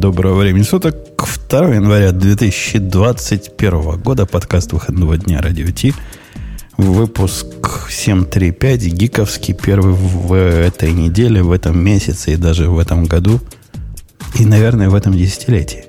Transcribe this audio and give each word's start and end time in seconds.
доброго 0.00 0.40
времени 0.40 0.62
суток. 0.62 0.96
2 1.50 1.74
января 1.74 2.12
2021 2.12 4.00
года. 4.00 4.24
Подкаст 4.24 4.72
выходного 4.72 5.18
дня 5.18 5.42
Радио 5.42 5.70
Ти. 5.70 5.92
Выпуск 6.78 7.46
735, 7.90 8.86
гиковский, 8.94 9.52
первый 9.52 9.92
в 9.92 10.32
этой 10.32 10.92
неделе, 10.92 11.42
в 11.42 11.52
этом 11.52 11.78
месяце 11.78 12.32
и 12.32 12.36
даже 12.36 12.70
в 12.70 12.78
этом 12.78 13.04
году. 13.04 13.40
И, 14.38 14.46
наверное, 14.46 14.88
в 14.88 14.94
этом 14.94 15.12
десятилетии. 15.12 15.84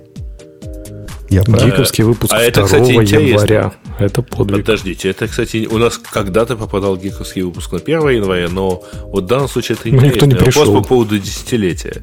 Я 1.30 1.44
Гиковский 1.44 2.04
выпуск 2.04 2.34
а 2.34 2.40
2 2.40 2.44
это, 2.44 2.64
кстати, 2.64 2.92
января. 2.92 3.72
Это 3.98 4.22
подвиг. 4.22 4.66
Подождите, 4.66 5.10
это, 5.10 5.30
кстати, 5.30 5.70
у 5.72 5.78
нас 5.78 5.98
когда-то 5.98 6.58
попадал 6.58 6.98
гиковский 6.98 7.44
выпуск 7.44 7.72
на 7.72 7.78
1 7.78 8.10
января, 8.10 8.50
но 8.50 8.84
вот 9.04 9.24
в 9.24 9.28
данном 9.28 9.48
случае 9.48 9.78
это 9.80 9.88
интересно. 9.88 10.14
Никто 10.14 10.26
не 10.26 10.36
пришел. 10.36 10.66
Вопрос 10.66 10.84
по 10.84 10.90
поводу 10.90 11.18
десятилетия. 11.18 12.02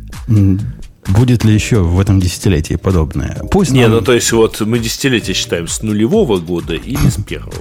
Будет 1.09 1.45
ли 1.45 1.55
еще 1.55 1.81
в 1.81 1.99
этом 1.99 2.21
десятилетии 2.21 2.75
подобное? 2.75 3.41
Пусть 3.51 3.71
Не, 3.71 3.83
нам... 3.83 3.93
ну 3.93 4.01
то 4.03 4.13
есть 4.13 4.31
вот 4.33 4.61
мы 4.61 4.79
десятилетие 4.79 5.35
считаем 5.35 5.67
с 5.67 5.83
нулевого 5.83 6.39
года 6.39 6.75
или 6.75 7.09
с 7.09 7.23
первого. 7.27 7.55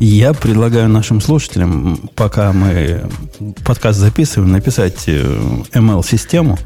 Я 0.00 0.32
предлагаю 0.32 0.88
нашим 0.88 1.20
слушателям, 1.20 2.10
пока 2.14 2.52
мы 2.52 3.08
подкаст 3.64 3.98
записываем, 3.98 4.52
написать 4.52 5.04
э, 5.06 5.22
ML-систему, 5.72 6.58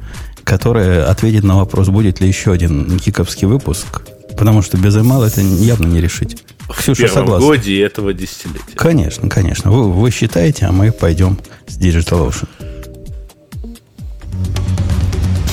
которая 0.45 1.07
ответит 1.09 1.45
на 1.45 1.57
вопрос, 1.57 1.88
будет 1.88 2.21
ли 2.21 2.29
еще 2.29 2.52
один 2.52 2.99
гиковский 2.99 3.46
выпуск. 3.46 4.02
Потому 4.37 4.62
что 4.62 4.77
без 4.77 4.96
ML 4.96 5.27
это 5.27 5.41
явно 5.41 5.87
не 5.87 6.01
решить. 6.01 6.43
Ксюша 6.69 6.95
в 6.95 7.07
первом 7.07 7.15
согласна. 7.15 7.46
годе 7.46 7.83
этого 7.83 8.12
десятилетия. 8.12 8.74
Конечно, 8.74 9.29
конечно. 9.29 9.71
Вы, 9.71 9.93
вы 9.93 10.10
считаете, 10.10 10.66
а 10.66 10.73
мы 10.73 10.91
пойдем 10.93 11.38
с 11.66 11.79
DigitalOcean. 11.79 12.49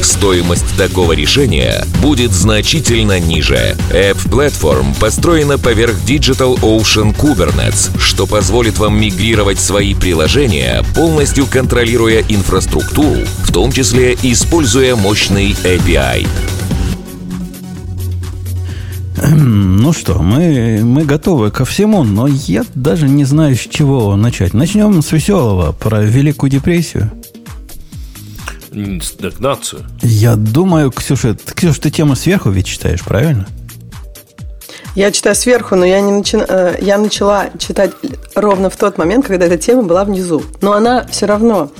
стоимость 0.00 0.76
такого 0.76 1.12
решения 1.12 1.84
будет 2.00 2.32
значительно 2.32 3.20
ниже. 3.20 3.76
App 3.90 4.18
Platform 4.28 4.98
построена 4.98 5.58
поверх 5.58 5.96
Digital 6.06 6.58
Ocean 6.60 7.14
Kubernetes, 7.16 7.90
что 7.98 8.26
позволит 8.26 8.78
вам 8.78 9.00
мигрировать 9.00 9.60
свои 9.60 9.94
приложения, 9.94 10.84
полностью 10.94 11.46
контролируя 11.46 12.22
инфраструктуру, 12.28 13.20
в 13.44 13.52
том 13.52 13.72
числе 13.72 14.16
используя 14.22 14.96
мощный 14.96 15.52
API. 15.64 16.26
Ну 19.24 19.92
что, 19.92 20.20
мы, 20.22 20.80
мы 20.82 21.04
готовы 21.04 21.50
ко 21.50 21.64
всему, 21.64 22.02
но 22.02 22.26
я 22.26 22.64
даже 22.74 23.08
не 23.08 23.24
знаю, 23.24 23.54
с 23.54 23.60
чего 23.60 24.16
начать. 24.16 24.54
Начнем 24.54 25.00
с 25.00 25.12
веселого, 25.12 25.72
про 25.72 26.02
Великую 26.02 26.50
депрессию. 26.50 27.10
Стагнацию. 29.02 29.84
Я 30.02 30.36
думаю, 30.36 30.90
Ксюша, 30.90 31.36
Ксюша, 31.54 31.80
ты 31.80 31.90
тему 31.90 32.16
сверху 32.16 32.50
ведь 32.50 32.66
читаешь, 32.66 33.02
правильно? 33.02 33.46
Я 34.94 35.10
читаю 35.10 35.34
сверху, 35.34 35.74
но 35.74 35.86
я, 35.86 36.00
не 36.00 36.12
начи... 36.12 36.36
Э, 36.36 36.76
я 36.80 36.98
начала 36.98 37.48
читать 37.58 37.92
ровно 38.34 38.68
в 38.68 38.76
тот 38.76 38.98
момент, 38.98 39.26
когда 39.26 39.46
эта 39.46 39.56
тема 39.56 39.84
была 39.84 40.04
внизу. 40.04 40.42
Но 40.60 40.72
она 40.72 41.06
все 41.06 41.24
равно 41.24 41.70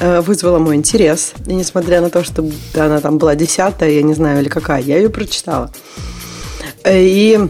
э, 0.00 0.20
вызвала 0.20 0.58
мой 0.58 0.74
интерес. 0.74 1.34
И 1.46 1.54
несмотря 1.54 2.00
на 2.00 2.10
то, 2.10 2.24
что 2.24 2.44
она 2.74 3.00
там 3.00 3.18
была 3.18 3.36
десятая, 3.36 3.90
я 3.90 4.02
не 4.02 4.14
знаю, 4.14 4.40
или 4.40 4.48
какая, 4.48 4.82
я 4.82 4.96
ее 4.96 5.10
прочитала. 5.10 5.70
Э, 6.82 7.00
и 7.00 7.48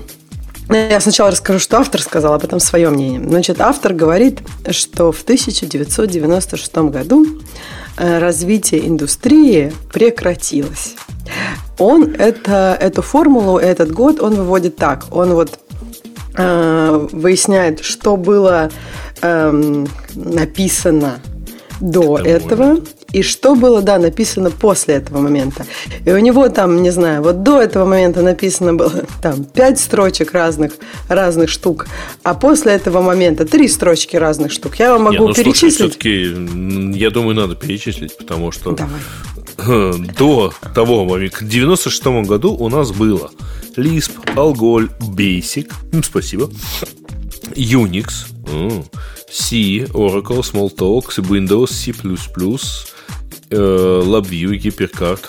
я 0.68 1.00
сначала 1.00 1.30
расскажу, 1.30 1.58
что 1.58 1.78
автор 1.78 2.00
сказал, 2.00 2.34
а 2.34 2.38
потом 2.38 2.60
свое 2.60 2.90
мнение. 2.90 3.20
Значит, 3.20 3.60
автор 3.60 3.92
говорит, 3.92 4.40
что 4.70 5.12
в 5.12 5.22
1996 5.22 6.76
году 6.76 7.40
Э, 7.98 8.18
развитие 8.18 8.86
индустрии 8.86 9.72
прекратилось. 9.90 10.96
Он 11.78 12.14
это, 12.14 12.76
эту 12.78 13.00
формулу, 13.00 13.58
этот 13.58 13.90
год 13.90 14.20
он 14.20 14.34
выводит 14.34 14.76
так. 14.76 15.06
Он 15.10 15.32
вот 15.32 15.58
э, 16.36 17.08
выясняет, 17.12 17.80
что 17.80 18.18
было 18.18 18.70
э, 19.22 19.84
написано 20.14 21.20
до 21.80 22.18
этого, 22.18 22.76
и 23.12 23.22
что 23.22 23.54
было, 23.54 23.82
да, 23.82 23.98
написано 23.98 24.50
после 24.50 24.96
этого 24.96 25.20
момента. 25.20 25.66
И 26.04 26.10
у 26.10 26.18
него 26.18 26.48
там, 26.48 26.82
не 26.82 26.90
знаю, 26.90 27.22
вот 27.22 27.42
до 27.42 27.60
этого 27.60 27.84
момента 27.84 28.22
написано 28.22 28.74
было 28.74 28.92
там 29.22 29.44
пять 29.44 29.78
строчек 29.78 30.32
разных, 30.32 30.72
разных 31.08 31.50
штук, 31.50 31.86
а 32.22 32.34
после 32.34 32.72
этого 32.72 33.00
момента 33.00 33.44
три 33.44 33.68
строчки 33.68 34.16
разных 34.16 34.52
штук. 34.52 34.76
Я 34.78 34.92
вам 34.92 35.04
могу 35.04 35.16
Не, 35.16 35.28
ну, 35.28 35.34
перечислить. 35.34 35.74
Все-таки, 35.74 36.98
я 36.98 37.10
думаю, 37.10 37.36
надо 37.36 37.54
перечислить, 37.54 38.16
потому 38.16 38.52
что 38.52 38.72
Давай. 38.72 39.00
до 40.18 40.52
того 40.74 41.04
момента, 41.04 41.38
к 41.38 41.44
96 41.44 42.06
году 42.26 42.54
у 42.54 42.68
нас 42.68 42.90
было 42.90 43.30
Lisp, 43.76 44.12
Algol, 44.34 44.90
Basic, 45.00 45.70
спасибо, 46.02 46.50
Unix, 47.54 48.26
C, 49.30 49.86
Oracle, 49.92 50.42
Smalltalk, 50.42 51.12
Windows, 51.28 51.70
C++, 51.70 51.92
э, 53.50 53.56
LabVIEW, 53.56 54.58
Hypercard, 54.58 55.20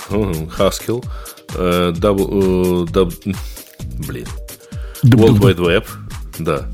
Haskell, 0.57 1.03
э, 1.55 1.93
э, 1.93 3.05
блин, 4.07 4.27
World 5.03 5.39
Wide 5.39 5.59
Web, 5.59 5.85
да, 6.39 6.67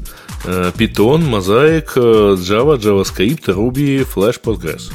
э, 0.45 0.71
Python, 0.77 1.21
Mosaic, 1.21 1.91
э, 1.95 2.35
Java, 2.37 2.77
JavaScript, 2.77 3.47
Ruby, 3.47 4.05
Flash, 4.05 4.39
Postgres. 4.41 4.91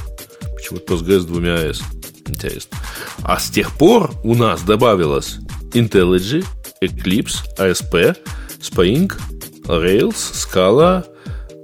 Почему-то 0.56 0.94
Postgres 0.94 1.20
с 1.20 1.25
двумя 1.25 1.56
S. 1.56 1.80
Интересно. 2.26 2.76
А 3.22 3.38
с 3.38 3.50
тех 3.50 3.72
пор 3.72 4.10
у 4.22 4.34
нас 4.34 4.62
добавилось 4.62 5.38
IntelliJ, 5.72 6.44
Eclipse, 6.82 7.44
ASP, 7.59 8.16
Spring, 8.60 9.12
Rails, 9.69 10.17
Scala, 10.33 11.05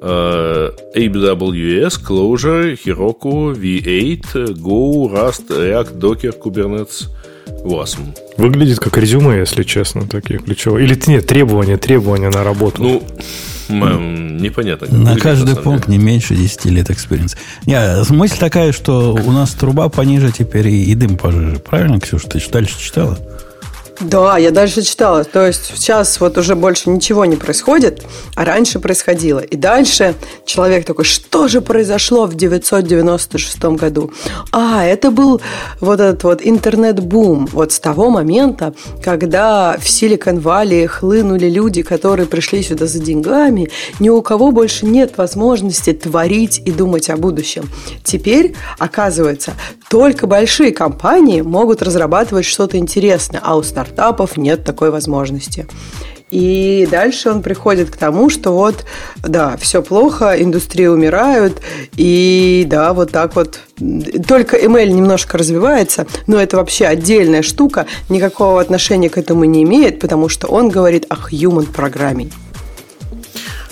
Э, 0.07 0.71
AWS, 0.95 1.99
Clojure, 2.07 2.77
Heroku, 2.77 3.55
V8, 3.55 4.53
Go, 4.61 5.11
Rust, 5.11 5.49
React, 5.49 5.99
Docker, 5.99 6.35
Kubernetes, 6.39 7.09
Wasm. 7.65 8.15
Выглядит 8.37 8.81
как 8.81 8.99
резюме, 8.99 9.39
если 9.39 9.63
честно, 9.63 10.07
такие 10.07 10.41
ключевые. 10.41 10.85
Или 10.85 11.01
нет, 11.07 11.27
требования, 11.27 11.79
требования 11.79 12.29
на 12.29 12.45
работу. 12.45 12.83
Ну, 12.83 13.03
непонятно. 13.71 14.89
На 14.95 15.17
каждый 15.17 15.57
пункт 15.57 15.89
не 15.89 15.97
меньше 15.97 16.35
10 16.35 16.67
лет 16.67 16.91
experience. 16.91 17.39
Не, 17.65 18.13
мысль 18.13 18.37
такая, 18.39 18.73
что 18.73 19.15
у 19.15 19.33
нас 19.33 19.55
труба 19.55 19.89
пониже 19.89 20.33
теперь 20.33 20.69
и, 20.69 20.85
и 20.85 20.95
дым 20.95 21.17
пожиже. 21.17 21.61
Правильно, 21.61 21.99
Ксюша? 21.99 22.29
Ты 22.29 22.43
дальше 22.53 22.79
читала? 22.79 23.19
Да, 24.01 24.39
я 24.39 24.51
дальше 24.51 24.83
читала. 24.83 25.25
То 25.25 25.47
есть 25.47 25.73
сейчас 25.75 26.21
вот 26.21 26.37
уже 26.39 26.55
больше 26.55 26.91
ничего 26.91 27.25
не 27.25 27.37
происходит, 27.37 28.05
а 28.35 28.45
раньше 28.45 28.81
происходило. 28.81 29.39
И 29.39 29.57
дальше 29.57 30.15
человек 30.45 30.85
такой, 30.85 31.05
что 31.05 31.49
же 31.49 31.61
произошло 31.61 32.27
в 32.27 32.35
996 32.35 33.65
году? 33.77 34.13
А, 34.53 34.85
это 34.85 35.11
был 35.11 35.41
вот 35.81 36.01
этот 36.01 36.25
вот 36.25 36.41
интернет-бум. 36.43 37.49
Вот 37.53 37.73
с 37.73 37.81
того 37.81 38.11
момента, 38.11 38.75
когда 39.03 39.77
в 39.79 39.89
Silicon 39.89 40.42
Valley 40.42 40.87
хлынули 40.87 41.49
люди, 41.49 41.83
которые 41.83 42.27
пришли 42.27 42.63
сюда 42.63 42.87
за 42.87 42.99
деньгами, 42.99 43.71
ни 44.01 44.09
у 44.09 44.23
кого 44.23 44.51
больше 44.51 44.87
нет 44.87 45.17
возможности 45.17 45.93
творить 45.93 46.61
и 46.65 46.73
думать 46.73 47.11
о 47.11 47.17
будущем. 47.17 47.69
Теперь, 48.03 48.55
оказывается, 48.79 49.53
только 49.89 50.27
большие 50.27 50.73
компании 50.73 51.41
могут 51.43 51.83
разрабатывать 51.83 52.45
что-то 52.45 52.77
интересное, 52.77 53.41
а 53.43 53.57
у 53.57 53.63
стартапов 53.85 54.37
нет 54.37 54.65
такой 54.65 54.91
возможности. 54.91 55.67
И 56.31 56.89
дальше 56.91 57.31
он 57.31 57.43
приходит 57.43 57.91
к 57.91 57.97
тому, 57.97 58.29
что 58.29 58.53
вот, 58.53 58.85
да, 59.23 59.57
все 59.57 59.83
плохо, 59.83 60.35
индустрии 60.37 60.87
умирают, 60.87 61.61
и 61.97 62.65
да, 62.69 62.93
вот 62.93 63.13
так 63.13 63.37
вот. 63.37 63.61
Только 64.27 64.57
ML 64.57 64.89
немножко 64.89 65.39
развивается, 65.39 66.07
но 66.27 66.41
это 66.41 66.57
вообще 66.57 66.87
отдельная 66.87 67.43
штука, 67.43 67.87
никакого 68.09 68.61
отношения 68.61 69.11
к 69.11 69.19
этому 69.19 69.45
не 69.45 69.63
имеет, 69.63 70.01
потому 70.01 70.29
что 70.29 70.49
он 70.49 70.71
говорит 70.71 71.07
о 71.09 71.15
human 71.15 71.73
программе. 71.73 72.31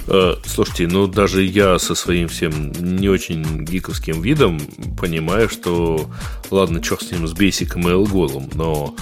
Э, 0.08 0.35
слушайте, 0.44 0.87
ну 0.87 1.06
даже 1.06 1.43
я 1.43 1.79
со 1.79 1.94
своим 1.94 2.29
всем 2.29 2.73
не 2.73 3.08
очень 3.08 3.65
гиковским 3.65 4.20
видом 4.20 4.61
понимаю, 5.00 5.49
что 5.49 6.06
ладно, 6.50 6.82
черт 6.82 7.03
с 7.03 7.11
ним, 7.11 7.26
с 7.26 7.32
Basic 7.32 7.76
ML 7.76 8.08
голым, 8.08 8.50
но 8.55 8.94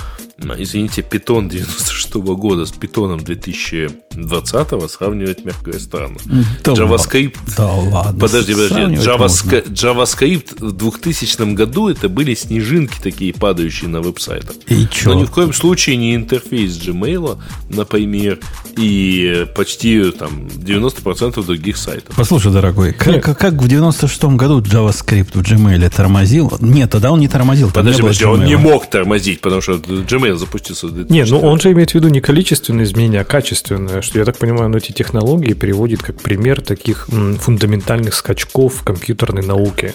Извините, 0.58 1.02
питон 1.02 1.48
96 1.48 2.14
-го 2.14 2.34
года 2.36 2.64
с 2.66 2.70
питоном 2.72 3.20
2020 3.20 4.88
сравнивать, 4.90 5.44
мягко 5.44 5.64
говоря, 5.64 5.80
странно. 5.80 6.16
Да 6.64 6.72
JavaScript... 6.72 7.36
Да 7.56 7.66
ладно. 7.66 8.20
Подожди, 8.20 8.54
подожди. 8.54 8.96
JavaScript. 8.96 9.70
JavaScript 9.72 10.64
в 10.64 10.72
2000 10.72 11.54
году 11.54 11.88
это 11.88 12.08
были 12.08 12.34
снежинки 12.34 12.98
такие, 13.02 13.32
падающие 13.34 13.88
на 13.88 14.00
веб-сайтах. 14.00 14.56
И 14.66 14.86
чё? 14.90 15.10
Но 15.14 15.20
ни 15.20 15.24
в 15.24 15.30
коем 15.30 15.52
случае 15.52 15.96
не 15.96 16.14
интерфейс 16.14 16.72
Gmail, 16.78 17.38
например, 17.68 18.38
и 18.78 19.46
почти 19.54 20.10
там 20.12 20.46
90% 20.46 21.44
других 21.44 21.76
сайтов. 21.76 22.16
Послушай, 22.16 22.52
дорогой, 22.52 22.92
как, 22.92 23.22
как- 23.22 23.38
как 23.38 23.54
в 23.54 23.66
96-м 23.66 24.36
году 24.36 24.60
JavaScript 24.60 25.30
в 25.34 25.42
Gmail 25.42 25.88
тормозил? 25.94 26.52
Нет, 26.60 26.90
тогда 26.90 27.10
он 27.12 27.20
не 27.20 27.28
тормозил. 27.28 27.70
Подожди, 27.70 28.00
подожди, 28.02 28.24
он 28.24 28.44
не 28.44 28.56
мог 28.56 28.88
тормозить, 28.88 29.40
потому 29.40 29.60
что 29.60 29.72
Gmail 29.74 30.29
в 30.34 30.38
2000 30.38 31.12
Не, 31.12 31.24
ну 31.24 31.40
он 31.40 31.60
же 31.60 31.72
имеет 31.72 31.90
в 31.90 31.94
виду 31.94 32.08
не 32.08 32.20
количественное 32.20 32.84
изменение, 32.84 33.20
а 33.20 33.24
качественное. 33.24 34.02
Что, 34.02 34.18
я 34.18 34.24
так 34.24 34.38
понимаю, 34.38 34.66
он 34.66 34.76
эти 34.76 34.92
технологии 34.92 35.54
приводит 35.54 36.02
как 36.02 36.20
пример 36.20 36.60
таких 36.60 37.08
м, 37.12 37.36
фундаментальных 37.38 38.14
скачков 38.14 38.74
в 38.76 38.82
компьютерной 38.84 39.42
науке. 39.42 39.94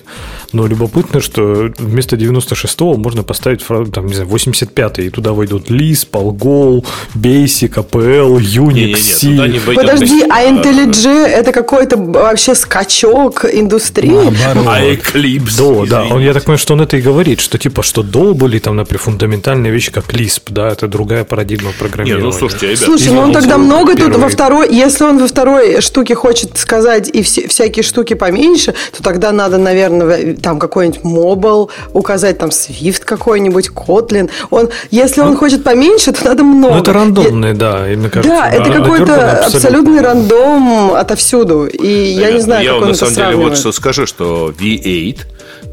Но 0.54 0.68
любопытно, 0.68 1.22
что 1.22 1.72
вместо 1.78 2.16
96-го 2.16 2.98
можно 2.98 3.24
поставить, 3.24 3.64
там, 3.92 4.08
не 4.08 4.14
знаю, 4.14 4.30
85-й, 4.30 5.08
и 5.08 5.10
туда 5.10 5.34
войдут 5.34 5.70
Lisp, 5.70 6.12
Algol, 6.12 6.86
Basic, 7.16 7.74
APL, 7.74 8.38
Unix, 8.38 8.74
Не-не-не, 8.74 8.96
C. 8.96 9.28
туда 9.28 9.48
не 9.48 9.60
войдет. 9.60 9.86
Подожди, 9.86 10.24
а 10.30 10.44
IntelliJ 10.44 11.08
это 11.26 11.52
какой-то 11.52 11.98
вообще 11.98 12.56
скачок 12.56 13.46
индустрии? 13.46 14.10
Наоборот. 14.10 14.68
А 14.68 14.82
Eclipse. 14.82 15.86
Да, 15.88 16.04
да, 16.04 16.14
он, 16.16 16.22
я 16.22 16.34
так 16.34 16.44
понимаю, 16.44 16.60
что 16.60 16.74
он 16.74 16.82
это 16.82 16.98
и 16.98 17.02
говорит, 17.02 17.40
что 17.40 17.58
типа, 17.58 17.84
что 17.84 18.04
до 18.04 18.34
были 18.34 18.60
там, 18.60 18.76
например, 18.76 19.02
фундаментальные 19.02 19.72
вещи, 19.72 19.92
как 19.92 20.06
Lisp, 20.26 20.42
да, 20.50 20.70
это 20.70 20.88
другая 20.88 21.24
парадигма 21.24 21.70
Не, 21.70 21.74
программирования. 21.80 22.26
ну 22.26 22.32
слушайте, 22.32 22.68
ребят. 22.68 22.80
Слушай, 22.80 23.14
ну 23.14 23.22
он 23.22 23.34
тогда 23.34 23.58
много 23.58 23.92
тут 23.92 24.06
первый. 24.08 24.20
во 24.20 24.30
второй, 24.30 24.74
если 24.74 25.04
он 25.04 25.20
во 25.20 25.28
второй 25.28 25.82
штуке 25.82 26.16
хочет 26.16 26.58
сказать 26.58 27.10
и 27.10 27.22
все, 27.22 27.48
всякие 27.48 27.84
штуки 27.84 28.14
поменьше, 28.14 28.74
то 28.96 29.04
тогда 29.04 29.32
надо, 29.32 29.58
наверное, 29.58 30.36
там 30.36 30.60
какой-нибудь 30.60 31.04
мобил 31.04 31.70
указать, 31.94 32.38
там 32.40 32.50
Swift 32.50 33.04
какой-нибудь, 33.06 33.70
Kotlin. 33.70 34.30
Он, 34.50 34.70
если 34.92 35.22
он 35.22 35.38
хочет 35.38 35.64
поменьше, 35.64 36.12
то 36.12 36.26
надо 36.26 36.44
много. 36.44 36.76
Ну, 36.76 36.82
это 36.82 36.94
рандомное, 36.94 37.54
да, 37.54 37.92
и 37.92 37.96
мне 37.96 38.10
кажется. 38.10 38.36
Да, 38.36 38.50
это 38.50 38.72
а, 38.72 38.74
какой-то 38.74 39.46
абсолютный 39.46 40.02
рандом 40.02 40.94
отовсюду. 40.94 41.66
И 41.66 41.88
я 41.88 42.32
не 42.32 42.40
знаю, 42.40 42.64
я 42.64 42.72
как 42.72 42.82
он 42.82 42.88
на 42.88 42.90
это 42.92 43.00
самом 43.00 43.14
деле 43.14 43.26
вот 43.26 43.34
сравнивает. 43.34 43.58
что 43.60 43.72
скажу, 43.72 44.06
что 44.06 44.54
V8, 44.58 45.18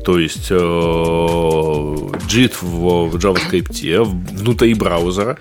то 0.04 0.18
есть 0.18 0.48
э, 0.50 0.54
JIT 2.28 2.52
в, 2.60 3.08
в 3.10 3.16
JavaScript, 3.16 4.04
внутри 4.38 4.74
браузера, 4.74 5.36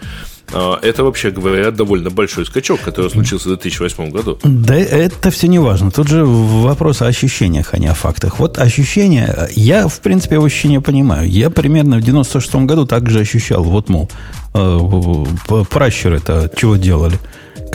э, 0.54 0.74
это, 0.81 1.04
вообще 1.04 1.31
говоря, 1.31 1.72
довольно 1.72 2.10
большой 2.10 2.46
скачок, 2.46 2.81
который 2.81 3.10
случился 3.10 3.46
в 3.50 3.52
2008 3.54 4.12
году. 4.12 4.38
Да 4.44 4.75
это 4.75 5.31
все 5.31 5.48
не 5.48 5.60
важно. 5.60 5.92
Тут 5.92 6.08
же 6.08 6.25
вопрос 6.25 7.02
о 7.02 7.08
ощущениях, 7.08 7.69
а 7.74 7.78
не 7.80 7.88
о 7.88 7.94
фактах. 7.94 8.40
Вот 8.40 8.58
ощущения, 8.60 9.48
я, 9.56 9.88
в 9.88 10.00
принципе, 10.02 10.36
его 10.36 10.46
ощущения 10.46 10.81
понимаю. 10.81 11.30
Я 11.30 11.50
примерно 11.50 11.98
в 12.00 12.04
96-м 12.04 12.68
году 12.68 12.86
также 12.86 13.19
ощущал, 13.19 13.64
вот, 13.64 13.90
мол, 13.90 14.10
э, 14.54 14.80
п- 15.48 15.64
пращуры 15.69 16.18
это 16.18 16.50
чего 16.56 16.75
делали? 16.75 17.18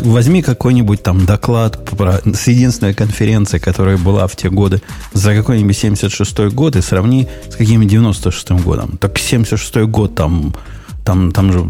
Возьми 0.01 0.43
какой-нибудь 0.43 1.03
там 1.03 1.27
доклад 1.27 1.85
про, 1.85 2.21
с 2.25 2.47
единственной 2.47 2.95
конференцией, 2.95 3.61
которая 3.61 3.97
была 3.97 4.27
в 4.27 4.37
те 4.37 4.51
годы, 4.51 4.83
за 5.13 5.35
какой-нибудь 5.35 5.77
76-й 5.77 6.51
год 6.51 6.77
и 6.77 6.81
сравни 6.81 7.29
с 7.51 7.57
каким-нибудь 7.57 7.93
96-м 7.93 8.59
годом. 8.59 8.99
Так 8.99 9.17
76-й 9.17 9.87
год 9.87 10.15
там 10.15 10.55
там, 11.07 11.31
там 11.31 11.53
же 11.53 11.65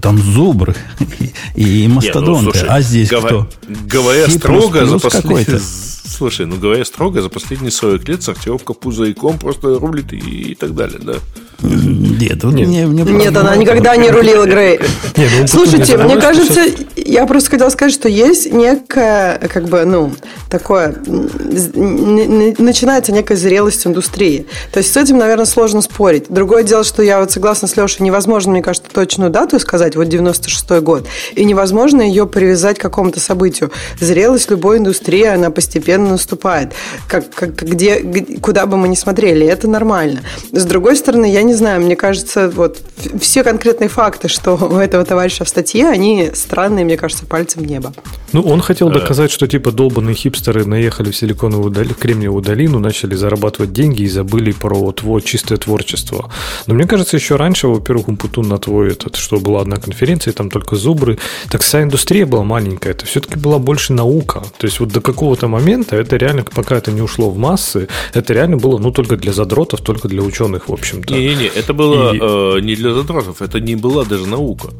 там 0.00 0.18
зубры 0.18 0.76
и, 1.56 1.84
и 1.84 1.88
мастодонты. 1.88 2.30
Не, 2.30 2.46
ну, 2.46 2.52
слушай, 2.52 2.68
а 2.68 2.80
здесь 2.82 3.10
гова- 3.10 3.26
кто? 3.26 3.48
Говоря 3.86 4.26
C++ 4.26 4.38
строго, 4.38 4.86
за 4.86 4.98
последние... 4.98 5.60
Слушай, 6.06 6.46
ну 6.46 6.56
говоря 6.56 6.84
строго, 6.84 7.22
за 7.22 7.30
последние 7.30 7.72
40 7.72 8.08
лет 8.08 8.22
сортировка 8.22 8.74
пузырьком 8.74 9.38
просто 9.38 9.78
рулит 9.78 10.12
и, 10.12 10.52
и 10.52 10.54
так 10.54 10.74
далее, 10.74 11.00
да. 11.02 11.14
Нет, 11.62 12.44
вот 12.44 12.52
мне, 12.52 12.86
мне 12.86 13.04
Нет, 13.04 13.36
она 13.36 13.56
никогда 13.56 13.96
не 13.96 14.10
рулила 14.10 14.44
Грей. 14.44 14.80
Не, 15.16 15.28
ну, 15.40 15.46
Слушайте, 15.46 15.96
мне 15.96 16.14
не 16.14 16.20
кажется, 16.20 16.60
я 16.96 17.26
просто 17.26 17.50
хотела 17.50 17.70
сказать, 17.70 17.94
что 17.94 18.08
есть 18.08 18.52
некое, 18.52 19.38
как 19.38 19.68
бы, 19.68 19.84
ну, 19.84 20.12
такое, 20.50 20.96
начинается 21.06 23.12
некая 23.12 23.36
зрелость 23.36 23.86
индустрии. 23.86 24.46
То 24.72 24.78
есть 24.78 24.92
с 24.92 24.96
этим, 24.96 25.18
наверное, 25.18 25.46
сложно 25.46 25.80
спорить. 25.80 26.26
Другое 26.28 26.64
дело, 26.64 26.84
что 26.84 27.02
я 27.02 27.20
вот 27.20 27.30
согласна 27.30 27.66
с 27.66 27.76
Лешей, 27.76 28.04
невозможно, 28.04 28.52
мне 28.52 28.62
кажется, 28.62 28.73
точную 28.80 29.30
дату 29.30 29.58
сказать, 29.58 29.96
вот 29.96 30.08
96-й 30.08 30.80
год, 30.80 31.06
и 31.34 31.44
невозможно 31.44 32.02
ее 32.02 32.26
привязать 32.26 32.78
к 32.78 32.82
какому-то 32.82 33.20
событию. 33.20 33.70
Зрелость 34.00 34.50
любой 34.50 34.78
индустрии, 34.78 35.24
она 35.24 35.50
постепенно 35.50 36.10
наступает. 36.10 36.72
Как, 37.08 37.30
как, 37.30 37.54
где, 37.54 38.00
куда 38.40 38.66
бы 38.66 38.76
мы 38.76 38.88
ни 38.88 38.94
смотрели, 38.94 39.46
это 39.46 39.68
нормально. 39.68 40.20
С 40.52 40.64
другой 40.64 40.96
стороны, 40.96 41.30
я 41.30 41.42
не 41.42 41.54
знаю, 41.54 41.80
мне 41.80 41.96
кажется, 41.96 42.48
вот 42.48 42.78
все 43.20 43.42
конкретные 43.42 43.88
факты, 43.88 44.28
что 44.28 44.56
у 44.56 44.76
этого 44.76 45.04
товарища 45.04 45.44
в 45.44 45.48
статье, 45.48 45.88
они 45.88 46.30
странные, 46.34 46.84
мне 46.84 46.96
кажется, 46.96 47.26
пальцем 47.26 47.62
в 47.62 47.66
небо. 47.66 47.92
Ну, 48.34 48.42
он 48.42 48.60
хотел 48.60 48.90
доказать, 48.90 49.30
что 49.30 49.46
типа 49.46 49.70
долбанные 49.70 50.16
хипстеры 50.16 50.64
наехали 50.66 51.12
в 51.12 51.16
силиконовую 51.16 51.70
долину, 51.70 51.94
Кремниевую 51.94 52.42
долину, 52.42 52.80
начали 52.80 53.14
зарабатывать 53.14 53.72
деньги 53.72 54.02
и 54.02 54.08
забыли 54.08 54.50
про 54.50 54.90
тво, 54.90 55.20
чистое 55.20 55.56
творчество. 55.56 56.32
Но 56.66 56.74
мне 56.74 56.84
кажется, 56.86 57.16
еще 57.16 57.36
раньше, 57.36 57.68
во-первых, 57.68 58.08
Умпутун 58.08 58.48
на 58.48 58.58
твой 58.58 58.90
этот, 58.90 59.14
что 59.14 59.38
была 59.38 59.60
одна 59.60 59.76
конференция, 59.76 60.32
там 60.32 60.50
только 60.50 60.74
зубры. 60.74 61.18
Так 61.48 61.62
вся 61.62 61.84
индустрия 61.84 62.26
была 62.26 62.42
маленькая, 62.42 62.90
это 62.90 63.06
все-таки 63.06 63.38
была 63.38 63.60
больше 63.60 63.92
наука. 63.92 64.42
То 64.58 64.66
есть 64.66 64.80
вот 64.80 64.88
до 64.88 65.00
какого-то 65.00 65.46
момента 65.46 65.94
это 65.94 66.16
реально, 66.16 66.42
пока 66.42 66.76
это 66.76 66.90
не 66.90 67.02
ушло 67.02 67.30
в 67.30 67.38
массы, 67.38 67.86
это 68.14 68.32
реально 68.32 68.56
было, 68.56 68.78
ну, 68.78 68.90
только 68.90 69.16
для 69.16 69.32
задротов, 69.32 69.80
только 69.80 70.08
для 70.08 70.22
ученых, 70.22 70.68
в 70.68 70.72
общем-то. 70.72 71.14
Не-не-не, 71.14 71.46
это 71.46 71.72
было 71.72 72.12
И- 72.12 72.18
э, 72.20 72.60
не 72.62 72.74
для 72.74 72.92
задротов, 72.94 73.42
это 73.42 73.60
не 73.60 73.76
была 73.76 74.04
даже 74.04 74.26
наука. 74.26 74.70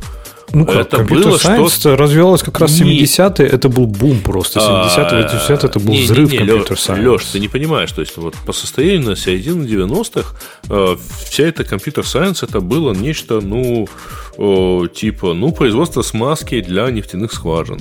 Ну 0.55 0.67
как, 0.67 0.77
Это 0.77 0.97
компьютер 0.99 1.31
было 1.31 1.39
science 1.39 1.85
развивалось 1.85 2.43
как 2.43 2.61
раз 2.61 2.79
Не- 2.81 3.01
70-е, 3.05 3.47
это 3.49 3.69
был 3.69 3.87
бум 3.87 4.21
просто. 4.21 4.61
70-е, 4.61 5.25
80-е 5.25 5.69
это 5.69 5.81
был 5.81 5.93
А, 5.93 5.97
Не, 5.97 5.99
не, 5.99 6.05
взрыв 6.05 6.31
не, 6.33 6.39
компьютер 6.39 6.77
Лё- 6.77 6.81
сайенс. 6.81 7.05
Лёш, 7.05 7.25
ты 7.27 7.41
не 7.41 7.49
понимаешь, 7.49 7.93
то 7.93 8.01
есть 8.01 8.17
вот 8.17 8.35
по 8.47 8.53
состоянию 8.53 9.11
на 9.11 9.17
середину 9.17 9.65
90-х 9.65 10.35
э, 10.71 10.97
вся 11.29 11.43
эта 11.45 11.65
computer 11.65 12.07
science 12.07 12.43
это 12.43 12.61
было 12.61 12.93
нечто, 12.95 13.41
ну, 13.41 13.89
э, 14.39 14.81
типа, 14.95 15.33
ну, 15.35 15.53
производство 15.53 16.03
смазки 16.03 16.61
для 16.61 16.91
нефтяных 16.91 17.33
скважин. 17.33 17.81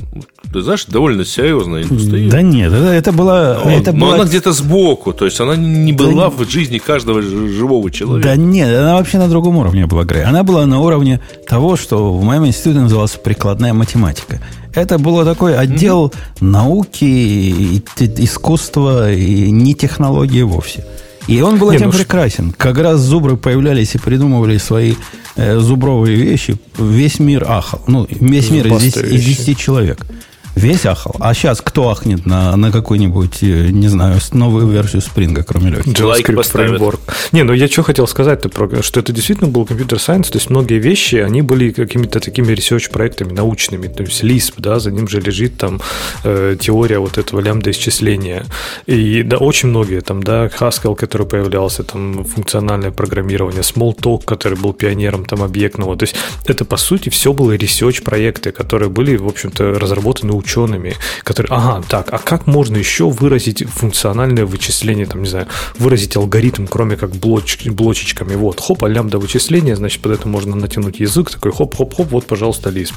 Ты 0.51 0.61
знаешь, 0.61 0.85
довольно 0.85 1.25
серьезная 1.25 1.83
индустрия. 1.83 2.29
Да 2.29 2.41
нет, 2.41 2.71
это, 2.71 2.85
это 2.87 3.11
была... 3.11 3.59
Но- 3.63 3.71
это 3.71 3.91
но 3.91 4.05
была- 4.07 4.15
она 4.15 4.23
где-то 4.25 4.51
сбоку, 4.51 5.13
то 5.13 5.25
есть 5.25 5.39
она 5.39 5.55
не 5.55 5.93
была 5.93 6.29
в 6.29 6.47
жизни 6.49 6.77
каждого 6.77 7.21
живого 7.21 7.89
человека. 7.89 8.29
Да 8.29 8.35
нет, 8.35 8.69
она 8.69 8.95
вообще 8.95 9.17
на 9.17 9.27
другом 9.27 9.57
уровне 9.57 9.85
была, 9.87 10.03
Грей. 10.03 10.23
Она 10.23 10.43
была 10.43 10.65
на 10.65 10.79
уровне 10.79 11.19
того, 11.47 11.75
что 11.75 12.13
в 12.13 12.23
моем 12.23 12.45
институте 12.45 12.79
называлась 12.81 13.11
прикладная 13.13 13.73
математика. 13.73 14.39
Это 14.75 14.97
было 14.97 15.23
такой 15.25 15.55
отдел 15.55 16.11
науки, 16.39 17.03
и 17.05 17.79
т- 17.95 18.11
искусства 18.23 19.11
и 19.11 19.51
не 19.51 19.73
технологии 19.75 20.41
вовсе. 20.41 20.85
И 21.27 21.41
он 21.41 21.57
был 21.57 21.69
Не, 21.71 21.77
этим 21.77 21.87
ну 21.87 21.93
прекрасен. 21.93 22.51
Как 22.57 22.77
раз 22.77 22.99
зубры 22.99 23.37
появлялись 23.37 23.95
и 23.95 23.97
придумывали 23.97 24.57
свои 24.57 24.95
э, 25.35 25.59
зубровые 25.59 26.17
вещи. 26.17 26.57
Весь 26.77 27.19
мир 27.19 27.45
ахал. 27.47 27.83
Ну, 27.87 28.07
весь 28.09 28.49
мир 28.49 28.67
из 28.67 28.71
Зубастые 28.71 29.03
10, 29.03 29.13
из 29.13 29.25
вещи. 29.25 29.37
10 29.45 29.57
человек. 29.57 30.05
Весь 30.55 30.85
ахал. 30.85 31.15
А 31.19 31.33
сейчас 31.33 31.61
кто 31.61 31.89
ахнет 31.89 32.25
на, 32.25 32.55
на 32.55 32.71
какую-нибудь, 32.71 33.41
э, 33.41 33.69
не 33.69 33.87
знаю, 33.87 34.19
новую 34.33 34.67
версию 34.67 35.01
спринга, 35.01 35.43
кроме 35.43 35.71
Лехи? 35.71 35.89
JavaScript 35.89 36.43
фреймворк. 36.43 36.99
Не, 37.31 37.43
ну 37.43 37.53
я 37.53 37.67
что 37.67 37.81
хотел 37.83 38.07
сказать-то, 38.07 38.49
про- 38.49 38.83
что 38.83 38.99
это 38.99 39.11
действительно 39.11 39.49
был 39.49 39.65
компьютер 39.65 39.99
сайенс, 39.99 40.29
то 40.29 40.37
есть 40.37 40.51
многие 40.51 40.77
вещи, 40.79 41.15
они 41.15 41.41
были 41.41 41.71
какими-то 41.71 42.19
такими 42.19 42.53
research-проектами 42.53 43.33
научными, 43.33 43.87
то 43.87 44.03
есть 44.03 44.23
Lisp, 44.23 44.53
да, 44.57 44.79
за 44.79 44.91
ним 44.91 45.07
же 45.07 45.21
лежит 45.21 45.57
там 45.57 45.81
э, 46.23 46.55
теория 46.59 46.99
вот 46.99 47.17
этого 47.17 47.39
лямбда-исчисления. 47.39 48.45
И 48.85 49.23
да, 49.23 49.37
очень 49.37 49.69
многие, 49.69 50.01
там, 50.01 50.21
да, 50.21 50.45
Haskell, 50.47 50.95
который 50.95 51.25
появлялся, 51.25 51.83
там, 51.83 52.23
функциональное 52.25 52.91
программирование, 52.91 53.61
Smalltalk, 53.61 54.25
который 54.25 54.57
был 54.57 54.73
пионером 54.73 55.25
там 55.25 55.41
объектного, 55.41 55.97
то 55.97 56.03
есть 56.03 56.15
это, 56.45 56.63
по 56.63 56.77
сути, 56.77 57.09
все 57.09 57.33
было 57.33 57.55
research-проекты, 57.55 58.51
которые 58.51 58.89
были, 58.89 59.15
в 59.17 59.27
общем-то, 59.27 59.79
разработаны 59.79 60.42
учеными, 60.43 60.95
которые, 61.23 61.51
ага, 61.51 61.83
так, 61.87 62.13
а 62.13 62.17
как 62.17 62.47
можно 62.47 62.77
еще 62.77 63.09
выразить 63.09 63.63
функциональное 63.67 64.45
вычисление, 64.45 65.05
там, 65.05 65.23
не 65.23 65.29
знаю, 65.29 65.47
выразить 65.79 66.15
алгоритм, 66.17 66.67
кроме 66.67 66.95
как 66.95 67.11
блоч, 67.11 67.65
блочечками, 67.65 68.35
вот, 68.35 68.59
хоп, 68.59 68.83
а 68.83 68.87
лямбда 68.87 69.17
вычисление, 69.17 69.75
значит, 69.75 70.01
под 70.01 70.11
это 70.11 70.27
можно 70.27 70.55
натянуть 70.55 70.99
язык, 70.99 71.31
такой 71.31 71.51
хоп-хоп-хоп, 71.51 72.11
вот, 72.11 72.27
пожалуйста, 72.27 72.69
Lisp. 72.69 72.93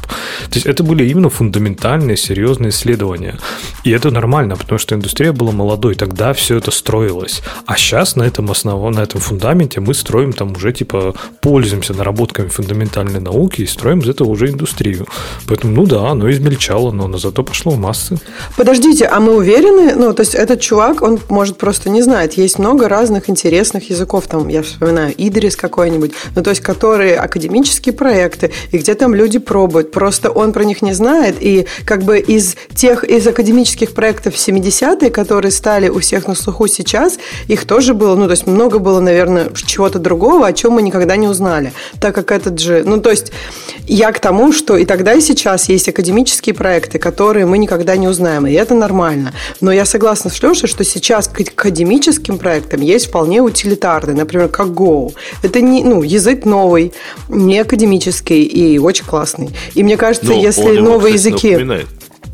То 0.51 0.55
есть 0.55 0.67
это 0.67 0.83
были 0.83 1.09
именно 1.09 1.31
фундаментальные, 1.31 2.17
серьезные 2.17 2.71
исследования. 2.71 3.39
И 3.85 3.91
это 3.91 4.11
нормально, 4.11 4.57
потому 4.57 4.79
что 4.79 4.95
индустрия 4.95 5.33
была 5.33 5.53
молодой, 5.53 5.95
тогда 5.95 6.33
все 6.33 6.57
это 6.57 6.71
строилось. 6.71 7.43
А 7.67 7.77
сейчас 7.77 8.17
на 8.17 8.25
этом 8.25 8.51
основном, 8.51 8.93
на 8.93 9.01
этом 9.01 9.21
фундаменте 9.21 9.81
мы 9.81 9.95
строим 9.95 10.33
там 10.33 10.53
уже, 10.53 10.73
типа, 10.73 11.15
пользуемся 11.41 11.95
наработками 11.95 12.49
фундаментальной 12.49 13.21
науки 13.21 13.63
и 13.63 13.67
строим 13.67 14.01
из 14.01 14.09
этого 14.09 14.29
уже 14.29 14.49
индустрию. 14.49 15.07
Поэтому, 15.47 15.73
ну 15.75 15.87
да, 15.87 16.11
оно 16.11 16.31
измельчало, 16.31 16.93
но 16.93 17.05
оно 17.05 17.19
зато 17.37 17.43
пошло 17.43 17.73
в 17.73 17.79
массы. 17.79 18.17
Подождите, 18.57 19.05
а 19.05 19.21
мы 19.21 19.35
уверены, 19.35 19.95
ну, 19.95 20.15
то 20.15 20.23
есть 20.23 20.35
этот 20.35 20.61
чувак, 20.61 21.03
он, 21.03 21.19
может, 21.29 21.59
просто 21.59 21.91
не 21.91 22.03
знает. 22.03 22.35
Есть 22.35 22.59
много 22.59 22.89
разных 22.89 23.29
интересных 23.29 23.91
языков, 23.91 24.25
там, 24.27 24.49
я 24.49 24.63
вспоминаю, 24.63 25.13
Идрис 25.17 25.57
какой-нибудь, 25.57 26.13
ну, 26.35 26.43
то 26.43 26.51
есть, 26.51 26.63
которые 26.63 27.17
академические 27.17 27.93
проекты, 27.93 28.53
и 28.73 28.79
где 28.79 28.95
там 28.95 29.15
люди 29.15 29.39
пробуют. 29.39 29.91
Просто 29.91 30.31
он 30.31 30.53
про 30.53 30.65
них 30.65 30.83
не 30.83 30.95
знает, 30.95 31.37
и 31.41 31.67
как 31.85 32.05
бы 32.05 32.19
из 32.19 32.57
тех, 32.75 33.05
из 33.05 33.27
академических 33.27 33.93
проектов 33.93 34.35
70-е, 34.35 35.11
которые 35.11 35.53
стали 35.53 35.89
у 35.89 35.99
всех 35.99 36.29
на 36.29 36.35
слуху 36.35 36.69
сейчас, 36.69 37.19
их 37.49 37.67
тоже 37.67 37.93
было, 37.93 38.17
ну, 38.17 38.27
то 38.27 38.33
есть, 38.33 38.47
много 38.47 38.79
было, 38.79 39.01
наверное, 39.01 39.51
чего-то 39.55 39.99
другого, 39.99 40.47
о 40.47 40.53
чем 40.53 40.73
мы 40.73 40.83
никогда 40.83 41.17
не 41.17 41.29
узнали. 41.29 41.73
Так 42.01 42.15
как 42.15 42.33
этот 42.33 42.59
же, 42.61 42.83
ну, 42.87 43.01
то 43.01 43.11
есть, 43.11 43.33
я 43.87 44.11
к 44.13 44.21
тому, 44.21 44.53
что 44.53 44.77
и 44.77 44.87
тогда, 44.87 45.13
и 45.13 45.21
сейчас 45.21 45.69
есть 45.69 45.89
академические 45.89 46.55
проекты, 46.55 46.99
которые 46.99 47.26
мы 47.35 47.59
никогда 47.59 47.97
не 47.97 48.09
узнаем, 48.09 48.47
и 48.47 48.53
это 48.53 48.75
нормально. 48.75 49.33
Но 49.61 49.73
я 49.73 49.85
согласна 49.85 50.31
с 50.31 50.43
Лешей, 50.43 50.69
что 50.69 50.85
сейчас 50.85 51.29
к 51.29 51.41
академическим 51.41 52.39
проектам 52.39 52.81
есть 52.81 53.07
вполне 53.07 53.41
утилитарные, 53.41 54.17
например, 54.17 54.49
как 54.49 54.69
Go. 54.69 55.15
Это 55.43 55.61
не, 55.61 55.85
ну, 55.85 56.03
язык 56.03 56.45
новый, 56.45 56.93
не 57.29 57.59
академический 57.61 58.43
и 58.43 58.79
очень 58.79 59.05
классный. 59.05 59.51
И 59.75 59.83
мне 59.83 59.97
кажется, 59.97 60.29
Но 60.29 60.41
если 60.41 60.79
новые 60.79 61.15
языки... 61.15 61.53
Напоминает 61.53 61.87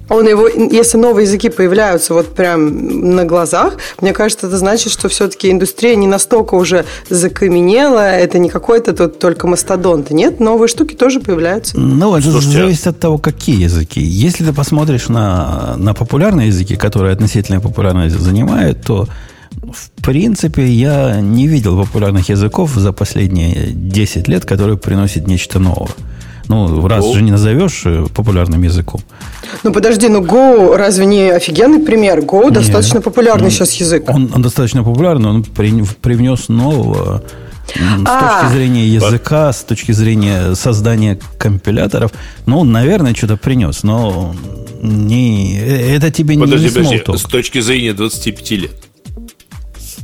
он 0.09 0.29
его, 0.29 0.49
если 0.49 0.99
новые 0.99 1.27
языки 1.27 1.49
появляются 1.49 2.15
вот 2.15 2.35
прям 2.35 3.15
на 3.15 3.25
глазах, 3.25 3.79
мне 4.01 4.13
кажется, 4.13 4.47
это 4.47 4.59
значит, 4.59 4.93
что 4.93 5.09
все-таки 5.09 5.51
индустрия 5.51 5.95
не 5.95 6.07
настолько 6.07 6.55
уже 6.55 6.85
закаменела, 7.09 8.11
это 8.11 8.39
не 8.39 8.49
какой-то 8.49 8.93
тут 8.93 9.19
только 9.19 9.47
мастодонт. 9.47 10.11
Нет, 10.11 10.41
новые 10.41 10.69
штуки 10.69 10.95
тоже 10.95 11.21
появляются. 11.21 11.79
Ну, 11.79 12.17
это 12.17 12.31
Слушайте, 12.31 12.59
зависит 12.59 12.87
от 12.87 13.01
того, 13.01 13.19
какие 13.19 13.63
языки. 13.63 14.01
Если 14.01 14.45
ты 14.45 14.53
посмотришь 14.53 15.09
на, 15.09 15.75
на 15.77 15.95
популярные 15.95 16.49
языки, 16.49 16.77
которые 16.77 17.13
относительно 17.13 17.61
популярность 17.61 18.19
занимают, 18.19 18.83
то 18.83 19.09
в 19.73 19.91
принципе, 20.03 20.67
я 20.67 21.21
не 21.21 21.47
видел 21.47 21.79
популярных 21.79 22.29
языков 22.29 22.73
за 22.75 22.93
последние 22.93 23.73
10 23.73 24.29
лет, 24.29 24.45
которые 24.45 24.77
приносят 24.77 25.27
нечто 25.27 25.59
новое. 25.59 25.91
Ну, 26.49 26.87
раз 26.87 27.05
Go. 27.05 27.15
же 27.15 27.23
не 27.23 27.31
назовешь 27.31 27.83
э, 27.85 28.07
популярным 28.15 28.63
языком. 28.63 29.01
Ну, 29.63 29.73
подожди, 29.73 30.09
ну 30.09 30.23
Go 30.23 30.77
разве 30.77 31.07
не 31.07 31.31
офигенный 31.31 31.81
пример? 31.81 32.21
Go 32.21 32.45
Нет, 32.45 32.55
достаточно 32.55 33.01
популярный 33.01 33.47
он, 33.47 33.51
сейчас 33.51 33.73
язык. 33.75 34.09
Он, 34.09 34.31
он 34.35 34.43
достаточно 34.43 34.83
популярный, 34.83 35.31
он 35.31 35.45
при, 35.45 35.85
привнес 36.01 36.49
нового 36.49 37.23
с 37.75 38.05
а, 38.07 38.41
точки 38.43 38.55
зрения 38.55 38.87
языка, 38.87 39.53
с 39.53 39.63
точки 39.63 39.93
зрения 39.93 40.55
создания 40.55 41.19
компиляторов, 41.39 42.13
ну, 42.47 42.65
наверное, 42.65 43.15
что-то 43.15 43.37
принес, 43.37 43.83
но 43.83 44.35
не, 44.83 45.59
э, 45.59 45.97
это 45.97 46.11
тебе 46.11 46.37
подожди, 46.39 46.67
не, 46.67 46.71
не 46.71 46.99
подожди, 46.99 47.19
с 47.19 47.23
точки 47.23 47.61
зрения 47.61 47.93
25 47.93 48.51
лет 48.53 48.92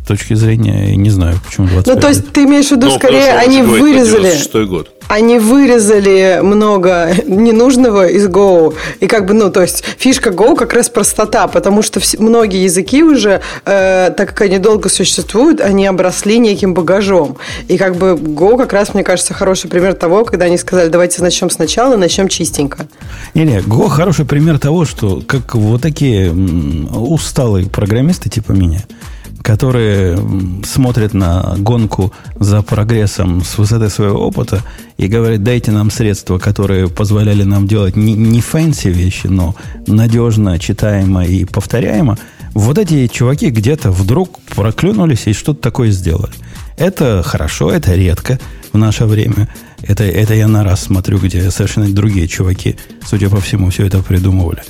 точки 0.08 0.34
зрения, 0.34 0.96
не 0.96 1.10
знаю, 1.10 1.36
почему 1.44 1.66
25 1.68 1.94
Ну, 1.94 2.00
то 2.00 2.08
есть, 2.08 2.32
ты 2.32 2.44
имеешь 2.44 2.68
в 2.68 2.72
виду, 2.72 2.86
ну, 2.86 2.96
скорее, 2.96 3.34
они 3.34 3.62
вырезали... 3.62 4.64
год. 4.64 4.90
Они 5.08 5.38
вырезали 5.38 6.40
много 6.42 7.10
ненужного 7.26 8.08
из 8.08 8.26
Go. 8.26 8.74
И 9.00 9.06
как 9.06 9.26
бы, 9.26 9.34
ну, 9.34 9.50
то 9.50 9.62
есть, 9.62 9.84
фишка 9.98 10.30
Go 10.30 10.56
как 10.56 10.72
раз 10.72 10.88
простота, 10.88 11.46
потому 11.46 11.82
что 11.82 12.00
все, 12.00 12.18
многие 12.18 12.64
языки 12.64 13.02
уже, 13.02 13.40
э, 13.64 14.10
так 14.16 14.28
как 14.30 14.42
они 14.42 14.58
долго 14.58 14.88
существуют, 14.88 15.60
они 15.60 15.86
обросли 15.86 16.38
неким 16.38 16.74
багажом. 16.74 17.36
И 17.68 17.76
как 17.78 17.96
бы 17.96 18.12
Go 18.12 18.56
как 18.56 18.72
раз, 18.72 18.94
мне 18.94 19.04
кажется, 19.04 19.34
хороший 19.34 19.68
пример 19.70 19.94
того, 19.94 20.24
когда 20.24 20.46
они 20.46 20.58
сказали, 20.58 20.88
давайте 20.88 21.22
начнем 21.22 21.50
сначала, 21.50 21.96
начнем 21.96 22.28
чистенько. 22.28 22.86
Не-не, 23.34 23.58
Go 23.60 23.88
хороший 23.88 24.24
пример 24.24 24.58
того, 24.58 24.84
что 24.84 25.22
как 25.26 25.54
вот 25.54 25.82
такие 25.82 26.32
усталые 26.32 27.66
программисты 27.66 28.30
типа 28.30 28.52
меня– 28.52 28.84
которые 29.42 30.18
смотрят 30.64 31.14
на 31.14 31.54
гонку 31.58 32.12
за 32.38 32.62
прогрессом 32.62 33.44
с 33.44 33.58
высоты 33.58 33.88
своего 33.88 34.26
опыта 34.26 34.62
и 34.96 35.06
говорят, 35.06 35.42
дайте 35.42 35.70
нам 35.70 35.90
средства, 35.90 36.38
которые 36.38 36.88
позволяли 36.88 37.44
нам 37.44 37.66
делать 37.66 37.96
не, 37.96 38.14
не 38.14 38.40
fancy 38.40 38.88
вещи, 38.88 39.26
но 39.26 39.54
надежно, 39.86 40.58
читаемо 40.58 41.24
и 41.24 41.44
повторяемо, 41.44 42.18
вот 42.54 42.78
эти 42.78 43.06
чуваки 43.06 43.50
где-то 43.50 43.90
вдруг 43.90 44.40
проклюнулись 44.54 45.26
и 45.26 45.32
что-то 45.32 45.60
такое 45.60 45.90
сделали. 45.90 46.32
Это 46.76 47.22
хорошо, 47.24 47.70
это 47.70 47.94
редко 47.94 48.38
в 48.72 48.78
наше 48.78 49.04
время. 49.04 49.48
Это, 49.82 50.04
это 50.04 50.34
я 50.34 50.48
на 50.48 50.64
раз 50.64 50.82
смотрю, 50.82 51.18
где 51.18 51.50
совершенно 51.50 51.88
другие 51.92 52.28
чуваки, 52.28 52.76
судя 53.04 53.28
по 53.28 53.40
всему, 53.40 53.70
все 53.70 53.86
это 53.86 54.02
придумывали. 54.02 54.62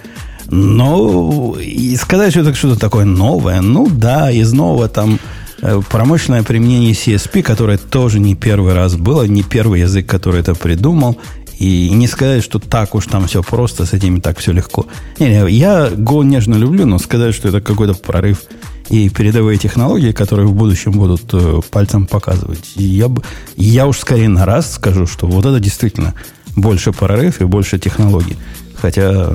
Но 0.51 1.57
и 1.61 1.95
сказать, 1.97 2.33
что 2.33 2.41
это 2.41 2.55
что-то 2.55 2.81
такое 2.81 3.05
новое, 3.05 3.61
ну 3.61 3.89
да, 3.89 4.31
из 4.31 4.53
нового 4.53 4.89
там 4.89 5.19
э, 5.61 5.81
промышленное 5.91 6.43
применение 6.43 6.93
CSP, 6.93 7.43
которое 7.43 7.77
тоже 7.77 8.19
не 8.19 8.35
первый 8.35 8.75
раз 8.75 8.97
было, 8.97 9.25
не 9.25 9.43
первый 9.43 9.81
язык, 9.81 10.07
который 10.07 10.41
это 10.41 10.55
придумал, 10.55 11.19
и 11.59 11.91
не 11.91 12.07
сказать, 12.07 12.43
что 12.45 12.61
так 12.61 12.95
уж 12.95 13.07
там 13.07 13.27
все 13.27 13.43
просто, 13.43 13.85
с 13.85 13.93
этими 13.93 14.21
так 14.21 14.39
все 14.39 14.53
легко. 14.53 14.87
Не, 15.19 15.29
не, 15.29 15.51
я 15.51 15.89
Go 15.89 16.25
нежно 16.25 16.55
люблю, 16.55 16.87
но 16.87 16.99
сказать, 16.99 17.35
что 17.35 17.49
это 17.49 17.61
какой-то 17.61 17.95
прорыв 17.95 18.45
и 18.89 19.11
передовые 19.11 19.59
технологии, 19.59 20.13
которые 20.13 20.47
в 20.47 20.55
будущем 20.55 20.93
будут 20.93 21.23
э, 21.33 21.61
пальцем 21.71 22.07
показывать, 22.07 22.73
я, 22.77 23.11
я 23.57 23.87
уж 23.87 23.99
скорее 23.99 24.29
на 24.29 24.47
раз 24.47 24.73
скажу, 24.73 25.07
что 25.07 25.27
вот 25.27 25.45
это 25.45 25.61
действительно 25.61 26.15
больше 26.57 26.93
прорыв 26.93 27.43
и 27.43 27.45
больше 27.45 27.79
технологий. 27.79 28.37
Хотя 28.75 29.35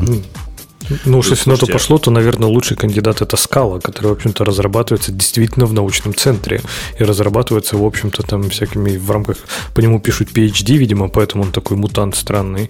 ну, 1.06 1.20
уж 1.20 1.30
если 1.30 1.50
на 1.50 1.58
то 1.58 1.68
пошло, 1.68 1.98
то, 1.98 2.12
наверное, 2.12 2.48
лучший 2.48 2.78
кандидат 2.78 3.22
это 3.22 3.38
скала, 3.38 3.80
который, 3.80 4.08
в 4.08 4.12
общем-то, 4.12 4.46
разрабатывается 4.46 5.12
действительно 5.12 5.66
в 5.66 5.74
научном 5.74 6.14
центре. 6.16 6.62
И 7.00 7.04
разрабатывается, 7.04 7.78
в 7.78 7.84
общем-то, 7.84 8.24
там 8.24 8.50
всякими 8.50 8.98
в 8.98 9.10
рамках... 9.12 9.38
По 9.74 9.82
нему 9.82 10.00
пишут 10.00 10.30
PhD, 10.34 10.76
видимо, 10.76 11.10
поэтому 11.10 11.44
он 11.44 11.52
такой 11.52 11.78
мутант 11.78 12.16
странный. 12.16 12.70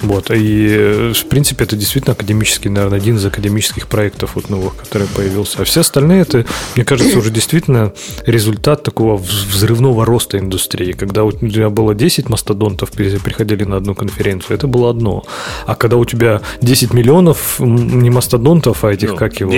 Вот. 0.00 0.30
И, 0.30 1.12
в 1.14 1.24
принципе, 1.26 1.64
это 1.64 1.76
действительно 1.76 2.12
академический, 2.12 2.70
наверное, 2.70 2.98
один 2.98 3.16
из 3.16 3.24
академических 3.24 3.86
проектов 3.86 4.32
вот 4.34 4.50
новых, 4.50 4.76
который 4.76 5.06
появился. 5.08 5.62
А 5.62 5.64
все 5.64 5.80
остальные, 5.80 6.22
это, 6.22 6.44
мне 6.74 6.84
кажется, 6.84 7.18
уже 7.18 7.30
действительно 7.30 7.92
результат 8.26 8.82
такого 8.82 9.16
взрывного 9.16 10.04
роста 10.04 10.38
индустрии. 10.38 10.92
Когда 10.92 11.24
у 11.24 11.32
тебя 11.32 11.70
было 11.70 11.94
10 11.94 12.28
мастодонтов, 12.28 12.90
приходили 12.90 13.64
на 13.64 13.76
одну 13.76 13.94
конференцию, 13.94 14.56
это 14.56 14.66
было 14.66 14.90
одно. 14.90 15.24
А 15.66 15.74
когда 15.74 15.96
у 15.96 16.04
тебя 16.04 16.40
10 16.62 16.92
миллионов 16.92 17.55
не 17.60 18.10
мастодонтов, 18.10 18.84
а 18.84 18.92
этих, 18.92 19.10
ну, 19.10 19.16
как 19.16 19.40
его, 19.40 19.52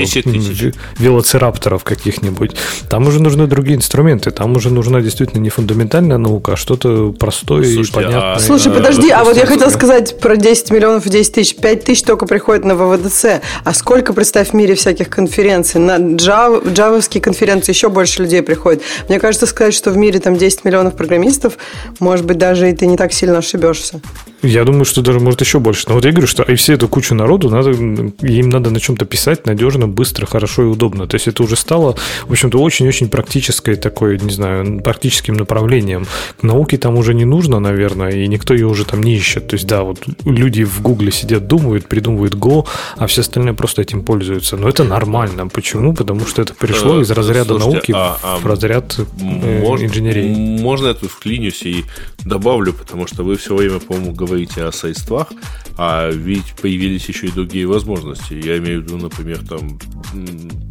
велоцирапторов 0.99 1.85
каких-нибудь. 1.85 2.53
Там 2.89 3.07
уже 3.07 3.21
нужны 3.23 3.47
другие 3.47 3.77
инструменты. 3.77 4.31
Там 4.31 4.57
уже 4.57 4.71
нужна 4.71 5.01
действительно 5.01 5.41
не 5.41 5.51
фундаментальная 5.51 6.19
наука, 6.19 6.53
а 6.53 6.57
что-то 6.57 7.13
простое 7.13 7.65
Слушайте, 7.65 7.91
и 7.91 7.95
понятное. 7.95 8.35
А, 8.35 8.39
Слушай, 8.39 8.73
подожди, 8.73 9.11
а 9.11 9.25
вот 9.25 9.37
я 9.37 9.47
хотел 9.47 9.71
сказать 9.71 10.19
про 10.21 10.37
10 10.37 10.71
миллионов 10.71 11.07
и 11.07 11.11
10 11.11 11.35
тысяч. 11.35 11.57
5 11.57 11.85
тысяч 11.85 12.03
только 12.03 12.27
приходит 12.27 12.65
на 12.65 12.75
ВВДЦ. 12.75 13.41
А 13.65 13.75
сколько, 13.75 14.13
представь, 14.13 14.51
в 14.51 14.55
мире 14.55 14.75
всяких 14.75 15.09
конференций? 15.09 15.81
На 15.81 15.99
Java, 15.99 16.73
джавовские 16.73 17.21
конференции 17.21 17.73
еще 17.73 17.89
больше 17.89 18.23
людей 18.23 18.43
приходит. 18.43 18.83
Мне 19.09 19.19
кажется, 19.19 19.47
сказать, 19.47 19.75
что 19.75 19.91
в 19.91 19.97
мире 19.97 20.21
там 20.21 20.37
10 20.37 20.65
миллионов 20.65 20.97
программистов, 20.97 21.59
может 22.01 22.25
быть, 22.27 22.39
даже 22.39 22.71
и 22.71 22.75
ты 22.75 22.87
не 22.87 22.97
так 22.97 23.13
сильно 23.13 23.39
ошибешься. 23.39 24.01
Я 24.43 24.65
думаю, 24.65 24.85
что 24.85 25.03
даже 25.03 25.19
может 25.19 25.41
еще 25.41 25.59
больше. 25.59 25.85
Но 25.89 25.95
вот 25.95 26.05
я 26.05 26.13
говорю, 26.13 26.29
что 26.29 26.45
и 26.45 26.55
все 26.55 26.75
эту 26.75 26.89
кучу 26.89 27.15
народу 27.15 27.51
надо 27.51 27.71
им 27.71 28.49
надо 28.49 28.71
на 28.71 28.79
чем-то 28.79 29.05
писать 29.05 29.47
надежно, 29.47 29.89
быстро, 29.89 30.27
хорошо 30.27 30.63
и 30.63 30.67
удобно. 30.67 31.07
То 31.07 31.17
есть 31.17 31.27
это 31.27 31.43
уже 31.43 31.57
стало, 31.57 31.97
в 32.27 32.31
общем-то, 32.31 32.59
очень-очень 32.59 33.09
практической 33.09 33.75
такой, 33.75 34.19
не 34.19 34.31
знаю, 34.31 34.81
практическим 34.83 35.35
направлением. 35.35 36.07
Науки 36.43 36.77
там 36.77 36.97
уже 36.97 37.15
не 37.15 37.25
нужно, 37.25 37.59
наверное, 37.59 38.11
и 38.13 38.29
никто 38.29 38.55
ее 38.55 38.67
уже 38.67 38.85
там 38.85 39.03
не 39.03 39.17
ищет. 39.17 39.49
То 39.49 39.55
есть, 39.55 39.67
да, 39.67 39.83
вот 39.83 39.99
люди 40.25 40.63
в 40.63 40.83
Гугле 40.83 41.11
сидят, 41.11 41.49
думают, 41.49 41.89
придумывают 41.89 42.35
Go, 42.35 42.67
а 42.97 43.07
все 43.09 43.23
остальные 43.23 43.55
просто 43.55 43.83
этим 43.83 44.05
пользуются. 44.05 44.57
Но 44.57 44.69
это 44.69 44.85
нормально. 44.85 45.49
Почему? 45.49 45.95
Потому 45.95 46.27
что 46.27 46.43
это 46.43 46.55
пришло 46.55 47.01
из 47.01 47.11
разряда 47.11 47.59
Слушайте, 47.59 47.93
науки 47.93 47.93
а, 47.95 48.19
а 48.23 48.37
в 48.39 48.47
разряд 48.47 48.99
э, 48.99 49.61
можно, 49.63 49.87
инженерии. 49.87 50.61
Можно 50.61 50.89
я 50.89 50.95
тут 50.95 51.11
вклинюсь 51.11 51.63
и 51.63 51.85
добавлю, 52.25 52.73
потому 52.73 53.07
что 53.07 53.25
вы 53.25 53.37
все 53.37 53.57
время, 53.57 53.81
по-моему, 53.81 54.13
говорите 54.13 54.28
о 54.35 54.73
средствах, 54.73 55.29
а 55.77 56.11
ведь 56.11 56.55
появились 56.61 57.09
еще 57.09 57.27
и 57.27 57.31
другие 57.31 57.67
возможности. 57.67 58.35
Я 58.35 58.59
имею 58.59 58.81
в 58.81 58.85
виду, 58.85 58.97
например, 58.97 59.41
там 59.49 59.79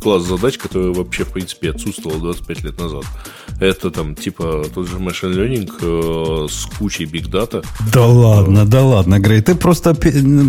класс 0.01 0.23
задач, 0.23 0.57
который 0.57 0.93
вообще, 0.93 1.23
в 1.23 1.31
принципе, 1.31 1.71
отсутствовал 1.71 2.19
25 2.19 2.63
лет 2.63 2.79
назад. 2.79 3.05
Это 3.59 3.89
там 3.89 4.15
типа 4.15 4.65
тот 4.73 4.87
же 4.87 4.97
machine 4.97 5.33
learning 5.33 5.71
э, 5.81 6.47
с 6.49 6.65
кучей 6.77 7.05
big 7.05 7.29
data. 7.29 7.65
Да 7.93 8.05
ладно, 8.05 8.65
да 8.65 8.83
ладно, 8.83 9.19
Грей, 9.19 9.41
ты 9.41 9.55
просто 9.55 9.95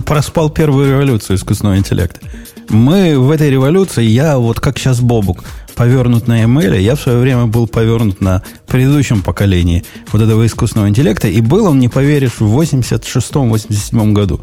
проспал 0.04 0.50
первую 0.50 0.90
революцию 0.90 1.36
искусственного 1.36 1.78
интеллекта. 1.78 2.20
Мы 2.68 3.18
в 3.18 3.30
этой 3.30 3.50
революции, 3.50 4.04
я 4.04 4.38
вот 4.38 4.60
как 4.60 4.78
сейчас 4.78 5.00
Бобук, 5.00 5.42
повернут 5.78 6.26
на 6.26 6.42
ML, 6.42 6.80
я 6.80 6.97
в 6.97 7.00
свое 7.00 7.18
время 7.18 7.47
был 7.47 7.68
повернут 7.68 8.20
на 8.20 8.42
предыдущем 8.66 9.23
поколении 9.23 9.85
вот 10.12 10.20
этого 10.20 10.44
искусственного 10.44 10.88
интеллекта, 10.88 11.28
и 11.28 11.40
был 11.40 11.66
он, 11.66 11.78
не 11.78 11.88
поверишь, 11.88 12.40
в 12.40 12.61
86-87 12.61 14.12
году. 14.12 14.40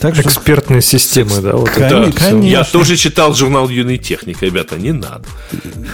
Так 0.00 0.16
что... 0.16 0.28
Экспертные 0.28 0.82
системы, 0.82 1.40
да? 1.40 1.52
Вот 1.52 1.70
конечно, 1.70 1.96
это. 2.08 2.18
конечно. 2.18 2.42
Я 2.42 2.64
тоже 2.64 2.96
читал 2.96 3.32
журнал 3.34 3.68
«Юный 3.68 3.98
техник», 3.98 4.42
ребята, 4.42 4.76
не 4.76 4.90
надо. 4.90 5.22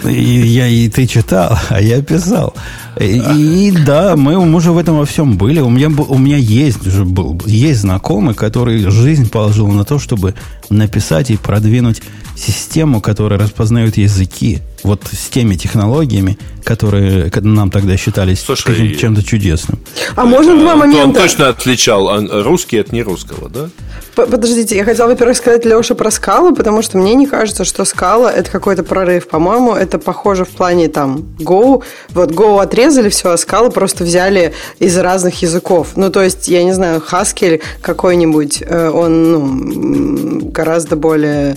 И, 0.06 0.10
я, 0.10 0.66
и 0.66 0.88
ты 0.88 1.06
читал, 1.06 1.58
а 1.68 1.82
я 1.82 2.00
писал. 2.00 2.54
И, 2.98 3.18
и 3.18 3.70
да, 3.70 4.16
мы 4.16 4.38
уже 4.38 4.72
в 4.72 4.78
этом 4.78 4.96
во 4.96 5.04
всем 5.04 5.36
были. 5.36 5.60
У 5.60 5.68
меня, 5.68 5.88
у 5.90 6.16
меня 6.16 6.38
есть, 6.38 6.86
уже 6.86 7.04
был, 7.04 7.38
есть 7.44 7.80
знакомый, 7.80 8.34
который 8.34 8.78
жизнь 8.90 9.28
положил 9.28 9.68
на 9.68 9.84
то, 9.84 9.98
чтобы 9.98 10.34
написать 10.70 11.30
и 11.30 11.36
продвинуть 11.36 12.00
систему, 12.38 13.00
которая 13.00 13.38
распознает 13.38 13.96
языки 13.96 14.60
вот 14.84 15.02
с 15.10 15.28
теми 15.28 15.56
технологиями, 15.56 16.38
которые 16.64 17.30
нам 17.40 17.70
тогда 17.70 17.96
считались 17.96 18.40
Слушай, 18.40 18.94
чем-то 18.94 19.24
чудесным. 19.24 19.80
А 20.14 20.24
можно 20.24 20.56
два 20.56 20.76
момента? 20.76 21.04
Он 21.04 21.14
точно 21.14 21.48
отличал 21.48 22.08
русский 22.42 22.78
от 22.78 22.92
нерусского, 22.92 23.48
да? 23.48 23.68
Подождите, 24.14 24.76
я 24.76 24.84
хотела, 24.84 25.08
во-первых, 25.08 25.36
сказать 25.36 25.64
Леше 25.64 25.94
про 25.94 26.10
скалу, 26.10 26.54
потому 26.54 26.82
что 26.82 26.98
мне 26.98 27.14
не 27.14 27.26
кажется, 27.26 27.64
что 27.64 27.84
скала 27.84 28.32
это 28.32 28.50
какой-то 28.50 28.82
прорыв. 28.82 29.28
По-моему, 29.28 29.74
это 29.74 29.98
похоже 29.98 30.44
в 30.44 30.48
плане 30.48 30.88
там 30.88 31.24
Go. 31.38 31.84
Вот 32.10 32.32
Go 32.32 32.60
отрезали 32.60 33.10
все, 33.10 33.30
а 33.30 33.36
скалы 33.36 33.70
просто 33.70 34.02
взяли 34.02 34.54
из 34.80 34.96
разных 34.98 35.42
языков. 35.42 35.92
Ну, 35.94 36.10
то 36.10 36.22
есть, 36.22 36.48
я 36.48 36.64
не 36.64 36.72
знаю, 36.72 37.00
Haskell 37.08 37.62
какой-нибудь, 37.80 38.62
э, 38.66 38.90
он 38.90 39.32
ну, 39.32 40.50
гораздо 40.50 40.96
более 40.96 41.56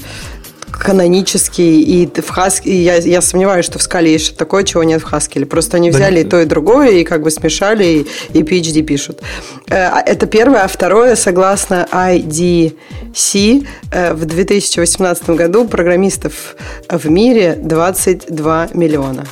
канонический, 0.81 1.81
и 1.81 2.05
в 2.07 2.37
Haskell, 2.37 2.71
я, 2.71 2.95
я 2.97 3.21
сомневаюсь, 3.21 3.65
что 3.65 3.79
в 3.79 3.81
скале 3.81 4.13
есть 4.13 4.25
что-то 4.25 4.39
такое, 4.39 4.63
чего 4.63 4.83
нет 4.83 5.01
в 5.01 5.13
Haskell. 5.13 5.45
Просто 5.45 5.77
они 5.77 5.91
взяли 5.91 6.15
да, 6.15 6.21
и 6.21 6.23
то, 6.23 6.41
и 6.41 6.45
другое, 6.45 6.89
и 6.91 7.03
как 7.03 7.21
бы 7.21 7.31
смешали, 7.31 7.83
и, 7.83 8.07
и 8.33 8.41
PhD 8.41 8.81
пишут. 8.81 9.21
Э, 9.69 9.75
а, 9.75 10.03
это 10.05 10.25
первое. 10.25 10.63
А 10.63 10.67
второе, 10.67 11.15
согласно 11.15 11.87
IDC, 11.91 13.67
э, 13.91 14.13
в 14.13 14.25
2018 14.25 15.29
году 15.31 15.67
программистов 15.67 16.55
в 16.89 17.09
мире 17.09 17.57
22 17.61 18.69
миллиона. 18.73 19.25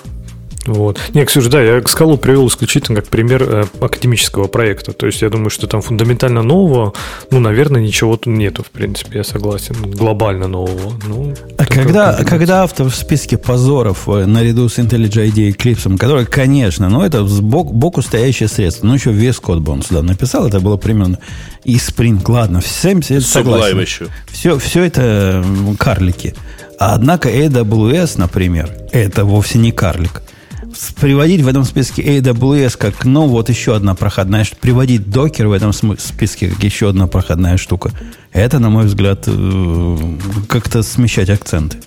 Вот. 0.70 1.00
Не, 1.16 1.26
Ксюша, 1.26 1.50
да, 1.50 1.62
я 1.62 1.82
скалу 1.88 2.18
привел 2.18 2.48
исключительно 2.48 3.02
как 3.02 3.10
пример 3.10 3.44
э, 3.44 3.66
академического 3.82 4.48
проекта. 4.48 4.94
То 4.94 5.08
есть 5.08 5.22
я 5.24 5.30
думаю, 5.30 5.50
что 5.50 5.66
там 5.66 5.82
фундаментально 5.82 6.44
нового, 6.44 6.94
ну, 7.32 7.40
наверное, 7.40 7.82
ничего 7.82 8.18
тут 8.18 8.28
нету, 8.28 8.64
в 8.64 8.70
принципе, 8.70 9.20
я 9.20 9.24
согласен. 9.24 9.76
Глобально 9.82 10.48
нового. 10.48 10.94
Ну, 11.08 11.34
а 11.58 11.66
когда, 11.66 12.24
когда 12.24 12.64
автор 12.64 12.88
в 12.88 12.96
списке 12.96 13.38
позоров 13.38 14.08
э, 14.08 14.26
наряду 14.26 14.70
с 14.70 14.78
IntelliJ 14.78 15.30
и 15.30 15.52
Eclipse, 15.52 15.98
который, 15.98 16.28
конечно, 16.28 16.88
ну, 16.88 17.02
это 17.02 17.26
сбоку 17.26 17.74
боку 17.74 18.04
стоящее 18.04 18.48
средство, 18.48 18.86
ну, 18.86 18.94
еще 18.94 19.12
весь 19.12 19.38
код 19.38 19.60
бы 19.60 19.72
он 19.72 19.82
сюда 19.82 20.04
написал, 20.04 20.48
это 20.48 20.60
было 20.60 20.78
примерно 20.78 21.18
и 21.64 21.78
Spring, 21.78 22.22
ладно, 22.28 22.62
всем 22.62 23.02
все 23.02 23.22
согласен. 23.22 23.80
еще. 23.80 24.08
Все, 24.32 24.60
все 24.60 24.84
это 24.84 25.44
карлики. 25.80 26.36
А 26.80 26.94
однако 26.94 27.30
AWS, 27.30 28.14
например, 28.18 28.72
это 28.92 29.26
вовсе 29.26 29.58
не 29.58 29.72
карлик 29.72 30.22
приводить 31.00 31.42
в 31.42 31.48
этом 31.48 31.64
списке 31.64 32.02
AWS 32.02 32.78
как, 32.78 33.06
ну, 33.06 33.28
вот 33.28 33.50
еще 33.50 33.76
одна 33.76 33.96
проходная 33.96 34.44
штука. 34.44 34.62
Приводить 34.62 35.10
докер 35.10 35.48
в 35.48 35.52
этом 35.52 35.74
списке 35.74 36.50
как 36.50 36.64
еще 36.64 36.90
одна 36.90 37.08
проходная 37.08 37.58
штука. 37.58 37.92
Это, 38.32 38.60
на 38.60 38.70
мой 38.70 38.86
взгляд, 38.86 39.24
э, 39.28 39.98
как-то 40.48 40.84
смещать 40.84 41.30
акценты. 41.30 41.78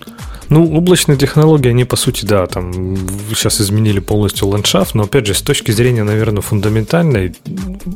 Ну, 0.53 0.71
облачные 0.71 1.17
технологии, 1.17 1.69
они, 1.69 1.83
по 1.83 1.95
сути, 1.95 2.25
да, 2.25 2.45
там 2.45 2.95
сейчас 3.29 3.59
изменили 3.59 3.99
полностью 3.99 4.47
ландшафт, 4.49 4.93
но, 4.93 5.03
опять 5.03 5.25
же, 5.25 5.33
с 5.33 5.41
точки 5.41 5.71
зрения, 5.71 6.03
наверное, 6.03 6.43
фундаментальной, 6.43 7.33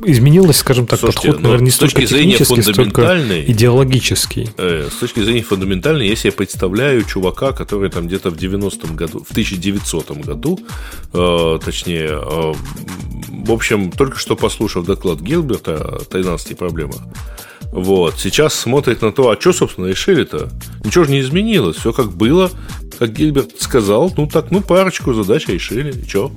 изменилось, 0.04 0.58
скажем 0.58 0.88
так, 0.88 1.00
Слушайте, 1.00 1.28
подход, 1.28 1.44
наверное, 1.44 1.66
не 1.66 1.70
столько 1.70 2.02
технический, 2.02 2.64
столько 2.64 3.20
идеологический. 3.46 4.50
Э, 4.58 4.90
с 4.92 4.96
точки 4.96 5.20
зрения 5.20 5.44
фундаментальной, 5.44 6.08
если 6.08 6.30
я 6.30 6.32
представляю 6.32 7.04
чувака, 7.04 7.52
который 7.52 7.92
там 7.92 8.08
где-то 8.08 8.32
в 8.32 8.36
90-м 8.38 8.96
году, 8.96 9.24
в 9.24 9.30
1900 9.30 10.12
году, 10.26 10.60
э, 11.14 11.60
точнее, 11.64 12.10
э, 12.10 12.54
в 13.30 13.52
общем, 13.52 13.92
только 13.92 14.18
что 14.18 14.36
послушав 14.36 14.88
доклад 14.88 15.20
Гилберта 15.20 15.76
о 15.76 16.00
13 16.06 16.58
проблемах, 16.58 17.02
вот. 17.72 18.16
Сейчас 18.18 18.54
смотрит 18.54 19.02
на 19.02 19.12
то, 19.12 19.30
а 19.30 19.40
что, 19.40 19.54
собственно, 19.54 19.88
решили-то? 19.88 20.50
Ничего 20.84 21.04
же 21.04 21.12
не 21.12 21.22
изменилось. 21.22 21.78
Все 21.78 21.94
как 21.94 22.12
было, 22.12 22.50
как 22.98 23.14
Гильберт 23.14 23.60
сказал. 23.60 24.12
Ну 24.18 24.28
так, 24.28 24.52
ну 24.52 24.62
парочку 24.62 25.14
задач 25.14 25.48
решили. 25.48 25.92
И 25.92 26.08
что? 26.08 26.32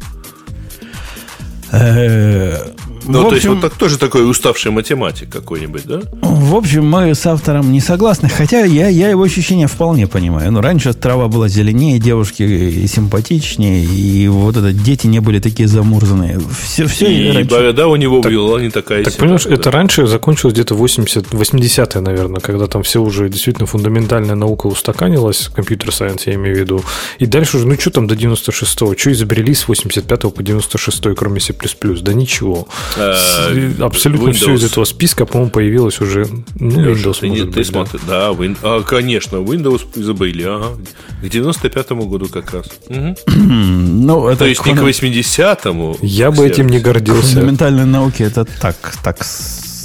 Э, 3.03 3.11
ну, 3.11 3.21
общем, 3.21 3.29
то 3.29 3.35
есть, 3.35 3.47
вот 3.47 3.61
так, 3.61 3.75
тоже 3.75 3.99
такой 3.99 4.29
уставший 4.29 4.73
математик 4.73 5.29
какой-нибудь, 5.31 5.85
да? 5.85 6.01
В 6.23 6.55
общем, 6.55 6.87
мы 6.87 7.15
с 7.15 7.27
автором 7.27 7.73
не 7.73 7.81
согласны, 7.81 8.29
хотя 8.29 8.65
я, 8.65 8.89
я 8.89 9.11
его 9.11 9.23
ощущения 9.23 9.67
вполне 9.67 10.07
понимаю. 10.07 10.53
Ну, 10.53 10.61
раньше 10.61 10.93
трава 10.93 11.29
была 11.29 11.49
зеленее, 11.49 11.99
девушки 11.99 12.87
симпатичнее, 12.87 13.85
и 13.85 14.29
вот 14.29 14.57
это 14.57 14.73
дети 14.73 15.07
не 15.07 15.21
были 15.21 15.39
такие 15.39 15.69
замурзанные. 15.69 16.41
Все, 16.63 16.87
все 16.87 17.13
и 17.13 17.33
раньше... 17.33 17.51
борода 17.51 17.87
у 17.89 17.97
него 17.97 18.21
так, 18.21 18.33
была 18.33 18.61
не 18.61 18.71
такая 18.71 19.05
Так, 19.05 19.17
понимаешь, 19.17 19.45
да. 19.45 19.55
это 19.55 19.71
раньше 19.71 20.07
закончилось 20.07 20.55
где-то 20.55 20.75
80, 20.75 21.27
80-е, 21.33 22.01
наверное, 22.01 22.41
когда 22.41 22.67
там 22.67 22.83
все 22.83 23.03
уже 23.03 23.29
действительно 23.29 23.67
фундаментальная 23.67 24.35
наука 24.35 24.67
устаканилась, 24.67 25.49
компьютер-сайенс 25.55 26.27
я 26.27 26.35
имею 26.35 26.57
в 26.57 26.59
виду, 26.59 26.83
и 27.19 27.27
дальше 27.27 27.57
уже, 27.57 27.67
ну, 27.67 27.75
что 27.79 27.91
там 27.91 28.07
до 28.07 28.15
96-го, 28.15 28.97
что 28.97 29.13
изобрели 29.13 29.55
с 29.55 29.69
85 29.69 30.35
по 30.35 30.43
96 30.43 31.15
кроме 31.17 31.41
C++? 31.41 31.55
Да 32.03 32.13
ничего. 32.13 32.67
Э, 32.97 33.73
абсолютно 33.81 34.29
Windows. 34.29 34.33
все 34.33 34.55
из 34.55 34.65
этого 34.65 34.85
списка, 34.85 35.27
по-моему, 35.27 35.51
появилось 35.51 36.01
уже. 36.01 36.27
Ну, 36.59 36.93
Windows, 36.93 37.21
ты, 37.21 37.29
может 37.29 37.51
ты 37.51 37.59
быть, 37.59 37.67
смотри, 37.67 38.01
да, 38.07 38.33
да 38.33 38.39
win... 38.39 38.57
а, 38.63 38.83
конечно, 38.83 39.37
Windows 39.37 39.83
забыли, 39.95 40.43
ага. 40.43 40.77
К 41.21 41.25
95-му 41.25 42.07
году 42.07 42.27
как 42.29 42.53
раз. 42.53 42.67
Угу. 42.89 43.17
ну, 43.37 44.29
это 44.29 44.41
То 44.41 44.47
есть 44.47 44.65
не 44.67 44.75
к 44.75 44.79
80-му. 44.79 45.99
Я 46.03 46.31
бы 46.31 46.47
этим 46.47 46.69
не 46.69 46.81
гордился. 46.81 47.35
Фундаментальные 47.35 47.87
науки 47.87 48.23
это 48.23 48.45
так, 48.45 48.77
так 49.03 49.25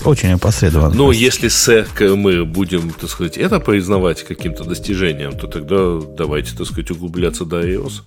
очень 0.03 0.33
опосредованно. 0.33 0.95
Но 0.95 1.11
если 1.11 1.47
с 1.47 1.87
мы 1.99 2.45
будем, 2.45 2.91
так 2.91 3.09
сказать, 3.09 3.37
это 3.37 3.59
признавать 3.59 4.23
каким-то 4.23 4.63
достижением, 4.63 5.37
то 5.37 5.47
тогда 5.47 5.99
давайте, 6.15 6.55
так 6.55 6.67
сказать, 6.67 6.91
углубляться 6.91 7.45
до 7.45 7.61
iOS. 7.61 8.01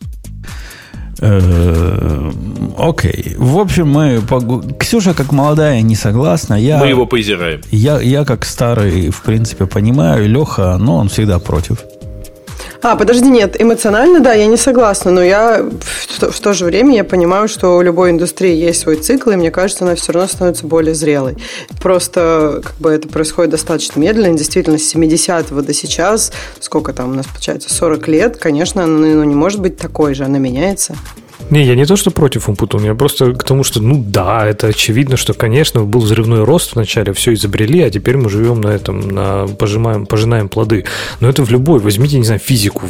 Э, 1.20 2.30
окей. 2.78 3.34
В 3.36 3.58
общем, 3.58 3.88
мы... 3.88 4.22
Ксюша, 4.78 5.14
как 5.14 5.32
молодая, 5.32 5.80
не 5.82 5.96
согласна. 5.96 6.54
Я, 6.54 6.78
мы 6.78 6.88
его 6.88 7.06
поизираем. 7.06 7.60
Я, 7.70 8.00
я, 8.00 8.24
как 8.24 8.44
старый, 8.44 9.10
в 9.10 9.22
принципе, 9.22 9.66
понимаю. 9.66 10.28
Леха, 10.28 10.76
но 10.78 10.96
он 10.96 11.08
всегда 11.08 11.38
против. 11.38 11.84
А, 12.82 12.96
подожди, 12.96 13.28
нет, 13.28 13.60
эмоционально, 13.60 14.20
да, 14.20 14.32
я 14.34 14.46
не 14.46 14.56
согласна, 14.56 15.10
но 15.10 15.22
я 15.22 15.62
в 15.62 16.08
в 16.30 16.40
то 16.40 16.52
же 16.52 16.64
время 16.64 16.94
я 16.94 17.04
понимаю, 17.04 17.48
что 17.48 17.76
у 17.76 17.82
любой 17.82 18.10
индустрии 18.10 18.54
есть 18.54 18.80
свой 18.80 18.96
цикл, 18.96 19.30
и 19.30 19.36
мне 19.36 19.50
кажется, 19.50 19.84
она 19.84 19.94
все 19.94 20.12
равно 20.12 20.28
становится 20.28 20.66
более 20.66 20.94
зрелой. 20.94 21.36
Просто 21.80 22.60
как 22.64 22.76
бы 22.76 22.90
это 22.90 23.08
происходит 23.08 23.50
достаточно 23.50 24.00
медленно, 24.00 24.36
действительно, 24.36 24.78
с 24.78 24.94
70-го 24.94 25.62
до 25.62 25.72
сейчас, 25.72 26.32
сколько 26.60 26.92
там 26.92 27.10
у 27.10 27.14
нас 27.14 27.26
получается, 27.26 27.72
40 27.72 28.08
лет, 28.08 28.36
конечно, 28.36 28.84
она 28.84 28.98
ну, 28.98 29.24
не 29.24 29.34
может 29.34 29.60
быть 29.60 29.76
такой 29.76 30.14
же, 30.14 30.24
она 30.24 30.38
меняется. 30.38 30.96
Не, 31.50 31.64
я 31.64 31.74
не 31.74 31.86
то, 31.86 31.96
что 31.96 32.10
против 32.10 32.48
Умпутун, 32.48 32.84
я 32.84 32.94
просто 32.94 33.32
к 33.32 33.42
тому, 33.42 33.64
что, 33.64 33.80
ну 33.80 34.04
да, 34.06 34.46
это 34.46 34.66
очевидно, 34.66 35.16
что, 35.16 35.32
конечно, 35.32 35.84
был 35.84 36.00
взрывной 36.00 36.44
рост 36.44 36.74
вначале, 36.74 37.12
все 37.14 37.32
изобрели, 37.32 37.80
а 37.80 37.90
теперь 37.90 38.18
мы 38.18 38.28
живем 38.28 38.60
на 38.60 38.68
этом, 38.68 39.08
на 39.08 39.46
пожимаем, 39.46 40.04
пожинаем 40.04 40.48
плоды. 40.48 40.84
Но 41.20 41.28
это 41.28 41.42
в 41.44 41.50
любой, 41.50 41.80
возьмите, 41.80 42.18
не 42.18 42.24
знаю, 42.24 42.40
физику, 42.40 42.82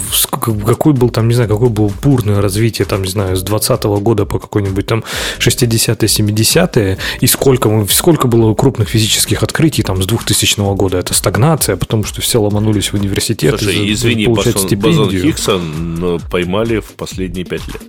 какой 0.66 0.92
был 0.92 1.10
там, 1.10 1.28
не 1.28 1.34
знаю, 1.34 1.48
какое 1.48 1.68
было 1.68 1.90
бурное 2.02 2.42
развитие, 2.42 2.84
там, 2.84 3.02
не 3.02 3.10
знаю, 3.10 3.36
с 3.36 3.42
20 3.42 3.84
-го 3.84 4.00
года 4.00 4.24
по 4.24 4.38
какой-нибудь 4.40 4.86
там 4.86 5.04
60-е, 5.38 6.08
70-е, 6.08 6.98
и 7.20 7.26
сколько, 7.28 7.86
сколько 7.90 8.26
было 8.26 8.54
крупных 8.54 8.88
физических 8.88 9.44
открытий 9.44 9.82
там 9.82 10.02
с 10.02 10.06
2000 10.06 10.58
-го 10.58 10.74
года. 10.74 10.98
Это 10.98 11.14
стагнация, 11.14 11.76
потому 11.76 12.04
что 12.04 12.20
все 12.20 12.40
ломанулись 12.40 12.92
в 12.92 12.94
университет. 12.94 13.60
Слушай, 13.60 13.92
извини, 13.92 14.26
Бозон, 14.26 14.78
Бозон 14.78 15.10
Хиггса 15.10 15.60
поймали 16.30 16.80
в 16.80 16.92
последние 16.96 17.44
пять 17.44 17.66
лет. 17.68 17.82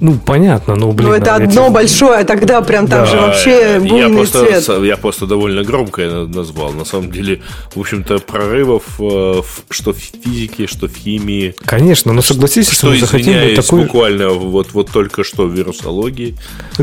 Ну, 0.00 0.18
понятно, 0.24 0.76
но, 0.76 0.92
блин... 0.92 1.08
Ну, 1.08 1.14
это 1.14 1.34
а 1.34 1.36
одно 1.36 1.66
эти... 1.66 1.72
большое, 1.72 2.24
тогда 2.24 2.60
прям 2.62 2.86
там 2.86 3.00
Да, 3.04 3.06
же 3.06 3.16
вообще 3.16 3.78
буйный 3.80 3.98
я 3.98 4.08
просто, 4.08 4.60
цвет. 4.62 4.84
я 4.84 4.96
просто 4.96 5.26
довольно 5.26 5.64
громко 5.64 6.02
это 6.02 6.26
назвал. 6.26 6.72
На 6.72 6.84
самом 6.84 7.10
деле, 7.10 7.42
в 7.74 7.80
общем-то, 7.80 8.18
прорывов 8.20 8.84
э, 9.00 9.02
в- 9.02 9.64
что 9.70 9.92
в 9.92 9.98
физике, 9.98 10.66
что 10.66 10.86
в 10.86 10.96
химии. 10.96 11.54
Конечно, 11.64 12.12
но 12.12 12.22
согласись, 12.22 12.66
что, 12.68 12.94
Что, 12.94 13.16
мы 13.16 13.20
извиняюсь, 13.20 13.56
такой... 13.56 13.82
буквально 13.82 14.30
вот, 14.30 14.72
вот 14.72 14.90
только 14.90 15.24
что 15.24 15.46
в 15.46 15.52
вирусологии. 15.52 16.36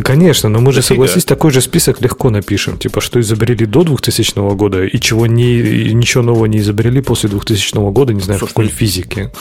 Конечно, 0.04 0.50
но 0.50 0.60
мы 0.60 0.72
же, 0.74 0.80
Дофига. 0.82 0.96
согласись, 0.96 1.26
такой 1.26 1.52
же 1.52 1.62
список 1.62 2.02
легко 2.02 2.30
напишем. 2.30 2.78
Типа, 2.78 3.00
что 3.00 3.20
изобрели 3.22 3.66
до 3.66 3.84
2000 3.84 4.56
года 4.56 4.84
и 4.86 5.00
чего 5.00 5.26
не, 5.26 5.60
и 5.60 5.94
ничего 5.94 6.24
нового 6.24 6.46
не 6.48 6.58
изобрели 6.58 7.02
после 7.02 7.30
2000 7.30 7.92
года, 7.92 8.14
не 8.14 8.20
знаю, 8.22 8.40
в 8.40 8.42
Слушай, 8.42 8.52
какой 8.52 8.66
ну, 8.66 8.72
физике. 8.72 9.32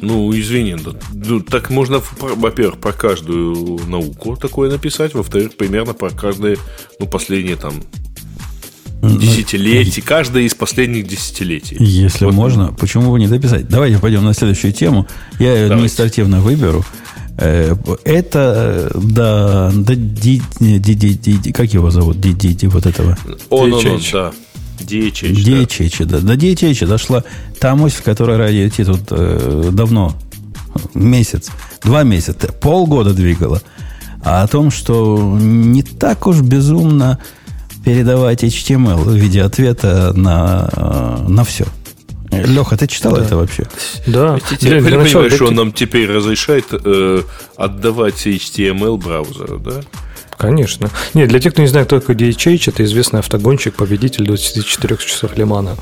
Ну, 0.00 0.32
извини, 0.32 0.76
да, 0.82 0.92
ну, 1.12 1.40
так 1.40 1.68
можно, 1.70 2.00
во-первых, 2.20 2.78
про 2.78 2.92
каждую 3.10 3.80
науку 3.88 4.36
такое 4.36 4.70
написать, 4.70 5.14
во-вторых, 5.14 5.56
примерно 5.56 5.94
про 5.94 6.10
каждое, 6.10 6.56
ну, 7.00 7.06
последние 7.06 7.56
там 7.56 7.74
десятилетие, 9.02 10.04
каждое 10.04 10.44
из 10.44 10.54
последних 10.54 11.08
десятилетий. 11.08 11.76
Если 11.80 12.26
Вот. 12.26 12.34
можно, 12.34 12.72
почему 12.72 13.10
бы 13.10 13.18
не 13.18 13.26
дописать? 13.26 13.66
Давайте 13.68 13.98
пойдем 13.98 14.24
на 14.24 14.32
следующую 14.34 14.72
тему. 14.72 15.08
Я 15.40 15.54
ее 15.56 15.72
административно 15.72 16.40
выберу. 16.40 16.84
Э, 17.38 17.74
Это, 18.04 18.92
да, 18.94 19.72
да, 19.74 19.94
ди, 19.96 20.42
ди, 20.60 20.78
ди, 20.78 20.94
ди, 20.94 21.32
ди- 21.38 21.52
как 21.52 21.72
его 21.74 21.90
зовут? 21.90 22.20
Ди, 22.20 22.32
ди, 22.32 22.54
ди, 22.54 22.66
вот 22.68 22.86
этого. 22.86 23.16
Он, 23.48 23.72
он, 23.72 23.86
он, 23.86 24.00
да. 24.12 24.32
DHH, 24.78 25.34
да. 25.34 25.52
DHH, 25.52 26.04
да. 26.04 26.18
До 26.20 26.34
DHH 26.34 26.86
дошла 26.86 27.24
та 27.58 27.74
мысль, 27.74 28.02
которая 28.04 28.38
ради 28.38 28.58
IT 28.58 28.84
тут 28.84 29.00
э, 29.10 29.70
давно, 29.72 30.14
месяц, 30.94 31.48
два 31.82 32.02
месяца, 32.02 32.52
полгода 32.52 33.12
двигала, 33.12 33.62
а 34.22 34.42
о 34.42 34.46
том, 34.48 34.70
что 34.70 35.36
не 35.40 35.82
так 35.82 36.26
уж 36.26 36.40
безумно 36.40 37.18
передавать 37.84 38.44
HTML 38.44 39.02
в 39.02 39.14
виде 39.14 39.42
ответа 39.42 40.12
на, 40.14 40.68
э, 40.72 41.28
на 41.28 41.44
все. 41.44 41.64
Леха, 42.30 42.76
ты 42.76 42.86
читал 42.86 43.16
это 43.16 43.36
вообще? 43.36 43.66
Да. 44.06 44.38
Ты 44.38 44.56
Для- 44.58 44.80
для 44.80 44.98
понимаешь, 44.98 45.32
что 45.32 45.46
он 45.46 45.54
нам 45.54 45.72
теперь 45.72 46.08
разрешает 46.10 46.66
э, 46.70 47.22
отдавать 47.56 48.24
HTML 48.26 48.98
браузеру, 48.98 49.58
да? 49.58 49.80
Конечно. 50.40 50.88
Нет, 51.12 51.28
для 51.28 51.38
тех, 51.38 51.52
кто 51.52 51.60
не 51.60 51.68
знает, 51.68 51.88
кто 51.88 52.00
такой 52.00 52.14
DHH, 52.14 52.70
это 52.70 52.82
известный 52.84 53.20
автогонщик, 53.20 53.74
победитель 53.74 54.24
24 54.24 54.96
часов 54.96 55.36
Лимана. 55.36 55.76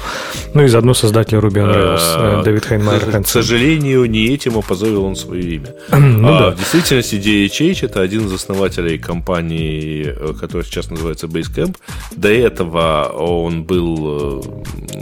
Ну 0.52 0.64
и 0.64 0.66
заодно 0.66 0.94
создатель 0.94 1.38
Ruby 1.38 1.62
on 1.62 1.72
Rails, 1.72 1.98
А, 2.00 2.40
э, 2.40 2.44
Дэвид 2.44 2.64
Хайнмайер 2.64 3.22
К 3.22 3.26
сожалению, 3.28 4.06
не 4.06 4.26
этим 4.34 4.58
опозорил 4.58 5.04
он 5.04 5.14
свое 5.14 5.42
имя. 5.54 5.68
Ну 6.18 6.28
А, 6.28 6.38
да. 6.40 6.50
В 6.50 6.58
действительности 6.58 7.14
DHH 7.14 7.84
это 7.86 8.00
один 8.00 8.26
из 8.26 8.32
основателей 8.32 8.98
компании, 8.98 10.06
э, 10.08 10.34
которая 10.40 10.64
сейчас 10.64 10.90
называется 10.90 11.28
Basecamp. 11.28 11.76
До 12.16 12.28
этого 12.28 13.12
он 13.16 13.62
был... 13.62 14.42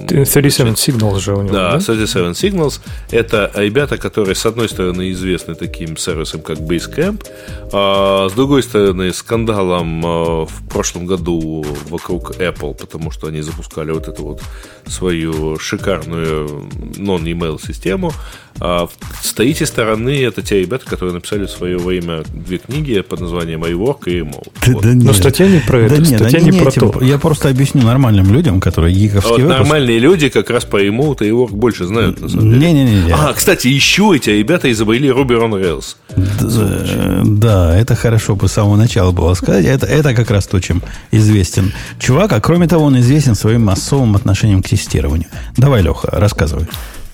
э, 0.02 0.06
37 0.08 0.68
Signals 0.74 1.20
же 1.20 1.34
у 1.34 1.40
него, 1.42 1.54
Да, 1.54 1.72
да? 1.72 1.80
37 1.80 2.32
Signals 2.32 2.80
это 3.10 3.50
ребята, 3.54 3.96
которые, 3.96 4.34
с 4.34 4.44
одной 4.44 4.68
стороны, 4.68 5.10
известны 5.12 5.54
таким 5.54 5.96
сервисом, 5.96 6.42
как 6.42 6.58
Basecamp, 6.58 7.24
а 7.72 8.28
с 8.28 8.32
другой 8.34 8.62
стороны, 8.62 9.12
скандалом 9.46 10.04
э, 10.04 10.44
в 10.46 10.68
прошлом 10.68 11.06
году 11.06 11.64
вокруг 11.88 12.32
Apple, 12.32 12.74
потому 12.74 13.10
что 13.10 13.28
они 13.28 13.42
запускали 13.42 13.92
вот 13.92 14.08
эту 14.08 14.24
вот 14.24 14.42
свою 14.86 15.58
шикарную 15.58 16.68
non-email 16.96 17.60
систему. 17.64 18.12
А 18.60 18.88
с 19.22 19.32
третьей 19.34 19.66
стороны, 19.66 20.22
это 20.22 20.40
те 20.42 20.60
ребята, 20.60 20.84
которые 20.86 21.12
написали 21.14 21.44
в 21.46 21.50
свое 21.50 21.76
время 21.78 22.22
две 22.32 22.58
книги 22.58 23.00
под 23.00 23.20
названием 23.20 23.62
iWork 23.64 23.98
и 24.06 24.20
Remote. 24.20 24.48
Вот. 24.66 24.84
Но 24.84 25.12
статья 25.12 25.46
не 25.46 25.58
про 25.60 25.80
это, 25.80 25.96
да 25.96 26.00
нет, 26.02 26.20
статья 26.20 26.38
они 26.38 26.50
не 26.50 26.58
про 26.60 26.68
этим- 26.70 26.90
то. 26.92 27.04
Я 27.04 27.18
просто 27.18 27.48
объясню 27.50 27.82
нормальным 27.82 28.32
людям, 28.32 28.60
которые 28.60 28.94
А 28.94 28.98
гиковские 28.98 29.32
вот 29.32 29.40
выпуск- 29.42 29.58
нормальные 29.58 29.98
люди 29.98 30.28
как 30.30 30.48
раз 30.50 30.64
по 30.64 30.82
Remote 30.82 31.26
и 31.26 31.30
iWork 31.30 31.52
больше 31.52 31.84
знают, 31.86 32.20
на 32.20 32.28
самом 32.28 32.50
деле. 32.58 32.72
Не-не-не. 32.72 33.12
А, 33.12 33.32
кстати, 33.34 33.68
еще 33.68 34.12
эти 34.16 34.30
ребята 34.30 34.70
изобрели 34.72 35.08
Ruby 35.10 35.38
on 35.38 35.52
Rails. 35.60 35.96
Д- 36.16 37.22
Да, 37.24 37.76
это 37.76 37.94
хорошо 37.94 38.36
бы 38.36 38.48
с 38.48 38.52
самого 38.52 38.76
начала 38.76 39.12
было 39.12 39.34
сказать. 39.34 39.64
Это, 39.66 39.86
это 39.86 40.14
как 40.14 40.30
раз 40.30 40.46
то, 40.46 40.60
чем 40.60 40.82
известен 41.10 41.72
чувак. 41.98 42.32
А 42.32 42.40
кроме 42.40 42.66
того, 42.68 42.84
он 42.86 42.98
известен 43.00 43.34
своим 43.34 43.68
особым 43.68 44.16
отношением 44.16 44.62
к 44.62 44.68
тестированию. 44.68 45.28
Давай, 45.56 45.82
Леха, 45.82 46.08
рассказывай. 46.10 46.66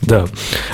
Да. 0.03 0.27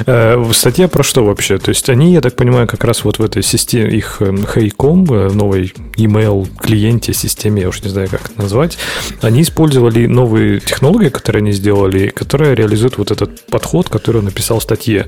Э, 0.06 0.42
Статья 0.52 0.88
про 0.88 1.02
что 1.02 1.24
вообще? 1.24 1.58
То 1.58 1.68
есть 1.68 1.88
они, 1.90 2.12
я 2.12 2.20
так 2.20 2.34
понимаю, 2.34 2.66
как 2.66 2.84
раз 2.84 3.04
вот 3.04 3.18
в 3.18 3.22
этой 3.22 3.42
системе, 3.42 3.90
их 3.90 4.20
Hey.com, 4.20 5.04
э, 5.10 5.30
новой 5.32 5.74
email 5.96 6.48
клиенте, 6.58 7.12
системе, 7.12 7.62
я 7.62 7.68
уж 7.68 7.82
не 7.82 7.90
знаю, 7.90 8.08
как 8.08 8.30
это 8.30 8.40
назвать, 8.40 8.78
они 9.20 9.42
использовали 9.42 10.06
новые 10.06 10.60
технологии, 10.60 11.10
которые 11.10 11.40
они 11.40 11.52
сделали, 11.52 12.08
которые 12.08 12.54
реализуют 12.54 12.96
вот 12.98 13.10
этот 13.10 13.44
подход, 13.46 13.88
который 13.88 14.18
он 14.18 14.24
написал 14.24 14.60
в 14.60 14.62
статье. 14.62 15.06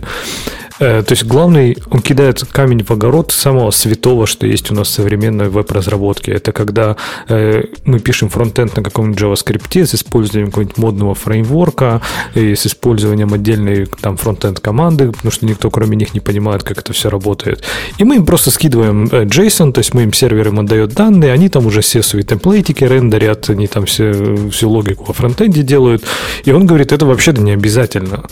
Э, 0.81 1.03
То 1.03 1.13
есть 1.13 1.25
главный, 1.25 1.77
он 1.91 2.01
кидает 2.01 2.43
камень 2.51 2.83
в 2.83 2.91
огород 2.91 3.33
самого 3.33 3.71
святого, 3.71 4.27
что 4.27 4.47
есть 4.47 4.71
у 4.71 4.75
нас 4.75 4.89
в 4.89 4.91
современной 4.91 5.49
веб-разработке. 5.49 6.33
Это 6.33 6.53
когда 6.53 6.97
э, 7.29 7.65
мы 7.85 8.01
пишем 8.01 8.31
фронтенд 8.31 8.77
на 8.77 8.83
каком-нибудь 8.83 9.21
JavaScript 9.21 9.87
с 9.87 9.95
использованием 9.95 10.49
какого-нибудь 10.49 10.79
модного 10.79 11.15
фреймворка, 11.15 12.01
и 12.35 12.55
с 12.55 12.67
использованием 12.67 13.33
отдельной 13.33 13.87
там 14.01 14.17
фронтенд 14.17 14.61
команды, 14.61 15.13
потому 15.13 15.31
что 15.31 15.47
никто 15.47 15.71
кроме 15.71 15.97
них 15.97 16.15
не 16.15 16.21
понимает, 16.21 16.63
как 16.63 16.79
это 16.79 16.93
все 16.93 17.11
работает. 17.11 17.63
И 17.99 18.05
мы 18.05 18.17
им 18.17 18.25
просто 18.25 18.51
скидываем 18.51 19.09
э, 19.13 19.25
JSON, 19.25 19.73
то 19.73 19.81
есть 19.81 19.93
мы 19.93 20.05
им 20.05 20.13
сервер 20.13 20.49
им 20.49 20.61
отдает 20.61 20.95
данные, 20.95 21.33
они 21.33 21.51
там 21.51 21.67
уже 21.67 21.83
все 21.83 22.03
свои 22.03 22.23
темплейтики 22.23 22.85
рендерят, 22.85 23.51
они 23.51 23.67
там 23.67 23.85
все, 23.85 24.49
всю 24.51 24.71
логику 24.71 25.05
во 25.05 25.13
фронтенде 25.13 25.63
делают. 25.63 26.05
И 26.45 26.53
он 26.53 26.65
говорит, 26.67 26.93
это 26.93 27.05
вообще-то 27.05 27.43
не 27.43 27.53
обязательно. 27.53 28.25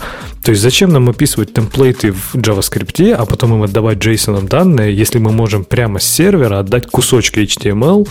То 0.43 0.51
есть 0.51 0.63
зачем 0.63 0.89
нам 0.89 1.09
описывать 1.09 1.53
темплейты 1.53 2.11
в 2.11 2.38
JavaScript, 2.41 3.13
а 3.13 3.25
потом 3.25 3.53
им 3.55 3.63
отдавать 3.63 3.97
JSON 3.97 4.47
данные, 4.47 4.95
если 4.95 5.19
мы 5.19 5.31
можем 5.31 5.63
прямо 5.63 5.99
с 5.99 6.05
сервера 6.05 6.59
отдать 6.59 6.87
кусочки 6.87 7.39
HTML 7.39 8.07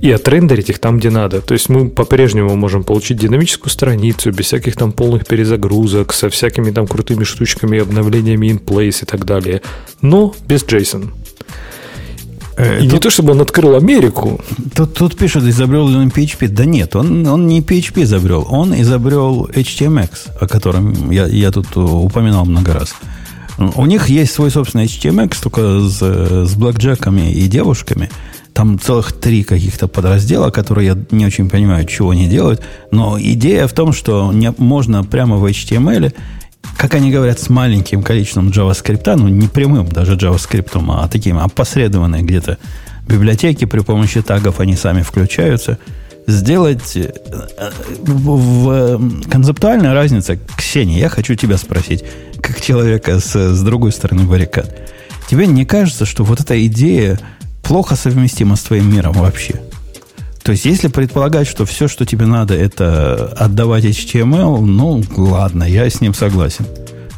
и 0.00 0.10
отрендерить 0.10 0.70
их 0.70 0.78
там, 0.78 0.98
где 0.98 1.10
надо. 1.10 1.40
То 1.40 1.54
есть 1.54 1.68
мы 1.68 1.88
по-прежнему 1.88 2.56
можем 2.56 2.84
получить 2.84 3.18
динамическую 3.18 3.70
страницу 3.70 4.32
без 4.32 4.46
всяких 4.46 4.76
там 4.76 4.92
полных 4.92 5.26
перезагрузок, 5.26 6.12
со 6.12 6.28
всякими 6.28 6.70
там 6.70 6.86
крутыми 6.86 7.24
штучками, 7.24 7.78
обновлениями 7.78 8.48
in 8.48 8.62
place 8.62 9.02
и 9.02 9.06
так 9.06 9.24
далее. 9.24 9.62
Но 10.00 10.34
без 10.46 10.64
JSON. 10.64 11.10
И 12.80 12.86
не 12.86 12.98
то, 12.98 13.10
чтобы 13.10 13.32
он 13.32 13.40
открыл 13.40 13.76
Америку. 13.76 14.40
Тут, 14.74 14.94
тут 14.94 15.16
пишут, 15.16 15.44
изобрел 15.44 15.88
ли 15.88 15.96
он 15.96 16.08
PHP. 16.08 16.48
Да 16.48 16.64
нет, 16.64 16.94
он, 16.96 17.26
он 17.26 17.46
не 17.46 17.60
PHP 17.60 18.02
изобрел, 18.02 18.46
он 18.50 18.74
изобрел 18.74 19.46
HTMX, 19.46 20.10
о 20.40 20.46
котором 20.46 21.10
я, 21.10 21.26
я 21.26 21.50
тут 21.50 21.76
упоминал 21.76 22.44
много 22.44 22.74
раз. 22.74 22.94
У 23.58 23.86
них 23.86 24.08
есть 24.08 24.32
свой 24.32 24.50
собственный 24.50 24.86
HTMX, 24.86 25.36
только 25.42 25.80
с, 25.80 26.00
с 26.00 26.54
блэкджеками 26.54 27.32
и 27.32 27.46
девушками. 27.48 28.10
Там 28.54 28.78
целых 28.78 29.12
три 29.12 29.44
каких-то 29.44 29.88
подраздела, 29.88 30.50
которые 30.50 30.88
я 30.88 30.98
не 31.10 31.26
очень 31.26 31.48
понимаю, 31.48 31.86
чего 31.86 32.10
они 32.10 32.28
делают. 32.28 32.62
Но 32.90 33.18
идея 33.18 33.66
в 33.66 33.72
том, 33.72 33.92
что 33.92 34.32
не, 34.32 34.52
можно 34.58 35.04
прямо 35.04 35.36
в 35.36 35.44
HTML, 35.44 36.12
как 36.76 36.94
они 36.94 37.10
говорят, 37.10 37.40
с 37.40 37.48
маленьким 37.48 38.02
количеством 38.02 38.48
JavaScript, 38.48 39.14
ну 39.16 39.28
не 39.28 39.48
прямым 39.48 39.88
даже 39.88 40.14
JavaScript, 40.16 40.84
а 40.88 41.08
таким 41.08 41.38
опосредованные 41.38 42.22
где-то 42.22 42.58
библиотеки 43.08 43.64
при 43.64 43.80
помощи 43.80 44.22
тагов 44.22 44.60
они 44.60 44.76
сами 44.76 45.02
включаются. 45.02 45.78
Сделать 46.26 46.96
э, 46.96 47.12
в, 48.02 48.36
в, 48.36 49.28
концептуальная 49.28 49.92
разница, 49.92 50.38
Ксения, 50.56 50.98
я 50.98 51.08
хочу 51.08 51.34
тебя 51.34 51.56
спросить, 51.56 52.04
как 52.40 52.60
человека 52.60 53.18
с, 53.18 53.34
с 53.34 53.62
другой 53.62 53.92
стороны 53.92 54.24
баррикад. 54.24 54.90
Тебе 55.28 55.46
не 55.46 55.64
кажется, 55.64 56.04
что 56.04 56.24
вот 56.24 56.40
эта 56.40 56.64
идея 56.66 57.18
плохо 57.62 57.96
совместима 57.96 58.56
с 58.56 58.62
твоим 58.62 58.92
миром 58.92 59.14
вообще? 59.14 59.60
То 60.42 60.52
есть, 60.52 60.64
если 60.64 60.88
предполагать, 60.88 61.46
что 61.46 61.64
все, 61.64 61.86
что 61.86 62.04
тебе 62.04 62.26
надо, 62.26 62.54
это 62.54 63.28
отдавать 63.38 63.84
HTML, 63.84 64.60
ну, 64.60 65.02
ладно, 65.16 65.64
я 65.64 65.88
с 65.88 66.00
ним 66.00 66.14
согласен. 66.14 66.66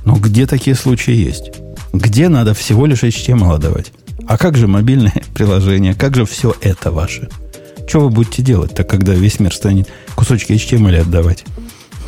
Но 0.04 0.16
где 0.16 0.46
такие 0.46 0.76
случаи 0.76 1.14
есть? 1.14 1.52
Где 1.92 2.28
надо 2.28 2.52
всего 2.52 2.84
лишь 2.86 3.02
HTML 3.02 3.54
отдавать? 3.54 3.92
А 4.26 4.36
как 4.36 4.56
же 4.56 4.66
мобильное 4.66 5.22
приложение? 5.34 5.94
Как 5.94 6.14
же 6.14 6.26
все 6.26 6.54
это 6.60 6.90
ваше? 6.90 7.28
Что 7.86 8.00
вы 8.00 8.10
будете 8.10 8.42
делать-то, 8.42 8.84
когда 8.84 9.12
весь 9.12 9.40
мир 9.40 9.54
станет 9.54 9.88
кусочки 10.14 10.52
HTML 10.52 11.00
отдавать? 11.00 11.44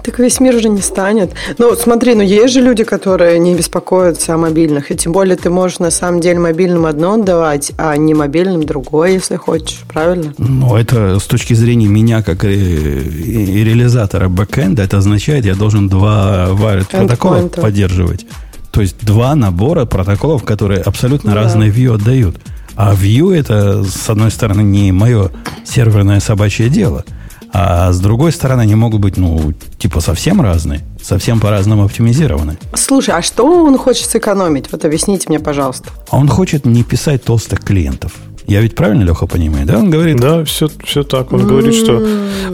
Так 0.07 0.21
весь 0.21 0.39
мир 0.39 0.61
же 0.61 0.69
не 0.69 0.83
станет. 0.83 1.33
Ну, 1.59 1.75
смотри, 1.75 2.15
ну 2.15 2.23
есть 2.23 2.55
же 2.55 2.61
люди, 2.61 2.85
которые 2.85 3.41
не 3.41 3.57
беспокоятся 3.57 4.35
о 4.35 4.39
мобильных. 4.39 4.93
И 4.93 4.97
тем 4.97 5.11
более 5.11 5.35
ты 5.35 5.51
можешь 5.51 5.81
на 5.81 5.91
самом 5.91 6.21
деле 6.21 6.39
мобильным 6.39 6.87
одно 6.87 7.15
отдавать, 7.15 7.73
а 7.77 7.97
не 7.97 8.15
мобильным 8.15 8.65
другое, 8.65 9.15
если 9.15 9.35
хочешь. 9.35 9.81
Правильно? 9.89 10.33
Ну, 10.39 10.77
это 10.77 11.19
с 11.19 11.25
точки 11.25 11.55
зрения 11.55 11.89
меня, 11.89 12.23
как 12.23 12.45
и, 12.45 12.49
и, 12.49 13.61
и 13.61 13.65
реализатора 13.65 14.29
бэкэнда, 14.29 14.85
это 14.85 14.99
означает, 14.99 15.45
я 15.45 15.57
должен 15.57 15.89
два 15.89 16.51
wired 16.51 16.89
протокола 16.89 17.49
поддерживать. 17.49 18.27
То 18.71 18.83
есть 18.83 19.05
два 19.05 19.35
набора 19.35 19.87
протоколов, 19.87 20.45
которые 20.45 20.83
абсолютно 20.83 21.33
да. 21.33 21.43
разные 21.43 21.73
view 21.73 21.95
отдают. 21.95 22.37
А 22.77 22.95
Vue 22.95 23.35
это, 23.35 23.83
с 23.85 24.09
одной 24.11 24.31
стороны, 24.31 24.61
не 24.61 24.93
мое 24.93 25.31
серверное 25.65 26.21
собачье 26.21 26.69
дело, 26.69 27.05
а 27.53 27.91
с 27.91 28.01
другой 28.01 28.33
стороны, 28.33 28.62
они 28.62 28.75
могут 28.75 29.01
быть, 29.01 29.17
ну, 29.17 29.53
типа 29.79 30.01
совсем 30.01 30.43
разные, 30.43 30.83
совсем 31.03 31.41
по-разному 31.41 31.85
оптимизированы. 31.85 32.59
Слушай, 32.75 33.15
а 33.15 33.23
что 33.23 33.47
он 33.65 33.79
хочет 33.79 34.11
сэкономить? 34.11 34.71
Вот 34.71 34.85
объясните 34.85 35.27
мне, 35.29 35.41
пожалуйста. 35.41 35.89
А 36.11 36.19
он 36.19 36.29
хочет 36.29 36.67
не 36.67 36.85
писать 36.85 37.25
толстых 37.25 37.61
клиентов. 37.61 38.12
Я 38.46 38.61
ведь 38.61 38.76
правильно, 38.76 39.02
Леха, 39.02 39.26
понимаю, 39.26 39.66
да? 39.66 39.78
Он 39.78 39.90
говорит... 39.90 40.16
Да, 40.20 40.44
все, 40.44 40.68
все 40.85 41.02
так. 41.02 41.32
Он 41.32 41.46
говорит, 41.46 41.74
что... 41.74 42.06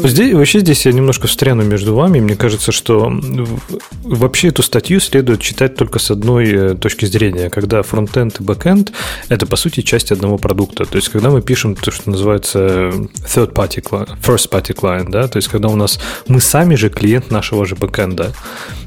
Здесь, 0.03 0.33
вообще 0.33 0.61
здесь 0.61 0.87
я 0.87 0.93
немножко 0.93 1.27
встряну 1.27 1.65
между 1.65 1.95
вами. 1.95 2.19
Мне 2.19 2.35
кажется, 2.35 2.73
что 2.73 3.13
вообще 4.03 4.49
эту 4.49 4.63
статью 4.63 5.01
следует 5.01 5.41
читать 5.41 5.77
только 5.77 5.99
с 5.99 6.11
одной 6.11 6.51
э, 6.51 6.75
точки 6.75 7.05
зрения. 7.05 7.51
Когда 7.51 7.83
фронтенд 7.83 8.41
и 8.41 8.43
бэкенд– 8.43 8.93
это, 9.29 9.47
по 9.47 9.57
сути, 9.57 9.83
часть 9.83 10.13
одного 10.13 10.39
продукта. 10.39 10.87
То 10.87 10.97
есть, 10.97 11.11
когда 11.11 11.31
мы 11.31 11.43
пишем 11.43 11.75
то, 11.75 11.91
что 11.91 12.11
называется 12.11 12.59
third 12.59 13.53
party 13.53 13.83
client, 13.83 14.09
first 14.23 14.51
party 14.51 14.75
client, 14.75 15.11
да, 15.11 15.29
то 15.29 15.37
есть, 15.37 15.49
когда 15.49 15.69
у 15.69 15.77
нас 15.77 16.01
мы 16.27 16.41
сами 16.41 16.75
же 16.75 16.89
клиент 16.89 17.31
нашего 17.31 17.67
же 17.67 17.77
бэкенда. 17.77 18.33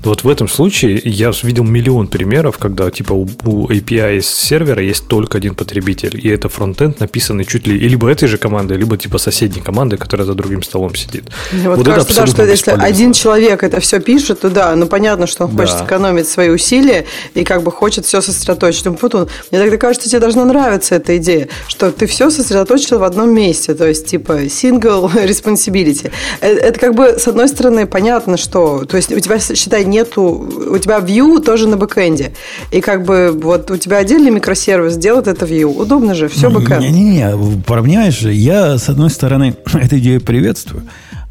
Вот 0.03 0.23
в 0.23 0.29
этом 0.29 0.47
случае 0.47 1.01
я 1.03 1.31
видел 1.43 1.63
миллион 1.63 2.07
примеров, 2.07 2.57
когда 2.57 2.89
типа 2.89 3.13
у, 3.13 3.27
у 3.43 3.67
API 3.69 4.21
сервера 4.21 4.81
есть 4.81 5.07
только 5.07 5.37
один 5.37 5.53
потребитель, 5.55 6.19
и 6.21 6.29
это 6.29 6.49
фронтенд 6.49 6.94
написанный 6.99 7.45
чуть 7.45 7.67
ли 7.67 7.77
либо 7.77 8.09
этой 8.09 8.27
же 8.27 8.37
командой, 8.37 8.77
либо 8.77 8.97
типа 8.97 9.17
соседней 9.17 9.61
команды, 9.61 9.97
которая 9.97 10.25
за 10.25 10.33
другим 10.33 10.63
столом 10.63 10.95
сидит. 10.95 11.25
Мне 11.51 11.69
вот, 11.69 11.77
вот 11.77 11.87
кажется, 11.87 12.13
это 12.13 12.21
да, 12.21 12.27
что 12.27 12.43
если 12.45 12.71
один 12.71 13.13
человек 13.13 13.63
это 13.63 13.79
все 13.79 13.99
пишет, 13.99 14.41
то 14.41 14.49
да, 14.49 14.75
ну 14.75 14.87
понятно, 14.87 15.27
что 15.27 15.45
он 15.45 15.55
да. 15.55 15.63
хочет 15.63 15.79
сэкономить 15.79 16.27
свои 16.27 16.49
усилия 16.49 17.05
и 17.33 17.43
как 17.43 17.63
бы 17.63 17.71
хочет 17.71 18.05
все 18.05 18.21
сосредоточить. 18.21 18.85
Ну, 18.85 18.93
потом, 18.95 19.27
мне 19.51 19.61
тогда 19.61 19.77
кажется, 19.77 20.09
тебе 20.09 20.19
должна 20.19 20.45
нравиться 20.45 20.95
эта 20.95 21.17
идея, 21.17 21.47
что 21.67 21.91
ты 21.91 22.05
все 22.07 22.29
сосредоточил 22.29 22.99
в 22.99 23.03
одном 23.03 23.33
месте, 23.33 23.73
то 23.73 23.87
есть 23.87 24.05
типа 24.07 24.43
single 24.43 25.11
responsibility. 25.25 26.11
Это, 26.41 26.59
это 26.59 26.79
как 26.79 26.95
бы 26.95 27.17
с 27.19 27.27
одной 27.27 27.47
стороны 27.47 27.85
понятно, 27.85 28.37
что, 28.37 28.85
то 28.85 28.97
есть 28.97 29.11
у 29.11 29.19
тебя, 29.19 29.39
считай, 29.39 29.85
нету, 29.85 30.23
у 30.23 30.77
тебя 30.77 30.99
view 30.99 31.41
тоже 31.41 31.67
на 31.67 31.77
бэкэнде, 31.77 32.33
и 32.71 32.81
как 32.81 33.03
бы 33.03 33.31
вот 33.33 33.71
у 33.71 33.77
тебя 33.77 33.97
отдельный 33.97 34.31
микросервис 34.31 34.97
делает 34.97 35.27
это 35.27 35.45
view, 35.45 35.65
удобно 35.65 36.13
же, 36.13 36.27
все 36.27 36.49
бэкэнд. 36.49 36.84
Не-не-не, 36.91 37.61
понимаешь, 37.63 38.21
я, 38.21 38.77
с 38.77 38.89
одной 38.89 39.09
стороны, 39.09 39.55
эту 39.73 39.97
идею 39.99 40.21
приветствую, 40.21 40.83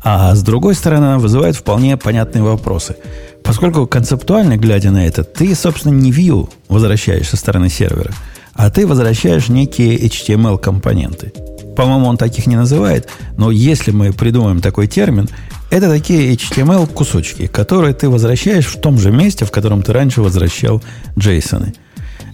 а 0.03 0.35
с 0.35 0.43
другой 0.43 0.75
стороны, 0.75 1.05
она 1.05 1.19
вызывает 1.19 1.57
вполне 1.57 1.97
понятные 1.97 2.43
вопросы. 2.43 2.97
Поскольку 3.43 3.87
концептуально, 3.87 4.57
глядя 4.57 4.91
на 4.91 5.07
это, 5.07 5.23
ты, 5.25 5.55
собственно, 5.55 5.93
не 5.93 6.11
view 6.11 6.49
возвращаешь 6.69 7.29
со 7.29 7.37
стороны 7.37 7.69
сервера, 7.69 8.13
а 8.55 8.71
ты 8.71 8.87
возвращаешь 8.87 9.49
некие 9.49 9.99
HTML-компоненты. 9.99 11.33
По-моему, 11.77 12.07
он 12.07 12.17
таких 12.17 12.47
не 12.47 12.57
называет, 12.57 13.09
но 13.37 13.51
если 13.51 13.91
мы 13.91 14.13
придумаем 14.13 14.61
такой 14.61 14.87
термин, 14.87 15.29
это 15.71 15.89
такие 15.89 16.33
HTML-кусочки, 16.35 17.47
которые 17.47 17.95
ты 17.95 18.09
возвращаешь 18.09 18.67
в 18.67 18.81
том 18.81 18.99
же 18.99 19.11
месте, 19.11 19.45
в 19.45 19.51
котором 19.51 19.83
ты 19.83 19.93
раньше 19.93 20.23
возвращал 20.23 20.83
JSON. 21.17 21.75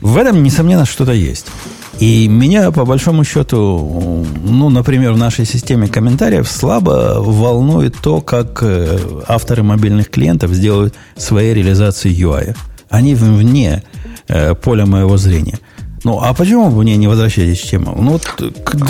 В 0.01 0.17
этом, 0.17 0.43
несомненно, 0.43 0.87
что-то 0.87 1.13
есть. 1.13 1.47
И 2.01 2.29
меня, 2.29 2.71
по 2.73 2.87
большому 2.87 3.25
счету, 3.25 4.25
ну, 4.43 4.71
например, 4.71 5.13
в 5.13 5.19
нашей 5.19 5.45
системе 5.45 5.87
комментариев 5.87 6.51
слабо 6.51 7.17
волнует 7.19 7.95
то, 8.03 8.23
как 8.23 8.63
э, 8.63 8.99
авторы 9.29 9.63
мобильных 9.63 10.09
клиентов 10.09 10.51
сделают 10.53 10.95
свои 11.19 11.53
реализации 11.53 12.11
UI. 12.11 12.57
Они 12.89 13.15
вне 13.15 13.83
э, 14.29 14.55
поля 14.55 14.87
моего 14.87 15.19
зрения. 15.19 15.59
Ну, 16.05 16.19
а 16.21 16.33
почему 16.33 16.71
бы 16.71 16.83
мне 16.83 16.97
не 16.97 17.09
возвращать 17.09 17.49
HTML? 17.49 18.01
Ну, 18.01 18.13
вот 18.13 18.27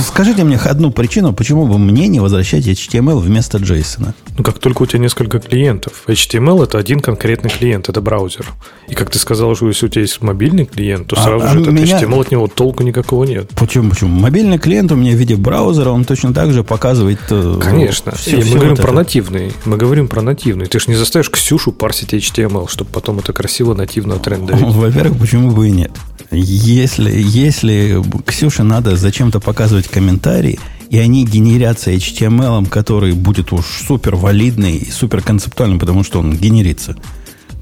скажите 0.06 0.44
мне 0.44 0.56
одну 0.56 0.90
причину, 0.92 1.32
почему 1.32 1.66
бы 1.66 1.78
мне 1.78 2.08
не 2.08 2.20
возвращать 2.20 2.66
HTML 2.66 3.18
вместо 3.18 3.58
JSON. 3.58 4.12
Ну, 4.38 4.44
как 4.44 4.58
только 4.58 4.82
у 4.82 4.86
тебя 4.86 5.00
несколько 5.00 5.40
клиентов. 5.40 6.04
HTML– 6.06 6.62
это 6.64 6.78
один 6.78 7.00
конкретный 7.00 7.50
клиент, 7.50 7.88
это 7.88 8.00
браузер. 8.00 8.46
И 8.88 8.94
как 8.94 9.10
ты 9.10 9.18
сказал, 9.18 9.54
что 9.56 9.68
если 9.68 9.86
у 9.86 9.88
тебя 9.88 10.02
есть 10.02 10.22
мобильный 10.22 10.66
клиент, 10.66 11.08
то 11.08 11.16
а, 11.18 11.22
сразу 11.22 11.46
а, 11.46 11.48
же 11.48 11.60
этот 11.62 11.72
меня... 11.72 12.00
HTML 12.00 12.20
от 12.20 12.30
него 12.30 12.46
толку 12.46 12.82
никакого 12.82 13.24
нет. 13.24 13.50
Почему? 13.56 13.90
Почему? 13.90 14.10
Мобильный 14.18 14.58
клиент 14.58 14.92
у 14.92 14.96
меня 14.96 15.12
в 15.12 15.16
виде 15.16 15.36
браузера, 15.36 15.90
он 15.90 16.04
точно 16.04 16.32
так 16.32 16.52
же 16.52 16.62
показывает 16.62 17.20
э, 17.30 17.58
Конечно. 17.60 18.12
Все, 18.12 18.36
мы 18.36 18.42
все 18.42 18.52
говорим 18.54 18.70
вот 18.70 18.80
про 18.80 18.88
это. 18.88 18.98
нативный. 18.98 19.52
Мы 19.64 19.76
говорим 19.76 20.08
про 20.08 20.22
нативный. 20.22 20.66
Ты 20.66 20.78
же 20.78 20.86
не 20.88 20.94
заставишь 20.94 21.30
Ксюшу 21.30 21.72
парсить 21.72 22.14
HTML, 22.14 22.68
чтобы 22.68 22.90
потом 22.92 23.18
это 23.18 23.32
красиво 23.32 23.74
нативно 23.74 24.18
трендовить. 24.18 24.62
Во-первых, 24.62 25.18
почему 25.18 25.50
бы 25.50 25.68
и 25.68 25.70
нет? 25.72 25.90
Если, 26.32 26.99
если 27.08 28.02
Ксюше 28.26 28.62
надо 28.62 28.96
зачем-то 28.96 29.40
показывать 29.40 29.88
комментарии, 29.88 30.58
и 30.90 30.98
они 30.98 31.24
генерятся 31.24 31.92
HTML, 31.92 32.68
который 32.68 33.12
будет 33.12 33.52
уж 33.52 33.64
супер 33.86 34.16
валидный 34.16 34.76
и 34.76 34.90
супер 34.90 35.22
концептуальный, 35.22 35.78
потому 35.78 36.02
что 36.02 36.18
он 36.18 36.36
генерится, 36.36 36.96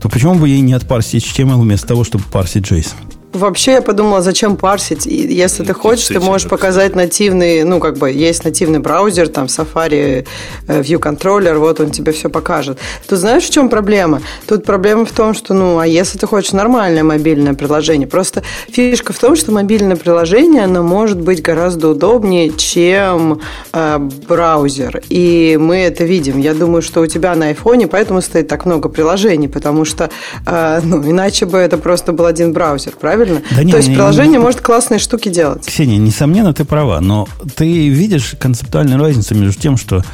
то 0.01 0.09
почему 0.09 0.37
бы 0.37 0.48
ей 0.48 0.61
не 0.61 0.72
отпарсить 0.72 1.24
HTML 1.24 1.61
вместо 1.61 1.88
того, 1.88 2.05
чтобы 2.05 2.24
парсить 2.24 2.70
JSON? 2.70 3.18
Вообще 3.33 3.73
я 3.73 3.83
подумала, 3.83 4.23
зачем 4.23 4.57
парсить? 4.57 5.07
И 5.07 5.14
если 5.14 5.62
ты 5.62 5.75
хочешь, 5.75 6.07
ты 6.07 6.19
можешь 6.19 6.49
показать 6.49 6.97
нативный, 6.97 7.62
ну, 7.64 7.79
как 7.79 7.99
бы, 7.99 8.11
есть 8.11 8.45
нативный 8.45 8.79
браузер, 8.79 9.29
там, 9.29 9.47
Safari, 9.47 10.27
э, 10.67 10.81
View 10.81 10.99
Controller, 10.99 11.59
вот 11.59 11.79
он 11.79 11.91
тебе 11.91 12.12
все 12.12 12.31
покажет. 12.31 12.79
Тут 13.07 13.19
знаешь, 13.19 13.45
в 13.45 13.51
чем 13.51 13.69
проблема? 13.69 14.23
Тут 14.47 14.64
проблема 14.64 15.05
в 15.05 15.12
том, 15.12 15.35
что, 15.35 15.53
ну, 15.53 15.79
а 15.79 15.87
если 15.87 16.19
ты 16.19 16.27
хочешь 16.27 16.53
нормальное 16.53 17.05
мобильное 17.05 17.53
приложение? 17.53 18.09
Просто 18.09 18.43
фишка 18.71 19.12
в 19.12 19.19
том, 19.19 19.37
что 19.37 19.53
мобильное 19.53 19.97
приложение, 19.97 20.64
оно 20.64 20.83
может 20.83 21.21
быть 21.21 21.43
гораздо 21.43 21.88
удобнее, 21.91 22.51
чем 22.57 23.43
э, 23.75 23.99
браузер. 24.27 25.03
И 25.11 25.59
мы 25.61 25.77
это 25.77 26.05
видим. 26.05 26.38
Я 26.38 26.55
думаю, 26.55 26.81
что 26.81 27.03
у 27.03 27.07
тебя 27.07 27.35
на 27.35 27.49
айфоне 27.49 27.88
поэтому 27.88 28.23
стоит 28.23 28.49
так 28.49 28.64
много 28.64 28.88
приложений, 28.88 29.49
потому 29.49 29.85
что, 29.85 30.09
э, 30.47 30.81
ну, 30.83 31.03
иначе 31.03 31.45
бы 31.45 31.59
это 31.59 31.77
просто 31.77 32.12
был 32.12 32.25
один 32.25 32.55
браузер, 32.55 32.93
правильно? 32.99 33.18
Правильно? 33.19 33.43
Да 33.55 33.63
не, 33.63 33.73
То 33.73 33.79
есть 33.79 33.89
не, 33.89 33.95
приложение 33.95 34.33
не, 34.33 34.39
может 34.39 34.61
классные 34.61 34.99
штуки 34.99 35.29
делать. 35.29 35.67
Ксения, 35.67 35.99
несомненно, 35.99 36.53
ты 36.53 36.65
права, 36.65 37.01
но 37.01 37.29
ты 37.57 37.89
видишь 37.89 38.35
концептуальную 38.39 39.01
разницу 39.01 39.35
между 39.35 39.61
тем, 39.61 39.77
что 39.77 40.05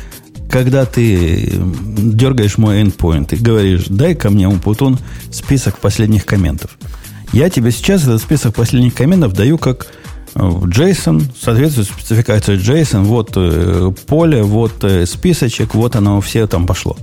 когда 0.50 0.84
ты 0.84 1.52
дергаешь 1.96 2.58
мой 2.58 2.82
endpoint 2.82 3.34
и 3.34 3.36
говоришь, 3.36 3.86
дай 3.88 4.14
ко 4.14 4.30
мне, 4.30 4.48
Умпутун, 4.48 4.98
список 5.30 5.78
последних 5.78 6.26
комментов. 6.26 6.78
Я 7.32 7.50
тебе 7.50 7.72
сейчас 7.72 8.04
этот 8.04 8.22
список 8.22 8.54
последних 8.54 8.94
комментов 8.94 9.32
даю 9.32 9.58
как 9.58 9.88
JSON, 10.34 11.22
э, 11.22 11.24
соответствует 11.40 11.88
спецификации 11.88 12.56
JSON, 12.56 13.02
вот 13.02 13.32
э, 13.36 13.92
поле, 14.06 14.42
вот 14.42 14.84
э, 14.84 15.06
списочек, 15.06 15.74
вот 15.74 15.96
оно 15.96 16.20
все 16.20 16.46
там 16.46 16.66
пошло. 16.66 16.96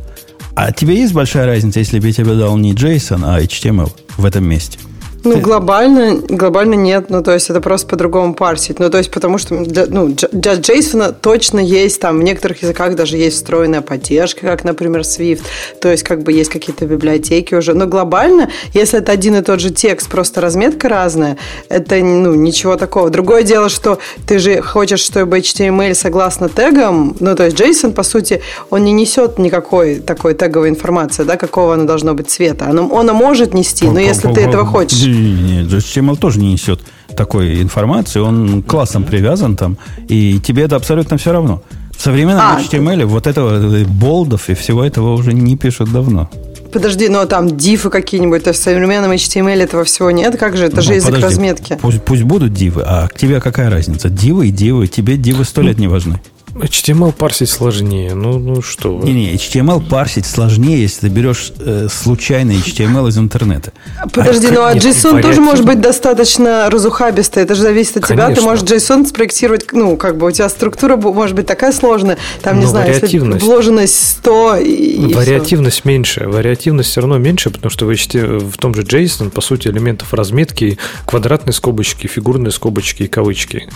А 0.56 0.72
тебе 0.72 0.96
есть 0.96 1.14
большая 1.14 1.46
разница, 1.46 1.80
если 1.80 2.00
бы 2.00 2.08
я 2.08 2.14
тебе 2.14 2.36
дал 2.36 2.58
не 2.58 2.74
JSON, 2.74 3.24
а 3.26 3.42
HTML 3.42 3.92
в 4.18 4.26
этом 4.26 4.46
месте? 4.46 4.80
Ну, 5.24 5.40
глобально, 5.40 6.16
глобально 6.28 6.74
нет. 6.74 7.10
Ну, 7.10 7.22
то 7.22 7.34
есть, 7.34 7.50
это 7.50 7.62
просто 7.62 7.88
по-другому 7.88 8.34
парсить. 8.34 8.80
Ну, 8.80 8.90
то 8.90 8.98
есть, 8.98 9.12
потому 9.12 9.38
что 9.38 9.58
для, 9.64 9.86
ну, 9.86 10.08
для 10.08 10.54
JSON 10.54 11.14
точно 11.22 11.60
есть, 11.60 12.02
там, 12.02 12.20
в 12.20 12.24
некоторых 12.24 12.64
языках 12.64 12.96
даже 12.96 13.18
есть 13.18 13.36
встроенная 13.38 13.82
поддержка, 13.82 14.42
как, 14.42 14.64
например, 14.64 15.02
Swift. 15.02 15.42
То 15.80 15.90
есть, 15.90 16.04
как 16.04 16.24
бы 16.24 16.32
есть 16.32 16.50
какие-то 16.50 16.86
библиотеки 16.86 17.54
уже. 17.54 17.74
Но 17.74 17.86
глобально, 17.86 18.50
если 18.74 19.00
это 19.00 19.12
один 19.12 19.36
и 19.36 19.42
тот 19.42 19.60
же 19.60 19.70
текст, 19.70 20.10
просто 20.10 20.42
разметка 20.42 20.90
разная, 20.90 21.38
это, 21.70 21.96
ну, 21.98 22.34
ничего 22.34 22.76
такого. 22.76 23.10
Другое 23.10 23.44
дело, 23.44 23.70
что 23.70 24.00
ты 24.26 24.40
же 24.40 24.62
хочешь, 24.62 25.02
чтобы 25.02 25.38
HTML 25.40 25.94
согласно 25.94 26.50
тегам, 26.50 27.16
ну, 27.20 27.36
то 27.36 27.46
есть, 27.46 27.58
JSON, 27.58 27.94
по 27.94 28.04
сути, 28.04 28.42
он 28.70 28.86
не 28.86 28.92
несет 28.92 29.38
никакой 29.38 30.00
такой 30.00 30.34
теговой 30.34 30.70
информации, 30.70 31.24
да, 31.24 31.38
какого 31.38 31.76
оно 31.76 31.86
должно 31.86 32.14
быть 32.16 32.30
цвета. 32.30 32.66
Оно, 32.66 32.90
оно 32.98 33.14
может 33.14 33.54
нести, 33.54 33.86
но 33.86 34.00
если 34.00 34.34
ты 34.34 34.42
этого 34.42 34.66
хочешь 34.66 35.11
не, 35.12 35.64
HTML 35.64 36.18
тоже 36.18 36.40
не 36.40 36.54
несет 36.54 36.82
такой 37.16 37.62
информации, 37.62 38.20
он 38.20 38.64
классом 38.64 39.04
привязан 39.04 39.56
там, 39.56 39.78
и 40.08 40.40
тебе 40.40 40.64
это 40.64 40.76
абсолютно 40.76 41.18
все 41.18 41.32
равно. 41.32 41.62
В 41.98 42.02
современном 42.02 42.44
а, 42.44 42.60
HTML 42.60 43.06
вот 43.06 43.28
этого 43.28 43.76
э, 43.76 43.86
болдов 43.86 44.50
и 44.50 44.56
всего 44.56 44.84
этого 44.84 45.14
уже 45.14 45.34
не 45.34 45.56
пишут 45.56 45.92
давно. 45.92 46.32
Подожди, 46.72 47.10
но 47.10 47.26
там 47.26 47.58
дифы 47.58 47.90
какие-нибудь, 47.90 48.44
то 48.44 48.50
есть 48.50 48.62
в 48.62 48.64
современном 48.64 49.12
HTML 49.12 49.62
этого 49.62 49.84
всего 49.84 50.10
нет? 50.10 50.38
Как 50.40 50.58
же? 50.58 50.66
Это 50.66 50.78
ну, 50.78 50.82
же 50.82 50.94
язык 50.94 51.14
подожди, 51.14 51.26
разметки. 51.28 51.78
Пусть, 51.82 52.02
пусть 52.02 52.24
будут 52.24 52.54
дивы, 52.54 52.84
а 52.86 53.08
к 53.08 53.16
тебе 53.16 53.42
какая 53.42 53.70
разница? 53.70 54.10
Дивы 54.10 54.48
и 54.48 54.52
дивы, 54.52 54.88
тебе 54.88 55.18
дивы 55.18 55.44
сто 55.44 55.62
лет 55.62 55.78
не 55.80 55.88
важны. 55.88 56.22
HTML 56.54 57.14
парсить 57.14 57.50
сложнее. 57.50 58.14
Ну, 58.14 58.38
ну 58.38 58.62
что 58.62 58.96
вы. 58.96 59.08
Не-не, 59.08 59.34
HTML 59.36 59.88
парсить 59.88 60.26
сложнее, 60.26 60.82
если 60.82 61.02
ты 61.02 61.08
берешь 61.08 61.54
э, 61.60 61.88
случайный 61.90 62.56
HTML 62.56 63.08
из 63.10 63.18
интернета. 63.18 63.72
Подожди, 64.14 64.48
а, 64.48 64.52
ну 64.52 64.64
а 64.64 64.76
JSON 64.76 65.22
тоже 65.22 65.42
может 65.42 65.66
быть 65.66 65.80
достаточно 65.80 66.70
разухабистый. 66.70 67.44
Это 67.44 67.56
же 67.56 67.62
зависит 67.62 67.98
от 67.98 68.06
Конечно. 68.06 68.34
тебя. 68.34 68.36
Ты 68.36 68.42
можешь 68.42 68.64
JSON 68.64 69.06
спроектировать, 69.06 69.72
ну, 69.72 69.96
как 69.98 70.18
бы 70.18 70.28
у 70.28 70.32
тебя 70.32 70.50
структура 70.50 70.98
может 70.98 71.36
быть 71.36 71.46
такая 71.46 71.72
сложная. 71.72 72.18
Там, 72.42 72.58
не 72.60 72.66
Но 72.66 72.72
знаю, 72.72 72.94
если 72.94 73.18
вложенность 73.18 74.10
100 74.20 74.56
и 74.58 75.14
Вариативность 75.14 75.80
все. 75.80 75.90
меньше. 75.90 76.28
Вариативность 76.28 76.90
все 76.90 77.02
равно 77.02 77.18
меньше, 77.18 77.50
потому 77.50 77.72
что 77.72 77.86
в, 77.86 77.90
HTML, 77.92 78.40
в 78.40 78.58
том 78.58 78.74
же 78.74 78.82
JSON, 78.82 79.30
по 79.30 79.42
сути, 79.42 79.68
элементов 79.68 80.14
разметки 80.14 80.78
квадратные 81.06 81.54
скобочки, 81.54 82.08
фигурные 82.08 82.52
скобочки 82.52 83.04
и 83.04 83.08
кавычки. 83.08 83.70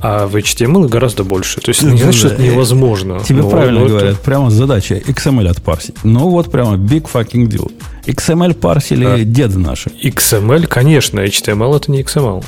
А 0.00 0.26
в 0.26 0.36
HTML 0.36 0.88
гораздо 0.88 1.24
больше. 1.24 1.60
То 1.60 1.70
есть 1.70 1.82
не 1.82 2.02
что 2.20 2.28
это 2.28 2.42
невозможно. 2.42 3.20
Тебе 3.20 3.42
но, 3.42 3.50
правильно 3.50 3.80
но 3.80 3.86
говорят. 3.86 4.20
Прямо 4.20 4.50
задача 4.50 4.96
XML 4.96 5.48
отпарсить. 5.48 5.96
Ну 6.04 6.28
вот 6.30 6.50
прямо 6.50 6.76
big 6.76 7.08
fucking 7.12 7.48
deal. 7.48 7.70
XML 8.06 8.54
парсили 8.54 9.04
да. 9.04 9.18
деды 9.18 9.58
наши. 9.58 9.90
XML, 10.02 10.66
конечно. 10.66 11.20
HTML 11.20 11.76
это 11.76 11.90
не 11.90 12.02
XML. 12.02 12.44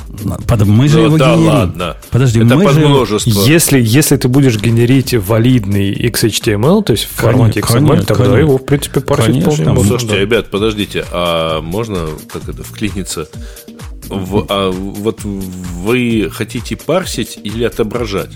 Под, 0.47 0.65
мы 0.65 0.87
же 0.87 0.99
ну, 0.99 1.05
его 1.05 1.17
да, 1.17 1.35
генерим. 1.35 1.51
ладно. 1.51 1.97
Подожди, 2.09 2.43
это 2.43 2.55
мы 2.55 2.69
же... 3.05 3.17
Если, 3.25 3.79
если 3.79 4.17
ты 4.17 4.27
будешь 4.27 4.59
генерить 4.59 5.13
валидный 5.13 5.93
XHTML, 5.93 6.83
то 6.83 6.93
есть 6.93 7.05
в 7.05 7.09
формате 7.09 7.59
XML, 7.59 7.87
конечно, 7.87 8.05
тогда 8.05 8.23
конечно. 8.25 8.37
его, 8.37 8.57
в 8.57 8.65
принципе, 8.65 9.01
парсить 9.01 9.27
конечно, 9.27 9.51
вполне 9.51 9.71
можно. 9.71 9.89
Слушайте, 9.89 10.19
ребят, 10.19 10.49
подождите, 10.49 11.05
а 11.11 11.61
можно 11.61 12.07
как 12.31 12.49
это 12.49 12.63
вклиниться 12.63 13.27
в, 14.09 14.45
а 14.49 14.71
вот 14.71 15.23
вы 15.23 16.29
хотите 16.31 16.75
парсить 16.75 17.39
или 17.43 17.63
отображать? 17.63 18.31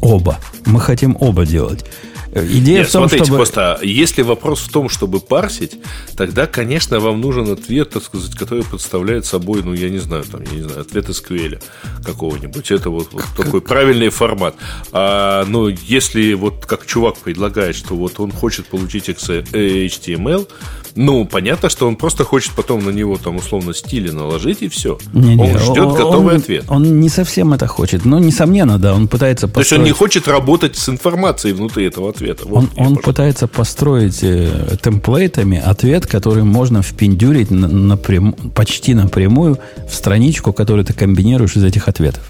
Оба. 0.00 0.38
Мы 0.66 0.80
хотим 0.80 1.16
оба 1.20 1.46
делать. 1.46 1.84
Идея 2.32 2.78
Нет, 2.78 2.88
в 2.88 2.92
том, 2.92 3.02
смотрите, 3.02 3.24
чтобы... 3.24 3.38
просто 3.38 3.78
если 3.82 4.22
вопрос 4.22 4.60
в 4.60 4.70
том, 4.70 4.88
чтобы 4.88 5.18
парсить, 5.18 5.78
тогда, 6.16 6.46
конечно, 6.46 7.00
вам 7.00 7.20
нужен 7.20 7.50
ответ, 7.50 7.90
так 7.90 8.04
сказать, 8.04 8.36
который 8.36 8.62
представляет 8.62 9.26
собой, 9.26 9.62
ну, 9.64 9.74
я 9.74 9.90
не 9.90 9.98
знаю, 9.98 10.22
там, 10.22 10.42
я 10.42 10.52
не 10.52 10.62
знаю, 10.62 10.82
ответ 10.82 11.08
SQL 11.08 11.60
какого-нибудь. 12.04 12.70
Это 12.70 12.88
вот, 12.90 13.08
вот 13.12 13.22
как... 13.22 13.46
такой 13.46 13.60
правильный 13.60 14.10
формат. 14.10 14.54
А, 14.92 15.44
но 15.46 15.68
если 15.68 16.34
вот 16.34 16.66
как 16.66 16.86
чувак 16.86 17.16
предлагает, 17.16 17.74
что 17.74 17.96
вот 17.96 18.20
он 18.20 18.30
хочет 18.30 18.66
получить 18.66 19.08
HTML, 19.08 20.48
ну, 20.94 21.24
понятно, 21.24 21.70
что 21.70 21.88
он 21.88 21.96
просто 21.96 22.24
хочет 22.24 22.52
потом 22.52 22.84
на 22.84 22.90
него 22.90 23.16
там 23.16 23.36
условно 23.36 23.72
стили 23.74 24.10
наложить 24.10 24.62
и 24.62 24.68
все. 24.68 24.98
Не, 25.12 25.34
не, 25.34 25.42
он 25.42 25.58
ждет 25.58 25.78
он, 25.78 25.94
готовый 25.94 26.34
он, 26.34 26.40
ответ. 26.40 26.64
Он 26.68 27.00
не 27.00 27.08
совсем 27.08 27.52
это 27.52 27.66
хочет. 27.66 28.04
Но, 28.04 28.18
несомненно, 28.18 28.78
да, 28.78 28.94
он 28.94 29.08
пытается 29.08 29.48
построить... 29.48 29.68
То 29.68 29.74
есть 29.74 29.80
он 29.80 29.84
не 29.86 29.92
хочет 29.92 30.28
работать 30.28 30.76
с 30.76 30.88
информацией 30.88 31.54
внутри 31.54 31.86
этого 31.86 32.10
ответа. 32.10 32.44
Вот 32.46 32.68
он 32.76 32.90
он 32.90 32.96
пытается 32.96 33.46
построить 33.46 34.22
э, 34.22 34.76
темплейтами 34.82 35.58
ответ, 35.58 36.06
который 36.06 36.42
можно 36.42 36.82
впендюрить 36.82 37.50
на, 37.50 37.68
напрям... 37.68 38.32
почти 38.32 38.94
напрямую 38.94 39.58
в 39.88 39.94
страничку, 39.94 40.52
которую 40.52 40.84
ты 40.84 40.92
комбинируешь 40.92 41.56
из 41.56 41.64
этих 41.64 41.88
ответов. 41.88 42.22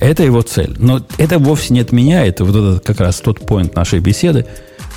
Это 0.00 0.22
его 0.22 0.42
цель. 0.42 0.74
Но 0.78 1.00
это 1.18 1.38
вовсе 1.38 1.74
не 1.74 1.80
отменяет 1.80 2.40
вот 2.40 2.54
этот 2.54 2.84
как 2.84 3.00
раз 3.00 3.20
тот 3.20 3.40
поинт 3.40 3.74
нашей 3.74 4.00
беседы, 4.00 4.46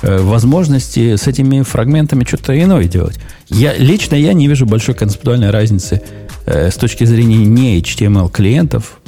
возможности 0.02 1.16
с 1.16 1.26
этими 1.26 1.62
фрагментами 1.62 2.24
что-то 2.24 2.60
иное 2.60 2.84
делать. 2.84 3.18
Я, 3.48 3.74
лично 3.76 4.14
я 4.16 4.32
не 4.32 4.48
вижу 4.48 4.66
большой 4.66 4.94
концептуальной 4.94 5.50
разницы 5.50 6.02
э, 6.02 6.31
с 6.46 6.74
точки 6.74 7.04
зрения 7.04 7.36
не 7.36 7.80
HTML 7.80 8.30
клиентов 8.30 8.98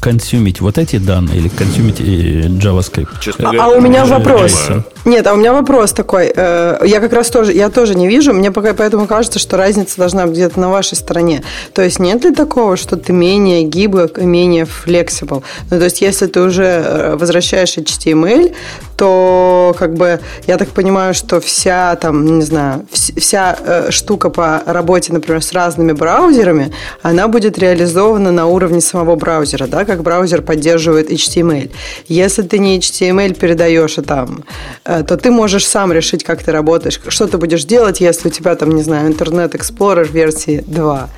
консюмить 0.00 0.60
вот 0.60 0.78
эти 0.78 0.96
данные 0.96 1.38
или 1.38 1.48
консюмить 1.48 2.00
э, 2.00 2.48
JavaScript. 2.48 3.08
Честно 3.20 3.50
а, 3.50 3.64
а 3.64 3.68
у 3.68 3.80
меня 3.80 4.04
вопрос. 4.04 4.68
Нет, 5.04 5.26
а 5.26 5.32
у 5.32 5.36
меня 5.36 5.52
вопрос 5.52 5.92
такой. 5.92 6.30
Э, 6.34 6.78
я 6.84 7.00
как 7.00 7.12
раз 7.14 7.30
тоже, 7.30 7.52
я 7.54 7.70
тоже 7.70 7.94
не 7.94 8.08
вижу. 8.08 8.34
Мне 8.34 8.52
пока 8.52 8.74
поэтому 8.74 9.06
кажется, 9.06 9.38
что 9.38 9.56
разница 9.56 9.96
должна 9.96 10.26
быть 10.26 10.34
где-то 10.34 10.60
на 10.60 10.68
вашей 10.68 10.96
стороне. 10.96 11.42
То 11.72 11.82
есть 11.82 11.98
нет 11.98 12.24
ли 12.24 12.34
такого, 12.34 12.76
что 12.76 12.96
ты 12.96 13.12
менее 13.12 13.62
гибок, 13.62 14.18
менее 14.18 14.66
flexible? 14.66 15.42
Ну, 15.70 15.78
то 15.78 15.84
есть 15.84 16.02
если 16.02 16.26
ты 16.26 16.40
уже 16.40 17.16
возвращаешь 17.18 17.78
HTML, 17.78 18.54
то 18.98 19.74
как 19.78 19.94
бы 19.94 20.20
я 20.46 20.58
так 20.58 20.68
понимаю, 20.70 21.14
что 21.14 21.40
вся 21.40 21.96
там, 21.96 22.38
не 22.38 22.44
знаю, 22.44 22.84
вся 22.90 23.56
э, 23.58 23.90
штука 23.90 24.28
по 24.28 24.60
работе, 24.66 25.12
например, 25.12 25.42
с 25.42 25.52
разными 25.52 25.92
браузерами, 25.92 26.67
она 27.02 27.28
будет 27.28 27.58
реализована 27.58 28.32
на 28.32 28.46
уровне 28.46 28.80
самого 28.80 29.16
браузера, 29.16 29.66
да, 29.66 29.84
как 29.84 30.02
браузер 30.02 30.42
поддерживает 30.42 31.10
HTML. 31.10 31.70
Если 32.08 32.42
ты 32.42 32.58
не 32.58 32.78
HTML 32.78 33.34
передаешь, 33.34 33.98
а 33.98 34.02
там, 34.02 34.44
э, 34.84 35.02
то 35.02 35.16
ты 35.16 35.30
можешь 35.30 35.66
сам 35.66 35.92
решить, 35.92 36.24
как 36.24 36.42
ты 36.42 36.52
работаешь, 36.52 37.00
что 37.08 37.26
ты 37.26 37.38
будешь 37.38 37.64
делать, 37.64 38.00
если 38.00 38.28
у 38.28 38.30
тебя 38.30 38.54
там, 38.54 38.70
не 38.70 38.82
знаю, 38.82 39.10
Internet 39.10 39.52
Explorer 39.52 40.10
версии 40.10 40.64
2. 40.66 41.08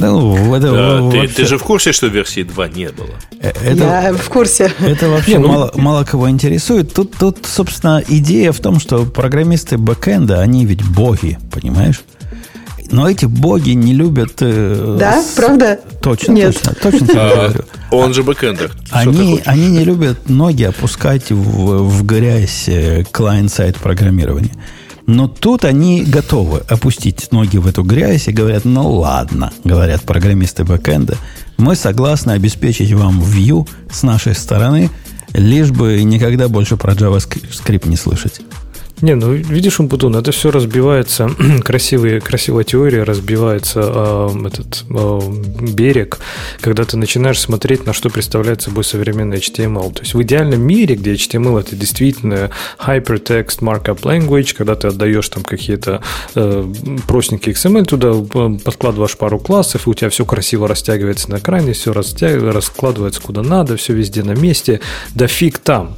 Ну, 0.00 0.54
это 0.54 0.72
да, 0.72 1.00
вообще... 1.00 1.28
ты, 1.28 1.34
ты 1.34 1.46
же 1.46 1.58
в 1.58 1.62
курсе, 1.62 1.92
что 1.92 2.06
версии 2.06 2.42
2 2.42 2.68
не 2.68 2.88
было? 2.88 3.10
Э, 3.40 3.50
это, 3.50 3.84
Я 3.84 4.12
в 4.12 4.28
курсе. 4.28 4.72
Это 4.80 5.08
вообще 5.08 5.38
ну... 5.38 5.48
мало, 5.48 5.72
мало 5.74 6.04
кого 6.04 6.30
интересует. 6.30 6.94
Тут, 6.94 7.12
тут, 7.18 7.38
собственно, 7.44 8.02
идея 8.08 8.52
в 8.52 8.60
том, 8.60 8.80
что 8.80 9.04
программисты 9.04 9.76
бэкэнда, 9.78 10.40
они 10.40 10.64
ведь 10.64 10.84
боги, 10.84 11.38
понимаешь? 11.52 12.02
Но 12.90 13.08
эти 13.08 13.24
боги 13.24 13.70
не 13.70 13.94
любят... 13.94 14.36
Э, 14.40 14.96
да, 14.98 15.22
с... 15.22 15.34
правда? 15.34 15.80
Точно, 16.02 16.32
Нет. 16.32 16.54
точно, 16.54 16.74
точно 16.74 17.06
тебе 17.06 17.20
а, 17.20 17.34
говорю. 17.34 17.64
Он 17.90 18.14
же 18.14 18.22
бэкэндер. 18.22 18.72
Они, 18.90 19.40
они 19.44 19.68
не 19.68 19.84
любят 19.84 20.28
ноги 20.28 20.64
опускать 20.64 21.30
в, 21.30 21.88
в 21.88 22.04
грязь 22.04 22.68
э, 22.68 23.04
client-side 23.10 23.76
программирования. 23.76 24.52
Но 25.06 25.28
тут 25.28 25.64
они 25.64 26.02
готовы 26.02 26.60
опустить 26.68 27.30
ноги 27.30 27.58
в 27.58 27.66
эту 27.66 27.82
грязь 27.82 28.28
и 28.28 28.32
говорят, 28.32 28.64
ну 28.64 28.90
ладно, 28.90 29.52
говорят 29.62 30.02
программисты 30.02 30.64
бэкэнда, 30.64 31.16
мы 31.58 31.76
согласны 31.76 32.32
обеспечить 32.32 32.92
вам 32.92 33.20
view 33.20 33.68
с 33.90 34.02
нашей 34.02 34.34
стороны, 34.34 34.90
лишь 35.34 35.70
бы 35.70 36.02
никогда 36.02 36.48
больше 36.48 36.76
про 36.76 36.94
JavaScript 36.94 37.88
не 37.88 37.96
слышать. 37.96 38.40
Не, 39.00 39.16
ну 39.16 39.32
видишь, 39.32 39.80
Умпутун, 39.80 40.14
это 40.16 40.30
все 40.30 40.50
разбивается, 40.50 41.28
красивые, 41.64 42.20
красивая 42.20 42.64
теория 42.64 43.02
разбивается 43.02 43.80
э, 43.82 44.46
этот 44.46 44.84
э, 44.88 45.20
берег, 45.72 46.18
когда 46.60 46.84
ты 46.84 46.96
начинаешь 46.96 47.40
смотреть, 47.40 47.86
на 47.86 47.92
что 47.92 48.08
представляет 48.08 48.62
собой 48.62 48.84
современный 48.84 49.38
HTML. 49.38 49.92
То 49.92 50.00
есть 50.00 50.14
в 50.14 50.22
идеальном 50.22 50.62
мире, 50.62 50.94
где 50.94 51.14
HTML 51.14 51.60
это 51.60 51.74
действительно 51.74 52.50
hypertext 52.78 53.60
markup 53.60 54.02
language, 54.02 54.54
когда 54.56 54.76
ты 54.76 54.88
отдаешь 54.88 55.28
там 55.28 55.42
какие-то 55.42 56.00
э, 56.36 56.72
простенькие 57.08 57.54
XML, 57.54 57.84
туда 57.84 58.10
э, 58.12 58.58
подкладываешь 58.64 59.16
пару 59.16 59.40
классов, 59.40 59.86
и 59.86 59.90
у 59.90 59.94
тебя 59.94 60.08
все 60.08 60.24
красиво 60.24 60.68
растягивается 60.68 61.30
на 61.32 61.38
экране, 61.38 61.72
все 61.72 61.92
растягивается, 61.92 62.52
раскладывается 62.52 63.20
куда 63.20 63.42
надо, 63.42 63.76
все 63.76 63.92
везде 63.92 64.22
на 64.22 64.32
месте, 64.32 64.80
да 65.14 65.26
фиг 65.26 65.58
там 65.58 65.96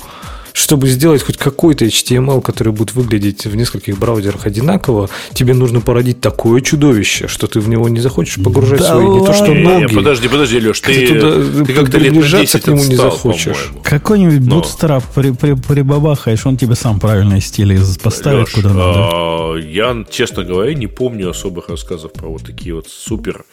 чтобы 0.57 0.89
сделать 0.89 1.23
хоть 1.23 1.37
какой-то 1.37 1.85
HTML, 1.85 2.41
который 2.41 2.73
будет 2.73 2.95
выглядеть 2.95 3.45
в 3.45 3.55
нескольких 3.55 3.99
браузерах 3.99 4.47
одинаково, 4.47 5.11
тебе 5.35 5.53
нужно 5.53 5.83
породить 5.83 6.23
такое 6.23 6.63
чудовище, 6.63 7.29
что 7.29 7.47
ты 7.47 7.61
в 7.61 7.69
него 7.69 7.91
не 7.91 8.01
захочешь 8.01 8.43
погружать 8.43 8.81
да 8.81 8.93
свои 8.93 9.05
ладно. 9.05 9.21
не 9.21 9.27
то 9.27 9.33
что 9.35 9.55
ноги. 9.55 9.83
Не, 9.83 9.89
подожди, 9.89 10.29
подожди, 10.29 10.59
Леш, 10.59 10.81
ты, 10.81 11.09
ты, 11.09 11.21
туда, 11.21 11.65
ты 11.65 11.75
как-то 11.75 11.99
лет 11.99 12.15
к 12.15 12.67
нему 12.69 12.85
не 12.85 12.97
захочешь. 12.97 13.71
Какой-нибудь 13.83 14.49
бутстрап 14.49 15.05
при, 15.15 15.33
при, 15.33 15.53
прибабахаешь, 15.53 16.47
он 16.47 16.57
тебе 16.57 16.75
сам 16.75 17.01
правильные 17.01 17.43
стили 17.43 17.79
поставит 18.03 18.47
Леш, 18.47 18.55
куда 18.55 18.71
надо. 18.71 19.11
А, 19.13 19.57
я, 19.57 20.07
честно 20.11 20.43
говоря, 20.43 20.73
не 20.73 20.87
помню 20.87 21.29
особых 21.29 21.69
рассказов 21.69 22.15
про 22.15 22.29
вот 22.29 22.45
такие 22.45 22.75
вот 22.75 22.89
супер 22.89 23.45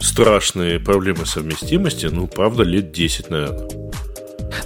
страшные 0.00 0.80
проблемы 0.80 1.26
совместимости. 1.26 2.06
Ну, 2.06 2.26
правда, 2.26 2.64
лет 2.64 2.90
10, 2.90 3.30
наверное. 3.30 3.68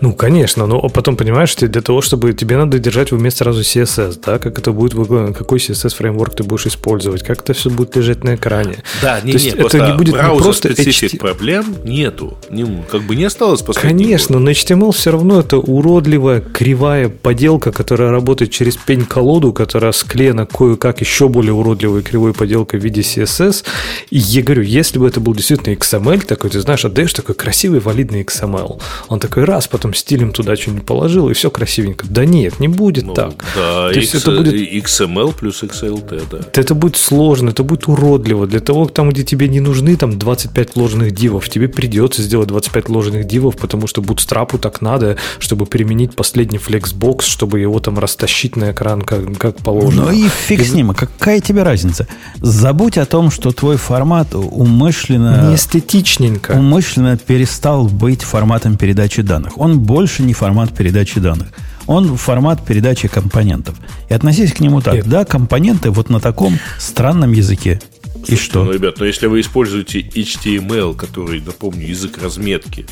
Ну, 0.01 0.13
конечно, 0.13 0.67
но 0.67 0.81
потом 0.89 1.17
понимаешь, 1.17 1.55
для 1.57 1.83
того, 1.83 2.01
чтобы 2.01 2.33
тебе 2.33 2.57
надо 2.57 2.79
держать 2.79 3.13
в 3.13 3.15
уме 3.15 3.31
сразу 3.31 3.61
CSS, 3.61 4.21
да, 4.25 4.39
как 4.39 4.59
это 4.59 4.73
будет, 4.73 4.95
какой 5.37 5.59
CSS 5.59 5.95
фреймворк 5.95 6.35
ты 6.35 6.45
будешь 6.45 6.67
использовать, 6.67 7.23
как 7.23 7.41
это 7.41 7.53
все 7.53 7.71
будет 7.71 7.97
лежать 7.97 8.25
на 8.25 8.35
экране. 8.35 8.83
Да, 9.03 9.21
не, 9.21 9.33
То 9.33 9.39
не, 9.39 9.49
это 9.51 9.87
не 9.87 9.97
будет 9.97 10.15
не 10.15 10.21
просто 10.21 10.73
специфик 10.73 11.15
HT... 11.15 11.19
проблем 11.19 11.77
нету, 11.85 12.39
не, 12.51 12.83
как 12.91 13.03
бы 13.03 13.17
не 13.17 13.25
осталось 13.25 13.63
Конечно, 13.75 14.39
но 14.39 14.51
HTML 14.51 14.93
все 14.93 15.13
равно 15.13 15.41
это 15.41 15.59
уродливая, 15.59 16.41
кривая 16.41 17.09
поделка, 17.09 17.73
которая 17.73 18.11
работает 18.11 18.51
через 18.51 18.77
пень-колоду, 18.77 19.53
которая 19.53 19.93
склеена 19.93 20.47
кое-как 20.47 21.01
еще 21.01 21.29
более 21.29 21.53
уродливой 21.53 22.03
кривой 22.03 22.33
поделкой 22.33 22.81
в 22.81 22.85
виде 22.85 23.03
CSS. 23.03 23.65
И 24.11 24.19
я 24.19 24.43
говорю, 24.43 24.63
если 24.63 24.99
бы 24.99 25.07
это 25.07 25.21
был 25.21 25.35
действительно 25.35 25.75
XML 25.75 26.25
такой, 26.25 26.51
ты 26.51 26.61
знаешь, 26.61 26.85
отдаешь 26.85 27.13
такой 27.13 27.35
красивый 27.35 27.81
валидный 27.81 28.23
XML, 28.23 28.81
он 29.09 29.21
такой 29.21 29.45
раз, 29.45 29.67
потом 29.79 29.95
стилем 29.95 30.33
туда 30.33 30.57
что-нибудь 30.57 30.85
положил, 30.85 31.31
и 31.31 31.35
все 31.35 31.53
красивенько. 31.53 32.05
Да 32.09 32.25
нет, 32.25 32.59
не 32.59 32.67
будет 32.67 33.07
ну, 33.07 33.15
так. 33.15 33.45
Да, 33.55 33.91
То 33.91 33.91
X, 33.91 33.97
есть 33.97 34.15
это 34.17 34.33
будет... 34.33 34.55
XML 34.55 35.33
плюс 35.39 35.63
XLT, 35.63 36.23
да. 36.29 36.39
Это 36.53 36.75
будет 36.75 36.97
сложно, 36.97 37.51
это 37.51 37.63
будет 37.63 37.87
уродливо. 37.87 38.49
Для 38.49 38.59
того, 38.59 38.87
там, 38.87 39.11
где 39.11 39.23
тебе 39.23 39.47
не 39.47 39.61
нужны 39.61 39.95
там 39.97 40.19
25 40.19 40.75
ложных 40.75 41.13
дивов, 41.13 41.49
тебе 41.49 41.69
придется 41.69 42.23
сделать 42.23 42.49
25 42.49 42.89
ложных 42.89 43.29
дивов, 43.29 43.57
потому 43.57 43.87
что 43.87 44.03
бутстрапу 44.03 44.59
так 44.59 44.81
надо, 44.81 45.17
чтобы 45.39 45.65
применить 45.65 46.17
последний 46.17 46.59
флексбокс, 46.59 47.25
чтобы 47.25 47.61
его 47.61 47.79
там 47.79 48.01
растащить 48.01 48.57
на 48.57 48.73
экран 48.73 49.03
как, 49.03 49.39
как 49.39 49.59
положено. 49.59 50.07
Ну 50.07 50.11
и 50.11 50.27
фиг 50.27 50.61
и... 50.61 50.65
с 50.65 50.73
ним, 50.73 50.93
какая 50.93 51.41
тебе 51.41 51.63
разница? 51.63 52.09
Забудь 52.41 52.99
о 52.99 53.07
том, 53.07 53.31
что 53.31 53.53
твой 53.53 53.77
формат 53.77 54.35
умышленно... 54.35 55.51
Не 55.51 55.55
эстетичненько. 55.55 56.51
Умышленно 56.51 57.17
перестал 57.17 57.87
быть 57.87 58.25
форматом 58.25 58.77
передачи 58.77 59.23
данных. 59.23 59.57
Он 59.57 59.68
больше 59.77 60.23
не 60.23 60.33
формат 60.33 60.75
передачи 60.75 61.21
данных. 61.21 61.49
Он 61.87 62.17
формат 62.17 62.65
передачи 62.65 63.09
компонентов. 63.09 63.77
И 64.09 64.15
относись 64.15 64.53
к 64.53 64.61
нему 64.61 64.81
так. 64.81 64.95
Нет. 64.95 65.07
Да, 65.07 65.25
компоненты 65.25 65.91
вот 65.91 66.11
на 66.11 66.21
таком 66.21 66.59
странном 66.79 67.33
языке. 67.33 67.81
Слушайте, 68.13 68.35
и 68.35 68.37
что? 68.37 68.65
Ну, 68.65 68.73
ребят, 68.73 68.99
но 68.99 69.07
если 69.07 69.27
вы 69.27 69.41
используете 69.41 70.01
HTML, 70.01 70.95
который, 70.95 71.41
напомню, 71.41 71.87
язык 71.87 72.19
разметки, 72.23 72.85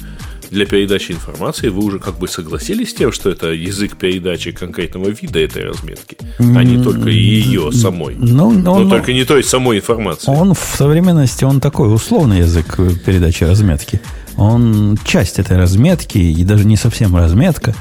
для 0.51 0.67
передачи 0.67 1.13
информации, 1.13 1.69
вы 1.69 1.85
уже 1.85 1.99
как 1.99 2.19
бы 2.19 2.29
согласились 2.29 2.91
с 2.91 2.95
тем, 2.95 3.13
что 3.13 3.31
это 3.31 3.49
язык 3.49 3.97
передачи 3.97 4.53
конкретного 4.53 5.09
вида 5.09 5.41
этой 5.41 5.65
разметки, 5.65 6.17
а 6.39 6.63
не 6.63 6.83
только 6.83 7.09
ее 7.09 7.73
самой. 7.73 8.15
Ну, 8.17 8.53
но, 8.53 8.79
но 8.79 8.89
только 8.89 9.13
не 9.13 9.25
той 9.25 9.43
самой 9.43 9.79
информации. 9.79 10.31
Он 10.31 10.55
в 10.55 10.77
современности, 10.77 11.45
он 11.45 11.61
такой 11.61 11.93
условный 11.93 12.39
язык 12.39 12.77
передачи 13.05 13.45
разметки. 13.45 14.01
Он 14.37 14.99
часть 15.05 15.39
этой 15.39 15.57
разметки, 15.57 16.19
и 16.19 16.45
даже 16.45 16.65
не 16.65 16.77
совсем 16.77 17.17
разметка. 17.17 17.75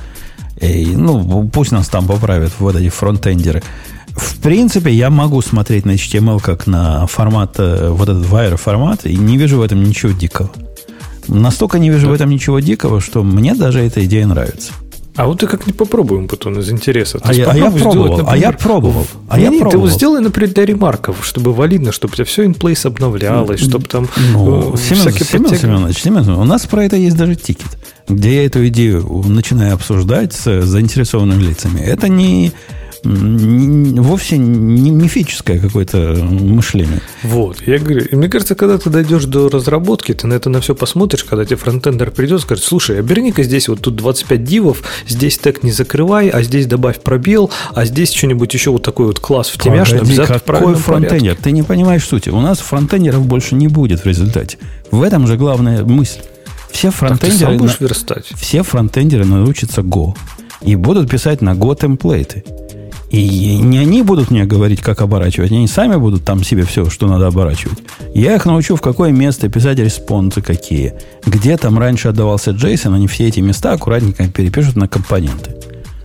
И, 0.60 0.86
ну, 0.96 1.50
пусть 1.50 1.72
нас 1.72 1.88
там 1.88 2.08
поправят 2.08 2.54
вот 2.60 2.76
эти 2.76 2.90
фронтендеры. 2.90 3.62
В 4.10 4.38
принципе, 4.38 4.94
я 4.94 5.10
могу 5.10 5.42
смотреть 5.42 5.86
на 5.86 5.92
HTML 5.92 6.42
как 6.42 6.68
на 6.68 7.06
формат, 7.08 7.56
э, 7.58 7.90
вот 7.90 8.08
этот 8.08 8.26
wire 8.26 8.56
формат, 8.56 9.06
и 9.06 9.18
не 9.18 9.38
вижу 9.38 9.60
в 9.60 9.62
этом 9.62 9.84
ничего 9.84 10.14
дикого. 10.14 10.50
Настолько 11.28 11.80
не 11.80 11.90
вижу 11.90 12.06
да. 12.06 12.12
в 12.12 12.16
этом 12.16 12.30
ничего 12.30 12.60
дикого, 12.60 13.02
что 13.02 13.24
мне 13.24 13.56
даже 13.56 13.82
эта 13.82 14.06
идея 14.06 14.28
нравится. 14.28 14.72
А 15.16 15.28
вот 15.28 15.40
ты 15.40 15.48
как 15.48 15.66
не 15.66 15.74
попробуем 15.74 16.28
потом 16.28 16.60
из 16.60 16.70
интереса. 16.70 17.20
А 17.24 17.34
я, 17.34 17.50
а 17.50 17.56
я 17.56 17.72
пробовал, 17.72 17.92
сделать, 17.92 18.12
например, 18.12 18.34
а 18.34 18.38
я 18.38 18.52
пробовал. 18.52 19.08
А 19.30 19.40
я 19.40 19.50
нет, 19.50 19.62
пробовал. 19.62 19.72
ты 19.72 19.78
вот 19.78 19.92
сделай, 19.92 20.22
например, 20.22 20.54
для 20.54 20.66
ремарков, 20.66 21.26
чтобы 21.26 21.54
валидно, 21.54 21.92
чтобы 21.92 22.14
у 22.14 22.16
тебя 22.16 22.26
все 22.26 22.46
place 22.46 22.86
обновлялось, 22.86 23.62
чтобы 23.62 23.86
там 23.86 24.10
ну, 24.34 24.74
э, 24.74 24.78
Семен, 24.78 25.14
Семен, 25.14 25.56
Семенович, 25.58 26.02
Семен, 26.02 26.30
у 26.30 26.44
нас 26.44 26.66
про 26.66 26.84
это 26.84 26.98
есть 26.98 27.16
даже 27.16 27.36
тикет, 27.36 27.78
где 28.10 28.36
я 28.36 28.46
эту 28.46 28.68
идею 28.68 29.06
начинаю 29.28 29.76
обсуждать 29.76 30.34
с 30.34 30.64
заинтересованными 30.64 31.44
лицами. 31.44 31.80
Это 31.80 32.10
не 32.10 32.52
вовсе 33.06 34.38
не 34.38 34.92
мифическое 34.92 35.60
какое-то 35.60 36.16
мышление. 36.22 37.02
Вот, 37.24 37.62
я 37.66 37.78
говорю, 37.78 38.06
мне 38.12 38.28
кажется, 38.28 38.56
когда 38.56 38.78
ты 38.78 38.90
дойдешь 38.90 39.26
до 39.26 39.50
разработки, 39.50 40.14
ты 40.14 40.28
на 40.28 40.34
это 40.34 40.50
на 40.50 40.62
все 40.62 40.76
посмотришь, 40.76 41.24
когда 41.24 41.46
тебе 41.46 41.58
фронтендер 41.58 42.12
придет, 42.12 42.42
скажет, 42.42 42.64
слушай, 42.64 43.00
оберни-ка 43.00 43.44
здесь 43.44 43.68
вот 43.68 43.82
тут 43.82 43.96
25 43.96 44.44
дивов, 44.44 44.84
здесь 45.08 45.38
тег 45.38 45.64
не 45.64 45.72
закрывай, 45.72 46.30
а 46.30 46.42
здесь 46.42 46.66
добавь 46.66 47.00
пробел, 47.00 47.52
а 47.74 47.86
здесь 47.86 48.12
что-нибудь 48.12 48.54
еще 48.54 48.72
вот 48.72 48.84
такой 48.84 49.06
вот 49.08 49.20
класс 49.20 49.50
в 49.50 49.58
тебя, 49.58 49.86
чтобы 49.86 50.06
какой 50.46 50.76
фронтендер? 50.76 51.36
Ты 51.36 51.52
не 51.52 51.64
понимаешь 51.64 52.06
сути. 52.06 52.30
У 52.30 52.42
нас 52.42 52.60
фронтендеров 52.60 53.26
больше 53.26 53.56
не 53.56 53.68
будет 53.68 54.02
в 54.02 54.06
результате. 54.06 54.58
В 54.92 55.02
этом 55.02 55.28
же 55.28 55.38
главная 55.38 55.84
мысль. 55.84 56.20
Все 56.72 56.92
фронтендеры, 56.92 57.58
на... 57.58 57.70
все 58.36 58.64
фронтендеры 58.64 59.24
научатся 59.24 59.82
Go 59.82 60.14
и 60.62 60.76
будут 60.76 61.10
писать 61.10 61.42
на 61.42 61.54
Go 61.54 61.76
темплейты. 61.80 62.44
И 63.16 63.58
не 63.58 63.78
они 63.78 64.02
будут 64.02 64.30
мне 64.30 64.46
говорить, 64.46 64.82
как 64.82 65.02
оборачивать, 65.02 65.52
они 65.52 65.68
сами 65.68 65.96
будут 65.96 66.26
там 66.26 66.44
себе 66.44 66.64
все, 66.66 66.90
что 66.90 67.08
надо 67.08 67.28
оборачивать. 67.28 67.80
Я 68.14 68.36
их 68.36 68.46
научу, 68.46 68.76
в 68.76 68.82
какое 68.82 69.12
место 69.12 69.48
писать 69.48 69.80
респонсы 69.80 70.42
какие. 70.42 70.94
Где 71.26 71.56
там 71.58 71.80
раньше 71.80 72.10
отдавался 72.10 72.52
JSON, 72.52 72.94
они 72.94 73.08
все 73.08 73.28
эти 73.28 73.40
места 73.40 73.72
аккуратненько 73.72 74.28
перепишут 74.28 74.76
на 74.76 74.88
компоненты. 74.88 75.52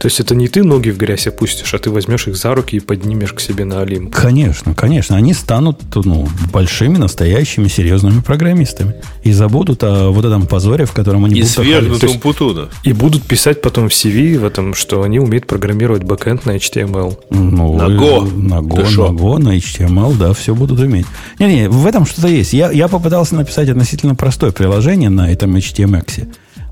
То 0.00 0.06
есть 0.06 0.18
это 0.18 0.34
не 0.34 0.48
ты 0.48 0.64
ноги 0.64 0.88
в 0.88 0.96
грязь 0.96 1.26
опустишь, 1.26 1.74
а 1.74 1.78
ты 1.78 1.90
возьмешь 1.90 2.26
их 2.26 2.34
за 2.34 2.54
руки 2.54 2.76
и 2.76 2.80
поднимешь 2.80 3.34
к 3.34 3.40
себе 3.40 3.66
на 3.66 3.82
Олимп. 3.82 4.14
Конечно, 4.14 4.74
конечно. 4.74 5.14
Они 5.14 5.34
станут 5.34 5.78
ну, 5.94 6.26
большими, 6.50 6.96
настоящими, 6.96 7.68
серьезными 7.68 8.22
программистами. 8.22 8.94
И 9.24 9.32
забудут 9.32 9.84
о 9.84 10.08
вот 10.08 10.24
этом 10.24 10.46
позоре, 10.46 10.86
в 10.86 10.92
котором 10.92 11.26
они 11.26 11.34
и 11.34 11.42
будут 11.42 11.52
свергнутым 11.52 12.18
Путуна. 12.18 12.68
И 12.82 12.94
будут 12.94 13.24
писать 13.24 13.60
потом 13.60 13.90
в 13.90 13.92
CV 13.92 14.38
в 14.38 14.46
этом, 14.46 14.72
что 14.72 15.02
они 15.02 15.20
умеют 15.20 15.46
программировать 15.46 16.04
бэкэнд 16.04 16.46
на 16.46 16.56
HTML. 16.56 17.18
Ну, 17.28 17.76
на 17.76 17.82
Go. 17.82 18.34
На 18.34 18.60
Go, 18.60 18.96
на 18.96 19.14
Go, 19.14 19.36
на 19.36 19.58
HTML, 19.58 20.16
да, 20.16 20.32
все 20.32 20.54
будут 20.54 20.80
уметь. 20.80 21.06
Не-не, 21.38 21.68
в 21.68 21.84
этом 21.84 22.06
что-то 22.06 22.28
есть. 22.28 22.54
Я, 22.54 22.70
я 22.70 22.88
попытался 22.88 23.34
написать 23.34 23.68
относительно 23.68 24.14
простое 24.14 24.50
приложение 24.50 25.10
на 25.10 25.30
этом 25.30 25.54
HTMX 25.54 26.26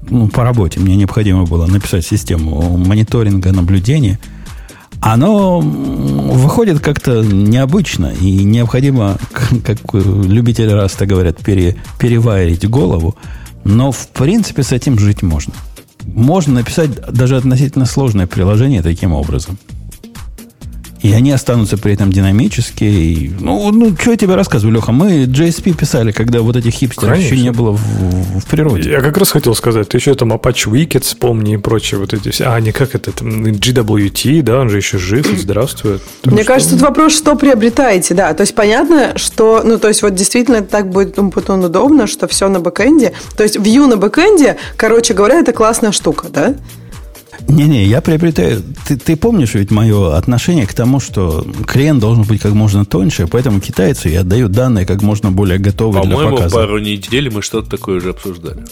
ну, 0.08 0.28
по 0.28 0.44
работе 0.44 0.80
мне 0.80 0.96
необходимо 0.96 1.44
было 1.44 1.66
написать 1.66 2.04
систему 2.04 2.76
мониторинга, 2.76 3.52
наблюдения, 3.52 4.18
оно 5.00 5.60
выходит 5.60 6.80
как-то 6.80 7.22
необычно, 7.22 8.12
и 8.20 8.44
необходимо, 8.44 9.18
как 9.64 9.78
любители 9.92 10.70
раста 10.70 11.06
говорят, 11.06 11.38
пере, 11.38 11.76
переварить 11.98 12.68
голову, 12.68 13.16
но 13.64 13.92
в 13.92 14.08
принципе 14.08 14.62
с 14.62 14.72
этим 14.72 14.98
жить 14.98 15.22
можно. 15.22 15.54
Можно 16.04 16.54
написать 16.54 16.90
даже 17.12 17.36
относительно 17.36 17.84
сложное 17.84 18.26
приложение 18.26 18.82
таким 18.82 19.12
образом– 19.12 19.58
и 21.00 21.12
они 21.12 21.30
останутся 21.30 21.78
при 21.78 21.94
этом 21.94 22.12
динамические. 22.12 22.90
И, 22.90 23.32
ну, 23.40 23.70
ну, 23.70 23.96
что 23.98 24.10
я 24.10 24.16
тебе 24.16 24.34
рассказываю, 24.34 24.74
Леха? 24.74 24.92
Мы 24.92 25.24
JSP 25.24 25.76
писали, 25.76 26.12
когда 26.12 26.40
вот 26.40 26.56
этих 26.56 26.72
хипстеров 26.72 27.14
Конечно. 27.14 27.34
еще 27.34 27.42
не 27.42 27.52
было 27.52 27.72
в, 27.72 28.40
в 28.40 28.46
природе. 28.46 28.90
Я 28.90 29.00
как 29.00 29.16
раз 29.16 29.30
хотел 29.30 29.54
сказать, 29.54 29.88
ты 29.88 29.98
еще 29.98 30.14
там 30.14 30.32
Apache 30.32 30.70
Wicked 30.70 31.00
вспомни 31.00 31.54
и 31.54 31.56
прочее 31.56 32.00
вот 32.00 32.12
эти 32.12 32.30
все. 32.30 32.46
А, 32.46 32.60
не 32.60 32.72
как 32.72 32.94
это, 32.94 33.12
там, 33.12 33.44
GWT, 33.44 34.42
да, 34.42 34.60
он 34.60 34.70
же 34.70 34.78
еще 34.78 34.98
жив, 34.98 35.26
здравствует. 35.38 36.02
Так 36.22 36.32
Мне 36.32 36.42
что... 36.42 36.52
кажется, 36.52 36.74
тут 36.74 36.82
вопрос, 36.82 37.16
что 37.16 37.36
приобретаете, 37.36 38.14
да. 38.14 38.34
То 38.34 38.42
есть 38.42 38.54
понятно, 38.54 39.16
что, 39.16 39.62
ну, 39.64 39.78
то 39.78 39.88
есть 39.88 40.02
вот 40.02 40.14
действительно 40.14 40.62
так 40.62 40.90
будет 40.90 41.18
Умпутун 41.18 41.64
удобно, 41.64 42.06
что 42.06 42.26
все 42.26 42.48
на 42.48 42.60
бэкэнде. 42.60 43.12
То 43.36 43.42
есть 43.42 43.56
Vue 43.56 43.86
на 43.86 43.96
бэкэнде, 43.96 44.56
короче 44.76 45.14
говоря, 45.14 45.40
это 45.40 45.52
классная 45.52 45.92
штука, 45.92 46.28
да? 46.28 46.54
Не-не, 47.46 47.86
я 47.86 48.00
приобретаю... 48.00 48.62
Ты, 48.86 48.96
ты 48.96 49.16
помнишь 49.16 49.54
ведь 49.54 49.70
мое 49.70 50.16
отношение 50.16 50.66
к 50.66 50.74
тому, 50.74 51.00
что 51.00 51.46
клиент 51.66 52.00
должен 52.00 52.24
быть 52.24 52.40
как 52.40 52.52
можно 52.52 52.84
тоньше, 52.84 53.26
поэтому 53.26 53.60
китайцы 53.60 54.08
я 54.08 54.20
отдаю 54.20 54.48
данные 54.48 54.86
как 54.86 55.02
можно 55.02 55.30
более 55.30 55.58
готовые 55.58 56.04
для 56.04 56.16
показа. 56.16 56.30
По-моему, 56.32 56.50
пару 56.50 56.78
недель 56.78 57.30
мы 57.30 57.42
что-то 57.42 57.70
такое 57.70 57.98
уже 57.98 58.10
обсуждали. 58.10 58.64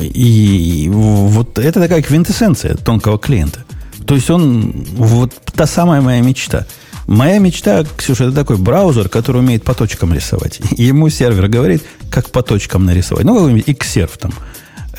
И 0.00 0.88
вот 0.90 1.58
это 1.58 1.80
такая 1.80 2.02
квинтэссенция 2.02 2.74
тонкого 2.76 3.18
клиента. 3.18 3.64
То 4.06 4.14
есть 4.14 4.30
он... 4.30 4.72
Вот 4.96 5.32
та 5.54 5.66
самая 5.66 6.00
моя 6.00 6.20
мечта. 6.20 6.66
Моя 7.06 7.38
мечта, 7.38 7.84
Ксюша, 7.96 8.24
это 8.24 8.34
такой 8.34 8.56
браузер, 8.56 9.08
который 9.08 9.38
умеет 9.38 9.64
по 9.64 9.74
точкам 9.74 10.14
рисовать. 10.14 10.60
Ему 10.76 11.08
сервер 11.10 11.48
говорит, 11.48 11.82
как 12.10 12.30
по 12.30 12.42
точкам 12.42 12.84
нарисовать. 12.86 13.24
Ну, 13.24 13.34
какой-нибудь 13.34 13.68
Xserv 13.68 14.10
там 14.18 14.32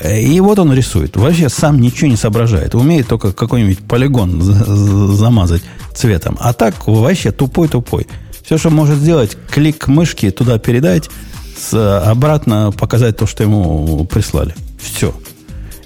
и 0.00 0.40
вот 0.40 0.58
он 0.58 0.72
рисует. 0.72 1.16
Вообще 1.16 1.48
сам 1.48 1.80
ничего 1.80 2.08
не 2.08 2.16
соображает. 2.16 2.74
Умеет 2.74 3.08
только 3.08 3.32
какой-нибудь 3.32 3.80
полигон 3.80 4.40
замазать 4.40 5.62
цветом. 5.94 6.36
А 6.40 6.52
так 6.52 6.86
вообще 6.86 7.30
тупой-тупой. 7.30 8.06
Все, 8.44 8.58
что 8.58 8.70
может 8.70 8.98
сделать, 8.98 9.36
клик 9.50 9.86
мышки 9.88 10.30
туда 10.30 10.58
передать, 10.58 11.10
обратно 11.72 12.72
показать 12.72 13.16
то, 13.16 13.26
что 13.26 13.42
ему 13.42 14.04
прислали. 14.06 14.54
Все. 14.80 15.14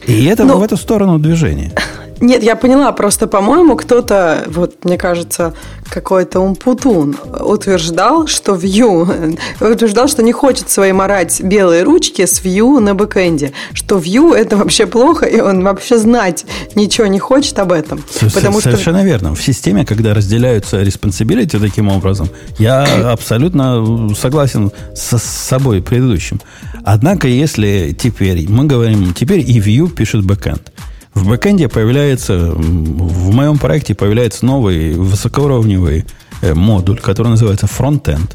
И 0.06 0.24
это 0.24 0.44
Но... 0.44 0.54
Ну, 0.54 0.60
в 0.60 0.62
эту 0.62 0.76
сторону 0.76 1.18
движение. 1.18 1.72
Нет, 2.20 2.42
я 2.42 2.56
поняла, 2.56 2.92
просто, 2.92 3.26
по-моему, 3.26 3.76
кто-то, 3.76 4.44
вот, 4.46 4.84
мне 4.84 4.96
кажется, 4.96 5.54
какой-то 5.88 6.40
умпутун 6.40 7.16
утверждал, 7.40 8.26
что 8.26 8.54
Vue, 8.54 9.38
утверждал, 9.60 10.08
что 10.08 10.22
не 10.22 10.32
хочет 10.32 10.70
свои 10.70 10.92
морать 10.92 11.40
белые 11.42 11.82
ручки 11.82 12.24
с 12.24 12.42
Vue 12.42 12.80
на 12.80 12.94
бэкэнде, 12.94 13.52
что 13.72 13.98
Vue 13.98 14.34
это 14.34 14.56
вообще 14.56 14.86
плохо, 14.86 15.26
и 15.26 15.40
он 15.40 15.62
вообще 15.62 15.98
знать 15.98 16.44
ничего 16.74 17.06
не 17.06 17.18
хочет 17.18 17.58
об 17.58 17.72
этом. 17.72 18.02
Потому 18.34 18.60
Совершенно 18.60 18.98
что... 18.98 19.06
верно. 19.06 19.34
В 19.34 19.42
системе, 19.42 19.84
когда 19.84 20.14
разделяются 20.14 20.82
responsibility 20.82 21.60
таким 21.60 21.88
образом, 21.88 22.28
я 22.58 23.12
абсолютно 23.12 24.14
согласен 24.14 24.72
с 24.94 25.18
собой 25.18 25.82
предыдущим. 25.82 26.40
Однако, 26.84 27.28
если 27.28 27.96
теперь 27.98 28.48
мы 28.48 28.64
говорим, 28.64 29.12
теперь 29.12 29.40
и 29.40 29.60
Vue 29.60 29.90
пишет 29.90 30.24
бэкэнд, 30.24 30.72
в 31.16 31.26
бэкэнде 31.26 31.68
появляется, 31.68 32.52
в 32.54 33.32
моем 33.32 33.56
проекте 33.56 33.94
появляется 33.94 34.44
новый 34.44 34.92
высокоуровневый 34.92 36.04
э, 36.42 36.52
модуль, 36.52 37.00
который 37.00 37.28
называется 37.28 37.66
Frontend, 37.66 38.32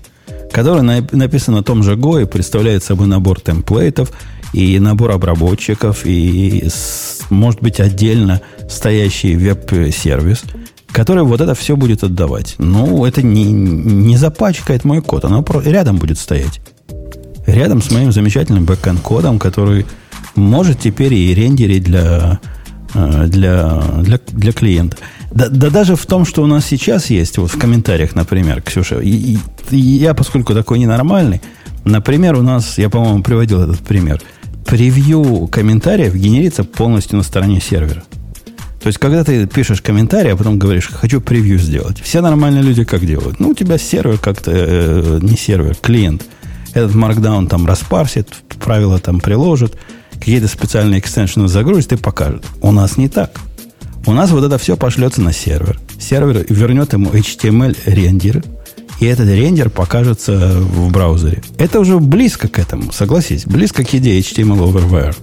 который 0.52 0.82
написан 0.82 1.54
на 1.54 1.64
том 1.64 1.84
же 1.84 1.94
Go 1.94 2.24
и 2.24 2.26
представляет 2.26 2.84
собой 2.84 3.06
набор 3.06 3.40
темплейтов 3.40 4.12
и 4.52 4.80
набор 4.80 5.12
обработчиков 5.12 6.06
и 6.06 6.68
может 7.30 7.62
быть 7.62 7.80
отдельно 7.80 8.42
стоящий 8.68 9.36
веб-сервис, 9.36 10.44
который 10.92 11.24
вот 11.24 11.40
это 11.40 11.54
все 11.54 11.76
будет 11.76 12.04
отдавать. 12.04 12.56
Ну, 12.58 13.06
это 13.06 13.22
не, 13.22 13.46
не 13.46 14.18
запачкает 14.18 14.86
мой 14.86 15.04
код, 15.04 15.24
оно 15.24 15.46
рядом 15.64 15.98
будет 15.98 16.18
стоять. 16.18 16.60
Рядом 17.46 17.84
с 17.84 17.92
моим 17.92 18.12
замечательным 18.12 18.66
бэкэнд-кодом, 18.66 19.38
который 19.38 19.86
может 20.36 20.80
теперь 20.80 21.14
и 21.14 21.34
рендерить 21.36 21.84
для, 21.84 22.40
для, 22.94 23.82
для, 24.02 24.20
для 24.28 24.52
клиента. 24.52 24.98
Да, 25.32 25.48
да 25.50 25.70
даже 25.70 25.96
в 25.96 26.06
том, 26.06 26.26
что 26.26 26.44
у 26.44 26.48
нас 26.48 26.66
сейчас 26.66 27.10
есть, 27.10 27.38
вот 27.38 27.52
в 27.52 27.58
комментариях, 27.58 28.16
например, 28.16 28.62
Ксюша, 28.62 29.00
и, 29.00 29.38
и 29.70 29.78
я, 29.78 30.14
поскольку 30.14 30.54
такой 30.54 30.80
ненормальный, 30.80 31.42
например, 31.86 32.36
у 32.36 32.42
нас, 32.42 32.78
я, 32.78 32.90
по-моему, 32.90 33.24
приводил 33.24 33.62
этот 33.62 33.80
пример, 33.80 34.22
превью 34.66 35.48
комментариев 35.48 36.16
генерится 36.16 36.64
полностью 36.64 37.18
на 37.18 37.24
стороне 37.24 37.62
сервера. 37.62 38.04
То 38.82 38.88
есть, 38.88 38.98
когда 38.98 39.24
ты 39.24 39.46
пишешь 39.46 39.82
комментарий, 39.82 40.34
а 40.34 40.36
потом 40.36 40.58
говоришь, 40.58 40.88
хочу 40.88 41.22
превью 41.22 41.60
сделать, 41.60 42.02
все 42.02 42.20
нормальные 42.22 42.64
люди 42.64 42.84
как 42.84 43.06
делают? 43.06 43.40
Ну, 43.40 43.50
у 43.50 43.54
тебя 43.54 43.78
сервер 43.78 44.18
как-то, 44.18 44.52
э, 44.54 45.20
не 45.22 45.38
сервер, 45.38 45.76
клиент. 45.76 46.26
Этот 46.74 46.96
markdown 46.96 47.48
там 47.48 47.68
распарсит, 47.68 48.30
правила 48.60 48.98
там 48.98 49.20
приложит, 49.20 49.78
какие-то 50.22 50.48
специальные 50.48 51.00
экстеншены 51.00 51.48
загрузит 51.48 51.94
и 51.94 51.98
покажет. 51.98 52.46
У 52.62 52.72
нас 52.72 52.96
не 52.96 53.10
так. 53.10 53.42
У 54.06 54.14
нас 54.14 54.30
вот 54.30 54.44
это 54.44 54.60
все 54.60 54.78
пошлется 54.78 55.20
на 55.20 55.34
сервер. 55.34 55.80
Сервер 56.00 56.46
вернет 56.48 56.94
ему 56.94 57.10
HTML 57.10 57.76
рендер, 57.86 58.44
и 59.00 59.06
этот 59.06 59.28
рендер 59.28 59.72
покажется 59.72 60.54
в 60.60 60.92
браузере. 60.92 61.42
Это 61.58 61.80
уже 61.80 61.98
близко 61.98 62.48
к 62.48 62.60
этому, 62.60 62.92
согласись, 62.92 63.46
близко 63.46 63.84
к 63.84 63.94
идее 63.96 64.20
HTML 64.22 64.60
over 64.60 64.88
wire. 64.88 65.16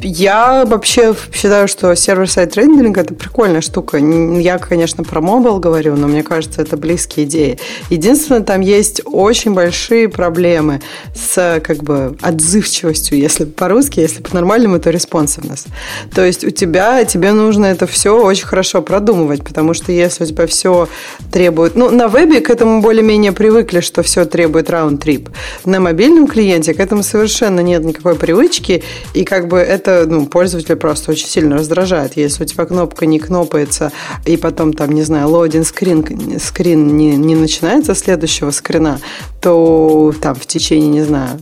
Я 0.00 0.64
вообще 0.66 1.14
считаю, 1.32 1.68
что 1.68 1.94
сервер-сайт 1.94 2.56
рендеринг 2.56 2.98
это 2.98 3.14
прикольная 3.14 3.60
штука. 3.60 3.96
Я, 3.96 4.58
конечно, 4.58 5.04
про 5.04 5.20
мобил 5.20 5.58
говорю, 5.58 5.96
но 5.96 6.06
мне 6.06 6.22
кажется, 6.22 6.60
это 6.62 6.76
близкие 6.76 7.26
идеи. 7.26 7.58
Единственное, 7.88 8.42
там 8.42 8.60
есть 8.60 9.00
очень 9.04 9.54
большие 9.54 10.08
проблемы 10.08 10.82
с 11.14 11.60
как 11.64 11.82
бы 11.82 12.16
отзывчивостью, 12.20 13.18
если 13.18 13.44
по-русски, 13.44 14.00
если 14.00 14.22
по-нормальному, 14.22 14.78
то 14.78 14.90
responsiveness. 14.90 15.66
То 16.14 16.24
есть 16.24 16.44
у 16.44 16.50
тебя, 16.50 17.04
тебе 17.04 17.32
нужно 17.32 17.66
это 17.66 17.86
все 17.86 18.20
очень 18.20 18.46
хорошо 18.46 18.82
продумывать, 18.82 19.42
потому 19.42 19.72
что 19.74 19.92
если 19.92 20.24
у 20.24 20.26
тебя 20.26 20.46
все 20.46 20.88
требует... 21.32 21.74
Ну, 21.74 21.90
на 21.90 22.08
вебе 22.08 22.40
к 22.40 22.50
этому 22.50 22.82
более-менее 22.82 23.32
привыкли, 23.32 23.80
что 23.80 24.02
все 24.02 24.24
требует 24.26 24.68
round-trip. 24.68 25.30
На 25.64 25.80
мобильном 25.80 26.26
клиенте 26.26 26.74
к 26.74 26.80
этому 26.80 27.02
совершенно 27.02 27.60
нет 27.60 27.84
никакой 27.84 28.14
привычки, 28.16 28.82
и 29.14 29.24
как 29.24 29.48
бы 29.48 29.58
это 29.58 29.85
это 29.86 30.06
ну, 30.10 30.26
пользователя 30.26 30.76
просто 30.76 31.12
очень 31.12 31.28
сильно 31.28 31.56
раздражает. 31.56 32.16
Если 32.16 32.42
у 32.42 32.46
тебя 32.46 32.66
кнопка 32.66 33.06
не 33.06 33.18
кнопается, 33.18 33.92
и 34.24 34.36
потом 34.36 34.72
там, 34.72 34.92
не 34.92 35.02
знаю, 35.02 35.28
loading 35.28 35.66
screen, 35.66 36.38
screen 36.40 36.96
не, 36.96 37.16
не 37.16 37.36
начинается 37.36 37.94
следующего 37.94 38.50
скрина, 38.50 39.00
то 39.40 40.12
там 40.20 40.34
в 40.34 40.46
течение, 40.46 40.88
не 40.88 41.02
знаю, 41.02 41.40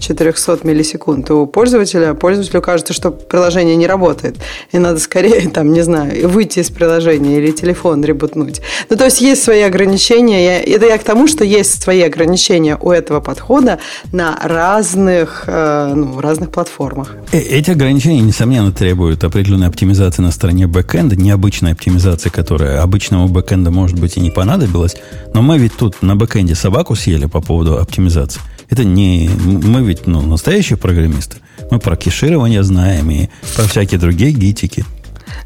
300-400 0.00 0.66
миллисекунд, 0.66 1.30
у 1.30 1.46
пользователя, 1.46 2.14
пользователю 2.14 2.62
кажется, 2.62 2.92
что 2.92 3.10
приложение 3.10 3.76
не 3.76 3.86
работает. 3.86 4.36
И 4.72 4.78
надо 4.78 4.98
скорее, 4.98 5.48
там, 5.50 5.72
не 5.72 5.82
знаю, 5.82 6.28
выйти 6.28 6.60
из 6.60 6.70
приложения 6.70 7.38
или 7.38 7.50
телефон 7.50 8.04
ребутнуть. 8.04 8.60
Ну, 8.88 8.96
то 8.96 9.04
есть 9.04 9.20
есть 9.20 9.42
свои 9.42 9.62
ограничения. 9.62 10.44
Я, 10.44 10.60
это 10.60 10.86
я 10.86 10.98
к 10.98 11.04
тому, 11.04 11.28
что 11.28 11.44
есть 11.44 11.82
свои 11.82 12.02
ограничения 12.02 12.76
у 12.80 12.90
этого 12.90 13.20
подхода 13.20 13.78
на 14.12 14.38
разных, 14.42 15.44
э, 15.46 15.92
ну, 15.94 16.20
разных 16.20 16.50
платформах. 16.50 17.14
Э, 17.32 17.38
эти 17.38 17.70
ограничения, 17.70 18.20
несомненно, 18.20 18.72
требуют 18.72 19.24
определенной 19.24 19.68
оптимизации 19.68 20.22
на 20.22 20.32
стороне 20.32 20.66
бэкэнда, 20.66 21.16
необычной 21.16 21.72
оптимизации, 21.72 22.30
которая 22.30 22.82
обычному 22.82 23.28
бэкэнду, 23.28 23.70
может 23.70 23.98
быть, 23.98 24.16
и 24.16 24.20
не 24.20 24.30
понадобилась. 24.30 24.96
Но 25.34 25.42
мы 25.42 25.58
ведь 25.58 25.76
тут 25.76 26.02
на 26.02 26.16
бэкэнде 26.16 26.54
собаку 26.54 26.94
съели 26.94 27.26
по 27.26 27.40
поводу 27.40 27.78
оптимизации. 27.78 28.40
Это 28.70 28.84
не... 28.84 29.28
Мы 29.28 29.82
ведь 29.82 30.06
ну, 30.06 30.22
настоящие 30.22 30.76
программисты. 30.78 31.38
Мы 31.70 31.78
про 31.78 31.96
кеширование 31.96 32.62
знаем 32.62 33.10
и 33.10 33.28
про 33.56 33.64
всякие 33.64 33.98
другие 34.00 34.32
гитики. 34.32 34.84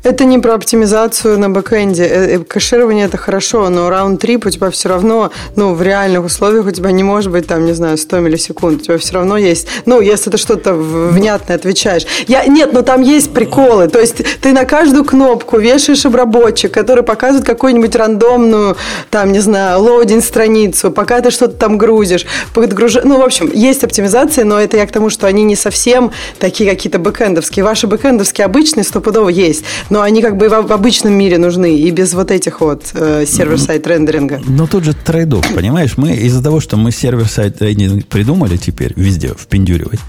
Это 0.04 0.26
не 0.26 0.38
про 0.38 0.54
оптимизацию 0.54 1.38
на 1.38 1.48
бэкэнде. 1.48 2.04
Э, 2.04 2.36
э, 2.36 2.38
кэширование 2.40 3.06
это 3.06 3.16
хорошо, 3.16 3.70
но 3.70 3.88
round-trip 3.88 4.44
у 4.44 4.50
тебя 4.50 4.70
все 4.70 4.90
равно, 4.90 5.30
ну, 5.56 5.72
в 5.72 5.80
реальных 5.80 6.26
условиях 6.26 6.66
у 6.66 6.70
тебя 6.70 6.90
не 6.90 7.02
может 7.02 7.32
быть 7.32 7.46
там, 7.46 7.64
не 7.64 7.72
знаю, 7.72 7.96
100 7.96 8.18
миллисекунд. 8.18 8.82
У 8.82 8.84
тебя 8.84 8.98
все 8.98 9.14
равно 9.14 9.38
есть, 9.38 9.66
ну, 9.86 10.02
если 10.02 10.28
ты 10.28 10.36
что-то 10.36 10.74
внятное 10.74 11.56
отвечаешь. 11.56 12.04
Я, 12.26 12.44
нет, 12.44 12.74
но 12.74 12.82
там 12.82 13.00
есть 13.00 13.32
приколы. 13.32 13.88
То 13.88 13.98
есть 13.98 14.22
ты 14.42 14.52
на 14.52 14.66
каждую 14.66 15.06
кнопку 15.06 15.56
вешаешь 15.56 16.04
обработчик, 16.04 16.70
который 16.70 17.02
показывает 17.02 17.46
какую-нибудь 17.46 17.96
рандомную, 17.96 18.76
там, 19.10 19.32
не 19.32 19.40
знаю, 19.40 19.80
loading 19.80 20.22
страницу, 20.22 20.90
пока 20.90 21.22
ты 21.22 21.30
что-то 21.30 21.56
там 21.56 21.78
грузишь. 21.78 22.26
Подгруж... 22.52 22.98
Ну, 23.04 23.20
в 23.20 23.24
общем, 23.24 23.50
есть 23.54 23.82
оптимизация, 23.82 24.44
но 24.44 24.60
это 24.60 24.76
я 24.76 24.86
к 24.86 24.92
тому, 24.92 25.08
что 25.08 25.26
они 25.26 25.44
не 25.44 25.56
совсем 25.56 26.12
такие 26.38 26.68
какие-то 26.68 26.98
бэкэндовские. 26.98 27.64
Ваши 27.64 27.86
бэкэндовские 27.86 28.44
обычные 28.44 28.84
стопудово 28.84 29.30
есть 29.30 29.64
но 29.94 30.02
они 30.02 30.22
как 30.22 30.36
бы 30.36 30.48
в 30.48 30.72
обычном 30.72 31.12
мире 31.12 31.38
нужны, 31.38 31.78
и 31.78 31.88
без 31.92 32.14
вот 32.14 32.32
этих 32.32 32.60
вот 32.60 32.90
э, 32.94 33.24
server-side 33.26 33.86
рендеринга. 33.86 34.40
Но 34.44 34.66
тут 34.66 34.82
же 34.82 34.92
trade-off, 34.92 35.46
понимаешь? 35.54 35.96
Мы 35.96 36.14
из-за 36.16 36.42
того, 36.42 36.58
что 36.58 36.76
мы 36.76 36.90
server-side 36.90 37.62
рендеринг 37.62 38.04
придумали 38.06 38.56
теперь 38.56 38.92
везде 38.96 39.34
впендюривать, 39.38 40.00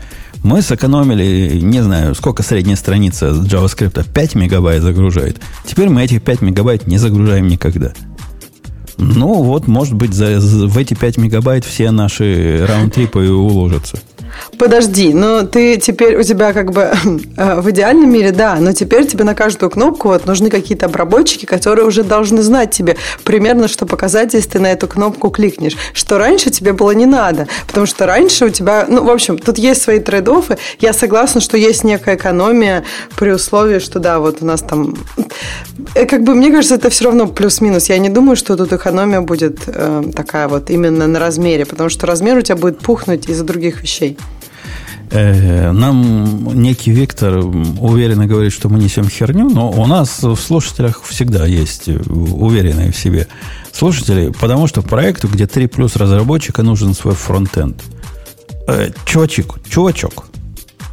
мы 0.44 0.64
сэкономили, 0.64 1.60
не 1.62 1.84
знаю, 1.84 2.16
сколько 2.16 2.42
средняя 2.42 2.76
страница 2.76 3.28
JavaScript, 3.28 4.04
5 4.12 4.36
мегабайт 4.36 4.82
загружает. 4.82 5.40
Теперь 5.68 5.90
мы 5.90 6.04
этих 6.04 6.24
5 6.24 6.42
мегабайт 6.42 6.88
не 6.88 6.98
загружаем 6.98 7.48
никогда. 7.48 7.94
Ну, 8.98 9.44
вот, 9.44 9.68
может 9.68 9.94
быть, 9.94 10.16
за, 10.16 10.40
за, 10.40 10.66
в 10.66 10.80
эти 10.80 10.96
5 10.96 11.18
мегабайт 11.18 11.64
все 11.64 11.92
наши 11.92 12.66
раунд-трипы 12.68 13.30
уложатся. 13.30 14.00
Подожди, 14.58 15.14
но 15.14 15.44
ты 15.44 15.78
теперь 15.78 16.16
у 16.16 16.24
тебя 16.24 16.54
как 16.54 16.72
бы 16.72 16.92
э, 17.38 17.62
в 17.62 17.70
идеальном 17.72 18.12
мире, 18.12 18.32
да, 18.32 18.56
но 18.60 18.74
теперь 18.74 19.06
тебе 19.08 19.24
на 19.24 19.36
каждую 19.36 19.70
кнопку 19.70 20.10
вот 20.10 20.26
нужны 20.26 20.50
какие-то 20.50 20.86
обработчики, 20.86 21.46
которые 21.46 21.86
уже 21.86 22.04
должны 22.04 22.42
знать 22.42 22.72
тебе 22.72 22.98
примерно, 23.24 23.68
что 23.68 23.86
показать, 23.86 24.34
если 24.34 24.52
ты 24.52 24.60
на 24.60 24.72
эту 24.72 24.88
кнопку 24.88 25.30
кликнешь. 25.30 25.76
Что 25.94 26.18
раньше 26.18 26.50
тебе 26.50 26.74
было 26.74 26.92
не 26.92 27.06
надо, 27.06 27.48
потому 27.68 27.86
что 27.86 28.06
раньше 28.06 28.46
у 28.46 28.50
тебя, 28.50 28.86
ну, 28.88 29.04
в 29.04 29.10
общем, 29.10 29.38
тут 29.38 29.58
есть 29.58 29.82
свои 29.82 30.00
трейд 30.00 30.28
-оффы. 30.28 30.58
Я 30.80 30.94
согласна, 30.94 31.42
что 31.42 31.58
есть 31.58 31.84
некая 31.84 32.16
экономия 32.16 32.84
при 33.16 33.32
условии, 33.32 33.80
что 33.80 34.00
да, 34.00 34.20
вот 34.20 34.42
у 34.42 34.46
нас 34.46 34.62
там, 34.62 34.96
э, 35.96 36.06
как 36.06 36.24
бы 36.24 36.36
мне 36.36 36.52
кажется, 36.52 36.76
это 36.76 36.90
все 36.90 37.06
равно 37.06 37.28
плюс-минус. 37.28 37.90
Я 37.90 37.98
не 37.98 38.10
думаю, 38.10 38.36
что 38.36 38.56
тут 38.56 38.74
экономия 38.74 39.22
будет 39.22 39.60
э, 39.68 40.04
такая 40.16 40.48
вот 40.48 40.70
именно 40.70 41.08
на 41.08 41.20
размере, 41.20 41.66
потому 41.66 41.90
что 41.90 42.08
размер 42.08 42.38
у 42.38 42.42
тебя 42.42 42.56
будет 42.56 42.80
пухнуть 42.80 43.30
из-за 43.30 43.44
других 43.44 43.82
вещей. 43.82 44.18
Э, 45.12 45.72
нам 45.72 46.62
некий 46.62 46.92
Виктор 46.92 47.38
уверенно 47.38 48.26
говорит, 48.26 48.54
что 48.54 48.70
мы 48.70 48.80
несем 48.80 49.08
херню, 49.08 49.50
но 49.50 49.70
у 49.70 49.86
нас 49.86 50.24
в 50.24 50.36
слушателях 50.36 51.04
всегда 51.04 51.46
есть 51.46 51.88
уверенные 51.88 52.92
в 52.92 52.98
себе 52.98 53.28
слушатели, 53.72 54.32
потому 54.40 54.68
что 54.68 54.82
проекту, 54.82 55.28
где 55.28 55.48
3 55.48 55.68
плюс 55.68 55.96
разработчика, 55.96 56.64
нужен 56.64 56.94
свой 56.94 57.14
фронтенд. 57.14 57.84
Э, 58.68 58.90
чувачок, 59.06 59.60
чувачок, 59.70 60.26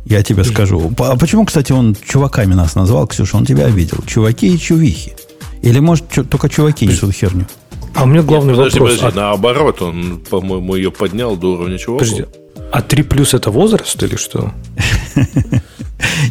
я 0.05 0.23
тебе 0.23 0.45
скажу. 0.45 0.93
А 0.99 1.17
почему, 1.17 1.47
кстати, 1.47 1.73
он 1.73 1.97
чуваками 2.07 2.55
нас 2.55 2.75
назвал, 2.75 3.07
Ксюша? 3.07 3.37
Он 3.37 3.47
тебя 3.47 3.67
обидел. 3.67 3.99
Чуваки 4.07 4.55
и 4.55 4.59
чувихи. 4.59 5.15
Или, 5.63 5.79
может, 5.79 6.05
только 6.29 6.49
чуваки 6.49 6.87
несут 6.87 7.15
херню? 7.15 7.47
А 7.95 8.05
у 8.05 8.07
меня 8.07 8.23
главный 8.23 8.55
Нет, 8.55 8.57
подожди, 8.57 8.79
вопрос. 8.79 8.99
Подожди, 8.99 9.19
а... 9.19 9.23
наоборот, 9.23 9.83
он, 9.83 10.21
по-моему, 10.29 10.75
ее 10.75 10.91
поднял 10.91 11.37
до 11.37 11.53
уровня 11.53 11.79
чуваков. 11.79 12.09
Подожди, 12.09 12.27
а 12.73 12.81
3 12.81 13.03
плюс 13.03 13.35
это 13.35 13.51
возраст 13.51 14.03
или 14.03 14.17
что? 14.17 14.53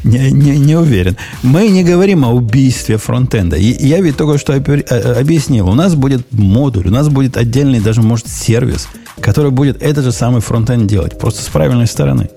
не, 0.03 0.31
не, 0.31 0.57
не 0.57 0.75
уверен. 0.75 1.15
Мы 1.43 1.69
не 1.69 1.83
говорим 1.83 2.25
о 2.25 2.29
убийстве 2.29 2.97
фронтенда. 2.97 3.57
Я 3.57 4.01
ведь 4.01 4.17
только 4.17 4.39
что 4.39 4.53
э, 4.53 5.19
объяснил. 5.19 5.69
У 5.69 5.75
нас 5.75 5.93
будет 5.93 6.31
модуль, 6.31 6.87
у 6.87 6.91
нас 6.91 7.09
будет 7.09 7.37
отдельный 7.37 7.79
даже, 7.79 8.01
может, 8.01 8.27
сервис, 8.27 8.87
который 9.19 9.51
будет 9.51 9.83
этот 9.83 10.03
же 10.03 10.11
самый 10.11 10.41
фронтенд 10.41 10.87
делать, 10.87 11.19
просто 11.19 11.43
с 11.43 11.47
правильной 11.47 11.87
стороны. 11.87 12.29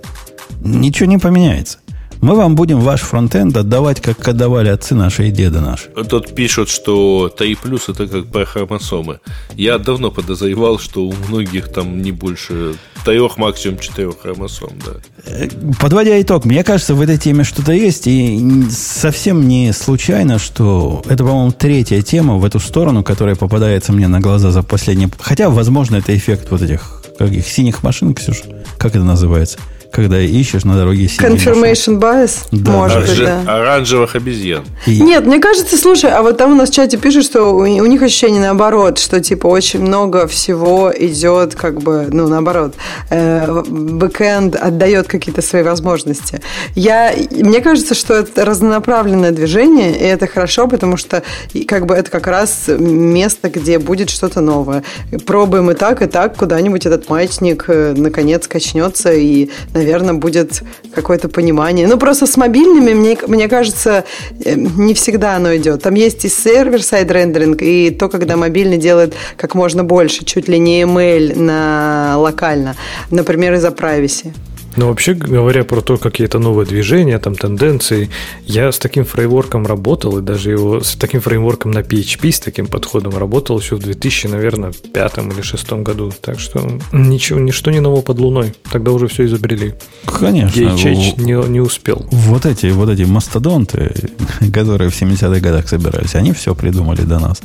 Ничего 0.61 1.09
не 1.09 1.19
поменяется. 1.19 1.79
Мы 2.25 2.37
вам 2.37 2.55
будем 2.55 2.81
ваш 2.81 3.03
фронтенд 3.03 3.55
отдавать, 3.55 4.01
как 4.01 4.27
отдавали 4.27 4.69
отцы 4.69 4.95
наши 4.95 5.29
и 5.29 5.31
деды 5.31 5.61
наши. 5.61 5.91
Тут 6.09 6.35
пишут, 6.35 6.71
что 6.71 7.29
3 7.29 7.55
плюс 7.57 7.91
это 7.91 8.07
как 8.07 8.25
про 8.29 8.47
хромосомы. 8.47 9.21
Я 9.57 9.77
давно 9.77 10.11
подозревал, 10.11 10.79
что 10.79 11.05
у 11.05 11.13
многих 11.29 11.69
там 11.69 12.01
не 12.01 12.13
больше 12.13 12.77
трех, 13.05 13.37
максимум 13.37 13.79
четырех 13.79 14.23
хромосом, 14.23 14.71
да. 14.87 14.93
Э, 15.27 15.49
подводя 15.79 16.19
итог, 16.19 16.47
мне 16.47 16.65
кажется, 16.65 16.95
в 16.95 17.03
этой 17.03 17.19
теме 17.19 17.45
что-то 17.45 17.73
есть, 17.73 18.07
и 18.07 18.65
совсем 18.71 19.47
не 19.47 19.75
случайно, 19.75 20.39
что 20.39 21.03
это, 21.07 21.25
по-моему, 21.25 21.53
третья 21.53 22.01
тема 22.01 22.37
в 22.37 22.47
эту 22.47 22.59
сторону, 22.59 23.05
которая 23.05 23.35
попадается 23.35 23.93
мне 23.93 24.09
на 24.09 24.21
глаза 24.21 24.51
за 24.51 24.63
последние... 24.63 25.11
Хотя, 25.21 25.51
возможно, 25.51 25.97
это 25.97 26.17
эффект 26.17 26.51
вот 26.51 26.63
этих 26.63 27.03
каких 27.19 27.47
синих 27.47 27.83
машин, 27.83 28.15
Ксюша, 28.15 28.45
как 28.79 28.97
это 28.97 29.05
называется– 29.05 29.59
когда 29.95 30.21
ищешь 30.21 30.65
на 30.65 30.77
дороге 30.77 31.07
Confirmation 31.07 32.01
bias? 32.01 32.49
Да. 32.51 32.73
Может 32.73 32.97
Оранж... 32.97 33.11
быть, 33.11 33.19
да. 33.21 33.41
Оранжевых 33.47 34.17
обезьян. 34.17 34.65
И... 34.87 35.01
Нет, 35.01 35.25
мне 35.25 35.39
кажется, 35.39 35.77
слушай, 35.77 36.11
а 36.11 36.23
вот 36.23 36.37
там 36.37 36.53
у 36.53 36.55
нас 36.57 36.71
в 36.71 36.75
чате 36.75 36.97
пишут, 36.97 37.25
что 37.25 37.55
у, 37.55 37.61
у 37.61 37.87
них 37.87 38.03
ощущение 38.03 38.41
наоборот, 38.41 38.99
что 38.99 39.21
типа 39.21 39.47
очень 39.47 39.81
много 39.81 40.27
всего 40.27 40.93
идет 40.95 41.55
как 41.55 41.81
бы, 41.81 42.09
ну, 42.11 42.27
наоборот, 42.27 42.75
э, 43.11 43.63
бэкэнд 43.63 44.57
отдает 44.57 45.07
какие-то 45.07 45.43
свои 45.43 45.63
возможности. 45.63 46.41
Я, 46.75 47.15
мне 47.31 47.61
кажется, 47.61 47.95
что 47.95 48.15
это 48.15 48.45
разнонаправленное 48.45 49.31
движение, 49.31 49.93
и 49.93 50.03
это 50.03 50.27
хорошо, 50.27 50.67
потому 50.67 50.97
что 50.97 51.23
как 51.69 51.87
бы 51.87 51.95
это 51.95 52.11
как 52.11 52.27
раз 52.27 52.65
место, 52.67 53.49
где 53.49 53.79
будет 53.79 54.11
что-то 54.11 54.41
новое. 54.41 54.83
Пробуем 55.25 55.71
и 55.71 55.75
так, 55.75 56.03
и 56.03 56.07
так, 56.07 56.37
куда-нибудь 56.37 56.85
этот 56.85 57.09
маятник 57.09 57.65
э, 57.69 57.95
наконец 57.97 58.49
качнется, 58.49 59.13
и, 59.13 59.51
наверное, 59.73 59.84
будет 60.15 60.63
какое-то 60.95 61.29
понимание. 61.29 61.87
Ну, 61.87 61.99
просто 61.99 62.27
с 62.27 62.37
мобильными, 62.37 62.95
мне, 62.95 63.19
мне 63.27 63.49
кажется, 63.49 64.05
э, 64.45 64.55
не 64.55 64.95
всегда 64.95 65.37
оно 65.37 65.55
идет. 65.57 65.83
Там 65.83 65.95
есть 65.95 66.25
и 66.25 66.29
server-side 66.29 67.11
рендеринг, 67.11 67.63
и 67.63 67.91
то, 67.91 68.09
когда 68.09 68.37
мобильный 68.37 68.79
делает 68.79 69.15
как 69.37 69.55
можно 69.55 69.85
больше, 69.85 70.25
чуть 70.25 70.49
ли 70.49 70.59
не 70.59 70.83
ML 70.83 71.39
на 71.39 72.17
локально, 72.19 72.77
например, 73.11 73.55
из-за 73.55 73.69
privacy. 73.69 74.33
Но 74.77 74.89
вообще 74.89 75.15
говоря 75.15 75.65
про 75.65 75.81
то, 75.81 75.97
какие-то 75.97 76.39
новые 76.39 76.67
движения, 76.67 77.19
там 77.19 77.35
тенденции, 77.35 78.11
я 78.45 78.73
с 78.73 78.79
таким 78.79 79.05
фреймворком 79.05 79.67
работал, 79.67 80.19
и 80.19 80.23
даже 80.23 80.51
его 80.51 80.81
с 80.81 80.95
таким 80.97 81.21
фреймворком 81.21 81.71
на 81.71 81.79
PHP, 81.79 82.33
с 82.33 82.41
таким 82.41 82.67
подходом 82.67 83.17
работал 83.17 83.59
еще 83.59 83.77
в 83.77 83.81
2000, 83.81 84.27
наверное, 84.29 84.73
пятом 84.93 85.31
или 85.31 85.43
шестом 85.43 85.85
году. 85.85 86.13
Так 86.21 86.41
что 86.41 86.79
ничего, 86.93 87.39
ничто 87.39 87.71
не 87.71 87.81
нового 87.81 88.03
под 88.03 88.19
луной. 88.19 88.55
Тогда 88.71 88.91
уже 88.91 89.07
все 89.09 89.27
изобрели. 89.27 89.75
Конечно. 90.07 90.61
DHH 90.61 91.23
не, 91.23 91.49
не 91.49 91.61
успел. 91.61 92.07
Вот 92.11 92.47
эти, 92.47 92.67
вот 92.67 92.89
эти 92.89 93.03
мастодонты, 93.03 93.95
которые 94.53 94.91
в 94.91 95.01
70-х 95.01 95.41
годах 95.41 95.69
собирались, 95.69 96.15
они 96.15 96.33
все 96.33 96.55
придумали 96.55 97.03
до 97.03 97.19
нас. 97.19 97.41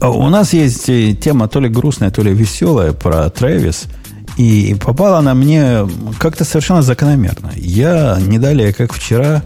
А 0.00 0.10
у 0.10 0.28
нас 0.28 0.52
есть 0.52 0.86
тема 1.20 1.48
то 1.48 1.60
ли 1.60 1.68
грустная, 1.68 2.10
то 2.10 2.22
ли 2.22 2.32
веселая 2.32 2.92
про 2.92 3.30
Трэвис– 3.30 3.84
и 4.42 4.74
попала 4.74 5.18
она 5.18 5.34
мне 5.34 5.88
как-то 6.18 6.44
совершенно 6.44 6.82
закономерно. 6.82 7.52
Я 7.54 8.18
не 8.20 8.38
далее, 8.38 8.72
как 8.72 8.92
вчера, 8.92 9.42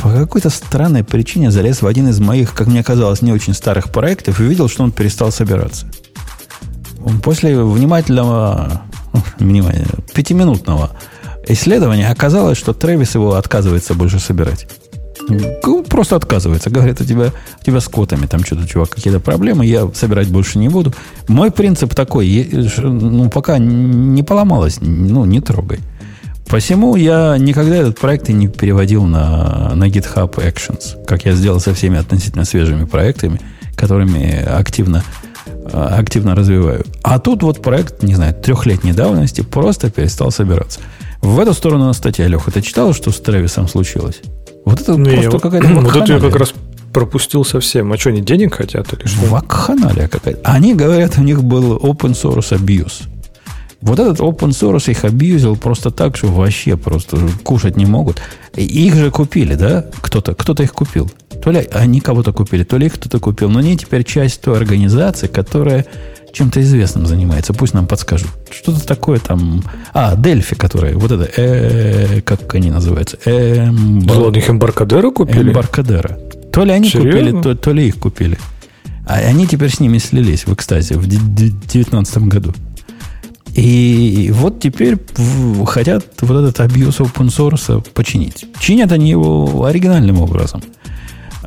по 0.00 0.10
какой-то 0.10 0.50
странной 0.50 1.02
причине 1.02 1.50
залез 1.50 1.82
в 1.82 1.86
один 1.86 2.08
из 2.08 2.20
моих, 2.20 2.54
как 2.54 2.68
мне 2.68 2.84
казалось, 2.84 3.22
не 3.22 3.32
очень 3.32 3.54
старых 3.54 3.90
проектов 3.90 4.40
и 4.40 4.44
увидел, 4.44 4.68
что 4.68 4.84
он 4.84 4.92
перестал 4.92 5.32
собираться. 5.32 5.86
После 7.24 7.60
внимательного, 7.60 8.82
внимания, 9.38 9.86
пятиминутного 10.14 10.90
исследования 11.48 12.08
оказалось, 12.08 12.58
что 12.58 12.72
Трэвис 12.72 13.14
его 13.14 13.34
отказывается 13.34 13.94
больше 13.94 14.20
собирать. 14.20 14.68
Просто 15.88 16.16
отказывается. 16.16 16.70
Говорит, 16.70 17.00
у 17.00 17.04
тебя, 17.04 17.32
у 17.60 17.64
тебя 17.64 17.80
с 17.80 17.88
котами 17.88 18.26
там 18.26 18.44
что-то, 18.44 18.66
чувак, 18.66 18.90
какие-то 18.90 19.20
проблемы, 19.20 19.66
я 19.66 19.88
собирать 19.92 20.28
больше 20.28 20.58
не 20.58 20.68
буду. 20.68 20.94
Мой 21.28 21.50
принцип 21.50 21.94
такой, 21.94 22.48
ну, 22.78 23.28
пока 23.28 23.58
не 23.58 24.22
поломалось, 24.22 24.78
ну, 24.80 25.24
не 25.24 25.40
трогай. 25.40 25.80
Посему 26.48 26.96
я 26.96 27.36
никогда 27.38 27.76
этот 27.76 28.00
проект 28.00 28.28
и 28.28 28.32
не 28.32 28.48
переводил 28.48 29.04
на, 29.04 29.72
на 29.74 29.88
GitHub 29.88 30.34
Actions, 30.34 31.04
как 31.04 31.24
я 31.24 31.32
сделал 31.32 31.60
со 31.60 31.74
всеми 31.74 31.98
относительно 31.98 32.44
свежими 32.44 32.86
проектами, 32.86 33.40
которыми 33.76 34.44
активно, 34.44 35.04
активно 35.72 36.34
развиваю. 36.34 36.84
А 37.02 37.20
тут 37.20 37.44
вот 37.44 37.62
проект, 37.62 38.02
не 38.02 38.16
знаю, 38.16 38.34
трехлетней 38.34 38.92
давности 38.92 39.42
просто 39.42 39.90
перестал 39.90 40.32
собираться. 40.32 40.80
В 41.22 41.38
эту 41.38 41.54
сторону 41.54 41.92
статья, 41.92 42.26
Леха, 42.26 42.50
ты 42.50 42.62
читал, 42.62 42.94
что 42.94 43.12
с 43.12 43.20
Трэвисом 43.20 43.68
случилось? 43.68 44.20
Вот 44.70 44.80
это 44.80 44.96
ну, 44.96 45.04
просто 45.10 45.38
какая-то 45.38 45.68
Вот 45.80 45.96
это 45.96 46.12
я 46.12 46.20
как 46.20 46.36
раз 46.36 46.54
пропустил 46.92 47.44
совсем. 47.44 47.92
А 47.92 47.98
что, 47.98 48.10
они 48.10 48.20
денег 48.20 48.54
хотят 48.54 48.92
или 48.92 49.06
что? 49.06 49.26
Вакханалия 49.26 50.08
какая-то. 50.08 50.40
Они 50.44 50.74
говорят, 50.74 51.18
у 51.18 51.22
них 51.22 51.42
был 51.42 51.76
open 51.76 52.12
source 52.12 52.52
abuse. 52.56 53.04
Вот 53.80 53.98
этот 53.98 54.20
open 54.20 54.50
source 54.50 54.90
их 54.90 55.04
абьюзил 55.04 55.56
просто 55.56 55.90
так, 55.90 56.16
что 56.16 56.28
вообще 56.28 56.76
просто 56.76 57.16
кушать 57.42 57.76
не 57.76 57.86
могут. 57.86 58.20
И 58.54 58.64
их 58.64 58.94
же 58.94 59.10
купили, 59.10 59.54
да? 59.54 59.86
Кто-то 60.02 60.34
кто 60.34 60.52
их 60.62 60.72
купил. 60.72 61.10
То 61.42 61.50
ли 61.50 61.66
они 61.72 62.00
кого-то 62.00 62.32
купили, 62.32 62.64
то 62.64 62.76
ли 62.76 62.86
их 62.86 62.94
кто-то 62.94 63.18
купил. 63.18 63.48
Но 63.48 63.60
они 63.60 63.76
теперь 63.76 64.04
часть 64.04 64.40
той 64.42 64.56
организации, 64.56 65.26
которая 65.26 65.86
чем-то 66.32 66.60
известным 66.60 67.06
занимается. 67.06 67.52
Пусть 67.52 67.74
нам 67.74 67.86
подскажут. 67.86 68.28
Что-то 68.50 68.86
такое 68.86 69.18
там... 69.18 69.62
А, 69.92 70.16
Дельфи, 70.16 70.54
которые... 70.54 70.96
Вот 70.96 71.10
это... 71.10 71.28
Э, 71.36 72.20
как 72.22 72.54
они 72.54 72.70
называются? 72.70 73.18
Эмбар... 73.24 74.18
Ладно, 74.18 74.38
их 74.38 74.50
Эмбаркадера 74.50 75.10
купили? 75.10 75.50
Эмбаркадера. 75.50 76.18
То 76.52 76.64
ли 76.64 76.72
они 76.72 76.88
Серьезно? 76.88 77.10
купили, 77.10 77.42
то, 77.42 77.54
то 77.54 77.72
ли 77.72 77.88
их 77.88 77.96
купили. 77.96 78.38
А 79.06 79.14
они 79.14 79.46
теперь 79.46 79.70
с 79.70 79.80
ними 79.80 79.98
слились 79.98 80.46
в 80.46 80.54
экстазе 80.54 80.96
в 80.96 81.06
2019 81.06 82.18
году. 82.24 82.54
И 83.54 84.30
вот 84.32 84.60
теперь 84.60 84.96
хотят 85.66 86.04
вот 86.20 86.40
этот 86.40 86.60
абьюз 86.60 87.00
open 87.00 87.28
source 87.28 87.84
починить. 87.92 88.46
Чинят 88.60 88.92
они 88.92 89.10
его 89.10 89.64
оригинальным 89.64 90.20
образом. 90.20 90.62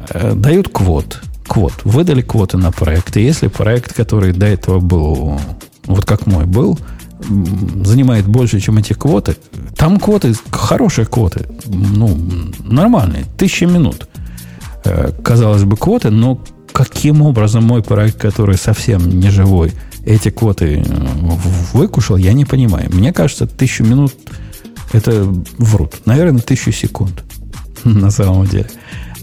Э, 0.09 0.33
дают 0.33 0.69
квот 0.69 1.21
квот. 1.47 1.73
Выдали 1.83 2.21
квоты 2.21 2.57
на 2.57 2.71
проект. 2.71 3.17
И 3.17 3.21
если 3.21 3.47
проект, 3.47 3.93
который 3.93 4.33
до 4.33 4.45
этого 4.45 4.79
был, 4.79 5.39
вот 5.85 6.05
как 6.05 6.25
мой 6.25 6.45
был, 6.45 6.79
занимает 7.83 8.25
больше, 8.25 8.59
чем 8.59 8.77
эти 8.77 8.93
квоты, 8.93 9.37
там 9.77 9.99
квоты, 9.99 10.33
хорошие 10.51 11.05
квоты, 11.05 11.47
ну, 11.65 12.17
нормальные, 12.63 13.25
тысяча 13.37 13.65
минут. 13.65 14.07
Э, 14.83 15.11
казалось 15.23 15.63
бы, 15.63 15.77
квоты, 15.77 16.09
но 16.09 16.39
каким 16.71 17.21
образом 17.21 17.63
мой 17.63 17.83
проект, 17.83 18.19
который 18.19 18.57
совсем 18.57 19.19
не 19.19 19.29
живой, 19.29 19.73
эти 20.05 20.29
квоты 20.29 20.83
э, 20.85 21.07
выкушал, 21.73 22.17
я 22.17 22.33
не 22.33 22.45
понимаю. 22.45 22.89
Мне 22.91 23.13
кажется, 23.13 23.47
тысячу 23.47 23.83
минут 23.83 24.13
это 24.91 25.23
врут. 25.57 26.05
Наверное, 26.05 26.41
тысячу 26.41 26.71
секунд 26.71 27.23
на 27.83 28.11
самом 28.11 28.47
деле. 28.47 28.69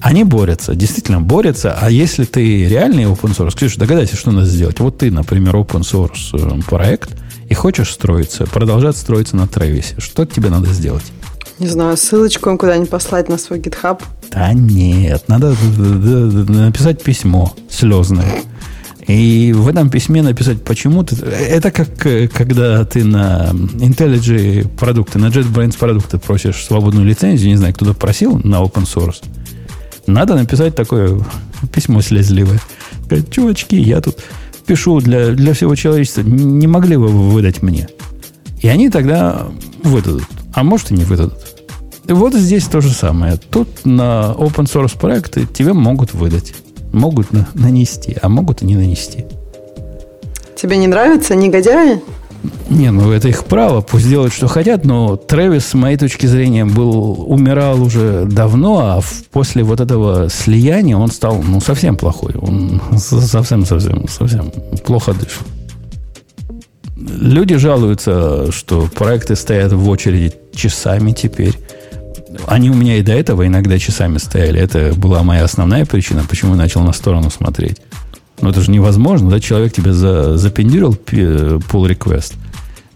Они 0.01 0.25
борются, 0.25 0.75
действительно 0.75 1.21
борются. 1.21 1.77
А 1.79 1.91
если 1.91 2.25
ты 2.25 2.67
реальный 2.67 3.05
open 3.05 3.37
source, 3.37 3.55
Ксюша, 3.55 3.79
догадайся, 3.79 4.17
что 4.17 4.31
надо 4.31 4.47
сделать. 4.47 4.81
Вот 4.81 4.99
ты, 4.99 5.11
например, 5.11 5.55
open 5.57 5.83
source 5.83 6.33
э, 6.33 6.63
проект, 6.63 7.11
и 7.49 7.55
хочешь 7.55 7.91
строиться, 7.91 8.47
продолжать 8.47 8.97
строиться 8.97 9.37
на 9.37 9.47
Тревисе. 9.47 9.97
Что 9.99 10.25
тебе 10.25 10.51
надо 10.51 10.73
сделать? 10.73 11.05
Не 11.59 11.67
знаю, 11.67 11.97
ссылочку 11.97 12.49
им 12.49 12.57
куда-нибудь 12.57 12.89
послать 12.89 13.29
на 13.29 13.37
свой 13.37 13.59
GitHub. 13.59 14.01
Да 14.31 14.53
нет, 14.55 15.25
надо 15.29 15.51
написать 15.51 17.03
письмо 17.03 17.53
слезное. 17.69 18.43
И 19.07 19.53
в 19.53 19.67
этом 19.67 19.91
письме 19.91 20.23
написать, 20.23 20.63
почему 20.63 21.03
ты... 21.03 21.17
Это 21.17 21.73
как 21.73 22.07
э, 22.07 22.29
когда 22.29 22.85
ты 22.85 23.03
на 23.03 23.51
IntelliJ 23.51 24.69
продукты, 24.79 25.19
на 25.19 25.27
JetBrains 25.27 25.77
продукты 25.77 26.19
просишь 26.19 26.65
свободную 26.65 27.05
лицензию, 27.05 27.51
не 27.51 27.57
знаю, 27.57 27.75
кто-то 27.75 27.95
просил 27.95 28.39
на 28.45 28.63
open 28.63 28.85
source. 28.85 29.25
Надо 30.13 30.35
написать 30.35 30.75
такое 30.75 31.21
письмо 31.73 32.03
слезливое. 32.03 32.61
Сказать, 33.05 33.31
чувачки, 33.31 33.77
я 33.77 34.01
тут 34.01 34.19
пишу 34.67 35.01
для, 35.01 35.31
для 35.31 35.55
всего 35.55 35.75
человечества. 35.75 36.23
Не 36.23 36.67
могли 36.67 36.97
бы 36.97 37.09
вы 37.09 37.31
выдать 37.31 37.63
мне? 37.63 37.89
И 38.61 38.69
они 38.69 38.91
тогда 38.91 39.47
выдадут. 39.83 40.27
А 40.53 40.63
может 40.63 40.91
и 40.91 40.95
не 40.95 41.05
выдадут. 41.05 41.39
И 42.07 42.13
вот 42.13 42.35
здесь 42.35 42.67
то 42.67 42.81
же 42.81 42.91
самое. 42.91 43.37
Тут 43.37 43.85
на 43.85 44.35
open 44.37 44.67
source 44.67 44.99
проекты 44.99 45.47
тебе 45.47 45.73
могут 45.73 46.13
выдать. 46.13 46.55
Могут 46.93 47.33
на, 47.33 47.49
нанести, 47.55 48.17
а 48.21 48.29
могут 48.29 48.63
и 48.63 48.67
не 48.67 48.77
нанести. 48.77 49.27
Тебе 50.57 50.77
не 50.77 50.89
нравится 50.89 51.37
негодяи? 51.37 52.03
Не, 52.71 52.91
ну 52.91 53.11
это 53.13 53.29
их 53.29 53.45
право, 53.45 53.81
пусть 53.81 54.09
делают, 54.09 54.33
что 54.33 54.47
хотят, 54.47 54.85
но 54.85 55.17
Трэвис, 55.17 55.67
с 55.67 55.75
моей 55.75 55.97
точки 55.97 56.27
зрения, 56.27 56.65
был, 56.65 57.25
умирал 57.31 57.83
уже 57.83 58.25
давно, 58.25 58.79
а 58.79 59.01
в, 59.01 59.25
после 59.31 59.63
вот 59.63 59.81
этого 59.81 60.29
слияния 60.31 60.97
он 60.97 61.11
стал, 61.11 61.43
ну, 61.43 61.61
совсем 61.61 61.97
плохой. 61.97 62.35
Он 62.41 62.81
совсем-совсем, 62.97 64.09
совсем 64.09 64.51
плохо 64.85 65.13
дышит. 65.13 65.43
Люди 66.97 67.57
жалуются, 67.57 68.53
что 68.53 68.89
проекты 68.95 69.35
стоят 69.35 69.73
в 69.73 69.89
очереди 69.89 70.35
часами 70.55 71.13
теперь. 71.13 71.59
Они 72.47 72.71
у 72.71 72.75
меня 72.75 72.97
и 72.97 73.03
до 73.03 73.13
этого 73.13 73.47
иногда 73.47 73.79
часами 73.79 74.19
стояли. 74.19 74.61
Это 74.61 74.93
была 74.97 75.23
моя 75.23 75.45
основная 75.45 75.85
причина, 75.87 76.25
почему 76.29 76.53
я 76.53 76.59
начал 76.59 76.83
на 76.83 76.93
сторону 76.93 77.31
смотреть. 77.31 77.81
Но 78.41 78.51
это 78.51 78.61
же 78.61 78.71
невозможно, 78.71 79.31
да? 79.31 79.41
Человек 79.41 79.73
тебе 79.73 79.93
за, 79.93 80.37
запендюрил 80.37 80.93
pull 80.93 81.89
request. 81.89 82.35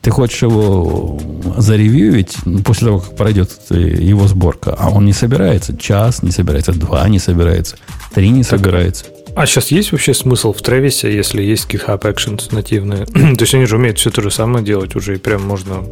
Ты 0.00 0.10
хочешь 0.10 0.42
его 0.42 1.18
заревьюить 1.56 2.36
после 2.64 2.88
того, 2.88 2.98
как 3.00 3.16
пройдет 3.16 3.50
его 3.70 4.28
сборка, 4.28 4.76
а 4.78 4.90
он 4.90 5.06
не 5.06 5.14
собирается. 5.14 5.76
Час 5.76 6.22
не 6.22 6.30
собирается, 6.30 6.72
два 6.72 7.08
не 7.08 7.18
собирается, 7.18 7.76
три 8.14 8.28
не 8.28 8.42
собирается. 8.42 9.06
А 9.34 9.46
сейчас 9.46 9.72
есть 9.72 9.90
вообще 9.90 10.14
смысл 10.14 10.52
в 10.52 10.62
Тревисе, 10.62 11.12
если 11.12 11.42
есть 11.42 11.68
GitHub 11.68 12.00
Actions 12.02 12.54
нативные? 12.54 13.06
То 13.06 13.40
есть 13.40 13.54
они 13.54 13.64
же 13.66 13.76
умеют 13.76 13.98
все 13.98 14.10
то 14.10 14.22
же 14.22 14.30
самое 14.30 14.64
делать 14.64 14.94
уже, 14.94 15.16
и 15.16 15.18
прям 15.18 15.42
можно 15.42 15.82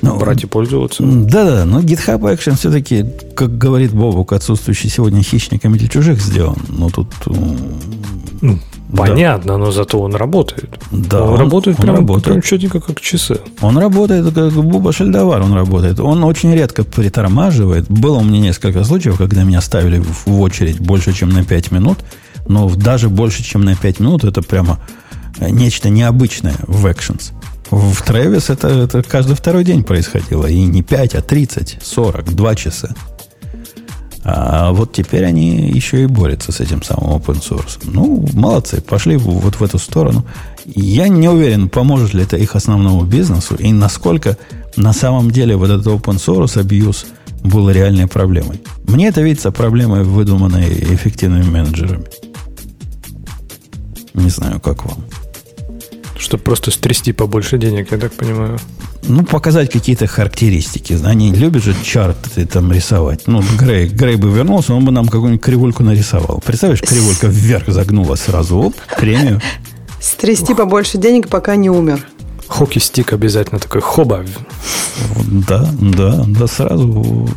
ну, 0.00 0.16
брать 0.18 0.44
и 0.44 0.46
пользоваться. 0.46 1.02
Да-да, 1.02 1.64
но 1.66 1.80
GitHub 1.80 2.20
Action 2.20 2.56
все-таки, 2.56 3.04
как 3.34 3.58
говорит 3.58 3.92
Бобук, 3.92 4.32
отсутствующий 4.32 4.88
сегодня 4.88 5.22
хищниками 5.22 5.76
для 5.76 5.88
чужих 5.88 6.20
сделан. 6.20 6.58
Но 6.68 6.88
тут... 6.88 7.08
Ну, 8.40 8.58
понятно, 8.96 9.52
да. 9.52 9.58
но 9.58 9.70
зато 9.70 10.00
он 10.00 10.14
работает. 10.14 10.78
Да, 10.90 11.22
он, 11.22 11.34
он 11.34 11.40
работает 11.40 11.78
он 11.78 11.84
прям, 11.84 11.96
работает. 11.96 12.24
прям 12.24 12.42
четенько, 12.42 12.80
как 12.80 13.00
часы. 13.00 13.40
Он 13.60 13.78
работает, 13.78 14.34
как 14.34 14.52
Буба 14.52 14.92
Шальдовар 14.92 15.42
он 15.42 15.52
работает. 15.52 16.00
Он 16.00 16.24
очень 16.24 16.54
редко 16.54 16.84
притормаживает. 16.84 17.90
Было 17.90 18.18
у 18.18 18.24
меня 18.24 18.40
несколько 18.40 18.84
случаев, 18.84 19.18
когда 19.18 19.44
меня 19.44 19.60
ставили 19.60 20.00
в 20.26 20.40
очередь 20.40 20.80
больше, 20.80 21.12
чем 21.12 21.30
на 21.30 21.44
5 21.44 21.72
минут– 21.72 21.98
но 22.48 22.68
даже 22.70 23.08
больше, 23.08 23.44
чем 23.44 23.64
на 23.64 23.76
5 23.76 24.00
минут, 24.00 24.24
это 24.24 24.42
прямо 24.42 24.80
нечто 25.38 25.90
необычное 25.90 26.56
в 26.66 26.86
Actions. 26.86 27.32
В 27.70 28.02
Travis 28.02 28.50
это, 28.50 28.68
это 28.68 29.02
каждый 29.02 29.36
второй 29.36 29.62
день 29.62 29.84
происходило. 29.84 30.46
И 30.46 30.62
не 30.62 30.82
5, 30.82 31.14
а 31.14 31.22
30, 31.22 31.78
40, 31.82 32.34
2 32.34 32.54
часа. 32.54 32.94
А 34.30 34.72
вот 34.72 34.92
теперь 34.92 35.24
они 35.24 35.70
еще 35.70 36.02
и 36.02 36.06
борются 36.06 36.52
с 36.52 36.60
этим 36.60 36.82
самым 36.82 37.16
open 37.16 37.40
source. 37.40 37.78
Ну, 37.84 38.26
молодцы, 38.34 38.82
пошли 38.82 39.16
вот 39.16 39.54
в 39.54 39.62
эту 39.62 39.78
сторону. 39.78 40.22
Я 40.66 41.08
не 41.08 41.28
уверен, 41.28 41.70
поможет 41.70 42.12
ли 42.12 42.24
это 42.24 42.36
их 42.36 42.54
основному 42.54 43.04
бизнесу 43.04 43.54
и 43.54 43.72
насколько 43.72 44.36
на 44.76 44.92
самом 44.92 45.30
деле 45.30 45.56
вот 45.56 45.70
этот 45.70 45.86
open 45.86 46.16
source 46.16 46.60
абьюз 46.60 47.06
был 47.42 47.70
реальной 47.70 48.06
проблемой. 48.06 48.60
Мне 48.84 49.08
это 49.08 49.22
видится 49.22 49.50
проблемой, 49.50 50.04
выдуманной 50.04 50.68
эффективными 50.94 51.48
менеджерами. 51.48 52.04
Не 54.12 54.28
знаю, 54.28 54.60
как 54.60 54.84
вам. 54.84 54.98
Чтобы 56.18 56.42
просто 56.42 56.70
стрясти 56.70 57.12
побольше 57.12 57.58
денег, 57.58 57.92
я 57.92 57.98
так 57.98 58.12
понимаю. 58.12 58.58
Ну, 59.04 59.24
показать 59.24 59.70
какие-то 59.70 60.06
характеристики. 60.06 60.98
Они 61.04 61.32
любят 61.32 61.62
же 61.62 61.74
чарты 61.84 62.44
там 62.44 62.72
рисовать. 62.72 63.22
Ну, 63.26 63.42
Грей, 63.56 63.86
Грей 63.86 64.16
бы 64.16 64.28
вернулся, 64.28 64.74
он 64.74 64.84
бы 64.84 64.90
нам 64.90 65.06
какую-нибудь 65.06 65.44
кривульку 65.44 65.84
нарисовал. 65.84 66.42
Представляешь, 66.44 66.82
кривулька 66.82 67.28
вверх 67.28 67.68
загнула 67.68 68.16
сразу. 68.16 68.58
Оп, 68.58 68.74
премию. 68.98 69.40
Стрясти 70.00 70.54
побольше 70.54 70.98
денег, 70.98 71.28
пока 71.28 71.56
не 71.56 71.70
умер. 71.70 72.04
Хоки-стик 72.48 73.12
обязательно 73.12 73.60
такой 73.60 73.80
хоба. 73.80 74.24
Да, 75.26 75.68
да, 75.80 76.24
да, 76.26 76.46
сразу, 76.46 77.28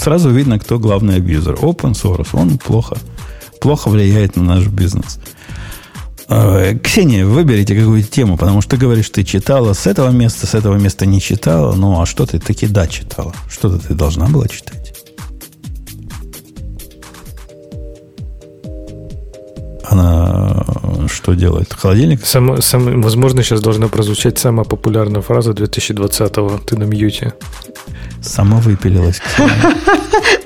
сразу 0.00 0.30
видно, 0.30 0.58
кто 0.58 0.78
главный 0.78 1.16
абьюзер. 1.16 1.54
Open 1.54 1.92
source, 1.92 2.28
он 2.32 2.56
плохо, 2.58 2.96
плохо 3.60 3.88
влияет 3.88 4.36
на 4.36 4.42
наш 4.42 4.66
бизнес. 4.66 5.18
Э, 6.30 6.78
Ксения, 6.78 7.26
выберите 7.26 7.74
какую-то 7.74 8.08
тему, 8.08 8.36
потому 8.36 8.60
что 8.60 8.70
ты 8.70 8.76
говоришь, 8.76 9.10
ты 9.10 9.24
читала 9.24 9.72
с 9.72 9.88
этого 9.88 10.10
места, 10.10 10.46
с 10.46 10.54
этого 10.54 10.76
места 10.76 11.04
не 11.04 11.20
читала. 11.20 11.74
Ну, 11.74 12.00
а 12.00 12.06
что 12.06 12.24
ты 12.24 12.38
таки 12.38 12.68
да 12.68 12.86
читала? 12.86 13.34
Что-то 13.48 13.78
ты 13.78 13.94
должна 13.94 14.28
была 14.28 14.46
читать. 14.46 14.94
Она 19.82 20.64
что 21.08 21.34
делает? 21.34 21.72
Холодильник? 21.72 22.24
Сам, 22.24 22.62
сам, 22.62 23.02
возможно, 23.02 23.42
сейчас 23.42 23.60
должна 23.60 23.88
прозвучать 23.88 24.38
самая 24.38 24.64
популярная 24.64 25.22
фраза 25.22 25.50
2020-го. 25.50 26.58
Ты 26.58 26.76
на 26.76 26.84
мьюте. 26.84 27.34
Сама 28.22 28.58
выпилилась. 28.58 29.20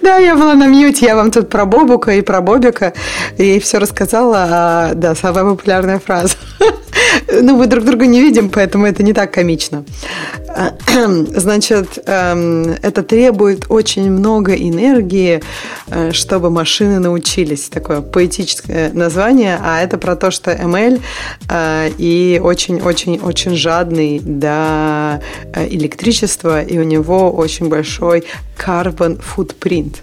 Да, 0.03 0.19
я 0.19 0.35
была 0.37 0.55
на 0.55 0.67
мьюте, 0.67 1.07
я 1.07 1.17
вам 1.17 1.31
тут 1.31 1.49
про 1.49 1.65
Бобука 1.65 2.13
и 2.13 2.21
про 2.21 2.41
Бобика, 2.41 2.93
и 3.39 3.59
все 3.59 3.79
рассказала. 3.79 4.47
А, 4.51 4.95
да, 4.95 5.15
самая 5.15 5.45
популярная 5.45 5.99
фраза. 5.99 6.37
Ну, 7.43 7.57
мы 7.57 7.67
друг 7.67 7.85
друга 7.85 8.07
не 8.07 8.21
видим, 8.21 8.51
поэтому 8.51 8.87
это 8.87 9.03
не 9.03 9.13
так 9.13 9.33
комично. 9.33 9.85
Значит, 11.37 11.99
эм, 12.07 12.75
это 12.83 13.03
требует 13.03 13.67
очень 13.69 14.11
много 14.11 14.55
энергии, 14.55 15.43
э, 15.89 16.13
чтобы 16.13 16.51
машины 16.51 16.99
научились. 17.01 17.69
Такое 17.69 18.01
поэтическое 18.01 18.93
название, 18.93 19.59
а 19.63 19.81
это 19.81 19.99
про 19.99 20.17
то, 20.17 20.31
что 20.31 20.53
ML 20.53 21.01
э, 21.51 21.91
и 21.99 22.41
очень-очень-очень 22.43 23.57
жадный 23.57 24.21
до 24.21 25.21
э, 25.53 25.67
электричества, 25.69 26.63
и 26.63 26.79
у 26.79 26.85
него 26.85 27.33
очень 27.33 27.69
большой 27.69 28.25
carbon 28.57 29.21
footprint. 29.21 29.97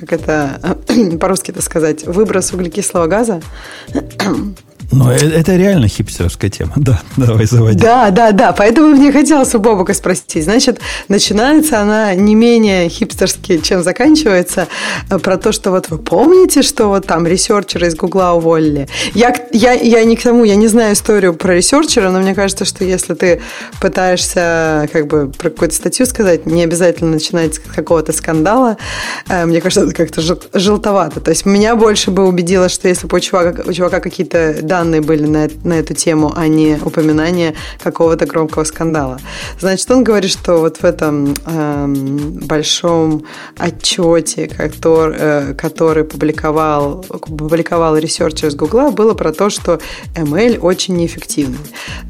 Как 0.00 0.12
это 0.12 0.76
по-русски 1.20 1.50
это 1.50 1.62
сказать? 1.62 2.06
Выброс 2.06 2.52
углекислого 2.52 3.06
газа. 3.06 3.42
Но 4.90 5.12
э, 5.12 5.16
это 5.16 5.56
реально 5.56 5.88
хипстерская 5.88 6.50
тема. 6.50 6.72
Да, 6.76 7.00
давай 7.16 7.46
заводи. 7.46 7.78
Да, 7.78 8.10
да, 8.10 8.32
да. 8.32 8.52
Поэтому 8.52 8.88
мне 8.88 9.12
хотелось 9.12 9.54
у 9.54 9.58
Бобука 9.58 9.94
спросить. 9.94 10.44
Значит, 10.44 10.80
начинается 11.08 11.80
она 11.80 12.14
не 12.14 12.34
менее 12.34 12.88
хипстерски, 12.88 13.58
чем 13.58 13.82
заканчивается, 13.82 14.68
э, 15.10 15.18
про 15.18 15.36
то, 15.36 15.52
что 15.52 15.70
вот 15.70 15.90
вы 15.90 15.98
помните, 15.98 16.62
что 16.62 16.88
вот 16.88 17.06
там 17.06 17.26
researcher 17.26 17.80
а 17.80 17.86
из 17.86 17.94
Гугла 17.94 18.32
уволили. 18.32 18.88
Я, 19.14 19.34
я, 19.52 19.72
я 19.72 20.04
не 20.04 20.16
к 20.16 20.22
тому, 20.22 20.44
я 20.44 20.56
не 20.56 20.68
знаю 20.68 20.94
историю 20.94 21.34
про 21.34 21.54
researcher 21.54 22.01
а, 22.01 22.10
но 22.10 22.20
мне 22.20 22.34
кажется, 22.34 22.64
что 22.64 22.84
если 22.84 23.14
ты 23.14 23.42
пытаешься 23.80 24.88
как 24.92 25.06
бы 25.06 25.28
про 25.28 25.50
какую-то 25.50 25.74
статью 25.74 26.06
сказать, 26.06 26.46
не 26.46 26.64
обязательно 26.64 27.10
начинать 27.10 27.56
с 27.56 27.58
какого-то 27.58 28.12
скандала. 28.12 28.78
Э, 29.28 29.44
мне 29.44 29.60
кажется, 29.60 29.84
это 29.84 29.94
как-то 29.94 30.22
желтовато. 30.54 31.20
То 31.20 31.30
есть 31.30 31.44
меня 31.44 31.76
больше 31.76 32.10
бы 32.10 32.26
убедило, 32.26 32.68
что 32.68 32.88
если 32.88 33.06
бы 33.06 33.18
у 33.18 33.20
чувака, 33.20 33.62
у 33.66 33.72
чувака 33.72 34.00
какие-то 34.00 34.56
данные 34.62 34.77
были 34.84 35.26
на, 35.26 35.48
на 35.64 35.74
эту 35.74 35.94
тему, 35.94 36.32
а 36.34 36.48
не 36.48 36.78
упоминание 36.84 37.54
какого-то 37.82 38.26
громкого 38.26 38.64
скандала. 38.64 39.18
Значит, 39.60 39.90
он 39.90 40.04
говорит, 40.04 40.30
что 40.30 40.58
вот 40.58 40.78
в 40.78 40.84
этом 40.84 41.34
э, 41.46 41.86
большом 42.42 43.24
отчете, 43.56 44.48
который, 44.48 45.16
э, 45.18 45.54
который 45.54 46.04
публиковал, 46.04 47.04
публиковал 47.08 47.96
researcher 47.96 48.48
из 48.48 48.54
Гугла, 48.54 48.90
было 48.90 49.14
про 49.14 49.32
то, 49.32 49.50
что 49.50 49.80
ML 50.14 50.58
очень 50.58 50.96
неэффективный. 50.96 51.58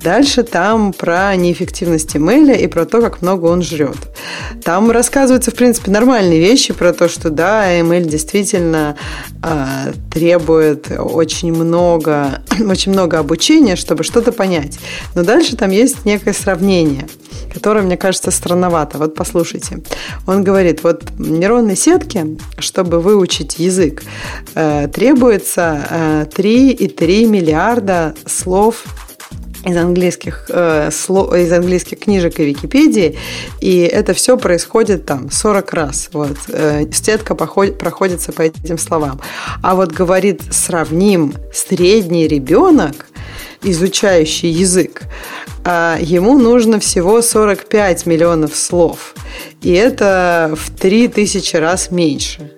Дальше 0.02 0.42
там 0.42 0.92
про 0.92 1.34
неэффективность 1.36 2.14
ML 2.14 2.56
и 2.56 2.66
про 2.66 2.84
то, 2.84 3.00
как 3.00 3.22
много 3.22 3.46
он 3.46 3.62
жрет. 3.62 3.96
Там 4.64 4.90
рассказываются, 4.90 5.50
в 5.50 5.54
принципе, 5.54 5.90
нормальные 5.90 6.40
вещи 6.40 6.72
про 6.72 6.92
то, 6.92 7.08
что 7.08 7.30
да, 7.30 7.72
ML 7.80 8.04
действительно 8.04 8.96
э, 9.42 9.92
требует 10.12 10.90
очень 10.98 11.52
много 11.52 12.42
очень 12.68 12.92
много 12.92 13.18
обучения, 13.18 13.76
чтобы 13.76 14.04
что-то 14.04 14.32
понять. 14.32 14.78
Но 15.14 15.22
дальше 15.22 15.56
там 15.56 15.70
есть 15.70 16.04
некое 16.04 16.32
сравнение, 16.32 17.06
которое, 17.52 17.82
мне 17.82 17.96
кажется, 17.96 18.30
странновато. 18.30 18.98
Вот 18.98 19.14
послушайте. 19.14 19.82
Он 20.26 20.44
говорит, 20.44 20.82
вот 20.82 21.04
нейронной 21.18 21.76
сетке, 21.76 22.26
чтобы 22.58 23.00
выучить 23.00 23.58
язык, 23.58 24.02
э, 24.54 24.88
требуется 24.88 25.86
э, 25.90 26.26
3,3 26.36 27.26
миллиарда 27.26 28.14
слов 28.26 28.84
из 29.68 29.76
английских, 29.76 30.46
э, 30.48 30.90
слов, 30.90 31.34
из 31.34 31.52
английских 31.52 31.98
книжек 32.00 32.40
и 32.40 32.44
Википедии, 32.44 33.18
и 33.60 33.80
это 33.80 34.14
все 34.14 34.36
происходит 34.36 35.06
там 35.06 35.30
40 35.30 35.72
раз. 35.72 36.08
Вот. 36.12 36.36
Э, 36.48 36.84
стетка 36.92 37.34
походит, 37.34 37.78
проходится 37.78 38.32
по 38.32 38.42
этим 38.42 38.78
словам. 38.78 39.20
А 39.62 39.74
вот 39.74 39.92
говорит, 39.92 40.42
сравним 40.50 41.34
средний 41.52 42.28
ребенок, 42.28 43.06
изучающий 43.62 44.50
язык, 44.50 45.02
э, 45.64 45.98
ему 46.00 46.38
нужно 46.38 46.80
всего 46.80 47.22
45 47.22 48.06
миллионов 48.06 48.56
слов. 48.56 49.14
И 49.62 49.72
это 49.72 50.54
в 50.56 50.70
3000 50.70 51.56
раз 51.56 51.90
меньше. 51.90 52.52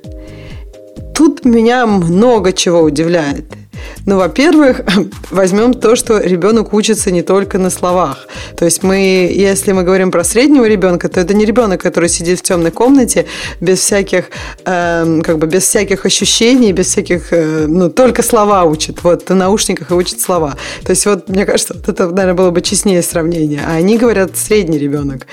Тут 1.15 1.45
меня 1.45 1.87
много 1.87 2.53
чего 2.53 2.81
удивляет. 2.81 3.60
Ну, 4.07 4.17
во-первых, 4.17 4.83
возьмем 5.31 5.75
то, 5.75 5.97
что 5.97 6.19
ребенок 6.19 6.73
учится 6.73 7.11
не 7.11 7.23
только 7.23 7.59
на 7.59 7.71
словах. 7.71 8.27
То 8.57 8.65
есть 8.65 8.83
мы, 8.83 9.31
если 9.33 9.73
мы 9.73 9.83
говорим 9.83 10.11
про 10.11 10.25
среднего 10.25 10.67
ребенка, 10.67 11.09
то 11.09 11.21
это 11.21 11.35
не 11.35 11.45
ребенок, 11.45 11.81
который 11.81 12.09
сидит 12.09 12.39
в 12.39 12.43
темной 12.43 12.71
комнате 12.71 13.27
без 13.61 13.79
всяких, 13.81 14.31
э, 14.65 15.21
как 15.23 15.39
бы 15.39 15.47
без 15.47 15.65
всяких 15.65 16.07
ощущений, 16.07 16.73
без 16.73 16.87
всяких, 16.87 17.33
э, 17.33 17.67
ну, 17.67 17.91
только 17.91 18.23
слова 18.23 18.65
учит. 18.65 19.03
Вот 19.03 19.29
на 19.29 19.37
наушниках 19.37 19.91
и 19.91 19.95
учит 19.95 20.21
слова. 20.21 20.57
То 20.85 20.91
есть 20.91 21.07
вот, 21.07 21.29
мне 21.29 21.47
кажется, 21.47 21.75
вот 21.75 21.89
это, 21.89 22.09
наверное, 22.09 22.35
было 22.35 22.51
бы 22.51 22.63
честнее 22.63 23.03
сравнение. 23.03 23.63
А 23.67 23.77
они 23.77 23.99
говорят 23.99 24.37
средний 24.37 24.79
ребенок. 24.79 25.27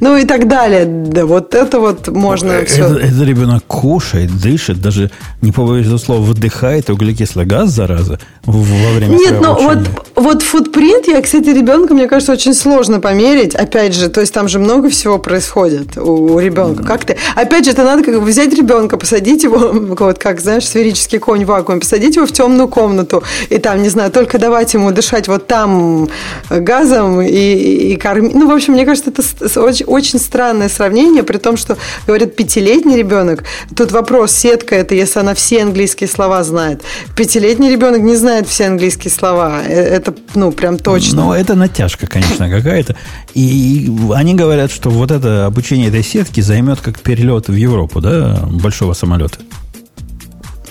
Ну 0.00 0.16
и 0.16 0.24
так 0.24 0.48
далее. 0.48 0.84
Да, 0.86 1.26
вот 1.26 1.54
это 1.54 1.80
вот 1.80 2.08
можно 2.08 2.52
это, 2.52 2.66
все... 2.66 2.84
Это, 2.84 2.98
это 2.98 3.24
ребенок 3.24 3.64
кушает, 3.66 4.30
дышит, 4.40 4.80
даже, 4.80 5.10
не 5.42 5.52
побоюсь 5.52 5.86
этого 5.86 5.98
слова, 5.98 6.20
выдыхает 6.20 6.90
углекислый 6.90 7.46
газ, 7.46 7.70
зараза, 7.94 8.18
во 8.44 8.92
время 8.92 9.14
Нет, 9.16 9.40
ну 9.40 9.54
вот 9.54 9.78
вот 10.16 10.42
футпринт, 10.42 11.08
я, 11.08 11.20
кстати, 11.20 11.48
ребенка, 11.48 11.92
мне 11.92 12.06
кажется, 12.06 12.32
очень 12.32 12.54
сложно 12.54 13.00
померить. 13.00 13.54
Опять 13.54 13.94
же, 13.94 14.08
то 14.08 14.20
есть 14.20 14.32
там 14.32 14.46
же 14.46 14.60
много 14.60 14.88
всего 14.88 15.18
происходит 15.18 15.98
у, 15.98 16.34
у 16.34 16.38
ребенка. 16.38 16.82
Mm-hmm. 16.82 16.86
Как 16.86 17.04
ты? 17.04 17.16
Опять 17.34 17.64
же, 17.64 17.72
это 17.72 17.82
надо 17.82 18.04
как 18.04 18.20
бы 18.20 18.24
взять 18.24 18.54
ребенка, 18.54 18.96
посадить 18.96 19.42
его, 19.42 19.72
вот 19.98 20.18
как, 20.18 20.40
знаешь, 20.40 20.66
сферический 20.66 21.18
конь 21.18 21.44
в 21.44 21.48
вакууме, 21.48 21.80
посадить 21.80 22.14
его 22.14 22.26
в 22.26 22.32
темную 22.32 22.68
комнату 22.68 23.24
и 23.48 23.58
там, 23.58 23.82
не 23.82 23.88
знаю, 23.88 24.12
только 24.12 24.38
давать 24.38 24.72
ему 24.74 24.92
дышать 24.92 25.26
вот 25.26 25.48
там 25.48 26.08
газом 26.48 27.20
и, 27.20 27.28
и 27.28 27.96
кормить. 27.96 28.34
Ну, 28.34 28.48
в 28.48 28.52
общем, 28.52 28.74
мне 28.74 28.84
кажется, 28.84 29.10
это 29.10 29.62
очень, 29.62 29.86
очень 29.86 30.18
странное 30.20 30.68
сравнение, 30.68 31.24
при 31.24 31.38
том, 31.38 31.56
что, 31.56 31.76
говорят, 32.06 32.36
пятилетний 32.36 32.96
ребенок. 32.96 33.42
Тут 33.76 33.90
вопрос, 33.90 34.30
сетка 34.32 34.76
это, 34.76 34.94
если 34.94 35.18
она 35.18 35.34
все 35.34 35.62
английские 35.62 36.08
слова 36.08 36.44
знает. 36.44 36.82
Пятилетний 37.16 37.70
ребенок 37.70 37.83
не 37.90 38.16
знает 38.16 38.48
все 38.48 38.66
английские 38.66 39.10
слова. 39.10 39.62
Э, 39.66 39.72
это, 39.72 40.14
ну, 40.34 40.52
прям 40.52 40.78
точно. 40.78 41.24
Ну, 41.24 41.32
это 41.32 41.54
натяжка, 41.54 42.06
конечно, 42.06 42.48
какая-то. 42.48 42.96
И 43.34 43.90
они 44.14 44.34
говорят, 44.34 44.70
что 44.70 44.90
вот 44.90 45.10
это 45.10 45.46
обучение 45.46 45.88
этой 45.88 46.02
сетки 46.02 46.40
займет 46.40 46.80
как 46.80 47.00
перелет 47.00 47.48
в 47.48 47.54
Европу, 47.54 48.00
да, 48.00 48.44
большого 48.50 48.94
самолета. 48.94 49.38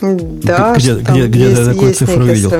Да, 0.01 0.75
где, 0.75 0.95
где, 0.95 1.27
где 1.27 1.49
есть, 1.49 1.59
я 1.59 1.65
такую 1.65 1.93
цифру 1.93 2.25
видел. 2.25 2.51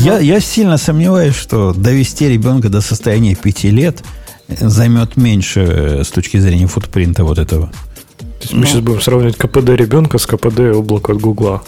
Я, 0.00 0.18
я 0.18 0.40
сильно 0.40 0.78
сомневаюсь, 0.78 1.34
что 1.34 1.74
довести 1.74 2.26
ребенка 2.28 2.70
до 2.70 2.80
состояния 2.80 3.34
пяти 3.34 3.70
лет 3.70 4.02
займет 4.48 5.16
меньше 5.16 5.60
э, 5.60 6.04
с 6.04 6.08
точки 6.08 6.38
зрения 6.38 6.66
футпринта 6.66 7.24
вот 7.24 7.38
этого. 7.38 7.70
То 8.18 8.42
есть 8.42 8.54
мы 8.54 8.66
сейчас 8.66 8.80
будем 8.80 9.00
сравнивать 9.00 9.36
КПД 9.36 9.70
ребенка 9.70 10.18
с 10.18 10.26
КПД 10.26 10.60
облака 10.74 11.12
от 11.12 11.20
Гугла. 11.20 11.62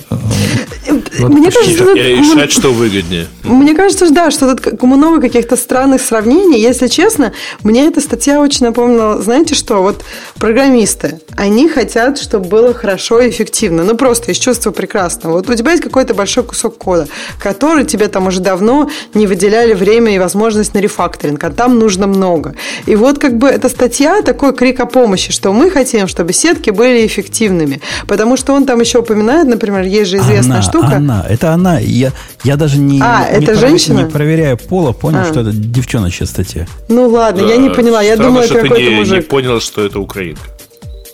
Мне 1.18 1.50
кажется, 1.50 1.92
и 1.92 2.16
решать, 2.16 2.52
что 2.52 2.72
выгоднее. 2.72 3.26
Мне 3.44 3.74
кажется, 3.74 4.10
да, 4.10 4.30
что 4.30 4.54
тут 4.54 4.82
много 4.82 5.20
каких-то 5.20 5.56
странных 5.56 6.02
сравнений. 6.02 6.60
Если 6.60 6.88
честно, 6.88 7.32
мне 7.62 7.86
эта 7.86 8.00
статья 8.00 8.40
очень 8.40 8.66
напомнила, 8.66 9.20
знаете 9.22 9.54
что, 9.54 9.82
вот 9.82 10.04
программисты, 10.38 11.20
они 11.36 11.68
хотят, 11.68 12.18
чтобы 12.18 12.48
было 12.48 12.74
хорошо 12.74 13.20
и 13.20 13.30
эффективно. 13.30 13.84
Ну, 13.84 13.96
просто 13.96 14.32
из 14.32 14.38
чувства 14.38 14.70
прекрасного. 14.70 15.34
Вот 15.34 15.48
у 15.48 15.54
тебя 15.54 15.70
есть 15.70 15.82
какой-то 15.82 16.14
большой 16.14 16.44
кусок 16.44 16.76
кода, 16.76 17.08
который 17.40 17.84
тебе 17.84 18.08
там 18.08 18.26
уже 18.26 18.40
давно 18.40 18.90
не 19.14 19.26
выделяли 19.26 19.74
время 19.74 20.14
и 20.14 20.18
возможность 20.18 20.74
на 20.74 20.78
рефакторинг, 20.78 21.42
а 21.42 21.50
там 21.50 21.78
нужно 21.78 22.06
много. 22.06 22.54
И 22.86 22.96
вот 22.96 23.18
как 23.18 23.38
бы 23.38 23.48
эта 23.48 23.68
статья 23.68 24.22
такой 24.22 24.54
крик 24.54 24.80
о 24.80 24.86
помощи, 24.86 25.32
что 25.32 25.52
мы 25.52 25.70
хотим, 25.70 26.08
чтобы 26.08 26.32
таблетки 26.58 26.70
были 26.70 27.06
эффективными. 27.06 27.80
Потому 28.06 28.36
что 28.36 28.54
он 28.54 28.66
там 28.66 28.80
еще 28.80 28.98
упоминает, 28.98 29.46
например, 29.46 29.82
есть 29.82 30.10
же 30.10 30.16
известная 30.18 30.56
она, 30.56 30.62
штука. 30.62 30.96
Она, 30.96 31.07
это 31.28 31.52
она. 31.52 31.78
Я, 31.78 32.12
я 32.44 32.56
даже 32.56 32.78
не, 32.78 33.00
а, 33.02 33.30
не, 33.30 33.44
это 33.44 33.54
женщина? 33.54 34.00
не 34.00 34.10
проверяя 34.10 34.56
пола, 34.56 34.92
понял, 34.92 35.20
а. 35.20 35.24
что 35.24 35.40
это 35.40 35.52
девчоночья 35.52 36.26
статья. 36.26 36.66
Ну 36.88 37.08
ладно, 37.08 37.42
да, 37.42 37.48
я 37.48 37.56
не 37.56 37.70
поняла. 37.70 38.02
Я 38.02 38.16
думаю, 38.16 38.44
это 38.44 38.54
какой-то 38.54 38.90
мужик. 38.90 39.14
не 39.14 39.22
понял, 39.22 39.60
что 39.60 39.84
это 39.84 39.98
украинка. 40.00 40.42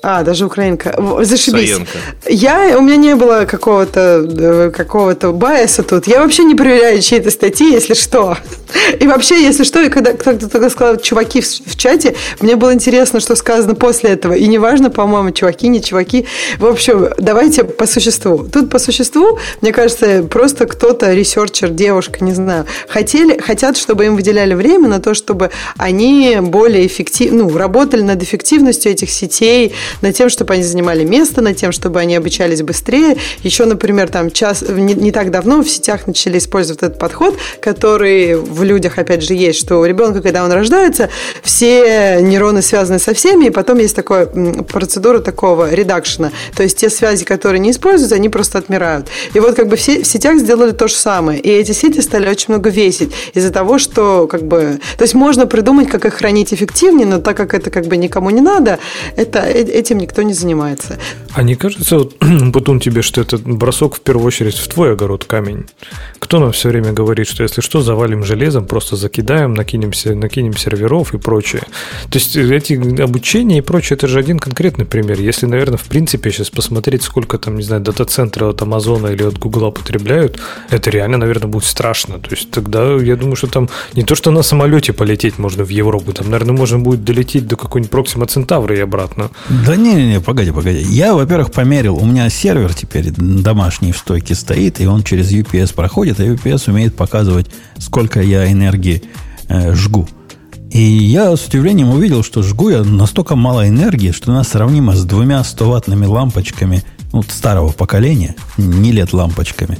А, 0.06 0.22
даже 0.22 0.44
украинка. 0.44 0.94
Зашибись. 1.22 1.70
Саенко. 1.70 1.98
Я, 2.28 2.76
у 2.78 2.82
меня 2.82 2.96
не 2.96 3.16
было 3.16 3.46
какого-то 3.46 4.26
э, 4.28 4.70
какого-то 4.70 5.32
bias 5.32 5.72
а 5.72 5.82
тут. 5.82 6.06
Я 6.06 6.20
вообще 6.20 6.44
не 6.44 6.54
проверяю 6.54 7.00
чьи-то 7.00 7.30
статьи, 7.30 7.72
если 7.72 7.94
что. 7.94 8.36
И 9.00 9.06
вообще, 9.06 9.42
если 9.42 9.64
что, 9.64 9.80
и 9.80 9.88
когда 9.88 10.12
кто-то 10.12 10.50
только 10.50 10.68
сказал 10.68 10.98
чуваки 10.98 11.40
в, 11.40 11.46
в 11.46 11.76
чате, 11.76 12.14
мне 12.40 12.56
было 12.56 12.74
интересно, 12.74 13.18
что 13.18 13.34
сказано 13.34 13.74
после 13.74 14.10
этого. 14.10 14.34
И 14.34 14.46
неважно, 14.46 14.90
по-моему, 14.90 15.30
чуваки, 15.30 15.68
не 15.68 15.82
чуваки. 15.82 16.26
В 16.58 16.66
общем, 16.66 17.08
давайте 17.16 17.64
по 17.64 17.86
существу. 17.86 18.46
Тут 18.52 18.68
по 18.68 18.78
существу, 18.78 19.38
мне 19.62 19.72
кажется, 19.72 20.22
просто 20.22 20.66
кто-то, 20.66 21.14
researcher, 21.14 21.70
девушка, 21.70 22.22
не 22.22 22.34
знаю, 22.34 22.66
хотели, 22.88 23.38
хотят, 23.38 23.78
чтобы 23.78 24.04
им 24.04 24.16
выделяли 24.16 24.52
время 24.52 24.86
на 24.86 25.00
то, 25.00 25.14
чтобы 25.14 25.50
они 25.78 26.36
более 26.42 26.86
эффективно, 26.86 27.44
ну, 27.44 27.56
работали 27.56 28.02
над 28.02 28.22
эффективностью 28.22 28.92
этих 28.92 29.10
сетей, 29.10 29.72
над 30.02 30.14
тем, 30.14 30.28
чтобы 30.28 30.54
они 30.54 30.62
занимали 30.62 31.04
место, 31.04 31.40
над 31.40 31.56
тем, 31.56 31.72
чтобы 31.72 32.00
они 32.00 32.16
обучались 32.16 32.62
быстрее. 32.62 33.16
Еще, 33.42 33.64
например, 33.64 34.08
там 34.08 34.30
час, 34.30 34.62
не, 34.62 34.94
не 34.94 35.12
так 35.12 35.30
давно 35.30 35.62
в 35.62 35.68
сетях 35.68 36.06
начали 36.06 36.38
использовать 36.38 36.82
этот 36.82 36.98
подход, 36.98 37.36
который 37.60 38.36
в 38.36 38.62
людях, 38.62 38.98
опять 38.98 39.22
же, 39.22 39.34
есть, 39.34 39.58
что 39.58 39.80
у 39.80 39.84
ребенка, 39.84 40.22
когда 40.22 40.44
он 40.44 40.52
рождается, 40.52 41.08
все 41.42 42.18
нейроны 42.20 42.62
связаны 42.62 42.98
со 42.98 43.14
всеми, 43.14 43.46
и 43.46 43.50
потом 43.50 43.78
есть 43.78 43.96
такая 43.96 44.26
процедура 44.26 45.20
такого 45.20 45.72
редакшена. 45.72 46.32
То 46.56 46.62
есть 46.62 46.78
те 46.78 46.90
связи, 46.90 47.24
которые 47.24 47.60
не 47.60 47.70
используются, 47.70 48.16
они 48.16 48.28
просто 48.28 48.58
отмирают. 48.58 49.08
И 49.34 49.40
вот 49.40 49.54
как 49.54 49.68
бы 49.68 49.76
все 49.76 50.02
в 50.02 50.06
сетях 50.06 50.38
сделали 50.38 50.72
то 50.72 50.88
же 50.88 50.94
самое. 50.94 51.40
И 51.40 51.48
эти 51.48 51.72
сети 51.72 52.00
стали 52.00 52.28
очень 52.28 52.46
много 52.48 52.70
весить 52.70 53.12
из-за 53.34 53.50
того, 53.50 53.78
что 53.78 54.26
как 54.26 54.42
бы... 54.42 54.80
То 54.96 55.02
есть 55.02 55.14
можно 55.14 55.46
придумать, 55.46 55.88
как 55.88 56.04
их 56.04 56.14
хранить 56.14 56.52
эффективнее, 56.52 57.06
но 57.06 57.18
так 57.18 57.36
как 57.36 57.54
это 57.54 57.70
как 57.70 57.86
бы 57.86 57.96
никому 57.96 58.30
не 58.30 58.40
надо, 58.40 58.78
это, 59.16 59.40
э, 59.40 59.64
этим 59.84 59.98
никто 59.98 60.22
не 60.22 60.32
занимается. 60.32 60.98
А 61.34 61.42
не 61.42 61.54
кажется, 61.54 61.98
вот, 61.98 62.16
Батун, 62.20 62.80
тебе, 62.80 63.02
что 63.02 63.20
это 63.20 63.38
бросок 63.38 63.96
в 63.96 64.00
первую 64.00 64.26
очередь 64.26 64.56
в 64.56 64.68
твой 64.68 64.92
огород 64.92 65.24
камень? 65.24 65.66
Кто 66.18 66.38
нам 66.38 66.52
все 66.52 66.70
время 66.70 66.92
говорит, 66.92 67.26
что 67.28 67.42
если 67.42 67.60
что, 67.60 67.82
завалим 67.82 68.24
железом, 68.24 68.66
просто 68.66 68.96
закидаем, 68.96 69.54
накинем, 69.54 69.92
накинем 70.20 70.56
серверов 70.56 71.14
и 71.14 71.18
прочее. 71.18 71.62
То 72.10 72.18
есть 72.18 72.36
эти 72.36 73.02
обучения 73.02 73.58
и 73.58 73.60
прочее, 73.60 73.96
это 73.96 74.08
же 74.08 74.18
один 74.18 74.38
конкретный 74.38 74.86
пример. 74.86 75.20
Если, 75.20 75.46
наверное, 75.46 75.76
в 75.76 75.84
принципе 75.84 76.30
сейчас 76.30 76.50
посмотреть, 76.50 77.02
сколько 77.02 77.38
там, 77.38 77.56
не 77.56 77.62
знаю, 77.62 77.82
дата-центры 77.82 78.46
от 78.46 78.62
Амазона 78.62 79.08
или 79.08 79.22
от 79.22 79.38
Гугла 79.38 79.70
потребляют, 79.70 80.40
это 80.70 80.90
реально, 80.90 81.18
наверное, 81.18 81.48
будет 81.48 81.64
страшно. 81.64 82.18
То 82.18 82.30
есть 82.30 82.50
тогда 82.50 82.94
я 82.94 83.16
думаю, 83.16 83.36
что 83.36 83.48
там 83.48 83.68
не 83.92 84.02
то, 84.02 84.14
что 84.14 84.30
на 84.30 84.42
самолете 84.42 84.92
полететь 84.92 85.38
можно 85.38 85.64
в 85.64 85.68
Европу, 85.68 86.12
там, 86.12 86.30
наверное, 86.30 86.56
можно 86.56 86.78
будет 86.78 87.04
долететь 87.04 87.46
до 87.46 87.56
какой-нибудь 87.56 87.90
Проксима 87.90 88.26
Центавра 88.26 88.76
и 88.76 88.80
обратно. 88.80 89.30
Да 89.66 89.73
не-не-не, 89.76 90.20
погоди, 90.20 90.50
погоди. 90.50 90.82
Я, 90.82 91.14
во-первых, 91.14 91.52
померил. 91.52 91.96
У 91.96 92.04
меня 92.04 92.28
сервер 92.30 92.74
теперь 92.74 93.10
домашний 93.10 93.92
в 93.92 93.98
стойке 93.98 94.34
стоит, 94.34 94.80
и 94.80 94.86
он 94.86 95.02
через 95.02 95.30
UPS 95.32 95.74
проходит, 95.74 96.20
а 96.20 96.24
UPS 96.24 96.70
умеет 96.70 96.96
показывать, 96.96 97.46
сколько 97.78 98.20
я 98.20 98.50
энергии 98.50 99.02
э, 99.48 99.74
жгу. 99.74 100.08
И 100.70 100.82
я 100.82 101.36
с 101.36 101.46
удивлением 101.46 101.90
увидел, 101.90 102.24
что 102.24 102.42
жгу 102.42 102.70
я 102.70 102.82
настолько 102.82 103.36
мало 103.36 103.68
энергии, 103.68 104.10
что 104.10 104.32
она 104.32 104.42
сравнима 104.42 104.96
с 104.96 105.04
двумя 105.04 105.40
100-ваттными 105.40 106.06
лампочками 106.06 106.82
ну, 107.12 107.22
старого 107.22 107.70
поколения, 107.70 108.34
не 108.56 108.90
лет 108.90 109.12
лампочками. 109.12 109.78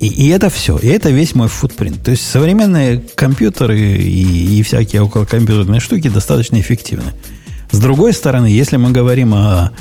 И, 0.00 0.06
и 0.06 0.28
это 0.28 0.50
все. 0.50 0.76
И 0.78 0.86
это 0.86 1.10
весь 1.10 1.34
мой 1.34 1.48
футпринт. 1.48 2.02
То 2.02 2.12
есть 2.12 2.30
современные 2.30 3.02
компьютеры 3.14 3.80
и, 3.80 4.58
и 4.58 4.62
всякие 4.62 5.02
околокомпьютерные 5.02 5.80
штуки 5.80 6.08
достаточно 6.08 6.60
эффективны. 6.60 7.12
С 7.74 7.78
другой 7.80 8.12
стороны, 8.12 8.46
если 8.46 8.76
мы 8.76 8.92
говорим 8.92 9.34
о, 9.34 9.72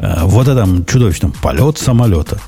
о 0.00 0.26
вот 0.26 0.48
этом 0.48 0.84
чудовищном 0.84 1.30
полет 1.30 1.78
самолета, 1.78 2.40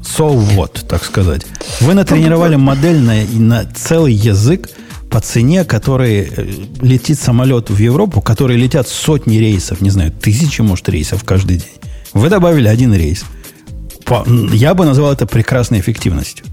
so 0.00 0.34
what, 0.56 0.86
так 0.88 1.04
сказать, 1.04 1.42
вы 1.82 1.92
натренировали 1.92 2.56
модель 2.56 2.98
на, 3.02 3.16
на 3.38 3.64
целый 3.66 4.14
язык 4.14 4.70
по 5.10 5.20
цене, 5.20 5.66
который 5.66 6.20
э, 6.22 6.46
летит 6.80 7.18
самолет 7.18 7.68
в 7.68 7.76
Европу, 7.76 8.22
которые 8.22 8.58
летят 8.58 8.88
сотни 8.88 9.36
рейсов, 9.36 9.82
не 9.82 9.90
знаю, 9.90 10.10
тысячи, 10.10 10.62
может, 10.62 10.88
рейсов 10.88 11.22
каждый 11.22 11.58
день. 11.58 11.76
Вы 12.14 12.30
добавили 12.30 12.66
один 12.66 12.94
рейс. 12.94 13.26
Я 14.54 14.72
бы 14.72 14.86
назвал 14.86 15.12
это 15.12 15.26
прекрасной 15.26 15.80
эффективностью. 15.80 16.46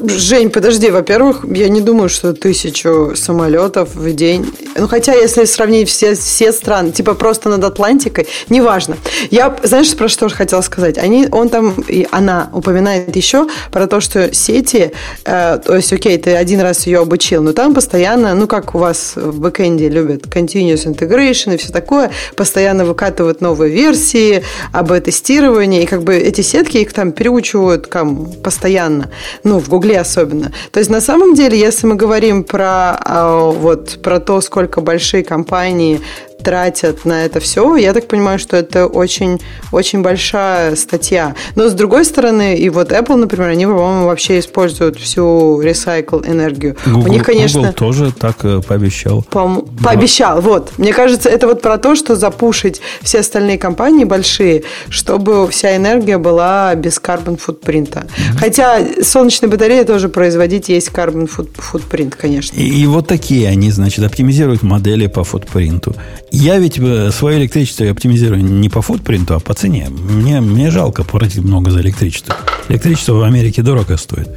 Жень, 0.00 0.50
подожди, 0.50 0.90
во-первых, 0.90 1.44
я 1.50 1.68
не 1.68 1.80
думаю, 1.80 2.08
что 2.08 2.32
тысячу 2.34 3.14
самолетов 3.16 3.94
в 3.94 4.12
день. 4.12 4.46
Ну, 4.76 4.88
хотя, 4.88 5.14
если 5.14 5.44
сравнить 5.44 5.88
все, 5.88 6.14
все 6.14 6.52
страны, 6.52 6.92
типа 6.92 7.14
просто 7.14 7.48
над 7.48 7.64
Атлантикой, 7.64 8.26
неважно. 8.50 8.96
Я, 9.30 9.56
знаешь, 9.62 9.94
про 9.96 10.08
что 10.08 10.28
хотела 10.28 10.60
сказать? 10.60 10.98
Они, 10.98 11.28
он 11.30 11.48
там, 11.48 11.74
и 11.88 12.06
она 12.10 12.50
упоминает 12.52 13.16
еще 13.16 13.46
про 13.72 13.86
то, 13.86 14.00
что 14.00 14.34
сети, 14.34 14.92
э, 15.24 15.58
то 15.64 15.76
есть, 15.76 15.92
окей, 15.92 16.18
ты 16.18 16.34
один 16.34 16.60
раз 16.60 16.86
ее 16.86 16.98
обучил, 16.98 17.42
но 17.42 17.52
там 17.52 17.74
постоянно, 17.74 18.34
ну, 18.34 18.46
как 18.46 18.74
у 18.74 18.78
вас 18.78 19.12
в 19.16 19.40
бэкэнде 19.40 19.88
любят 19.88 20.24
continuous 20.24 20.86
integration 20.86 21.54
и 21.54 21.56
все 21.56 21.72
такое, 21.72 22.10
постоянно 22.36 22.84
выкатывают 22.84 23.40
новые 23.40 23.72
версии, 23.72 24.42
об 24.72 24.92
тестировании, 25.00 25.82
и 25.82 25.86
как 25.86 26.02
бы 26.02 26.16
эти 26.16 26.42
сетки 26.42 26.78
их 26.78 26.92
там 26.92 27.12
переучивают 27.12 27.88
там, 27.88 28.26
постоянно. 28.42 29.10
Ну, 29.42 29.58
в 29.58 29.68
Google 29.68 29.85
Гугле 29.86 30.00
особенно. 30.00 30.52
То 30.72 30.80
есть 30.80 30.90
на 30.90 31.00
самом 31.00 31.34
деле, 31.34 31.58
если 31.58 31.86
мы 31.86 31.94
говорим 31.94 32.44
про, 32.44 32.96
а, 32.98 33.50
вот, 33.50 33.98
про 34.02 34.18
то, 34.18 34.40
сколько 34.40 34.80
большие 34.80 35.22
компании 35.22 36.00
тратят 36.46 37.04
на 37.04 37.24
это 37.24 37.40
все, 37.40 37.74
я 37.74 37.92
так 37.92 38.06
понимаю, 38.06 38.38
что 38.38 38.56
это 38.56 38.86
очень, 38.86 39.40
очень 39.72 40.02
большая 40.02 40.76
статья. 40.76 41.34
Но 41.56 41.68
с 41.68 41.72
другой 41.72 42.04
стороны, 42.04 42.56
и 42.56 42.68
вот 42.68 42.92
Apple, 42.92 43.16
например, 43.16 43.48
они, 43.48 43.66
по-моему, 43.66 44.06
вообще 44.06 44.38
используют 44.38 44.96
всю 44.96 45.60
recycle 45.60 46.24
энергию. 46.24 46.76
Google, 46.86 47.10
У 47.10 47.12
них, 47.12 47.24
конечно... 47.24 47.60
Google 47.62 47.72
тоже 47.72 48.12
так 48.12 48.44
э, 48.44 48.60
пообещал. 48.60 49.24
По, 49.28 49.60
пообещал, 49.82 50.40
вот. 50.40 50.70
Мне 50.78 50.92
кажется, 50.92 51.28
это 51.28 51.48
вот 51.48 51.62
про 51.62 51.78
то, 51.78 51.96
что 51.96 52.14
запушить 52.14 52.80
все 53.02 53.18
остальные 53.18 53.58
компании 53.58 54.04
большие, 54.04 54.62
чтобы 54.88 55.48
вся 55.48 55.74
энергия 55.74 56.16
была 56.16 56.72
без 56.76 57.00
carbon 57.00 57.38
футпринта. 57.38 58.06
Mm-hmm. 58.06 58.38
Хотя 58.38 58.78
солнечные 59.02 59.50
батареи 59.50 59.82
тоже 59.82 60.08
производить 60.08 60.68
есть 60.68 60.90
carbon 60.90 61.28
футпринт, 61.56 62.14
конечно. 62.14 62.56
И, 62.56 62.82
и 62.82 62.86
вот 62.86 63.08
такие 63.08 63.48
они, 63.48 63.72
значит, 63.72 64.04
оптимизируют 64.04 64.62
модели 64.62 65.08
по 65.08 65.24
футпринту. 65.24 65.96
Я 66.38 66.58
ведь 66.58 66.78
э, 66.78 67.10
свое 67.12 67.38
электричество 67.38 67.88
оптимизирую 67.88 68.44
не 68.44 68.68
по 68.68 68.82
футпринту, 68.82 69.34
а 69.34 69.40
по 69.40 69.54
цене. 69.54 69.88
Мне, 69.88 70.42
мне 70.42 70.70
жалко 70.70 71.02
платить 71.02 71.42
много 71.42 71.70
за 71.70 71.80
электричество. 71.80 72.36
Электричество 72.68 73.14
в 73.14 73.22
Америке 73.22 73.62
дорого 73.62 73.96
стоит. 73.96 74.28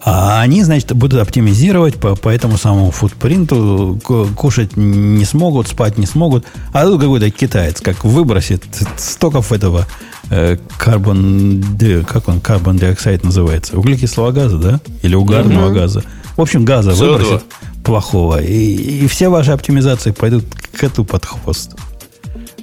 А 0.00 0.40
они, 0.40 0.64
значит, 0.64 0.94
будут 0.94 1.20
оптимизировать 1.20 1.96
по, 1.96 2.16
по 2.16 2.30
этому 2.30 2.56
самому 2.56 2.90
футпринту, 2.92 4.00
кушать 4.36 4.78
не 4.78 5.24
смогут, 5.26 5.68
спать 5.68 5.98
не 5.98 6.06
смогут. 6.06 6.46
А 6.72 6.84
тут 6.84 6.98
какой-то 6.98 7.30
китаец, 7.30 7.82
как 7.82 8.04
выбросит 8.04 8.64
стоков 8.96 9.52
этого 9.52 9.86
э, 10.30 10.56
карбон, 10.78 11.62
как 12.08 12.28
он, 12.28 12.40
карбон 12.40 12.78
диоксид 12.78 13.22
называется, 13.22 13.76
углекислого 13.76 14.32
газа, 14.32 14.56
да? 14.56 14.80
Или 15.02 15.14
угарного 15.14 15.66
угу. 15.66 15.74
газа. 15.74 16.02
В 16.38 16.40
общем, 16.40 16.64
газа 16.64 16.92
CO2. 16.92 16.96
выбросит 16.96 17.44
плохого. 17.88 18.42
И, 18.42 19.04
и 19.04 19.06
все 19.06 19.30
ваши 19.30 19.50
оптимизации 19.50 20.10
пойдут 20.10 20.44
коту 20.78 21.04
под 21.04 21.24
хвост 21.24 21.74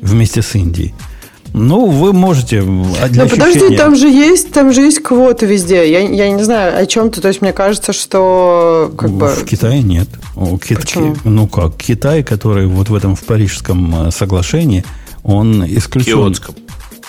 вместе 0.02 0.42
с 0.44 0.56
Индией. 0.56 0.94
Ну, 1.52 1.88
вы 1.88 2.14
можете. 2.14 2.60
А 2.60 3.08
Но 3.10 3.28
подожди, 3.28 3.76
там 3.76 3.96
же 3.96 4.08
есть, 4.08 4.52
там 4.52 4.72
же 4.74 4.82
есть 4.82 5.02
квоты 5.02 5.46
везде. 5.46 5.90
Я, 5.90 6.02
я 6.02 6.30
не 6.30 6.44
знаю, 6.44 6.78
о 6.78 6.86
чем 6.86 7.10
ты. 7.10 7.22
То 7.22 7.30
есть 7.30 7.42
мне 7.42 7.54
кажется, 7.54 7.92
что 7.94 8.94
как 8.98 9.10
в 9.10 9.18
бы. 9.18 9.28
В 9.30 9.46
Китае 9.46 9.82
нет. 9.82 10.10
У 10.36 10.58
Кит... 10.58 10.82
Почему? 10.82 11.16
Ну 11.24 11.48
как, 11.48 11.76
Китай, 11.78 12.24
который 12.24 12.68
вот 12.68 12.90
в 12.90 12.96
этом 12.96 13.16
в 13.16 13.24
Парижском 13.24 14.08
э, 14.08 14.12
соглашении, 14.12 14.84
он 15.24 15.66
исключен. 15.66 16.14
Киотском. 16.14 16.56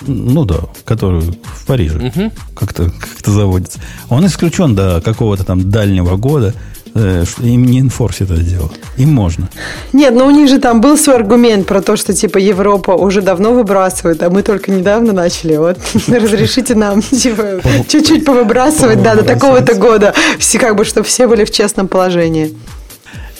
Ну 0.06 0.44
да, 0.44 0.60
который 0.84 1.20
в 1.20 1.66
Париже 1.66 1.98
угу. 1.98 2.30
как-то 2.54 2.84
как 2.90 3.26
заводится. 3.26 3.80
Он 4.08 4.24
исключен 4.26 4.74
до 4.74 5.00
какого-то 5.00 5.44
там 5.44 5.70
дальнего 5.70 6.16
года 6.16 6.54
им 6.97 7.64
не 7.64 7.80
инфорсит 7.80 8.30
это 8.30 8.42
дело. 8.42 8.70
Им 8.97 9.12
можно. 9.12 9.49
Нет, 9.92 10.14
но 10.14 10.26
у 10.26 10.30
них 10.30 10.49
же 10.49 10.59
там 10.59 10.80
был 10.80 10.97
свой 10.97 11.16
аргумент 11.16 11.66
про 11.66 11.82
то, 11.82 11.97
что 11.97 12.12
типа 12.12 12.38
Европа 12.38 12.92
уже 12.92 13.22
давно 13.22 13.53
выбрасывает, 13.53 14.22
а 14.22 14.30
мы 14.30 14.42
только 14.42 14.70
недавно 14.70 15.12
начали. 15.12 15.57
Вот 15.57 15.78
разрешите 16.09 16.74
нам 16.74 17.03
типа 17.03 17.61
чуть-чуть 17.88 18.24
повыбрасывать, 18.24 19.03
да, 19.03 19.14
до 19.14 19.22
такого-то 19.22 19.74
года. 19.74 20.14
Все 20.38 20.59
как 20.59 20.76
бы, 20.76 20.84
чтобы 20.84 21.07
все 21.07 21.26
были 21.26 21.44
в 21.44 21.51
честном 21.51 21.88
положении. 21.88 22.55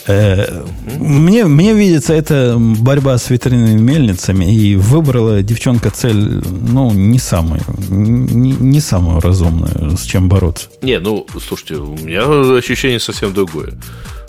Э, 0.07 0.63
мне, 0.99 1.45
мне 1.45 1.73
видится, 1.73 2.13
это 2.13 2.55
борьба 2.57 3.17
с 3.17 3.29
ветряными 3.29 3.79
мельницами, 3.79 4.45
и 4.45 4.75
выбрала 4.75 5.43
девчонка 5.43 5.91
цель, 5.91 6.41
ну, 6.71 6.91
не 6.91 7.19
самую, 7.19 7.61
не, 7.89 8.53
не 8.53 8.79
самую 8.79 9.19
разумную, 9.19 9.97
с 9.97 10.03
чем 10.03 10.29
бороться. 10.29 10.69
Не, 10.81 10.99
ну, 10.99 11.25
слушайте, 11.45 11.75
у 11.75 11.95
меня 11.95 12.23
ощущение 12.57 12.99
совсем 12.99 13.33
другое. 13.33 13.73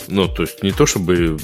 Ну, 0.07 0.27
то 0.27 0.43
есть 0.43 0.63
не 0.63 0.71
то, 0.71 0.85
чтобы 0.85 1.37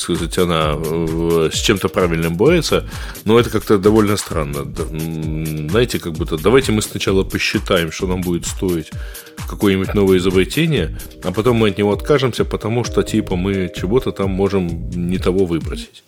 сказать, 0.00 0.38
она 0.38 0.74
э, 0.76 1.50
с 1.52 1.56
чем-то 1.56 1.88
правильным 1.88 2.36
борется, 2.36 2.88
но 3.24 3.38
это 3.38 3.50
как-то 3.50 3.78
довольно 3.78 4.16
странно. 4.16 4.64
Знаете, 5.70 5.98
как 5.98 6.12
будто 6.12 6.36
давайте 6.36 6.72
мы 6.72 6.82
сначала 6.82 7.24
посчитаем, 7.24 7.92
что 7.92 8.06
нам 8.06 8.20
будет 8.20 8.46
стоить 8.46 8.90
какое-нибудь 9.48 9.94
новое 9.94 10.18
изобретение, 10.18 10.98
а 11.22 11.32
потом 11.32 11.56
мы 11.56 11.68
от 11.68 11.78
него 11.78 11.92
откажемся, 11.92 12.44
потому 12.44 12.84
что 12.84 13.02
типа 13.02 13.36
мы 13.36 13.70
чего-то 13.74 14.12
там 14.12 14.30
можем 14.30 14.90
не 14.90 15.18
того 15.18 15.44
выбросить. 15.44 16.02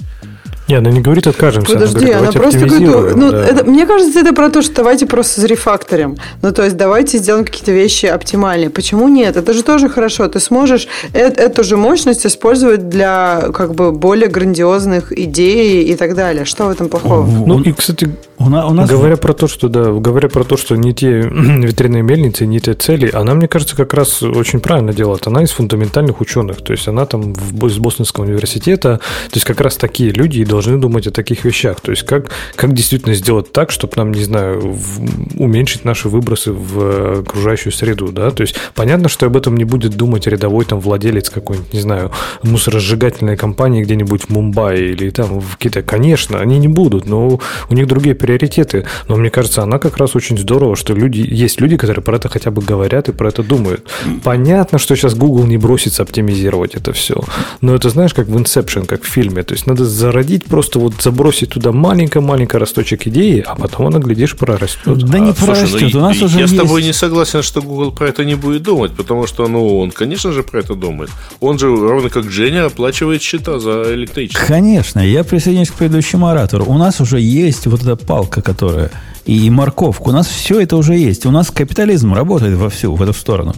Не, 0.72 0.78
она 0.78 0.90
не 0.90 1.02
говорит 1.02 1.26
откажемся. 1.26 1.74
Подожди, 1.74 2.10
она, 2.10 2.30
говорит, 2.30 2.36
она 2.36 2.42
просто 2.42 2.66
говорит, 2.66 3.16
ну, 3.16 3.30
да. 3.30 3.44
это, 3.44 3.64
мне 3.64 3.84
кажется, 3.86 4.20
это 4.20 4.32
про 4.32 4.48
то, 4.48 4.62
что 4.62 4.76
давайте 4.76 5.04
просто 5.04 5.42
зарефакторим. 5.42 6.16
Ну, 6.40 6.50
то 6.50 6.62
есть, 6.62 6.78
давайте 6.78 7.18
сделаем 7.18 7.44
какие-то 7.44 7.72
вещи 7.72 8.06
оптимальные. 8.06 8.70
Почему 8.70 9.08
нет? 9.08 9.36
Это 9.36 9.52
же 9.52 9.62
тоже 9.62 9.90
хорошо. 9.90 10.28
Ты 10.28 10.40
сможешь 10.40 10.88
э- 11.12 11.28
эту 11.28 11.62
же 11.62 11.76
мощность 11.76 12.24
использовать 12.24 12.88
для 12.88 13.50
как 13.52 13.74
бы 13.74 13.92
более 13.92 14.28
грандиозных 14.28 15.12
идей 15.12 15.84
и 15.84 15.94
так 15.94 16.14
далее. 16.14 16.46
Что 16.46 16.64
в 16.64 16.70
этом 16.70 16.88
плохого? 16.88 17.26
Ну, 17.26 17.60
и, 17.60 17.72
кстати, 17.72 18.08
у 18.44 18.48
нас, 18.48 18.70
у 18.70 18.74
нас... 18.74 18.90
Говоря 18.90 19.16
про 19.16 19.32
то, 19.32 19.46
что 19.46 19.68
да, 19.68 19.92
говоря 19.92 20.28
про 20.28 20.44
то, 20.44 20.56
что 20.56 20.76
не 20.76 20.92
те 20.94 21.20
ветряные 21.20 22.02
мельницы, 22.02 22.46
не 22.46 22.60
те 22.60 22.74
цели, 22.74 23.10
она, 23.12 23.34
мне 23.34 23.48
кажется, 23.48 23.76
как 23.76 23.94
раз 23.94 24.22
очень 24.22 24.60
правильно 24.60 24.92
делает. 24.92 25.26
Она 25.26 25.42
из 25.42 25.50
фундаментальных 25.50 26.20
ученых. 26.20 26.62
То 26.62 26.72
есть 26.72 26.88
она 26.88 27.06
там 27.06 27.32
в, 27.34 27.66
из 27.66 27.78
Бостонского 27.78 28.24
университета. 28.24 28.98
То 29.30 29.34
есть 29.34 29.46
как 29.46 29.60
раз 29.60 29.76
такие 29.76 30.10
люди 30.10 30.40
и 30.40 30.44
должны 30.44 30.78
думать 30.78 31.06
о 31.06 31.10
таких 31.10 31.44
вещах. 31.44 31.80
То 31.80 31.90
есть 31.90 32.02
как, 32.04 32.30
как 32.56 32.72
действительно 32.74 33.14
сделать 33.14 33.52
так, 33.52 33.70
чтобы 33.70 33.92
нам, 33.96 34.12
не 34.12 34.24
знаю, 34.24 34.60
в, 34.60 35.40
уменьшить 35.40 35.84
наши 35.84 36.08
выбросы 36.08 36.52
в 36.52 37.20
окружающую 37.20 37.72
среду. 37.72 38.08
Да? 38.12 38.30
То 38.30 38.42
есть 38.42 38.56
понятно, 38.74 39.08
что 39.08 39.26
об 39.26 39.36
этом 39.36 39.56
не 39.56 39.64
будет 39.64 39.96
думать 39.96 40.26
рядовой 40.26 40.64
там 40.64 40.80
владелец 40.80 41.30
какой-нибудь, 41.30 41.72
не 41.72 41.80
знаю, 41.80 42.10
мусоросжигательной 42.42 43.36
компании 43.36 43.82
где-нибудь 43.82 44.24
в 44.24 44.30
Мумбаи 44.30 44.90
или 44.90 45.10
там 45.10 45.40
в 45.40 45.56
Китае. 45.56 45.84
Конечно, 45.84 46.40
они 46.40 46.58
не 46.58 46.68
будут, 46.68 47.06
но 47.06 47.40
у 47.70 47.74
них 47.74 47.86
другие 47.86 48.14
приоритеты. 48.32 48.86
Но 49.08 49.16
мне 49.16 49.30
кажется, 49.30 49.62
она 49.62 49.78
как 49.78 49.98
раз 49.98 50.16
очень 50.16 50.38
здорово, 50.38 50.76
что 50.76 50.94
люди, 50.94 51.20
есть 51.28 51.60
люди, 51.60 51.76
которые 51.76 52.02
про 52.02 52.16
это 52.16 52.28
хотя 52.28 52.50
бы 52.50 52.62
говорят 52.62 53.08
и 53.08 53.12
про 53.12 53.28
это 53.28 53.42
думают. 53.42 53.90
Понятно, 54.24 54.78
что 54.78 54.96
сейчас 54.96 55.14
Google 55.14 55.44
не 55.44 55.58
бросится 55.58 56.02
оптимизировать 56.02 56.74
это 56.74 56.92
все. 56.92 57.22
Но 57.60 57.74
это, 57.74 57.90
знаешь, 57.90 58.14
как 58.14 58.28
в 58.28 58.36
Inception, 58.36 58.86
как 58.86 59.02
в 59.02 59.06
фильме. 59.06 59.42
То 59.42 59.54
есть 59.54 59.66
надо 59.66 59.84
зародить, 59.84 60.44
просто 60.44 60.78
вот 60.78 60.94
забросить 61.02 61.50
туда 61.50 61.72
маленько-маленько 61.72 62.58
росточек 62.58 63.06
идеи, 63.06 63.44
а 63.46 63.54
потом 63.54 63.86
она, 63.86 63.98
глядишь, 63.98 64.36
прорастет. 64.36 64.98
Да 64.98 65.18
а, 65.18 65.20
не 65.20 65.32
прорастет. 65.32 65.68
Слушай, 65.68 65.90
ну, 65.92 65.98
У 65.98 66.02
нас 66.02 66.16
я 66.16 66.26
уже 66.26 66.36
я 66.36 66.42
есть... 66.42 66.54
с 66.54 66.56
тобой 66.56 66.82
не 66.82 66.92
согласен, 66.92 67.42
что 67.42 67.60
Google 67.60 67.92
про 67.92 68.08
это 68.08 68.24
не 68.24 68.34
будет 68.34 68.62
думать, 68.62 68.92
потому 68.92 69.26
что, 69.26 69.46
ну, 69.46 69.78
он, 69.78 69.90
конечно 69.90 70.32
же, 70.32 70.42
про 70.42 70.60
это 70.60 70.74
думает. 70.74 71.10
Он 71.40 71.58
же, 71.58 71.66
ровно 71.66 72.08
как 72.08 72.30
Женя, 72.30 72.66
оплачивает 72.66 73.20
счета 73.20 73.58
за 73.58 73.94
электричество. 73.94 74.46
Конечно. 74.46 75.00
Я 75.00 75.24
присоединяюсь 75.24 75.70
к 75.70 75.74
предыдущему 75.74 76.28
оратору. 76.28 76.64
У 76.66 76.78
нас 76.78 77.00
уже 77.00 77.20
есть 77.20 77.66
вот 77.66 77.82
эта 77.82 77.96
палка 78.12 78.42
которая 78.42 78.90
и 79.24 79.48
морковка. 79.48 80.08
У 80.08 80.12
нас 80.12 80.26
все 80.26 80.60
это 80.60 80.76
уже 80.76 80.98
есть. 80.98 81.24
У 81.24 81.30
нас 81.30 81.50
капитализм 81.50 82.12
работает 82.12 82.58
во 82.58 82.68
всю, 82.68 82.94
в 82.94 83.00
эту 83.00 83.14
сторону. 83.14 83.54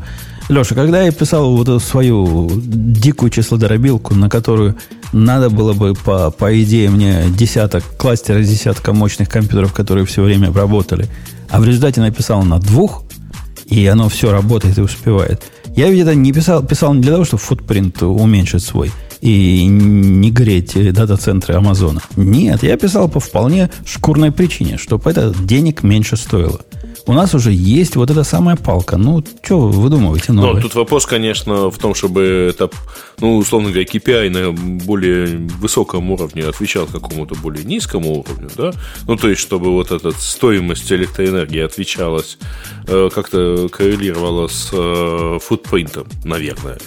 Леша, 0.48 0.76
когда 0.76 1.02
я 1.02 1.10
писал 1.10 1.56
вот 1.56 1.68
эту 1.68 1.80
свою 1.80 2.48
дикую 2.54 3.30
числодробилку, 3.30 4.14
на 4.14 4.28
которую 4.28 4.76
надо 5.12 5.50
было 5.50 5.72
бы, 5.72 5.94
по, 5.94 6.30
по 6.30 6.62
идее, 6.62 6.88
мне 6.88 7.24
десяток, 7.36 7.82
кластер 7.98 8.38
из 8.38 8.48
десятка 8.48 8.92
мощных 8.92 9.28
компьютеров, 9.28 9.72
которые 9.72 10.06
все 10.06 10.22
время 10.22 10.52
работали, 10.52 11.08
а 11.50 11.58
в 11.58 11.64
результате 11.64 12.00
написал 12.00 12.44
на 12.44 12.60
двух, 12.60 13.02
и 13.66 13.84
оно 13.86 14.08
все 14.08 14.30
работает 14.30 14.78
и 14.78 14.82
успевает. 14.82 15.42
Я 15.74 15.88
ведь 15.88 16.02
это 16.02 16.14
не 16.14 16.32
писал, 16.32 16.62
писал 16.62 16.94
не 16.94 17.00
для 17.00 17.12
того, 17.12 17.24
чтобы 17.24 17.42
футпринт 17.42 18.04
уменьшить 18.04 18.62
свой– 18.62 18.92
и 19.24 19.64
не 19.64 20.30
греть 20.30 20.74
дата-центры 20.92 21.54
Амазона. 21.54 22.02
Нет, 22.14 22.62
я 22.62 22.76
писал 22.76 23.08
по 23.08 23.20
вполне 23.20 23.70
шкурной 23.86 24.32
причине, 24.32 24.76
чтобы 24.76 25.10
это 25.10 25.34
денег 25.34 25.82
меньше 25.82 26.18
стоило 26.18 26.60
у 27.06 27.12
нас 27.12 27.34
уже 27.34 27.52
есть 27.52 27.96
вот 27.96 28.10
эта 28.10 28.24
самая 28.24 28.56
палка. 28.56 28.96
Ну, 28.96 29.22
что 29.42 29.58
вы 29.60 29.70
выдумываете 29.70 30.32
новое? 30.32 30.54
Но 30.54 30.60
тут 30.60 30.74
вопрос, 30.74 31.04
конечно, 31.04 31.70
в 31.70 31.78
том, 31.78 31.94
чтобы 31.94 32.48
это, 32.50 32.70
ну, 33.20 33.36
условно 33.36 33.68
говоря, 33.68 33.84
KPI 33.84 34.30
на 34.30 34.52
более 34.84 35.26
высоком 35.36 36.10
уровне 36.10 36.44
отвечал 36.44 36.86
какому-то 36.86 37.34
более 37.34 37.64
низкому 37.64 38.20
уровню, 38.20 38.48
да? 38.56 38.72
Ну, 39.06 39.16
то 39.16 39.28
есть, 39.28 39.40
чтобы 39.42 39.72
вот 39.72 39.90
эта 39.90 40.12
стоимость 40.12 40.90
электроэнергии 40.90 41.60
отвечалась, 41.60 42.38
э, 42.86 43.10
как-то 43.14 43.68
коррелировала 43.70 44.48
с 44.48 44.70
э, 44.72 45.38
футпринтом, 45.42 46.06
наверное. 46.24 46.78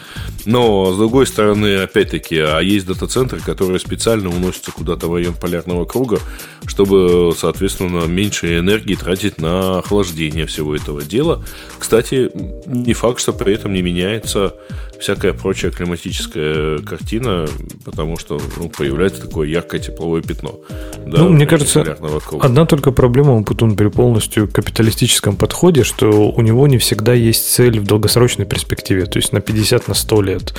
Но, 0.45 0.93
с 0.93 0.97
другой 0.97 1.28
стороны, 1.28 1.78
опять-таки, 1.78 2.38
а 2.39 2.59
есть 2.61 2.88
дата-центры, 2.88 3.39
которые 3.39 3.80
специально 3.80 4.30
уносятся 4.30 4.72
куда-то 4.72 5.07
в 5.07 5.13
район 5.13 5.36
полярного 5.36 5.86
круга, 5.86 6.20
чтобы, 6.65 7.34
соответственно, 7.38 8.05
меньше 8.05 8.57
энергии 8.57 8.95
тратить 8.95 9.39
на 9.39 9.80
охлаждение 9.80 10.06
всего 10.45 10.75
этого 10.75 11.03
дела. 11.03 11.43
Кстати, 11.77 12.31
не 12.65 12.93
факт, 12.93 13.19
что 13.19 13.33
при 13.33 13.53
этом 13.53 13.73
не 13.73 13.81
меняется 13.81 14.55
всякая 14.99 15.33
прочая 15.33 15.71
климатическая 15.71 16.79
картина, 16.79 17.47
потому 17.85 18.17
что 18.17 18.39
ну, 18.57 18.69
появляется 18.69 19.21
такое 19.21 19.47
яркое 19.47 19.79
тепловое 19.79 20.21
пятно. 20.21 20.59
Да, 21.05 21.19
ну, 21.19 21.29
мне 21.29 21.45
кажется, 21.45 21.97
одна 22.39 22.65
только 22.65 22.91
проблема 22.91 23.35
у 23.35 23.43
Путун 23.43 23.75
при 23.75 23.87
полностью 23.87 24.47
капиталистическом 24.47 25.35
подходе, 25.35 25.83
что 25.83 26.29
у 26.29 26.41
него 26.41 26.67
не 26.67 26.77
всегда 26.77 27.13
есть 27.13 27.51
цель 27.51 27.79
в 27.79 27.83
долгосрочной 27.85 28.45
перспективе, 28.45 29.05
то 29.05 29.17
есть 29.17 29.33
на 29.33 29.39
50, 29.39 29.87
на 29.87 29.93
100 29.93 30.21
лет. 30.21 30.53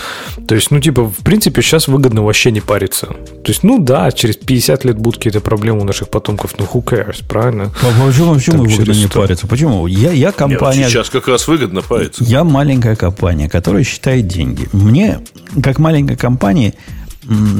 То 0.46 0.54
есть, 0.54 0.70
ну, 0.70 0.80
типа, 0.80 1.04
в 1.04 1.24
принципе, 1.24 1.62
сейчас 1.62 1.88
выгодно 1.88 2.22
вообще 2.22 2.50
не 2.50 2.60
париться. 2.60 3.06
То 3.06 3.48
есть, 3.48 3.62
ну 3.62 3.78
да, 3.78 4.10
через 4.12 4.36
50 4.36 4.84
лет 4.84 4.98
будут 4.98 5.16
какие-то 5.16 5.40
проблемы 5.40 5.80
у 5.80 5.84
наших 5.84 6.08
потомков, 6.08 6.58
но 6.58 6.64
who 6.64 6.82
cares, 6.84 7.24
правильно? 7.26 7.72
А 7.82 8.06
почему, 8.06 8.34
почему 8.34 8.64
выгодно 8.64 8.92
не 8.92 9.08
париться? 9.08 9.46
Почему? 9.46 9.86
Я, 9.86 10.12
я 10.12 10.32
компания... 10.32 10.80
Нет, 10.80 10.90
сейчас 10.90 11.10
как 11.10 11.28
раз 11.28 11.46
выгодно 11.48 11.82
париться. 11.82 12.24
Я 12.24 12.44
маленькая 12.44 12.96
компания, 12.96 13.48
которая 13.48 13.84
считает 13.84 14.27
деньги. 14.28 14.68
Мне, 14.72 15.20
как 15.62 15.78
маленькой 15.78 16.16
компании, 16.16 16.74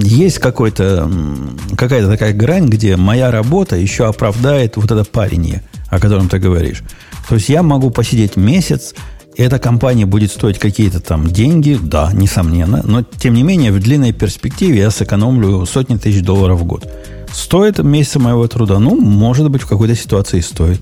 есть 0.03 0.39
какой-то, 0.39 1.11
какая-то 1.77 2.09
такая 2.09 2.33
грань, 2.33 2.67
где 2.67 2.97
моя 2.97 3.31
работа 3.31 3.77
еще 3.77 4.07
оправдает 4.07 4.77
вот 4.77 4.91
это 4.91 5.05
парение, 5.05 5.63
о 5.89 5.99
котором 5.99 6.29
ты 6.29 6.39
говоришь. 6.39 6.83
То 7.29 7.35
есть 7.35 7.49
я 7.49 7.63
могу 7.63 7.91
посидеть 7.91 8.37
месяц, 8.37 8.95
эта 9.37 9.59
компания 9.59 10.07
будет 10.07 10.33
стоить 10.33 10.59
какие-то 10.59 11.01
там 11.01 11.29
деньги, 11.29 11.79
да, 11.81 12.11
несомненно, 12.13 12.83
но 12.85 13.03
тем 13.03 13.35
не 13.35 13.43
менее 13.43 13.71
в 13.73 13.79
длинной 13.79 14.13
перспективе 14.13 14.81
я 14.81 14.91
сэкономлю 14.91 15.65
сотни 15.67 15.97
тысяч 15.97 16.23
долларов 16.23 16.61
в 16.61 16.65
год. 16.65 16.91
Стоит 17.33 17.79
месяца 17.79 18.19
моего 18.19 18.49
труда? 18.49 18.79
Ну, 18.79 18.99
может 19.01 19.49
быть, 19.51 19.63
в 19.63 19.67
какой-то 19.67 19.95
ситуации 19.95 20.41
стоит. 20.41 20.81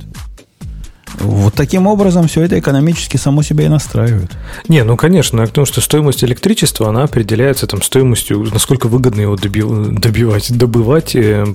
Вот 1.21 1.55
таким 1.55 1.87
образом 1.87 2.29
все 2.29 2.43
это 2.43 2.59
экономически 2.59 3.17
само 3.17 3.43
себя 3.43 3.67
и 3.67 3.69
настраивает. 3.69 4.31
Не, 4.69 4.85
ну 4.85 4.97
конечно, 4.97 5.47
потому 5.47 5.67
что 5.67 5.81
стоимость 5.81 6.23
электричества, 6.25 6.89
она 6.89 7.05
определяется 7.05 7.67
там 7.67 7.83
стоимостью, 7.83 8.47
насколько 8.53 8.89
выгодно 8.89 9.23
его 9.23 9.37
добивать, 9.37 10.57
добывать, 10.57 11.17
э, 11.17 11.47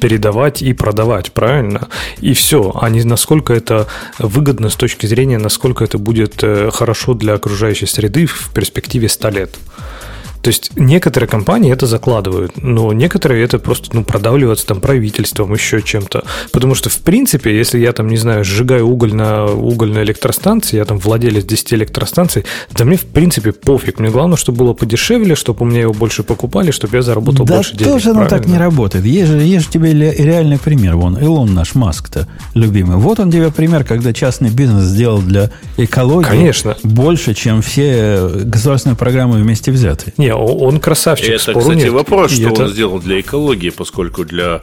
передавать 0.00 0.62
и 0.62 0.72
продавать, 0.72 1.32
правильно? 1.32 1.88
И 2.20 2.34
все, 2.34 2.72
а 2.74 2.88
не 2.88 3.02
насколько 3.04 3.52
это 3.52 3.86
выгодно 4.18 4.68
с 4.70 4.76
точки 4.76 5.06
зрения, 5.06 5.38
насколько 5.38 5.84
это 5.84 5.98
будет 5.98 6.42
э, 6.42 6.70
хорошо 6.72 7.14
для 7.14 7.34
окружающей 7.34 7.86
среды 7.86 8.26
в 8.26 8.50
перспективе 8.54 9.08
100 9.08 9.28
лет. 9.30 9.58
То 10.42 10.48
есть 10.48 10.72
некоторые 10.76 11.28
компании 11.28 11.72
это 11.72 11.86
закладывают, 11.86 12.56
но 12.56 12.92
некоторые 12.92 13.44
это 13.44 13.58
просто 13.58 13.90
ну, 13.92 14.04
продавливаются 14.04 14.66
там 14.66 14.80
правительством, 14.80 15.52
еще 15.52 15.82
чем-то. 15.82 16.24
Потому 16.52 16.74
что, 16.74 16.88
в 16.88 16.98
принципе, 16.98 17.56
если 17.56 17.78
я 17.78 17.92
там, 17.92 18.08
не 18.08 18.16
знаю, 18.16 18.44
сжигаю 18.44 18.88
уголь 18.88 19.14
на 19.14 19.46
угольной 19.46 20.02
электростанции, 20.02 20.76
я 20.76 20.84
там 20.84 20.98
владелец 20.98 21.44
10 21.44 21.74
электростанций, 21.74 22.44
да 22.72 22.84
мне, 22.84 22.96
в 22.96 23.06
принципе, 23.06 23.52
пофиг. 23.52 23.98
Мне 23.98 24.10
главное, 24.10 24.36
чтобы 24.36 24.58
было 24.58 24.72
подешевле, 24.72 25.34
чтобы 25.34 25.62
у 25.62 25.68
меня 25.68 25.82
его 25.82 25.92
больше 25.92 26.22
покупали, 26.22 26.70
чтобы 26.70 26.96
я 26.96 27.02
заработал 27.02 27.44
да 27.44 27.56
больше 27.56 27.72
денег. 27.72 27.86
Да 27.86 27.92
тоже 27.92 28.10
оно 28.10 28.26
так 28.26 28.46
не 28.46 28.56
работает. 28.56 29.04
Есть 29.04 29.30
же, 29.30 29.38
есть 29.40 29.66
же 29.66 29.70
тебе 29.70 29.92
реальный 29.92 30.58
пример. 30.58 30.96
Вон, 30.96 31.18
Илон 31.18 31.54
наш 31.54 31.74
Маск-то 31.74 32.26
любимый. 32.54 32.96
Вот 32.96 33.20
он 33.20 33.30
тебе 33.30 33.50
пример, 33.50 33.84
когда 33.84 34.12
частный 34.12 34.50
бизнес 34.50 34.84
сделал 34.84 35.20
для 35.20 35.50
экологии 35.76 36.28
Конечно. 36.28 36.76
больше, 36.82 37.34
чем 37.34 37.62
все 37.62 38.28
государственные 38.44 38.96
программы 38.96 39.38
вместе 39.38 39.70
взятые. 39.70 40.14
Не, 40.16 40.29
он 40.34 40.80
красавчик. 40.80 41.30
Это, 41.30 41.42
спору 41.42 41.60
кстати, 41.60 41.78
нет. 41.78 41.92
вопрос, 41.92 42.32
что 42.32 42.48
это... 42.48 42.64
он 42.64 42.68
сделал 42.70 42.98
для 43.00 43.20
экологии, 43.20 43.70
поскольку 43.70 44.24
для 44.24 44.60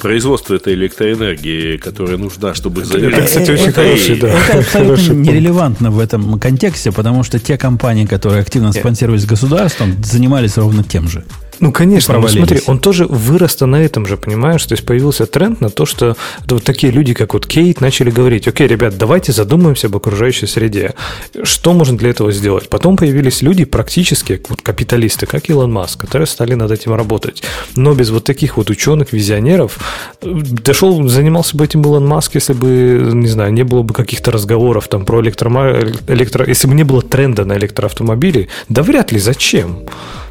производства 0.00 0.54
этой 0.54 0.74
электроэнергии, 0.74 1.76
которая 1.76 2.16
нужна, 2.16 2.54
чтобы 2.54 2.84
заряжать. 2.84 3.18
Это, 3.18 3.26
кстати, 3.26 3.50
очень 3.50 3.72
хороший, 3.72 4.16
да. 4.16 4.28
Это 4.28 4.58
абсолютно 4.60 5.12
нерелевантно 5.12 5.90
в 5.90 5.98
этом 5.98 6.38
контексте, 6.38 6.92
потому 6.92 7.22
что 7.22 7.38
те 7.38 7.56
компании, 7.56 8.06
которые 8.06 8.40
активно 8.40 8.72
спонсировались 8.72 9.26
государством, 9.26 10.02
занимались 10.02 10.56
ровно 10.56 10.82
тем 10.84 11.08
же. 11.08 11.24
Ну, 11.60 11.72
конечно, 11.72 12.18
но 12.18 12.26
смотри, 12.28 12.60
он 12.66 12.78
тоже 12.78 13.04
вырос 13.04 13.60
на 13.60 13.76
этом 13.76 14.06
же, 14.06 14.16
понимаешь? 14.16 14.64
То 14.64 14.72
есть 14.72 14.86
появился 14.86 15.26
тренд 15.26 15.60
на 15.60 15.68
то, 15.68 15.84
что 15.84 16.16
вот 16.48 16.64
такие 16.64 16.90
люди, 16.90 17.12
как 17.12 17.34
вот 17.34 17.46
Кейт, 17.46 17.82
начали 17.82 18.10
говорить, 18.10 18.48
окей, 18.48 18.66
ребят, 18.66 18.96
давайте 18.96 19.32
задумаемся 19.32 19.88
об 19.88 19.96
окружающей 19.96 20.46
среде. 20.46 20.94
Что 21.42 21.74
можно 21.74 21.98
для 21.98 22.10
этого 22.10 22.32
сделать? 22.32 22.70
Потом 22.70 22.96
появились 22.96 23.42
люди 23.42 23.64
практически, 23.64 24.40
вот 24.48 24.62
капиталисты, 24.62 25.26
как 25.26 25.50
Илон 25.50 25.70
Маск, 25.70 26.00
которые 26.00 26.26
стали 26.26 26.54
над 26.54 26.70
этим 26.70 26.94
работать. 26.94 27.42
Но 27.76 27.92
без 27.94 28.08
вот 28.08 28.24
таких 28.24 28.56
вот 28.56 28.70
ученых, 28.70 29.12
визионеров, 29.12 29.78
дошел, 30.22 31.06
занимался 31.08 31.56
бы 31.58 31.64
этим 31.64 31.82
Илон 31.82 32.06
Маск, 32.06 32.36
если 32.36 32.54
бы, 32.54 33.10
не 33.12 33.28
знаю, 33.28 33.52
не 33.52 33.64
было 33.64 33.82
бы 33.82 33.92
каких-то 33.92 34.30
разговоров 34.30 34.88
там 34.88 35.04
про 35.04 35.20
электрома... 35.20 35.74
электро... 36.06 36.46
Если 36.46 36.68
бы 36.68 36.74
не 36.74 36.84
было 36.84 37.02
тренда 37.02 37.44
на 37.44 37.58
электроавтомобили, 37.58 38.48
да 38.70 38.82
вряд 38.82 39.12
ли, 39.12 39.18
зачем? 39.18 39.84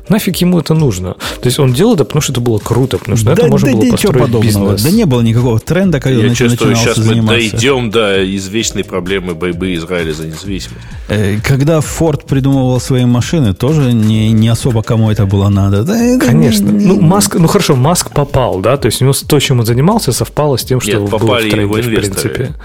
Нафиг 0.10 0.38
ему 0.38 0.60
это 0.60 0.74
нужно? 0.74 1.14
То 1.14 1.46
есть 1.46 1.60
он 1.60 1.74
делал 1.74 1.96
это, 1.96 2.04
потому 2.04 2.22
что 2.22 2.32
это 2.32 2.42
было 2.42 2.58
круто, 2.58 2.98
потому 2.98 3.18
что 3.18 3.28
да, 3.28 3.34
это 3.34 3.48
можно 3.48 3.68
да, 3.68 3.74
было 3.74 3.86
да 3.86 3.92
построить 3.92 4.18
подобного. 4.18 4.44
бизнес. 4.44 4.84
Да 4.84 4.92
не 4.92 5.06
было 5.06 5.22
никакого 5.22 5.60
тренда, 5.60 6.00
когда 6.00 6.22
Я 6.22 6.34
чувствую, 6.36 6.76
сейчас 6.76 6.98
заниматься. 6.98 7.44
мы 7.44 7.50
дойдем 7.50 7.90
до 7.92 8.36
извечной 8.36 8.84
проблемы 8.84 9.36
борьбы 9.36 9.74
Израиля 9.76 10.14
за 10.14 10.28
независимость. 10.28 10.82
Э, 11.08 11.38
когда 11.44 11.82
Форд 11.82 12.26
придумывал 12.26 12.80
свои 12.80 13.06
машины, 13.06 13.54
тоже 13.54 13.94
не, 13.94 14.32
не 14.32 14.50
особо 14.50 14.82
кому 14.84 15.12
это 15.12 15.26
было 15.26 15.50
надо. 15.50 15.84
Да, 15.84 15.96
Конечно. 16.20 16.70
Не, 16.70 16.86
ну, 16.86 17.02
Маск, 17.02 17.36
ну 17.36 17.48
хорошо, 17.48 17.76
Маск 17.76 18.12
попал, 18.12 18.60
да, 18.60 18.78
то 18.78 18.88
есть 18.88 19.02
у 19.02 19.06
него 19.06 19.14
то, 19.28 19.40
чем 19.40 19.60
он 19.60 19.66
занимался, 19.66 20.12
совпало 20.12 20.58
с 20.58 20.64
тем, 20.64 20.82
что 20.82 20.92
Нет, 20.92 21.02
было 21.02 21.10
попали 21.10 21.48
в 21.48 21.52
тренде, 21.52 21.62
его 21.62 21.76
в 21.76 22.02
принципе. 22.02 22.56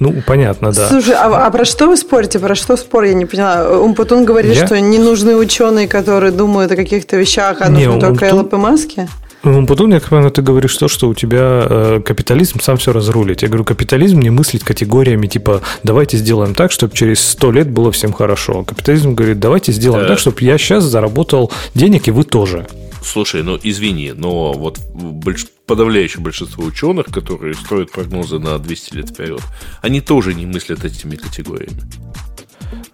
Ну, 0.00 0.22
понятно, 0.26 0.72
да. 0.72 0.88
Слушай, 0.88 1.14
а, 1.14 1.46
а 1.46 1.50
про 1.50 1.64
что 1.64 1.88
вы 1.88 1.96
спорите? 1.96 2.38
Про 2.38 2.54
что 2.54 2.76
спор? 2.76 3.04
Я 3.04 3.14
не 3.14 3.26
поняла. 3.26 3.78
Умпутун 3.78 4.24
говорит, 4.24 4.54
Я? 4.54 4.66
что 4.66 4.80
не 4.80 4.98
нужны 4.98 5.36
ученые, 5.36 5.88
которые 5.88 6.32
думают 6.32 6.72
о 6.72 6.76
каких-то 6.92 7.16
вещах, 7.16 7.58
а 7.60 7.70
нужны 7.70 7.98
только 7.98 8.26
Эллоп 8.26 8.52
и 8.52 8.56
Маски? 8.56 9.08
Ну, 9.44 9.66
потом, 9.66 9.90
я 9.90 9.98
понимаю, 9.98 10.30
ты 10.30 10.40
говоришь 10.40 10.76
то, 10.76 10.86
что 10.86 11.08
у 11.08 11.14
тебя 11.14 11.66
э, 11.68 12.00
капитализм 12.04 12.60
сам 12.60 12.76
все 12.76 12.92
разрулит. 12.92 13.42
Я 13.42 13.48
говорю, 13.48 13.64
капитализм 13.64 14.20
не 14.20 14.30
мыслит 14.30 14.62
категориями 14.62 15.26
типа 15.26 15.62
давайте 15.82 16.16
сделаем 16.16 16.54
так, 16.54 16.70
чтобы 16.70 16.94
через 16.94 17.20
сто 17.20 17.50
лет 17.50 17.68
было 17.68 17.90
всем 17.90 18.12
хорошо. 18.12 18.62
Капитализм 18.62 19.14
говорит, 19.14 19.40
давайте 19.40 19.72
сделаем 19.72 20.02
да. 20.02 20.10
так, 20.10 20.18
чтобы 20.20 20.36
я 20.42 20.58
сейчас 20.58 20.84
заработал 20.84 21.50
денег, 21.74 22.06
и 22.06 22.12
вы 22.12 22.22
тоже. 22.22 22.68
Слушай, 23.04 23.42
ну 23.42 23.58
извини, 23.60 24.12
но 24.14 24.52
вот 24.52 24.78
больш... 24.94 25.46
подавляющее 25.66 26.22
большинство 26.22 26.64
ученых, 26.64 27.06
которые 27.06 27.54
строят 27.54 27.90
прогнозы 27.90 28.38
на 28.38 28.58
200 28.58 28.94
лет 28.94 29.08
вперед, 29.08 29.40
они 29.80 30.00
тоже 30.00 30.34
не 30.34 30.46
мыслят 30.46 30.84
этими 30.84 31.16
категориями. 31.16 31.82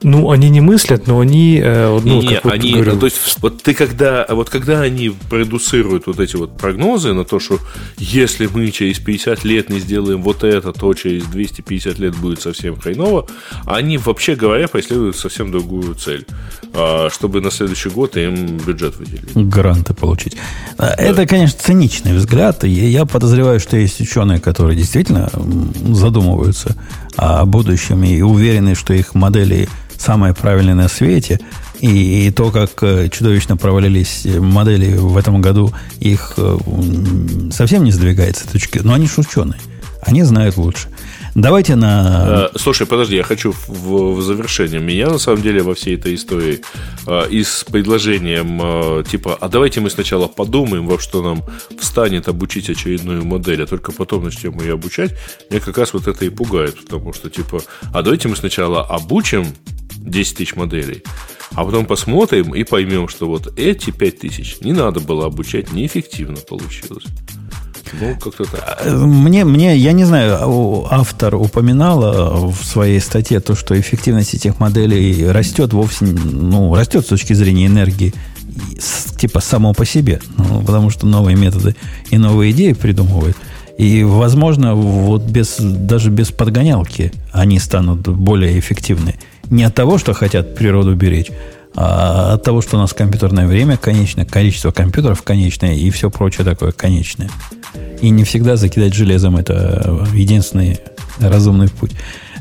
Ну, 0.01 0.31
они 0.31 0.49
не 0.49 0.61
мыслят, 0.61 1.09
но 1.09 1.19
они... 1.19 1.61
Э, 1.61 1.99
ну, 2.05 2.21
не, 2.21 2.29
не, 2.29 2.41
вот 2.43 2.53
они, 2.53 2.73
говорю... 2.73 2.99
то 3.01 3.07
есть, 3.07 3.17
вот 3.43 3.61
ты 3.63 3.75
когда, 3.75 4.27
вот 4.29 4.49
когда 4.49 4.81
они 4.83 5.11
продуцируют 5.29 6.07
вот 6.07 6.21
эти 6.21 6.37
вот 6.37 6.57
прогнозы 6.57 7.13
на 7.15 7.25
то, 7.25 7.41
что 7.41 7.59
если 7.99 8.47
мы 8.47 8.71
через 8.71 9.01
50 9.01 9.45
лет 9.45 9.71
не 9.71 9.81
сделаем 9.81 10.23
вот 10.23 10.45
это, 10.45 10.73
то 10.73 10.95
через 10.95 11.25
250 11.25 11.99
лет 11.99 12.15
будет 12.17 12.41
совсем 12.41 12.77
хреново, 12.77 13.27
они, 13.67 13.99
вообще 13.99 14.37
говоря, 14.37 14.69
преследуют 14.69 15.17
совсем 15.17 15.51
другую 15.51 15.97
цель, 15.97 16.25
а, 16.75 17.09
чтобы 17.11 17.41
на 17.41 17.51
следующий 17.51 17.89
год 17.89 18.17
им 18.17 18.59
бюджет 18.59 18.97
выделить. 18.97 19.35
Гранты 19.35 19.95
получить. 19.95 20.37
Да. 20.77 20.95
Это, 20.97 21.27
конечно, 21.27 21.59
циничный 21.61 22.13
взгляд. 22.13 22.63
Я 22.63 23.05
подозреваю, 23.05 23.59
что 23.59 23.77
есть 23.77 24.01
ученые, 24.01 24.39
которые 24.39 24.77
действительно 24.77 25.29
задумываются 25.93 26.77
о 27.19 27.45
будущем 27.45 28.05
и 28.05 28.23
уверены, 28.23 28.75
что 28.75 28.95
их 28.95 29.15
модели 29.15 29.69
самое 29.99 30.35
правильное 30.35 30.75
на 30.75 30.89
свете, 30.89 31.41
и, 31.81 32.27
и 32.27 32.31
то, 32.31 32.51
как 32.51 32.71
э, 32.83 33.09
чудовищно 33.09 33.57
провалились 33.57 34.25
модели 34.25 34.97
в 34.97 35.17
этом 35.17 35.41
году, 35.41 35.73
их 35.99 36.35
э, 36.37 36.59
совсем 37.51 37.83
не 37.85 37.91
сдвигается 37.91 38.49
точки. 38.49 38.79
Но 38.79 38.95
они 38.95 39.09
же. 39.09 39.57
Они 40.01 40.23
знают 40.23 40.57
лучше. 40.57 40.89
Давайте 41.39 41.77
на... 41.77 42.51
Э, 42.53 42.59
слушай, 42.59 42.85
подожди, 42.85 43.15
я 43.15 43.23
хочу 43.23 43.53
в, 43.53 44.15
в 44.15 44.23
завершение. 44.23 44.81
Меня, 44.81 45.09
на 45.09 45.19
самом 45.19 45.41
деле, 45.41 45.63
во 45.63 45.75
всей 45.75 45.95
этой 45.95 46.17
истории 46.17 46.63
и 47.31 47.45
с 47.45 47.65
предложением 47.65 49.05
типа, 49.05 49.39
а 49.41 49.49
давайте 49.49 49.81
мы 49.81 49.89
сначала 49.89 50.27
подумаем, 50.27 50.89
во 50.89 50.99
что 50.99 51.23
нам 51.23 51.45
встанет 51.79 52.27
обучить 52.27 52.69
очередную 52.69 53.25
модель, 53.25 53.63
а 53.63 53.67
только 53.67 53.93
потом 53.93 54.25
начнем 54.25 54.59
ее 54.61 54.75
обучать, 54.75 55.15
меня 55.49 55.61
как 55.61 55.79
раз 55.79 55.93
вот 55.93 56.09
это 56.09 56.25
и 56.25 56.29
пугает, 56.29 56.77
потому 56.83 57.13
что, 57.13 57.31
типа, 57.31 57.63
а 57.95 58.03
давайте 58.03 58.27
мы 58.29 58.35
сначала 58.35 58.85
обучим 58.85 59.47
10 59.97 60.37
тысяч 60.39 60.57
моделей. 60.57 61.05
А 61.55 61.65
потом 61.65 61.87
посмотрим 61.87 62.55
и 62.55 62.65
поймем, 62.65 63.09
что 63.09 63.29
вот 63.29 63.57
эти 63.57 63.91
5 63.91 64.19
тысяч 64.19 64.61
не 64.61 64.73
надо 64.73 65.01
было 65.01 65.27
обучать, 65.27 65.73
неэффективно 65.73 66.37
получилось. 66.37 67.05
Ну, 68.01 68.17
как-то 68.21 68.45
так. 68.45 68.83
Э, 68.85 68.95
мне, 68.95 69.45
мне, 69.45 69.77
я 69.77 69.93
не 69.93 70.05
знаю, 70.05 70.87
автор 70.91 71.35
упоминал 71.35 72.51
в 72.51 72.65
своей 72.65 73.01
статье 73.01 73.41
то, 73.41 73.55
что 73.55 73.79
эффективность 73.79 74.35
этих 74.35 74.61
моделей 74.61 75.31
растет 75.31 75.73
вовсе, 75.73 76.05
ну, 76.05 76.75
растет 76.75 77.05
с 77.05 77.09
точки 77.09 77.33
зрения 77.33 77.67
энергии, 77.67 78.15
типа 79.17 79.41
само 79.41 79.73
по 79.75 79.85
себе, 79.85 80.21
ну, 80.37 80.63
потому 80.63 80.91
что 80.91 81.07
новые 81.07 81.37
методы 81.37 81.77
и 82.11 82.19
новые 82.19 82.53
идеи 82.53 82.73
придумывают. 82.73 83.37
И, 83.79 84.03
возможно, 84.03 84.75
вот 84.75 85.23
без, 85.23 85.57
даже 85.59 86.11
без 86.11 86.33
подгонялки 86.33 87.13
они 87.33 87.61
станут 87.61 88.09
более 88.09 88.59
эффективны. 88.59 89.15
Не 89.51 89.65
от 89.65 89.75
того, 89.75 89.99
что 89.99 90.15
хотят 90.15 90.57
природу 90.57 90.95
беречь, 90.97 91.31
А 91.81 92.33
от 92.33 92.43
того, 92.43 92.61
что 92.61 92.77
у 92.77 92.81
нас 92.81 92.93
компьютерное 92.93 93.47
время 93.47 93.77
конечное, 93.77 94.25
количество 94.25 94.73
компьютеров 94.73 95.23
конечное 95.23 95.75
и 95.77 95.91
все 95.91 96.11
прочее 96.11 96.45
такое 96.45 96.73
конечное. 96.73 97.31
И 98.01 98.11
не 98.11 98.25
всегда 98.25 98.57
закидать 98.57 98.95
железом 98.95 99.37
это 99.37 100.05
единственный 100.13 100.81
разумный 101.21 101.69
путь. 101.69 101.93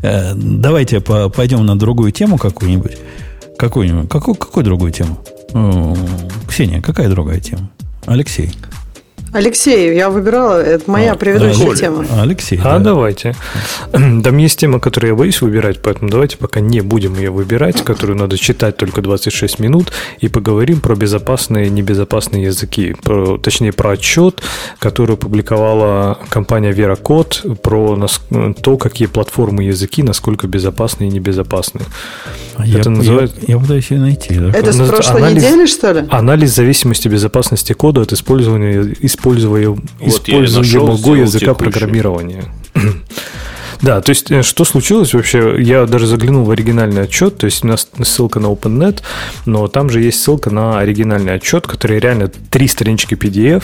Э, 0.02 0.34
давайте 0.34 1.02
пойдем 1.02 1.64
на 1.68 1.78
другую 1.78 2.12
тему 2.12 2.40
какую-нибудь. 2.40 2.98
Какую-нибудь. 3.60 4.10
Какую, 4.10 4.34
какую 4.34 4.64
другую 4.64 4.92
тему? 4.92 5.20
Ксения, 6.50 6.82
какая 6.82 7.08
другая 7.08 7.40
тема? 7.40 7.70
Алексей. 8.08 8.52
Алексей, 9.38 9.96
я 9.96 10.10
выбирала, 10.10 10.60
это 10.60 10.90
моя 10.90 11.12
а, 11.12 11.16
предыдущая 11.16 11.72
а, 11.72 11.76
тема. 11.76 12.06
Алексей. 12.20 12.60
А 12.64 12.80
да. 12.80 12.86
давайте. 12.86 13.36
Там 13.92 14.38
есть 14.38 14.60
тема, 14.60 14.80
которую 14.80 15.12
я 15.12 15.16
боюсь 15.16 15.42
выбирать, 15.42 15.80
поэтому 15.84 16.10
давайте 16.10 16.38
пока 16.38 16.60
не 16.60 16.82
будем 16.82 17.14
ее 17.14 17.30
выбирать, 17.30 17.84
которую 17.84 18.18
надо 18.18 18.36
читать 18.40 18.78
только 18.78 19.04
26 19.04 19.60
минут, 19.60 19.92
и 20.20 20.28
поговорим 20.28 20.82
про 20.82 20.96
безопасные 20.96 21.68
и 21.68 21.70
небезопасные 21.70 22.46
языки. 22.46 22.96
Про, 23.04 23.38
точнее, 23.38 23.74
про 23.74 23.92
отчет, 23.92 24.42
который 24.80 25.14
опубликовала 25.14 26.18
компания 26.30 26.72
VeraCode 26.72 27.58
про 27.58 28.08
то, 28.64 28.78
какие 28.78 29.08
платформы 29.08 29.66
и 29.66 29.68
языки, 29.68 30.02
насколько 30.02 30.48
безопасны 30.48 31.04
и 31.04 31.10
небезопасны. 31.10 31.82
А 32.56 32.68
это 32.68 32.90
я, 32.90 32.96
называется... 32.96 33.38
я, 33.42 33.54
я 33.54 33.60
пытаюсь 33.60 33.92
ее 33.92 34.00
найти. 34.00 34.34
Да? 34.34 34.50
Это 34.50 34.74
с 34.74 34.78
прошлой 34.78 35.18
анализ, 35.18 35.44
недели, 35.44 35.66
что 35.68 35.92
ли? 35.92 36.08
Анализ 36.10 36.56
зависимости 36.56 37.08
безопасности 37.08 37.74
кода 37.74 38.02
от 38.02 38.14
использования 38.14 38.96
используя, 39.28 39.70
вот 39.70 39.80
используемого 40.00 41.16
языка 41.16 41.54
программирования. 41.54 42.46
Да, 43.82 44.02
то 44.02 44.10
есть, 44.10 44.32
э, 44.32 44.42
что 44.42 44.66
случилось 44.66 45.14
вообще? 45.14 45.56
Я 45.60 45.86
даже 45.86 46.08
заглянул 46.08 46.46
в 46.46 46.52
оригинальный 46.52 47.04
отчет, 47.04 47.38
то 47.38 47.46
есть 47.46 47.64
у 47.64 47.68
нас 47.68 47.88
ссылка 48.04 48.40
на 48.40 48.48
OpenNet, 48.48 49.02
но 49.46 49.68
там 49.68 49.90
же 49.90 50.02
есть 50.02 50.22
ссылка 50.22 50.50
на 50.50 50.80
оригинальный 50.80 51.36
отчет, 51.36 51.68
который 51.68 52.00
реально 52.00 52.28
три 52.28 52.68
странички 52.68 53.14
PDF, 53.14 53.64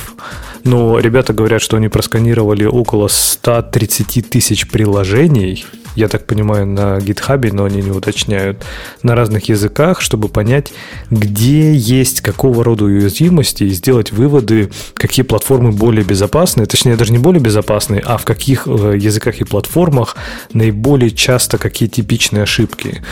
но 0.63 0.99
ребята 0.99 1.33
говорят, 1.33 1.61
что 1.61 1.77
они 1.77 1.87
просканировали 1.87 2.65
около 2.65 3.07
130 3.07 4.29
тысяч 4.29 4.67
приложений, 4.67 5.65
я 5.95 6.07
так 6.07 6.25
понимаю, 6.25 6.65
на 6.65 6.99
гитхабе, 6.99 7.51
но 7.51 7.65
они 7.65 7.81
не 7.81 7.91
уточняют, 7.91 8.63
на 9.03 9.15
разных 9.15 9.49
языках, 9.49 10.01
чтобы 10.01 10.29
понять, 10.29 10.73
где 11.09 11.73
есть 11.73 12.21
какого 12.21 12.63
рода 12.63 12.85
уязвимости 12.85 13.63
и 13.63 13.69
сделать 13.69 14.11
выводы, 14.11 14.71
какие 14.95 15.23
платформы 15.23 15.71
более 15.71 16.03
безопасны, 16.03 16.65
точнее, 16.65 16.95
даже 16.95 17.11
не 17.11 17.19
более 17.19 17.41
безопасны, 17.41 18.01
а 18.03 18.17
в 18.17 18.25
каких 18.25 18.67
э, 18.67 18.97
языках 18.97 19.41
и 19.41 19.43
платформах 19.43 20.15
наиболее 20.53 21.11
часто 21.11 21.57
какие 21.57 21.89
типичные 21.89 22.43
ошибки. 22.43 23.03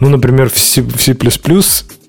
Ну, 0.00 0.08
например, 0.08 0.50
в 0.50 0.58
C++ 0.58 1.16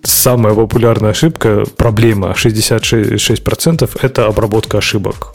самая 0.04 0.54
популярная 0.54 1.12
ошибка, 1.12 1.64
проблема 1.76 2.32
66% 2.32 3.99
это 4.02 4.26
обработка 4.26 4.78
ошибок. 4.78 5.34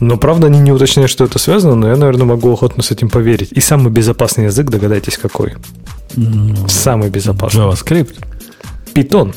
Но, 0.00 0.16
правда, 0.16 0.48
они 0.48 0.58
не 0.58 0.72
уточняют, 0.72 1.10
что 1.10 1.24
это 1.24 1.38
связано, 1.38 1.74
но 1.74 1.88
я, 1.88 1.96
наверное, 1.96 2.26
могу 2.26 2.52
охотно 2.52 2.82
с 2.82 2.90
этим 2.90 3.10
поверить. 3.10 3.52
И 3.52 3.60
самый 3.60 3.92
безопасный 3.92 4.44
язык, 4.44 4.68
догадайтесь, 4.68 5.18
какой? 5.18 5.54
Ну, 6.16 6.68
самый 6.68 7.10
безопасный. 7.10 7.60
JavaScript. 7.60 8.16
Python. 8.94 9.34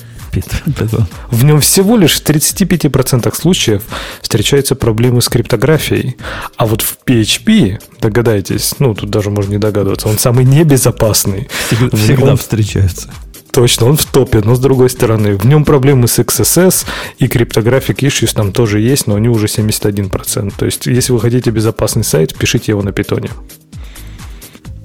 В 1.31 1.43
нем 1.43 1.61
всего 1.61 1.97
лишь 1.97 2.19
в 2.19 2.25
35% 2.25 3.33
случаев 3.35 3.83
встречаются 4.21 4.75
проблемы 4.75 5.21
с 5.21 5.29
криптографией. 5.29 6.17
А 6.57 6.65
вот 6.65 6.81
в 6.81 6.97
PHP, 7.05 7.79
догадайтесь, 8.01 8.75
ну, 8.79 8.93
тут 8.93 9.09
даже 9.09 9.31
можно 9.31 9.53
не 9.53 9.57
догадываться, 9.57 10.07
он 10.07 10.19
самый 10.19 10.45
небезопасный. 10.45 11.49
Всегда 11.91 12.31
он, 12.31 12.37
встречается 12.37 13.09
точно, 13.57 13.87
он 13.87 13.97
в 13.97 14.05
топе, 14.05 14.41
но 14.41 14.53
с 14.53 14.59
другой 14.59 14.87
стороны, 14.87 15.35
в 15.35 15.43
нем 15.47 15.65
проблемы 15.65 16.07
с 16.07 16.19
XSS 16.19 16.85
и 17.17 17.25
Cryptographic 17.25 17.95
Issues 17.95 18.35
там 18.35 18.51
тоже 18.51 18.79
есть, 18.79 19.07
но 19.07 19.15
они 19.15 19.29
уже 19.29 19.47
71%. 19.47 20.53
То 20.55 20.65
есть, 20.67 20.85
если 20.85 21.11
вы 21.11 21.19
хотите 21.19 21.49
безопасный 21.49 22.03
сайт, 22.03 22.35
пишите 22.35 22.73
его 22.73 22.83
на 22.83 22.91
питоне. 22.91 23.31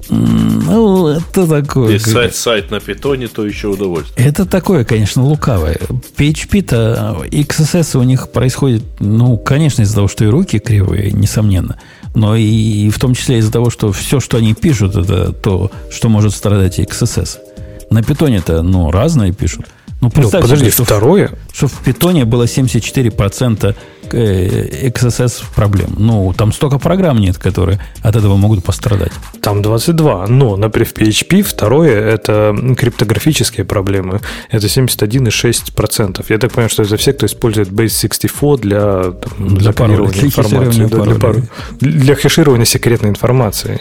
Ну, 0.09 1.07
это 1.09 1.47
такое. 1.47 1.93
Если 1.93 2.13
сайт, 2.13 2.35
сайт 2.35 2.71
на 2.71 2.81
питоне, 2.81 3.29
то 3.29 3.45
еще 3.45 3.69
удовольствие. 3.69 4.27
Это 4.27 4.47
такое, 4.47 4.87
конечно, 4.87 5.23
лукавое. 5.23 5.79
PHP-то, 6.17 7.27
XSS 7.31 7.99
у 7.99 8.03
них 8.05 8.31
происходит, 8.31 8.85
ну, 9.01 9.37
конечно, 9.37 9.83
из-за 9.83 9.97
того, 9.97 10.09
что 10.09 10.25
и 10.25 10.29
руки 10.29 10.59
кривые, 10.59 11.13
несомненно. 11.13 11.79
Но 12.15 12.37
и 12.37 12.89
в 12.89 12.99
том 12.99 13.15
числе 13.15 13.37
из-за 13.37 13.53
того, 13.53 13.69
что 13.69 13.93
все, 13.93 14.19
что 14.19 14.39
они 14.39 14.55
пишут, 14.55 14.97
это 14.97 15.33
то, 15.33 15.71
что 15.91 16.09
может 16.09 16.33
страдать 16.33 16.79
XSS. 16.79 17.52
На 17.93 18.03
питоне-то, 18.03 18.63
ну, 18.63 18.91
разные 18.91 19.33
пишут. 19.33 19.67
Ну, 20.01 20.11
представьте, 20.11 20.39
ну, 20.39 20.43
подожди, 20.43 20.71
что 20.71 20.85
второе? 20.85 21.31
Что 21.53 21.69
в 21.69 21.79
питоне 21.85 22.25
было 22.25 22.45
74% 22.45 23.77
XSS 24.11 25.45
проблем. 25.55 25.95
Ну, 25.97 26.35
там 26.37 26.53
столько 26.53 26.79
программ 26.79 27.19
нет, 27.19 27.39
которые 27.39 27.79
от 28.03 28.17
этого 28.17 28.37
могут 28.37 28.65
пострадать. 28.65 29.13
Там 29.41 29.63
22. 29.63 30.27
Но, 30.27 30.57
например, 30.57 30.89
в 30.89 30.95
PHP 30.95 31.43
второе– 31.43 32.15
это 32.15 32.53
криптографические 32.77 33.65
проблемы. 33.65 34.21
Это 34.51 34.67
71,6%. 34.67 36.25
Я 36.29 36.39
так 36.39 36.51
понимаю, 36.51 36.71
что 36.71 36.83
это 36.83 36.97
все, 36.97 37.13
кто 37.13 37.27
использует 37.27 37.69
Base64 37.69 38.59
для, 38.61 39.13
там, 39.13 39.55
для, 39.55 39.73
для 39.73 40.23
информации. 40.25 40.87
Да, 40.87 41.03
для, 41.05 41.15
пар... 41.15 41.37
для 41.81 42.15
хеширования 42.17 42.67
секретной 42.67 43.11
информации. 43.11 43.81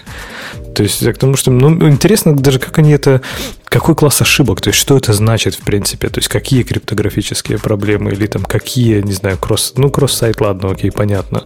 То 0.75 0.83
есть, 0.83 1.05
к 1.05 1.17
тому, 1.17 1.35
что 1.35 1.51
ну, 1.51 1.89
интересно 1.89 2.35
даже, 2.35 2.59
как 2.59 2.77
они 2.79 2.91
это 2.91 3.21
какой 3.65 3.95
класс 3.95 4.21
ошибок, 4.21 4.59
то 4.59 4.69
есть 4.69 4.79
что 4.79 4.97
это 4.97 5.13
значит 5.13 5.55
в 5.55 5.63
принципе, 5.63 6.09
то 6.09 6.19
есть 6.19 6.27
какие 6.27 6.63
криптографические 6.63 7.57
проблемы 7.57 8.11
или 8.11 8.27
там 8.27 8.43
какие, 8.43 9.01
не 9.01 9.13
знаю, 9.13 9.37
кросс, 9.37 9.73
ну 9.77 9.89
кросс-сайт, 9.89 10.41
ладно, 10.41 10.71
окей, 10.71 10.91
понятно. 10.91 11.43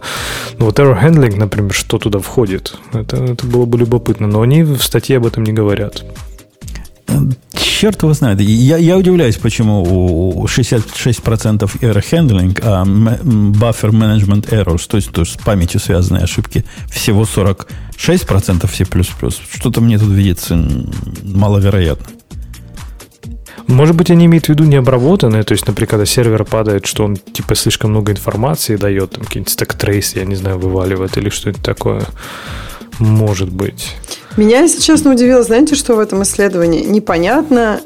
Но 0.58 0.66
вот 0.66 0.78
error 0.78 1.00
handling, 1.00 1.36
например, 1.36 1.72
что 1.72 1.98
туда 1.98 2.18
входит, 2.18 2.74
это, 2.92 3.16
это 3.16 3.46
было 3.46 3.64
бы 3.64 3.78
любопытно, 3.78 4.26
но 4.26 4.42
они 4.42 4.64
в 4.64 4.82
статье 4.82 5.18
об 5.18 5.26
этом 5.26 5.44
не 5.44 5.52
говорят. 5.52 6.04
Черт 7.52 8.02
его 8.02 8.14
знает. 8.14 8.40
Я, 8.40 8.78
я 8.78 8.96
удивляюсь, 8.96 9.36
почему 9.36 9.82
у 9.82 10.46
66% 10.46 11.80
error 11.80 12.04
handling, 12.10 12.58
а 12.62 12.84
buffer 12.84 13.90
management 13.90 14.48
errors, 14.50 14.88
то 14.88 14.96
есть, 14.96 15.10
то 15.12 15.22
есть 15.22 15.34
с 15.34 15.44
памятью 15.44 15.80
связанные 15.80 16.24
ошибки, 16.24 16.64
всего 16.90 17.24
46% 17.24 18.68
C++. 18.74 18.84
Что-то 19.58 19.80
мне 19.80 19.98
тут 19.98 20.08
видится 20.08 20.58
маловероятно. 21.22 22.06
Может 23.66 23.96
быть, 23.96 24.10
они 24.10 24.26
имеют 24.26 24.46
в 24.46 24.48
виду 24.48 24.64
необработанное, 24.64 25.42
то 25.42 25.52
есть, 25.52 25.66
например, 25.66 25.90
когда 25.90 26.06
сервер 26.06 26.44
падает, 26.44 26.86
что 26.86 27.04
он 27.04 27.16
типа 27.16 27.56
слишком 27.56 27.90
много 27.90 28.12
информации 28.12 28.76
дает, 28.76 29.12
там 29.12 29.24
какие-нибудь 29.24 29.52
stack 29.52 29.80
trace, 29.80 30.14
я 30.14 30.24
не 30.24 30.36
знаю, 30.36 30.58
вываливает 30.58 31.16
или 31.18 31.30
что-нибудь 31.30 31.64
такое. 31.64 32.02
Может 32.98 33.50
быть. 33.50 33.94
Меня, 34.36 34.60
если 34.60 34.80
честно, 34.80 35.12
удивило, 35.12 35.42
знаете, 35.42 35.74
что 35.74 35.94
в 35.94 35.98
этом 35.98 36.22
исследовании? 36.22 36.84
Непонятно, 36.84 37.80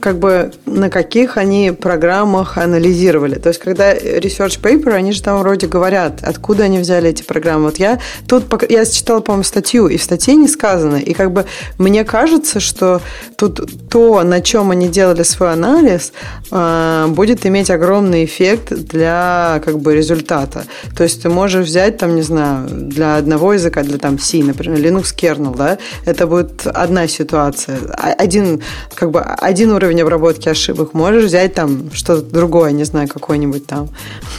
как 0.00 0.18
бы 0.18 0.52
на 0.64 0.90
каких 0.90 1.36
они 1.36 1.72
программах 1.72 2.58
анализировали. 2.58 3.34
То 3.36 3.48
есть, 3.48 3.60
когда 3.60 3.94
research 3.94 4.60
paper, 4.60 4.92
они 4.92 5.12
же 5.12 5.22
там 5.22 5.40
вроде 5.40 5.66
говорят, 5.66 6.20
откуда 6.22 6.64
они 6.64 6.78
взяли 6.78 7.10
эти 7.10 7.22
программы. 7.22 7.66
Вот 7.66 7.78
я 7.78 7.98
тут, 8.28 8.44
я 8.70 8.84
читала, 8.86 9.20
по-моему, 9.20 9.42
статью, 9.42 9.88
и 9.88 9.96
в 9.96 10.02
статье 10.02 10.34
не 10.34 10.46
сказано. 10.46 10.96
И 10.96 11.12
как 11.14 11.32
бы 11.32 11.46
мне 11.78 12.04
кажется, 12.04 12.60
что 12.60 13.00
тут 13.36 13.88
то, 13.88 14.22
на 14.22 14.40
чем 14.40 14.70
они 14.70 14.88
делали 14.88 15.24
свой 15.24 15.52
анализ, 15.52 16.12
а, 16.50 17.08
будет 17.08 17.44
иметь 17.44 17.70
огромный 17.70 18.24
эффект 18.24 18.72
для 18.72 19.60
как 19.64 19.78
бы 19.80 19.96
результата. 19.96 20.64
То 20.96 21.02
есть, 21.02 21.22
ты 21.22 21.28
можешь 21.28 21.66
взять, 21.66 21.98
там, 21.98 22.14
не 22.14 22.22
знаю, 22.22 22.68
для 22.68 23.16
одного 23.16 23.54
языка, 23.54 23.82
для 23.82 23.98
там 23.98 24.18
C, 24.20 24.38
например, 24.44 24.78
Linux 24.78 25.14
kernel, 25.16 25.56
да, 25.56 25.78
это 26.04 26.28
будет 26.28 26.66
одна 26.66 27.08
ситуация. 27.08 27.78
Один, 28.18 28.62
как 28.94 29.10
бы, 29.10 29.20
один 29.20 29.55
уровень 29.64 30.02
обработки 30.02 30.48
ошибок. 30.48 30.94
Можешь 30.94 31.24
взять 31.24 31.54
там 31.54 31.90
что-то 31.92 32.22
другое, 32.22 32.72
не 32.72 32.84
знаю, 32.84 33.08
какой-нибудь 33.08 33.66
там 33.66 33.88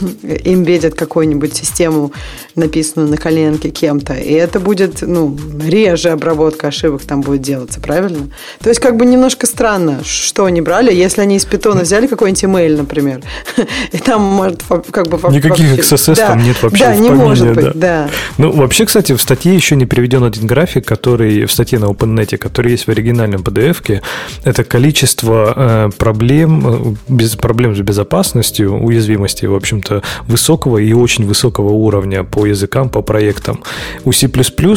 имбедит 0.22 0.94
какую-нибудь 0.94 1.54
систему, 1.54 2.12
написанную 2.54 3.10
на 3.10 3.16
коленке 3.16 3.70
кем-то. 3.70 4.14
И 4.14 4.32
это 4.32 4.60
будет, 4.60 5.02
ну, 5.02 5.36
реже 5.64 6.10
обработка 6.10 6.68
ошибок 6.68 7.02
там 7.02 7.20
будет 7.20 7.42
делаться, 7.42 7.80
правильно? 7.80 8.30
То 8.60 8.68
есть, 8.68 8.80
как 8.80 8.96
бы 8.96 9.06
немножко 9.06 9.46
странно, 9.46 10.00
что 10.04 10.44
они 10.44 10.60
брали, 10.60 10.94
если 10.94 11.20
они 11.20 11.36
из 11.36 11.44
питона 11.44 11.82
взяли 11.82 12.06
какой-нибудь 12.06 12.44
email, 12.44 12.76
например, 12.76 13.22
и 13.92 13.98
там 13.98 14.22
может 14.22 14.62
как 14.90 15.08
бы... 15.08 15.18
Никаких 15.30 15.78
XSS 15.78 16.16
да, 16.16 16.26
там 16.28 16.42
нет 16.42 16.62
вообще 16.62 16.84
Да, 16.84 16.96
не 16.96 17.10
может 17.10 17.54
быть, 17.54 17.64
да. 17.64 17.72
да. 17.74 18.10
Ну, 18.38 18.52
вообще, 18.52 18.86
кстати, 18.86 19.12
в 19.12 19.20
статье 19.20 19.54
еще 19.54 19.76
не 19.76 19.86
приведен 19.86 20.24
один 20.24 20.46
график, 20.46 20.86
который 20.86 21.44
в 21.44 21.52
статье 21.52 21.78
на 21.78 21.86
OpenNet, 21.86 22.36
который 22.38 22.72
есть 22.72 22.86
в 22.86 22.90
оригинальном 22.90 23.42
PDF-ке. 23.42 24.02
Это 24.44 24.64
количество 24.64 25.07
количество 25.08 25.90
проблем, 25.98 26.96
без 27.08 27.36
проблем 27.36 27.74
с 27.74 27.80
безопасностью, 27.80 28.74
уязвимости, 28.74 29.46
в 29.46 29.54
общем-то, 29.54 30.02
высокого 30.26 30.78
и 30.78 30.92
очень 30.92 31.26
высокого 31.26 31.70
уровня 31.70 32.24
по 32.24 32.46
языкам, 32.46 32.90
по 32.90 33.02
проектам. 33.02 33.62
У 34.04 34.12
C++ 34.12 34.28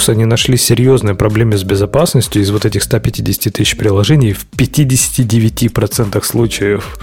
они 0.08 0.26
нашли 0.26 0.58
серьезные 0.58 1.16
проблемы 1.16 1.58
с 1.58 1.64
безопасностью 1.64 2.42
из 2.42 2.50
вот 2.52 2.66
этих 2.66 2.84
150 2.84 3.54
тысяч 3.54 3.78
приложений 3.78 4.34
в 4.34 4.46
59% 4.58 6.24
случаев. 6.24 6.98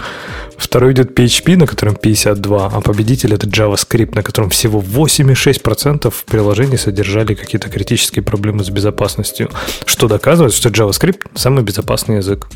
Второй 0.57 0.91
идет 0.93 1.17
PHP, 1.17 1.55
на 1.55 1.67
котором 1.67 1.95
52, 1.95 2.71
а 2.73 2.81
победитель 2.81 3.33
это 3.33 3.47
JavaScript, 3.47 4.15
на 4.15 4.23
котором 4.23 4.49
всего 4.49 4.81
8,6% 4.81 6.13
приложений 6.25 6.77
содержали 6.77 7.33
какие-то 7.33 7.69
критические 7.69 8.23
проблемы 8.23 8.63
с 8.63 8.69
безопасностью, 8.69 9.49
что 9.85 10.07
доказывает, 10.07 10.53
что 10.53 10.69
JavaScript 10.69 11.21
самый 11.35 11.63
безопасный 11.63 12.17
язык. 12.17 12.49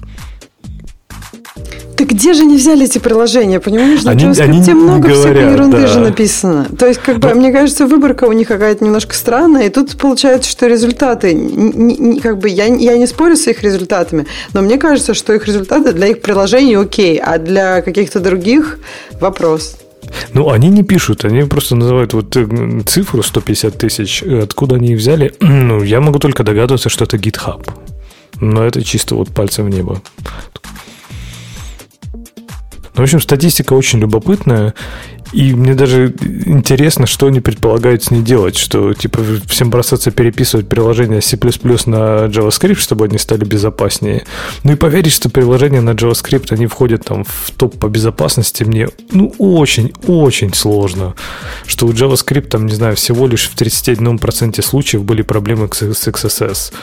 Так 1.96 2.08
где 2.08 2.34
же 2.34 2.42
они 2.42 2.58
взяли 2.58 2.86
эти 2.86 2.98
приложения? 2.98 3.60
Понимаешь, 3.60 4.04
на 4.04 4.12
они, 4.12 4.26
JavaScript 4.26 4.42
они 4.42 4.74
много 4.74 5.10
говорят, 5.10 5.20
всякой 5.20 5.54
ерунды 5.54 5.82
да. 5.82 5.88
же 5.88 6.00
написано. 6.00 6.68
То 6.78 6.88
есть, 6.88 7.00
как 7.00 7.20
бы, 7.20 7.30
Но... 7.30 7.36
мне 7.36 7.52
кажется, 7.52 7.86
выборка 7.86 8.26
у 8.26 8.32
них 8.32 8.48
какая-то 8.48 8.84
немножко 8.84 9.16
странная, 9.16 9.68
и 9.68 9.70
тут 9.70 9.96
получается, 9.98 10.50
что 10.50 10.68
результаты, 10.68 11.34
не, 11.34 11.96
не, 11.98 12.20
как 12.20 12.40
бы, 12.40 12.50
я, 12.50 12.66
я 12.66 12.98
не 12.98 13.06
спорю 13.06 13.36
с 13.36 13.48
их 13.48 13.64
результатами, 13.64 14.26
но 14.54 14.62
мне 14.62 14.78
кажется, 14.78 15.14
что 15.14 15.34
их 15.34 15.46
результаты 15.46 15.94
для 15.94 16.08
их 16.08 16.22
приложений 16.22 16.76
окей, 16.76 17.18
а 17.18 17.38
для 17.38 17.82
каких-то 17.82 18.20
других 18.20 18.80
вопрос. 19.20 19.78
Ну, 20.34 20.50
они 20.50 20.70
не 20.70 20.84
пишут, 20.84 21.26
они 21.26 21.44
просто 21.44 21.76
называют 21.76 22.14
вот 22.14 22.36
э, 22.36 22.82
цифру 22.86 23.24
150 23.24 23.78
тысяч. 23.78 24.24
Откуда 24.24 24.76
они 24.76 24.96
взяли? 24.96 25.34
Ну, 25.64 25.82
я 25.82 26.02
могу 26.02 26.20
только 26.20 26.44
догадываться, 26.44 26.90
что 26.90 27.06
это 27.06 27.18
GitHub. 27.18 27.66
Но 28.42 28.64
это 28.66 28.84
чисто 28.84 29.16
вот 29.16 29.30
пальцем 29.30 29.66
в 29.66 29.70
небо. 29.70 30.02
Ну, 32.96 33.02
в 33.02 33.04
общем, 33.04 33.20
статистика 33.20 33.74
очень 33.74 34.00
любопытная. 34.00 34.74
И 35.32 35.54
мне 35.56 35.74
даже 35.74 36.14
интересно, 36.46 37.08
что 37.08 37.28
они 37.28 37.40
предполагают 37.40 38.04
с 38.04 38.12
ней 38.12 38.22
делать, 38.22 38.56
что 38.56 38.94
типа 38.94 39.20
всем 39.48 39.72
бросаться 39.72 40.12
переписывать 40.12 40.70
приложения 40.70 41.22
C++ 41.22 41.38
на 41.38 42.26
JavaScript, 42.28 42.76
чтобы 42.76 43.06
они 43.06 43.18
стали 43.18 43.44
безопаснее. 43.44 44.26
Ну 44.64 44.74
и 44.74 44.76
поверить, 44.76 45.14
что 45.14 45.30
приложения 45.30 45.82
на 45.82 45.92
JavaScript, 45.92 46.54
они 46.54 46.68
входят 46.68 47.06
там 47.06 47.24
в 47.24 47.52
топ 47.58 47.80
по 47.80 47.88
безопасности, 47.88 48.64
мне 48.64 48.90
ну 49.12 49.34
очень-очень 49.40 50.54
сложно. 50.54 51.16
Что 51.66 51.88
у 51.88 51.92
JavaScript 51.92 52.50
там, 52.50 52.68
не 52.68 52.76
знаю, 52.76 52.96
всего 52.96 53.26
лишь 53.26 53.50
в 53.50 53.56
31% 53.56 54.62
случаев 54.62 55.04
были 55.04 55.24
проблемы 55.24 55.68
с 55.72 55.82
XSS. 55.82 56.74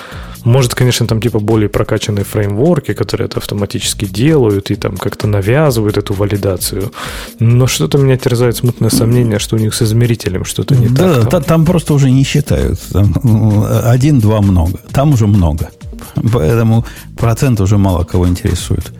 Может, 0.44 0.74
конечно, 0.74 1.06
там 1.06 1.20
типа 1.20 1.38
более 1.38 1.68
прокачанные 1.68 2.24
фреймворки, 2.24 2.94
которые 2.94 3.26
это 3.26 3.38
автоматически 3.38 4.06
делают 4.06 4.70
и 4.70 4.74
там 4.74 4.96
как-то 4.96 5.26
навязывают 5.26 5.98
эту 5.98 6.14
валидацию. 6.14 6.92
Но 7.38 7.66
что-то 7.66 7.98
меня 7.98 8.16
терзает 8.16 8.56
смутное 8.56 8.90
сомнение, 8.90 9.38
что 9.38 9.56
у 9.56 9.58
них 9.58 9.74
с 9.74 9.82
измерителем 9.82 10.44
что-то 10.44 10.74
не 10.74 10.88
да, 10.88 11.20
так. 11.20 11.30
Да, 11.30 11.40
там 11.40 11.64
просто 11.66 11.94
уже 11.94 12.10
не 12.10 12.24
считают. 12.24 12.80
Один-два 13.84 14.40
много. 14.40 14.78
Там 14.92 15.12
уже 15.12 15.26
много. 15.26 15.70
Поэтому 16.32 16.84
процент 17.16 17.60
уже 17.60 17.76
мало 17.76 18.04
кого 18.04 18.26
интересует. 18.26 18.92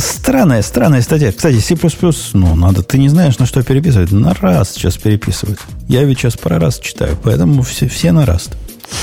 Странная, 0.00 0.62
странная 0.62 1.00
статья. 1.00 1.32
Кстати, 1.32 1.58
C++, 1.58 1.76
ну, 2.34 2.54
надо, 2.54 2.82
ты 2.82 2.98
не 2.98 3.08
знаешь, 3.08 3.38
на 3.38 3.46
что 3.46 3.62
переписывать. 3.62 4.12
На 4.12 4.34
раз 4.34 4.72
сейчас 4.72 4.98
переписывают. 4.98 5.58
Я 5.88 6.04
ведь 6.04 6.18
сейчас 6.18 6.36
про 6.36 6.58
раз 6.58 6.78
читаю, 6.78 7.16
поэтому 7.22 7.62
все, 7.62 7.88
все 7.88 8.12
на 8.12 8.26
раз. 8.26 8.50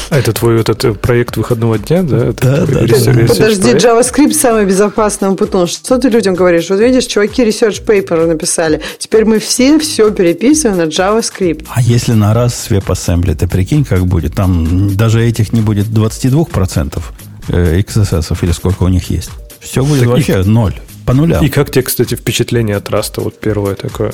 А 0.10 0.18
это 0.18 0.34
твой 0.34 0.58
вот 0.58 0.70
этот 0.70 1.00
проект 1.00 1.38
выходного 1.38 1.78
дня, 1.78 2.04
да? 2.04 2.28
Это 2.28 2.66
да, 2.66 2.66
да. 2.66 2.80
Подожди, 3.28 3.72
JavaScript 3.72 4.34
самый 4.34 4.66
безопасный 4.66 5.36
Путун. 5.36 5.68
Что 5.68 5.98
ты 5.98 6.10
людям 6.10 6.36
говоришь? 6.36 6.70
Вот 6.70 6.80
видишь, 6.80 7.06
чуваки 7.06 7.44
research 7.44 7.86
paper 7.86 8.26
написали. 8.26 8.82
Теперь 8.98 9.26
мы 9.26 9.40
все 9.40 9.78
все 9.80 10.12
переписываем 10.12 10.78
на 10.78 10.84
JavaScript. 10.84 11.66
А 11.70 11.82
если 11.82 12.14
на 12.14 12.34
раз 12.34 12.56
с 12.56 12.72
WebAssembly, 12.72 13.36
ты 13.36 13.48
прикинь, 13.48 13.86
как 13.86 14.06
будет? 14.06 14.36
Там 14.36 14.96
даже 14.96 15.24
этих 15.24 15.54
не 15.54 15.62
будет 15.62 15.88
22% 15.88 17.02
XSS 17.48 18.38
или 18.42 18.52
сколько 18.52 18.84
у 18.84 18.88
них 18.88 19.10
есть. 19.10 19.32
Все 19.60 19.84
будет 19.84 20.02
так 20.02 20.10
вообще 20.10 20.42
и, 20.42 20.46
ноль. 20.46 20.74
По 21.06 21.14
нулям. 21.14 21.44
И 21.44 21.50
как 21.50 21.72
тебе, 21.72 21.84
кстати, 21.84 22.16
впечатление 22.16 22.78
от 22.78 22.90
Раста? 22.90 23.22
Вот 23.22 23.40
первое 23.40 23.76
такое. 23.76 24.14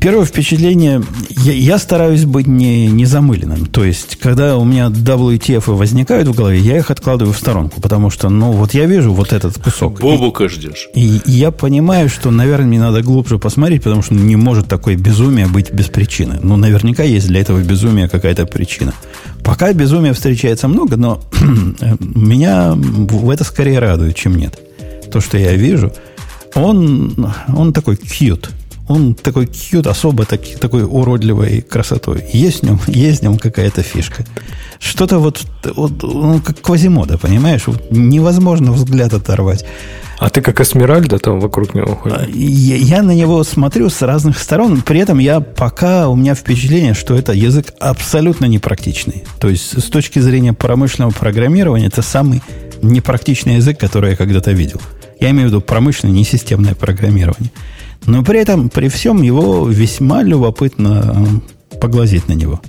Первое 0.00 0.24
впечатление, 0.24 1.02
я, 1.30 1.52
я 1.52 1.78
стараюсь 1.78 2.24
быть 2.24 2.46
не, 2.46 2.86
не 2.86 3.04
замыленным. 3.04 3.66
То 3.66 3.84
есть, 3.84 4.16
когда 4.16 4.56
у 4.56 4.64
меня 4.64 4.86
WTF 4.86 5.74
возникают 5.74 6.28
в 6.28 6.34
голове, 6.34 6.60
я 6.60 6.78
их 6.78 6.92
откладываю 6.92 7.34
в 7.34 7.38
сторонку, 7.38 7.80
потому 7.80 8.08
что, 8.10 8.28
ну, 8.28 8.52
вот 8.52 8.74
я 8.74 8.86
вижу 8.86 9.12
вот 9.12 9.32
этот 9.32 9.58
кусок. 9.58 10.00
Бобука 10.00 10.48
ждешь. 10.48 10.88
И, 10.94 11.20
и 11.26 11.32
я 11.32 11.50
понимаю, 11.50 12.08
что, 12.08 12.30
наверное, 12.30 12.66
мне 12.66 12.78
надо 12.78 13.02
глубже 13.02 13.38
посмотреть, 13.38 13.82
потому 13.82 14.02
что 14.02 14.14
не 14.14 14.36
может 14.36 14.68
такое 14.68 14.96
безумие 14.96 15.48
быть 15.48 15.72
без 15.72 15.86
причины. 15.86 16.38
Ну, 16.40 16.56
наверняка 16.56 17.02
есть 17.02 17.26
для 17.26 17.40
этого 17.40 17.60
безумия 17.60 18.08
какая-то 18.08 18.46
причина. 18.46 18.94
Пока 19.42 19.72
безумия 19.72 20.12
встречается 20.12 20.68
много, 20.68 20.96
но 20.96 21.20
меня 21.98 22.74
в 22.76 23.30
это 23.30 23.42
скорее 23.42 23.80
радует, 23.80 24.14
чем 24.14 24.36
нет. 24.36 24.60
То, 25.10 25.20
что 25.20 25.38
я 25.38 25.54
вижу, 25.54 25.92
он, 26.54 27.32
он 27.48 27.72
такой 27.72 27.96
cute 27.96 28.48
он 28.88 29.14
такой 29.14 29.46
кьют, 29.46 29.86
особо 29.86 30.24
так, 30.24 30.40
такой 30.60 30.82
уродливой 30.84 31.60
красотой. 31.60 32.24
Есть 32.32 32.60
в 32.60 32.62
нем, 32.64 32.80
есть 32.86 33.20
в 33.20 33.22
нем 33.22 33.38
какая-то 33.38 33.82
фишка. 33.82 34.24
Что-то 34.80 35.18
вот, 35.18 35.44
вот 35.64 36.02
ну, 36.02 36.40
как 36.40 36.60
Квазимода, 36.60 37.18
понимаешь? 37.18 37.66
Вот 37.66 37.90
невозможно 37.90 38.72
взгляд 38.72 39.12
оторвать. 39.12 39.64
А 40.18 40.30
ты 40.30 40.40
как 40.40 40.60
Эсмеральда 40.60 41.18
там 41.18 41.38
вокруг 41.38 41.74
него 41.74 41.94
ходишь? 41.94 42.28
Я, 42.34 42.76
я 42.76 43.02
на 43.02 43.12
него 43.12 43.44
смотрю 43.44 43.88
с 43.88 44.02
разных 44.02 44.38
сторон. 44.38 44.82
При 44.82 44.98
этом 44.98 45.18
я 45.18 45.40
пока 45.40 46.08
у 46.08 46.16
меня 46.16 46.34
впечатление, 46.34 46.94
что 46.94 47.14
это 47.14 47.32
язык 47.32 47.72
абсолютно 47.78 48.46
непрактичный. 48.46 49.24
То 49.38 49.48
есть 49.48 49.80
с 49.80 49.84
точки 49.84 50.18
зрения 50.18 50.52
промышленного 50.52 51.12
программирования 51.12 51.86
это 51.86 52.02
самый 52.02 52.42
непрактичный 52.82 53.56
язык, 53.56 53.78
который 53.78 54.10
я 54.10 54.16
когда-то 54.16 54.50
видел. 54.50 54.80
Я 55.20 55.30
имею 55.30 55.48
в 55.48 55.50
виду 55.50 55.60
промышленное, 55.60 56.14
не 56.14 56.24
системное 56.24 56.74
программирование. 56.74 57.50
Но 58.06 58.22
при 58.22 58.40
этом, 58.40 58.68
при 58.68 58.88
всем 58.88 59.22
его 59.22 59.68
весьма 59.68 60.22
любопытно 60.22 61.40
поглазеть 61.80 62.28
на 62.28 62.32
него. 62.32 62.60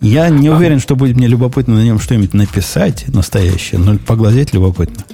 Я 0.00 0.28
не 0.28 0.50
уверен, 0.50 0.78
что 0.80 0.94
будет 0.94 1.16
мне 1.16 1.26
любопытно 1.26 1.74
на 1.74 1.84
нем 1.84 1.98
что-нибудь 1.98 2.34
написать 2.34 3.06
настоящее, 3.08 3.80
но 3.80 3.98
поглазеть 3.98 4.52
любопытно. 4.52 5.04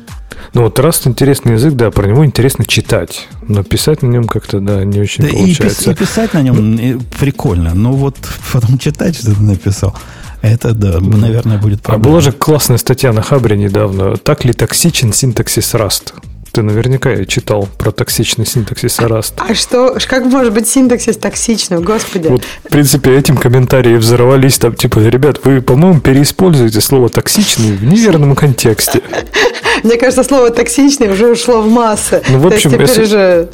Ну 0.55 0.63
вот 0.63 0.79
раз 0.79 1.07
интересный 1.07 1.53
язык, 1.53 1.75
да, 1.75 1.91
про 1.91 2.07
него 2.07 2.27
интересно 2.27 2.65
читать, 2.67 3.29
но 3.47 3.63
писать 3.63 4.03
на 4.03 4.09
нем 4.09 4.25
как-то, 4.25 4.61
да, 4.61 4.85
не 4.85 5.01
очень 5.01 5.25
да 5.25 5.31
получается. 5.31 5.91
И, 5.91 5.95
и 5.95 5.97
писать 5.97 6.35
на 6.35 6.43
нем 6.43 6.75
ну, 6.75 7.01
прикольно, 7.19 7.75
но 7.75 7.93
вот 7.93 8.17
потом 8.53 8.77
читать, 8.79 9.17
что 9.17 9.35
ты 9.35 9.41
написал, 9.41 9.97
это, 10.43 10.75
да, 10.75 11.01
наверное, 11.01 11.59
будет 11.59 11.83
проблема. 11.83 12.05
А 12.05 12.11
была 12.11 12.21
же 12.21 12.33
классная 12.33 12.77
статья 12.77 13.13
на 13.13 13.23
Хабре 13.23 13.57
недавно. 13.57 14.17
Так 14.17 14.45
ли 14.45 14.53
токсичен 14.53 15.13
синтаксис 15.13 15.75
Rust? 15.75 16.13
Ты 16.53 16.61
наверняка 16.61 17.25
читал 17.25 17.67
про 17.79 17.93
токсичный 17.93 18.45
синтаксис 18.45 18.99
Rust. 18.99 19.33
А 19.39 19.55
что, 19.55 19.97
как 20.07 20.27
может 20.27 20.53
быть 20.53 20.69
синтаксис 20.69 21.17
токсичным, 21.17 21.83
господи? 21.83 22.29
Вот, 22.29 22.45
в 22.65 22.69
принципе, 22.69 23.17
этим 23.17 23.39
комментарии 23.39 23.97
взорвались 23.97 24.59
там, 24.59 24.75
типа, 24.75 24.99
ребят, 24.99 25.41
вы, 25.45 25.63
по-моему, 25.63 26.01
переиспользуете 26.01 26.83
слово 26.83 27.09
токсичный 27.09 27.73
в 27.73 27.85
неверном 27.85 28.37
контексте. 28.37 29.01
Мне 29.83 29.97
кажется, 29.97 30.25
слово 30.25 30.51
токсичный 30.51 31.11
уже 31.11 31.29
ушло 31.29 31.63
в 31.63 31.71
массы. 31.71 32.23
Ну, 32.29 32.39
в 32.41 32.47
общем, 32.47 32.79
если... 32.79 33.05
же 33.05 33.49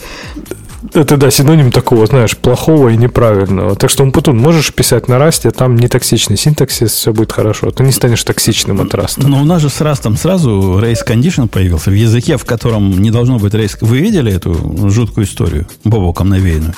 это, 0.95 1.17
да, 1.17 1.31
синоним 1.31 1.73
такого, 1.73 2.07
знаешь, 2.07 2.37
плохого 2.37 2.91
и 2.91 2.97
неправильного. 2.97 3.75
Так 3.75 3.91
что, 3.91 4.05
Умпутун, 4.05 4.39
можешь 4.39 4.73
писать 4.73 5.09
на 5.09 5.19
расте, 5.19 5.51
там 5.51 5.77
не 5.77 5.89
токсичный 5.89 6.37
синтаксис, 6.37 6.93
все 6.93 7.13
будет 7.13 7.33
хорошо. 7.33 7.71
Ты 7.71 7.83
не 7.83 7.93
станешь 7.93 8.23
токсичным 8.23 8.81
от 8.81 8.95
раста. 8.95 9.27
Но 9.27 9.41
у 9.41 9.45
нас 9.45 9.61
же 9.61 9.71
с 9.71 9.81
растом 9.81 10.17
сразу 10.17 10.79
race 10.81 11.07
condition 11.07 11.49
появился 11.49 11.91
в 11.91 11.95
языке, 11.95 12.37
в 12.37 12.45
котором 12.45 13.03
не 13.03 13.11
должно 13.11 13.39
быть 13.39 13.55
race... 13.55 13.77
Вы 13.81 13.99
видели 13.99 14.33
эту 14.33 14.89
жуткую 14.89 15.27
историю, 15.27 15.67
бобоком 15.85 16.29
навеянную? 16.29 16.75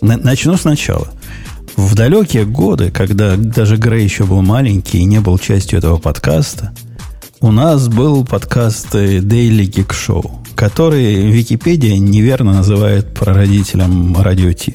Начну 0.00 0.56
сначала. 0.56 1.08
В 1.76 1.94
далекие 1.94 2.44
годы, 2.44 2.90
когда 2.90 3.36
даже 3.36 3.76
Грей 3.76 4.04
еще 4.04 4.24
был 4.24 4.42
маленький 4.42 4.98
и 4.98 5.04
не 5.04 5.20
был 5.20 5.38
частью 5.38 5.78
этого 5.78 5.96
подкаста, 5.96 6.74
у 7.40 7.52
нас 7.52 7.88
был 7.88 8.24
подкаст 8.24 8.94
Daily 8.94 9.70
Geek 9.70 9.90
Show 9.90 10.30
который 10.58 11.30
Википедия 11.30 11.96
неверно 11.98 12.52
называет 12.52 13.14
прародителем 13.14 14.20
радио 14.20 14.52
Ти. 14.52 14.74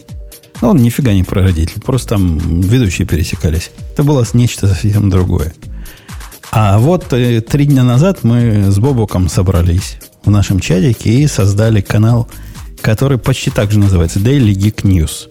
Но 0.62 0.70
он 0.70 0.78
нифига 0.78 1.12
не 1.12 1.26
прародитель, 1.26 1.82
просто 1.82 2.12
там 2.12 2.38
ведущие 2.62 3.06
пересекались. 3.06 3.70
Это 3.92 4.06
было 4.06 4.26
нечто 4.32 4.68
совсем 4.68 5.10
другое. 5.10 5.54
А 6.52 6.80
вот 6.80 7.12
э, 7.12 7.42
три 7.42 7.66
дня 7.66 7.84
назад 7.84 8.24
мы 8.24 8.72
с 8.72 8.80
Бобоком 8.80 9.28
собрались 9.28 9.98
в 10.24 10.30
нашем 10.30 10.62
чатике 10.62 11.10
и 11.10 11.28
создали 11.28 11.82
канал, 11.82 12.30
который 12.80 13.18
почти 13.18 13.50
так 13.50 13.70
же 13.70 13.80
называется 13.80 14.20
Daily 14.20 14.54
Geek 14.54 14.84
News. 14.84 15.30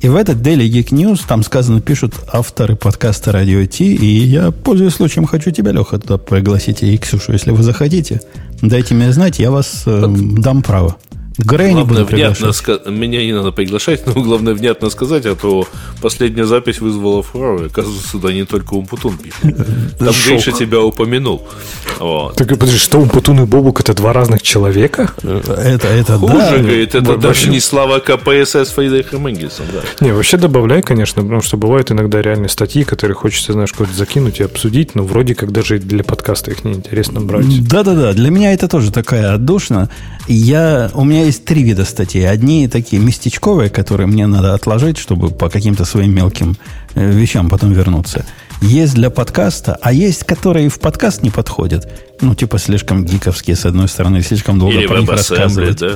И 0.00 0.08
в 0.08 0.16
этот 0.16 0.38
Daily 0.38 0.68
Geek 0.68 0.90
News 0.90 1.22
там 1.26 1.42
сказано, 1.42 1.80
пишут 1.80 2.14
авторы 2.30 2.76
подкаста 2.76 3.30
Radio 3.30 3.66
T, 3.66 3.84
и 3.84 4.06
я, 4.06 4.50
пользуясь 4.50 4.94
случаем, 4.94 5.26
хочу 5.26 5.50
тебя, 5.50 5.72
Леха, 5.72 5.98
туда 5.98 6.18
пригласить, 6.18 6.82
и 6.82 6.96
Ксюшу, 6.98 7.32
если 7.32 7.50
вы 7.50 7.62
захотите. 7.62 8.20
Дайте 8.60 8.94
мне 8.94 9.12
знать, 9.12 9.38
я 9.38 9.50
вас 9.50 9.84
э, 9.86 10.06
дам 10.08 10.62
право. 10.62 10.96
Грей 11.38 11.74
не 11.74 11.84
буду 11.84 12.04
внятно 12.04 12.46
ска- 12.46 12.90
Меня 12.90 13.24
не 13.24 13.32
надо 13.32 13.52
приглашать, 13.52 14.06
но 14.06 14.14
главное 14.22 14.54
внятно 14.54 14.90
сказать, 14.90 15.26
а 15.26 15.34
то 15.34 15.66
последняя 16.00 16.46
запись 16.46 16.80
вызвала 16.80 17.22
фурор. 17.22 17.62
И, 17.62 17.66
оказывается, 17.66 18.08
сюда 18.08 18.32
не 18.32 18.44
только 18.44 18.74
Умпутун 18.74 19.18
пишет. 19.18 19.56
Там 19.98 20.14
Гриша 20.26 20.52
тебя 20.52 20.80
упомянул. 20.80 21.46
Вот. 21.98 22.36
Так 22.36 22.48
подожди, 22.48 22.78
что 22.78 22.98
Умпутун 22.98 23.40
и 23.42 23.44
Бобук 23.44 23.80
это 23.80 23.94
два 23.94 24.12
разных 24.12 24.42
человека? 24.42 25.10
Это, 25.22 25.88
это 25.88 26.18
Хуже, 26.18 26.34
да. 26.36 26.58
говорит, 26.58 26.94
это 26.94 27.12
вообще... 27.12 27.28
даже 27.28 27.50
не 27.50 27.60
слава 27.60 27.98
КПСС 27.98 28.70
Фридриха 28.72 29.16
Энгельсом, 29.16 29.66
да. 29.72 29.80
Не, 30.04 30.12
вообще 30.12 30.36
добавляй, 30.36 30.82
конечно, 30.82 31.22
потому 31.22 31.42
что 31.42 31.56
бывают 31.56 31.90
иногда 31.90 32.22
реальные 32.22 32.48
статьи, 32.48 32.84
которые 32.84 33.14
хочется, 33.14 33.52
знаешь, 33.52 33.72
куда-то 33.72 33.94
закинуть 33.96 34.40
и 34.40 34.42
обсудить, 34.42 34.94
но 34.94 35.04
вроде 35.04 35.34
как 35.34 35.52
даже 35.52 35.78
для 35.78 36.04
подкаста 36.04 36.50
их 36.50 36.64
неинтересно 36.64 37.20
брать. 37.20 37.66
Да-да-да, 37.68 38.12
для 38.12 38.30
меня 38.30 38.52
это 38.52 38.68
тоже 38.68 38.90
такая 38.92 39.34
отдушина. 39.34 39.90
Я, 40.28 40.90
у 40.94 41.04
меня 41.04 41.24
есть 41.24 41.44
три 41.44 41.62
вида 41.62 41.84
статей. 41.84 42.28
Одни 42.28 42.66
такие 42.68 43.00
местечковые, 43.00 43.70
которые 43.70 44.06
мне 44.06 44.26
надо 44.26 44.54
отложить, 44.54 44.98
чтобы 44.98 45.30
по 45.30 45.48
каким-то 45.48 45.84
своим 45.84 46.14
мелким 46.14 46.56
э, 46.94 47.10
вещам 47.10 47.48
потом 47.48 47.72
вернуться. 47.72 48.26
Есть 48.60 48.94
для 48.94 49.10
подкаста, 49.10 49.78
а 49.80 49.92
есть, 49.92 50.24
которые 50.24 50.68
в 50.68 50.80
подкаст 50.80 51.22
не 51.22 51.30
подходят. 51.30 51.88
Ну, 52.20 52.34
типа 52.34 52.58
слишком 52.58 53.04
гиковские, 53.04 53.54
с 53.54 53.66
одной 53.66 53.88
стороны, 53.88 54.22
слишком 54.22 54.58
долго 54.58 54.76
Или 54.76 54.86
про 54.86 55.00
них 55.00 55.10
рассказывать. 55.10 55.78
Да? 55.78 55.94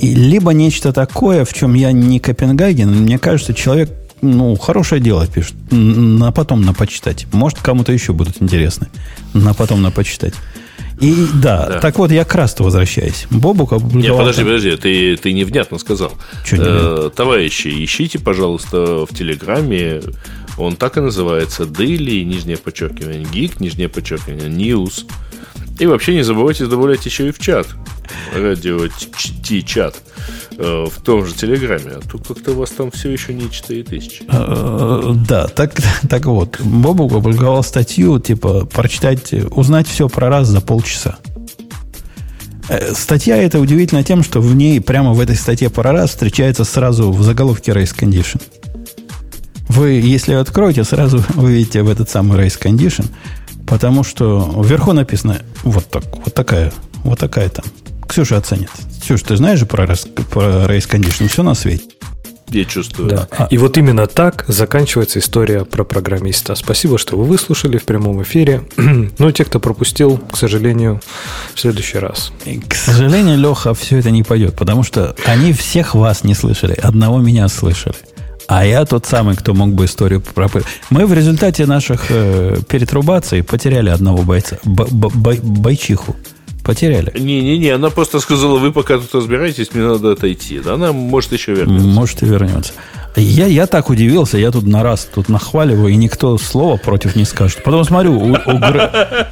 И 0.00 0.14
либо 0.14 0.52
нечто 0.52 0.92
такое, 0.92 1.44
в 1.44 1.54
чем 1.54 1.74
я 1.74 1.92
не 1.92 2.18
Копенгаген, 2.18 2.90
мне 2.90 3.18
кажется, 3.18 3.54
человек 3.54 3.90
ну, 4.22 4.54
хорошее 4.56 5.00
дело 5.00 5.26
пишет. 5.26 5.54
На 5.70 6.30
потом 6.30 6.62
на 6.62 6.72
почитать. 6.72 7.26
Может, 7.32 7.58
кому-то 7.58 7.92
еще 7.92 8.12
будут 8.12 8.40
интересны. 8.40 8.86
На 9.34 9.52
потом 9.52 9.82
на 9.82 9.90
почитать. 9.90 10.34
И 11.02 11.26
да, 11.34 11.66
да, 11.66 11.80
так 11.80 11.98
вот 11.98 12.12
я 12.12 12.24
к 12.24 12.32
Расту 12.34 12.62
возвращаюсь. 12.62 13.26
Бобук 13.28 13.72
опубликовал... 13.72 14.02
Нет, 14.02 14.16
подожди, 14.16 14.44
подожди, 14.44 14.76
ты, 14.76 15.16
ты 15.16 15.32
невнятно 15.32 15.78
сказал. 15.78 16.12
Что 16.44 16.58
невнятно? 16.58 17.06
Э, 17.06 17.10
товарищи, 17.14 17.84
ищите, 17.84 18.20
пожалуйста, 18.20 19.04
в 19.04 19.08
Телеграме, 19.08 20.00
он 20.58 20.76
так 20.76 20.98
и 20.98 21.00
называется, 21.00 21.64
Daily, 21.64 22.22
нижнее 22.22 22.56
подчеркивание, 22.56 23.24
Geek, 23.24 23.56
нижнее 23.58 23.88
подчеркивание, 23.88 24.48
News. 24.48 25.04
И 25.82 25.86
вообще 25.86 26.14
не 26.14 26.22
забывайте 26.22 26.66
добавлять 26.66 27.04
еще 27.06 27.26
и 27.26 27.32
в 27.32 27.40
чат. 27.40 27.66
Радио 28.32 28.86
Ти-чат. 29.42 30.00
Э, 30.56 30.86
в 30.88 31.02
том 31.02 31.26
же 31.26 31.34
Телеграме. 31.34 31.94
А 31.96 32.00
тут 32.08 32.24
как-то 32.24 32.52
у 32.52 32.54
вас 32.54 32.70
там 32.70 32.92
все 32.92 33.10
еще 33.10 33.34
не 33.34 33.50
4000. 33.50 34.22
Э, 34.28 35.12
да, 35.28 35.48
так, 35.48 35.74
так 36.08 36.26
вот. 36.26 36.60
Бобук 36.60 37.10
опубликовал 37.14 37.64
статью, 37.64 38.20
типа, 38.20 38.64
прочитать, 38.64 39.34
узнать 39.50 39.88
все 39.88 40.08
про 40.08 40.28
раз 40.28 40.46
за 40.46 40.60
полчаса. 40.60 41.16
Э, 42.68 42.94
статья 42.94 43.36
эта 43.36 43.58
удивительна 43.58 44.04
тем, 44.04 44.22
что 44.22 44.40
в 44.40 44.54
ней, 44.54 44.80
прямо 44.80 45.12
в 45.12 45.18
этой 45.18 45.34
статье 45.34 45.68
про 45.68 45.90
раз 45.90 46.10
встречается 46.10 46.62
сразу 46.62 47.10
в 47.10 47.24
заголовке 47.24 47.72
Race 47.72 47.92
Condition. 47.92 48.40
Вы, 49.68 49.94
если 49.94 50.34
откроете, 50.34 50.84
сразу 50.84 51.24
увидите 51.34 51.82
в 51.82 51.90
этот 51.90 52.08
самый 52.08 52.38
Race 52.38 52.56
Condition, 52.56 53.06
потому 53.72 54.04
что 54.04 54.62
вверху 54.62 54.92
написано 54.92 55.40
вот 55.62 55.86
так, 55.88 56.04
вот 56.12 56.34
такая, 56.34 56.70
вот 57.04 57.18
такая 57.18 57.48
там. 57.48 57.64
Ксюша 58.06 58.36
оценит. 58.36 58.68
Ксюша, 59.00 59.24
ты 59.24 59.36
знаешь 59.36 59.60
же 59.60 59.64
про, 59.64 59.86
про 59.86 60.66
Race 60.66 60.86
Condition? 60.86 61.26
Все 61.28 61.42
на 61.42 61.54
свете. 61.54 61.84
Я 62.50 62.66
чувствую. 62.66 63.08
Да. 63.08 63.28
А. 63.30 63.46
И 63.50 63.56
вот 63.56 63.78
именно 63.78 64.06
так 64.06 64.44
заканчивается 64.46 65.20
история 65.20 65.64
про 65.64 65.84
программиста. 65.84 66.54
Спасибо, 66.54 66.98
что 66.98 67.16
вы 67.16 67.24
выслушали 67.24 67.78
в 67.78 67.84
прямом 67.84 68.22
эфире. 68.22 68.62
Но 68.76 69.32
те, 69.32 69.46
кто 69.46 69.58
пропустил, 69.58 70.18
к 70.18 70.36
сожалению, 70.36 71.00
в 71.54 71.58
следующий 71.58 71.96
раз. 71.96 72.30
И, 72.44 72.58
к 72.58 72.74
сожалению, 72.74 73.38
Леха, 73.38 73.72
все 73.72 74.00
это 74.00 74.10
не 74.10 74.22
пойдет, 74.22 74.54
потому 74.54 74.82
что 74.82 75.16
они 75.24 75.54
всех 75.54 75.94
вас 75.94 76.24
не 76.24 76.34
слышали, 76.34 76.74
одного 76.74 77.20
меня 77.20 77.48
слышали. 77.48 77.96
А 78.54 78.66
я 78.66 78.84
тот 78.84 79.06
самый, 79.06 79.34
кто 79.34 79.54
мог 79.54 79.70
бы 79.70 79.86
историю 79.86 80.20
пропыть. 80.20 80.64
Мы 80.90 81.06
в 81.06 81.14
результате 81.14 81.64
наших 81.64 82.10
э, 82.10 82.58
перетрубаций 82.68 83.42
потеряли 83.42 83.88
одного 83.88 84.24
бойца, 84.24 84.58
б, 84.62 84.84
б, 84.90 85.08
б, 85.08 85.38
бойчиху. 85.42 86.14
Потеряли. 86.62 87.10
Не-не-не, 87.18 87.70
она 87.70 87.88
просто 87.88 88.20
сказала, 88.20 88.58
вы 88.58 88.70
пока 88.70 88.98
тут 88.98 89.14
разбираетесь, 89.14 89.72
мне 89.72 89.84
надо 89.84 90.12
отойти. 90.12 90.60
Она 90.66 90.92
может 90.92 91.32
еще 91.32 91.54
вернется. 91.54 91.86
Может 91.86 92.22
и 92.22 92.26
вернется. 92.26 92.74
Я, 93.16 93.46
я 93.46 93.66
так 93.66 93.88
удивился, 93.88 94.36
я 94.36 94.50
тут 94.50 94.66
на 94.66 94.82
раз 94.82 95.08
тут 95.12 95.30
нахваливаю, 95.30 95.88
и 95.88 95.96
никто 95.96 96.36
слова 96.36 96.76
против 96.76 97.16
не 97.16 97.24
скажет. 97.24 97.62
Потом 97.64 97.84
смотрю, 97.84 98.12
у, 98.12 98.32
у, 98.32 98.58
Гре, 98.58 98.90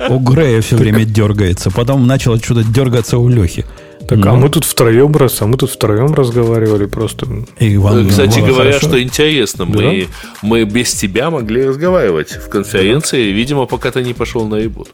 у 0.08 0.18
Грея 0.18 0.62
все 0.62 0.76
время 0.76 1.04
дергается. 1.04 1.70
Потом 1.70 2.06
начало 2.06 2.38
что-то 2.38 2.64
дергаться 2.64 3.18
у 3.18 3.28
Лехи. 3.28 3.66
Так, 4.10 4.18
а 4.18 4.22
ну, 4.22 4.30
а 4.32 4.34
мы 4.34 4.48
тут 4.48 4.64
втроем 4.64 5.14
раз, 5.14 5.40
а 5.40 5.46
мы 5.46 5.56
тут 5.56 5.70
втроем 5.70 6.12
разговаривали 6.12 6.86
просто. 6.86 7.28
И 7.60 7.76
Иван, 7.76 8.08
Кстати 8.08 8.40
говоря, 8.40 8.72
хорошо. 8.72 8.88
что 8.88 9.00
интересно, 9.00 9.66
да? 9.66 9.78
мы, 9.78 10.08
мы 10.42 10.64
без 10.64 10.92
тебя 10.94 11.30
могли 11.30 11.64
разговаривать 11.64 12.32
в 12.32 12.48
конференции, 12.48 13.30
видимо, 13.30 13.66
пока 13.66 13.92
ты 13.92 14.02
не 14.02 14.12
пошел 14.12 14.48
на 14.48 14.56
ребут. 14.56 14.88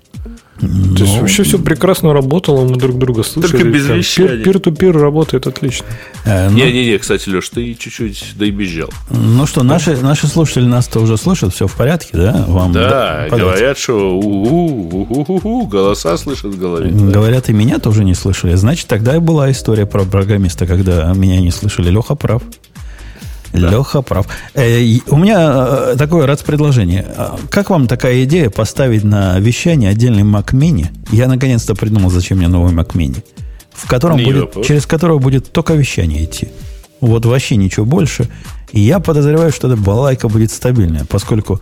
То 0.61 1.05
есть 1.05 1.19
вообще 1.19 1.43
все 1.43 1.59
прекрасно 1.59 2.13
работало, 2.13 2.67
мы 2.67 2.77
друг 2.77 2.99
друга 2.99 3.23
слышали. 3.23 3.53
Только 3.53 3.69
без 3.69 3.87
вещания. 3.89 4.43
Пир-ту-пир 4.43 4.97
работает 4.97 5.47
отлично. 5.47 5.85
Э, 6.25 6.49
ну, 6.49 6.57
Не-не-не, 6.57 6.99
кстати, 6.99 7.29
Леш, 7.29 7.51
ты 7.51 7.75
чуть-чуть 7.75 8.35
доебезжал. 8.37 8.89
Ну 9.11 9.47
что, 9.47 9.63
наши, 9.63 9.97
наши 9.97 10.27
слушатели 10.27 10.65
нас-то 10.65 11.01
уже 11.01 11.19
слышат, 11.19 11.53
все 11.55 11.67
в 11.67 11.75
порядке, 11.75 12.11
да? 12.15 12.45
Вам 12.49 12.73
да, 12.73 13.27
говорят, 13.31 13.79
что 13.79 14.19
у-у-у-у-у, 14.19 15.67
голоса 15.67 16.17
слышат 16.17 16.55
в 16.55 16.59
голове. 16.59 16.91
Говорят, 16.91 17.51
и 17.51 17.53
меня 17.53 17.79
тоже 17.79 18.05
не 18.05 18.15
слышали. 18.15 18.55
Значит, 18.55 18.87
тогда 18.87 19.17
и 19.17 19.19
была 19.19 19.51
история 19.51 19.85
про 19.85 20.05
программиста, 20.05 20.67
когда 20.67 21.13
меня 21.13 21.41
не 21.41 21.51
слышали. 21.51 21.91
Леха 21.91 22.15
прав. 22.15 22.43
Да. 23.57 23.71
Леха 23.71 24.03
прав. 24.03 24.27
Э, 24.55 24.81
у 25.09 25.17
меня 25.17 25.67
э, 25.69 25.97
такое 25.99 26.27
раз 26.27 26.43
предложение. 26.43 27.07
А 27.17 27.39
как 27.51 27.71
вам 27.71 27.87
такая 27.87 28.25
идея 28.25 28.51
поставить 28.51 29.05
на 29.05 29.39
вещание 29.39 29.91
отдельный 29.91 30.23
Mac 30.23 30.53
Mini? 30.53 30.87
Я 31.11 31.29
наконец-то 31.29 31.75
придумал, 31.75 32.11
зачем 32.11 32.39
мне 32.39 32.49
новый 32.49 32.73
Mac 32.73 32.93
Mini. 32.93 33.23
В 33.73 33.89
котором 33.89 34.23
будет, 34.23 34.65
через 34.65 34.87
которого 34.87 35.19
будет 35.19 35.53
только 35.53 35.75
вещание 35.75 36.25
идти. 36.25 36.49
Вот 37.01 37.27
вообще 37.27 37.57
ничего 37.57 37.85
больше. 37.85 38.29
И 38.73 38.81
я 38.81 39.01
подозреваю, 39.01 39.53
что 39.53 39.69
эта 39.69 39.77
балайка 39.77 40.29
будет 40.29 40.51
стабильная, 40.51 41.05
поскольку 41.05 41.61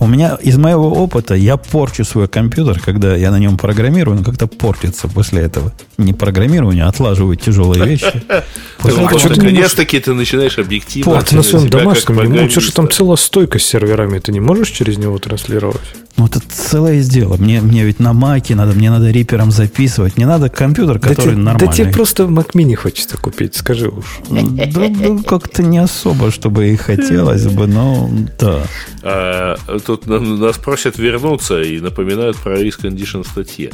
у 0.00 0.06
меня 0.06 0.36
из 0.42 0.56
моего 0.56 0.90
опыта 0.90 1.34
я 1.34 1.56
порчу 1.56 2.04
свой 2.04 2.28
компьютер, 2.28 2.80
когда 2.80 3.14
я 3.16 3.30
на 3.30 3.38
нем 3.38 3.56
программирую, 3.56 4.18
он 4.18 4.24
как-то 4.24 4.46
портится 4.46 5.08
после 5.08 5.42
этого. 5.42 5.72
Не 5.98 6.12
программирование, 6.12 6.84
а 6.84 6.88
отлаживаю 6.88 7.36
тяжелые 7.36 7.84
вещи. 7.84 8.22
Наконец-таки 8.82 10.00
ты 10.00 10.14
начинаешь 10.14 10.58
объективно. 10.58 11.22
Ты 11.22 11.36
на 11.36 11.42
своем 11.42 11.68
домашнем, 11.68 12.16
ну, 12.16 12.50
что 12.50 12.60
же 12.60 12.72
там 12.72 12.90
целая 12.90 13.16
стойка 13.16 13.58
с 13.58 13.62
серверами, 13.64 14.18
ты 14.18 14.32
не 14.32 14.40
можешь 14.40 14.70
через 14.70 14.98
него 14.98 15.18
транслировать? 15.18 15.80
Ну, 16.16 16.26
это 16.26 16.40
целое 16.48 17.02
дело. 17.02 17.36
Мне, 17.36 17.60
мне 17.60 17.84
ведь 17.84 17.98
на 17.98 18.12
маке 18.12 18.54
надо, 18.54 18.72
мне 18.72 18.88
надо 18.90 19.10
рипером 19.10 19.50
записывать. 19.50 20.16
Не 20.16 20.26
надо 20.26 20.48
компьютер, 20.48 21.00
который 21.00 21.34
да 21.34 21.40
нормальный. 21.40 21.66
Да 21.66 21.72
тебе 21.72 21.90
просто 21.90 22.24
Mac 22.24 22.52
Mini 22.54 22.76
хочется 22.76 23.16
купить, 23.16 23.56
скажи 23.56 23.88
уж. 23.88 24.20
Да, 24.30 24.42
да 24.42 25.22
как-то 25.26 25.64
не 25.64 25.78
особо, 25.78 26.30
чтобы 26.30 26.68
и 26.68 26.76
хотелось 26.76 27.46
бы, 27.46 27.66
но 27.66 28.08
да. 28.38 28.62
А, 29.02 29.56
тут 29.84 30.06
нас 30.06 30.56
просят 30.58 30.98
вернуться 30.98 31.60
и 31.62 31.80
напоминают 31.80 32.36
про 32.36 32.58
риск 32.60 32.84
condition 32.84 33.26
статье. 33.26 33.72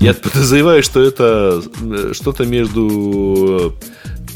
Я 0.00 0.12
подозреваю, 0.12 0.82
что 0.82 1.00
это 1.00 1.62
э, 1.82 2.12
что-то 2.14 2.44
между 2.44 3.74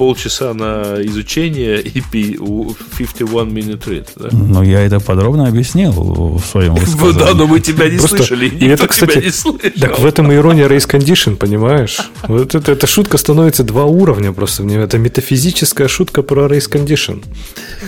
полчаса 0.01 0.55
на 0.55 0.97
изучение 1.03 1.79
и 1.79 2.01
51 2.01 3.49
minute 3.55 3.85
read. 3.87 4.07
Да? 4.17 4.29
Ну, 4.33 4.63
я 4.63 4.81
это 4.81 4.99
подробно 4.99 5.47
объяснил 5.47 5.93
в 5.93 6.41
своем 6.41 6.75
высказании. 6.75 7.19
Да, 7.21 7.35
но 7.35 7.47
мы 7.47 7.61
тебя 7.61 7.91
не 7.91 7.99
Просто... 7.99 8.17
слышали. 8.17 8.47
И 8.47 8.67
это, 8.67 8.89
кстати, 8.89 9.11
тебя 9.11 9.23
не 9.25 9.31
слышал. 9.31 9.71
Так 9.79 9.99
в 9.99 10.07
этом 10.07 10.33
ирония 10.33 10.69
race 10.69 10.89
condition, 10.89 11.37
понимаешь? 11.37 11.99
Вот 12.29 12.55
это, 12.55 12.73
эта 12.73 12.87
шутка 12.87 13.19
становится 13.19 13.63
два 13.63 13.85
уровня 13.85 14.33
просто. 14.33 14.63
Это 14.63 14.97
метафизическая 14.97 15.89
шутка 15.89 16.23
про 16.23 16.47
race 16.47 16.71
condition. 16.71 17.23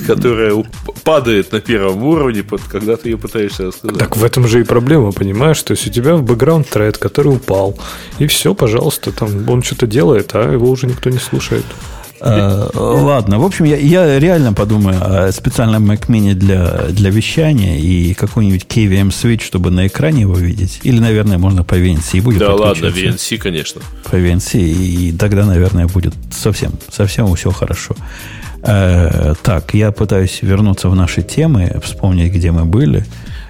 Которая 0.06 0.52
падает 1.04 1.52
на 1.52 1.60
первом 1.60 2.04
уровне, 2.04 2.44
когда 2.70 2.96
ты 2.96 3.08
ее 3.08 3.16
пытаешься 3.16 3.68
рассказать. 3.68 3.98
Так 3.98 4.18
в 4.18 4.24
этом 4.24 4.46
же 4.46 4.60
и 4.60 4.64
проблема, 4.64 5.12
понимаешь? 5.12 5.62
То 5.62 5.72
есть 5.72 5.86
у 5.86 5.90
тебя 5.90 6.16
в 6.16 6.22
бэкграунд 6.22 6.68
тред, 6.68 6.98
который 6.98 7.34
упал. 7.34 7.78
И 8.18 8.26
все, 8.26 8.54
пожалуйста, 8.54 9.12
там 9.12 9.48
он 9.48 9.62
что-то 9.62 9.86
делает, 9.86 10.34
а 10.34 10.52
его 10.52 10.68
уже 10.70 10.86
никто 10.86 11.08
не 11.08 11.18
слушает. 11.18 11.64
Э, 12.24 12.68
ладно, 12.74 13.40
в 13.40 13.44
общем, 13.44 13.64
я, 13.64 13.76
я 13.76 14.18
реально 14.20 14.52
подумаю 14.52 14.98
о 15.00 15.32
специальном 15.32 15.90
Mac 15.90 16.06
Mini 16.06 16.34
для, 16.34 16.86
для 16.90 17.10
вещания 17.10 17.78
и 17.78 18.14
какой-нибудь 18.14 18.66
KVM 18.68 19.08
Switch, 19.08 19.42
чтобы 19.42 19.70
на 19.70 19.88
экране 19.88 20.20
его 20.20 20.34
видеть. 20.34 20.80
Или, 20.84 21.00
наверное, 21.00 21.38
можно 21.38 21.64
по 21.64 21.74
VNC 21.74 22.22
будет 22.22 22.38
Да 22.38 22.54
ладно, 22.54 22.86
VNC, 22.86 23.38
конечно. 23.38 23.80
По 24.08 24.16
VNC, 24.16 24.60
и 24.60 25.12
тогда, 25.12 25.44
наверное, 25.44 25.88
будет 25.88 26.14
совсем, 26.30 26.72
совсем 26.90 27.34
все 27.34 27.50
хорошо. 27.50 27.96
Э, 28.62 29.34
так, 29.42 29.74
я 29.74 29.90
пытаюсь 29.90 30.38
вернуться 30.42 30.88
в 30.88 30.94
наши 30.94 31.22
темы, 31.22 31.80
вспомнить, 31.82 32.32
где 32.32 32.52
мы 32.52 32.64
были. 32.64 33.04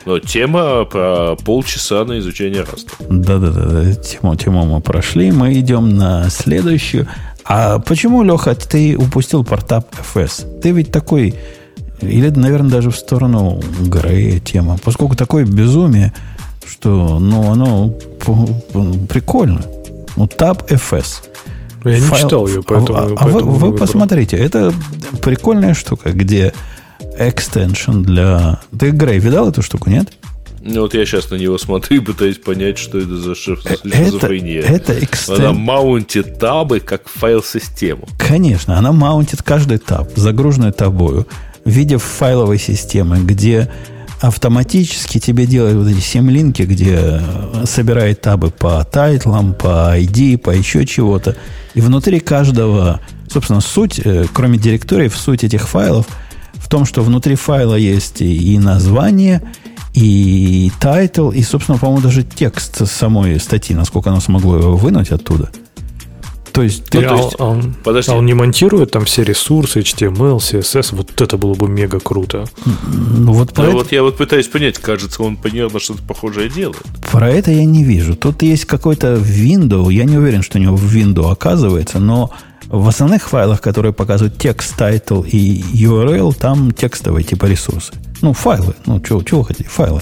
Но 0.04 0.18
тема 0.18 0.84
про 0.84 1.36
полчаса 1.36 2.04
на 2.04 2.18
изучение 2.18 2.62
раста. 2.62 2.90
Да-да-да, 3.08 3.94
тему, 3.94 4.34
тему 4.34 4.64
мы 4.66 4.80
прошли. 4.80 5.30
Мы 5.30 5.52
идем 5.60 5.96
на 5.96 6.28
следующую. 6.28 7.06
А 7.44 7.78
почему, 7.80 8.22
Леха, 8.22 8.54
ты 8.54 8.96
упустил 8.96 9.44
портап 9.44 9.86
FS? 10.14 10.60
Ты 10.60 10.70
ведь 10.70 10.92
такой, 10.92 11.34
или, 12.00 12.28
наверное, 12.30 12.70
даже 12.70 12.90
в 12.90 12.96
сторону 12.96 13.60
Грея 13.80 14.38
тема, 14.40 14.78
поскольку 14.82 15.16
такое 15.16 15.44
безумие, 15.44 16.12
что, 16.66 17.18
ну, 17.18 17.50
оно 17.50 17.88
прикольно. 19.08 19.62
Ну, 20.16 20.26
Tab 20.26 20.66
FS. 20.68 21.24
Я 21.84 21.98
не 21.98 22.06
Файл, 22.06 22.24
читал 22.24 22.46
ее, 22.46 22.62
поэтому... 22.62 22.98
А, 22.98 23.14
а 23.16 23.26
вы, 23.26 23.42
вы 23.42 23.76
посмотрите, 23.76 24.36
это 24.36 24.72
прикольная 25.20 25.74
штука, 25.74 26.12
где 26.12 26.52
экстеншн 27.18 28.02
для... 28.02 28.60
Ты, 28.78 28.90
Грей, 28.90 29.18
видал 29.18 29.48
эту 29.48 29.62
штуку, 29.62 29.90
нет? 29.90 30.12
Ну, 30.64 30.82
вот 30.82 30.94
я 30.94 31.04
сейчас 31.04 31.28
на 31.30 31.34
него 31.34 31.58
смотрю 31.58 31.96
и 31.96 32.04
пытаюсь 32.04 32.38
понять, 32.38 32.78
что 32.78 32.98
это 32.98 33.16
за 33.16 33.34
шизофрения. 33.34 34.60
Это, 34.60 34.92
это 34.92 35.04
экстен... 35.04 35.34
Она 35.34 35.52
маунтит 35.52 36.38
табы 36.38 36.78
как 36.78 37.08
файл-систему. 37.08 38.08
Конечно, 38.16 38.78
она 38.78 38.92
маунтит 38.92 39.42
каждый 39.42 39.78
таб, 39.78 40.10
загруженный 40.14 40.70
тобою, 40.70 41.26
в 41.64 41.70
виде 41.70 41.98
файловой 41.98 42.58
системы, 42.58 43.18
где 43.18 43.70
автоматически 44.20 45.18
тебе 45.18 45.46
делает 45.46 45.76
вот 45.76 45.88
эти 45.88 45.98
семь-линки, 45.98 46.62
где 46.62 47.20
собирает 47.64 48.20
табы 48.20 48.50
по 48.50 48.84
title 48.84 49.28
ам, 49.28 49.54
по 49.54 49.98
ID, 49.98 50.38
по 50.38 50.50
еще 50.50 50.86
чего-то. 50.86 51.36
И 51.74 51.80
внутри 51.80 52.20
каждого, 52.20 53.00
собственно, 53.28 53.60
суть, 53.60 54.00
э, 54.04 54.26
кроме 54.32 54.58
директорий, 54.58 55.08
в 55.08 55.16
суть 55.16 55.42
этих 55.42 55.68
файлов 55.68 56.06
в 56.54 56.68
том, 56.68 56.84
что 56.84 57.02
внутри 57.02 57.34
файла 57.34 57.74
есть 57.74 58.20
и 58.20 58.58
название, 58.58 59.42
и 59.94 60.70
title, 60.80 61.30
и, 61.30 61.42
собственно, 61.42 61.78
по-моему, 61.78 62.02
даже 62.02 62.22
текст 62.22 62.86
самой 62.88 63.38
статьи, 63.38 63.74
насколько 63.76 64.10
оно 64.10 64.20
смогло 64.20 64.56
его 64.56 64.76
вынуть 64.76 65.10
оттуда– 65.10 65.50
то 66.52 66.62
есть, 66.62 66.84
ты, 66.84 67.00
ну, 67.00 67.08
то 67.08 67.16
есть, 67.16 67.36
а, 67.38 67.44
он, 67.44 67.74
подожди. 67.82 68.12
А 68.12 68.14
он 68.14 68.26
не 68.26 68.34
монтирует 68.34 68.90
там 68.90 69.06
все 69.06 69.22
ресурсы, 69.24 69.80
HTML, 69.80 70.36
CSS, 70.36 70.94
вот 70.94 71.18
это 71.20 71.38
было 71.38 71.54
бы 71.54 71.66
мега 71.66 71.98
круто. 71.98 72.44
Ну, 72.66 73.32
вот, 73.32 73.54
да, 73.54 73.64
это... 73.64 73.72
вот 73.72 73.90
я 73.90 74.02
вот 74.02 74.18
пытаюсь 74.18 74.48
понять, 74.48 74.78
кажется, 74.78 75.22
он 75.22 75.38
примерно 75.38 75.80
что-то 75.80 76.02
похожее 76.02 76.50
делает. 76.50 76.82
Про 77.10 77.30
это 77.30 77.50
я 77.50 77.64
не 77.64 77.84
вижу. 77.84 78.16
Тут 78.16 78.42
есть 78.42 78.66
какой-то 78.66 79.14
Windows, 79.14 79.90
я 79.92 80.04
не 80.04 80.18
уверен, 80.18 80.42
что 80.42 80.58
у 80.58 80.60
него 80.60 80.76
в 80.76 80.94
Windows 80.94 81.30
оказывается, 81.30 81.98
но 81.98 82.30
в 82.72 82.88
основных 82.88 83.28
файлах, 83.28 83.60
которые 83.60 83.92
показывают 83.92 84.38
текст, 84.38 84.80
title 84.80 85.28
и 85.28 85.62
URL, 85.84 86.34
там 86.34 86.72
текстовые 86.72 87.22
типа 87.22 87.44
ресурсы. 87.44 87.92
Ну, 88.22 88.32
файлы. 88.32 88.74
Ну, 88.86 88.98
чего, 89.00 89.22
чего 89.22 89.42
хотите? 89.42 89.68
Файлы. 89.68 90.00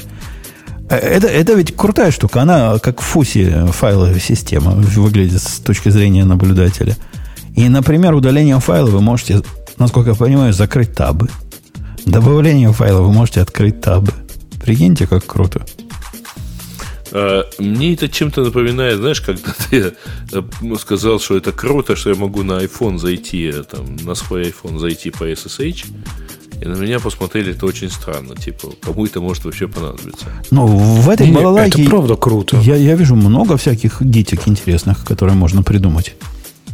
Э, 0.88 0.96
это, 0.96 1.26
это 1.26 1.54
ведь 1.54 1.74
крутая 1.76 2.12
штука. 2.12 2.42
Она 2.42 2.78
как 2.78 3.00
в 3.00 3.04
фусе 3.04 3.66
файловая 3.72 4.20
система 4.20 4.70
выглядит 4.70 5.42
с 5.42 5.58
точки 5.58 5.88
зрения 5.88 6.24
наблюдателя. 6.24 6.96
И, 7.56 7.68
например, 7.68 8.14
удалением 8.14 8.60
файла 8.60 8.88
вы 8.88 9.00
можете, 9.00 9.42
насколько 9.76 10.10
я 10.10 10.16
понимаю, 10.16 10.52
закрыть 10.52 10.94
табы. 10.94 11.28
Добавлением 12.06 12.72
файла 12.72 13.00
вы 13.00 13.12
можете 13.12 13.40
открыть 13.40 13.80
табы. 13.80 14.12
Прикиньте, 14.62 15.08
как 15.08 15.26
круто. 15.26 15.66
А, 17.12 17.44
мне 17.58 17.94
это 17.94 18.08
чем-то 18.08 18.42
напоминает, 18.42 18.98
знаешь, 18.98 19.20
когда 19.20 19.52
ты 19.70 19.94
э, 20.32 20.42
сказал, 20.78 21.20
что 21.20 21.36
это 21.36 21.52
круто, 21.52 21.96
что 21.96 22.10
я 22.10 22.16
могу 22.16 22.42
на 22.42 22.62
iPhone 22.62 22.98
зайти, 22.98 23.50
э, 23.52 23.62
там, 23.62 23.96
на 23.96 24.14
свой 24.14 24.50
iPhone 24.50 24.78
зайти 24.78 25.10
по 25.10 25.24
SSH, 25.24 25.86
и 26.60 26.68
на 26.68 26.74
меня 26.74 27.00
посмотрели 27.00 27.52
это 27.52 27.64
очень 27.66 27.90
странно. 27.90 28.36
Типа, 28.36 28.68
кому 28.82 29.06
это 29.06 29.20
может 29.20 29.44
вообще 29.44 29.66
понадобиться? 29.66 30.26
Ну, 30.50 30.66
в 30.66 31.08
этой 31.08 31.26
Нет, 31.26 31.36
балалайке... 31.36 31.82
Это 31.82 31.90
правда 31.90 32.16
круто. 32.16 32.58
Я, 32.58 32.76
я 32.76 32.96
вижу 32.96 33.16
много 33.16 33.56
всяких 33.56 34.02
гитик 34.02 34.46
интересных, 34.46 35.04
которые 35.04 35.36
можно 35.36 35.62
придумать. 35.62 36.14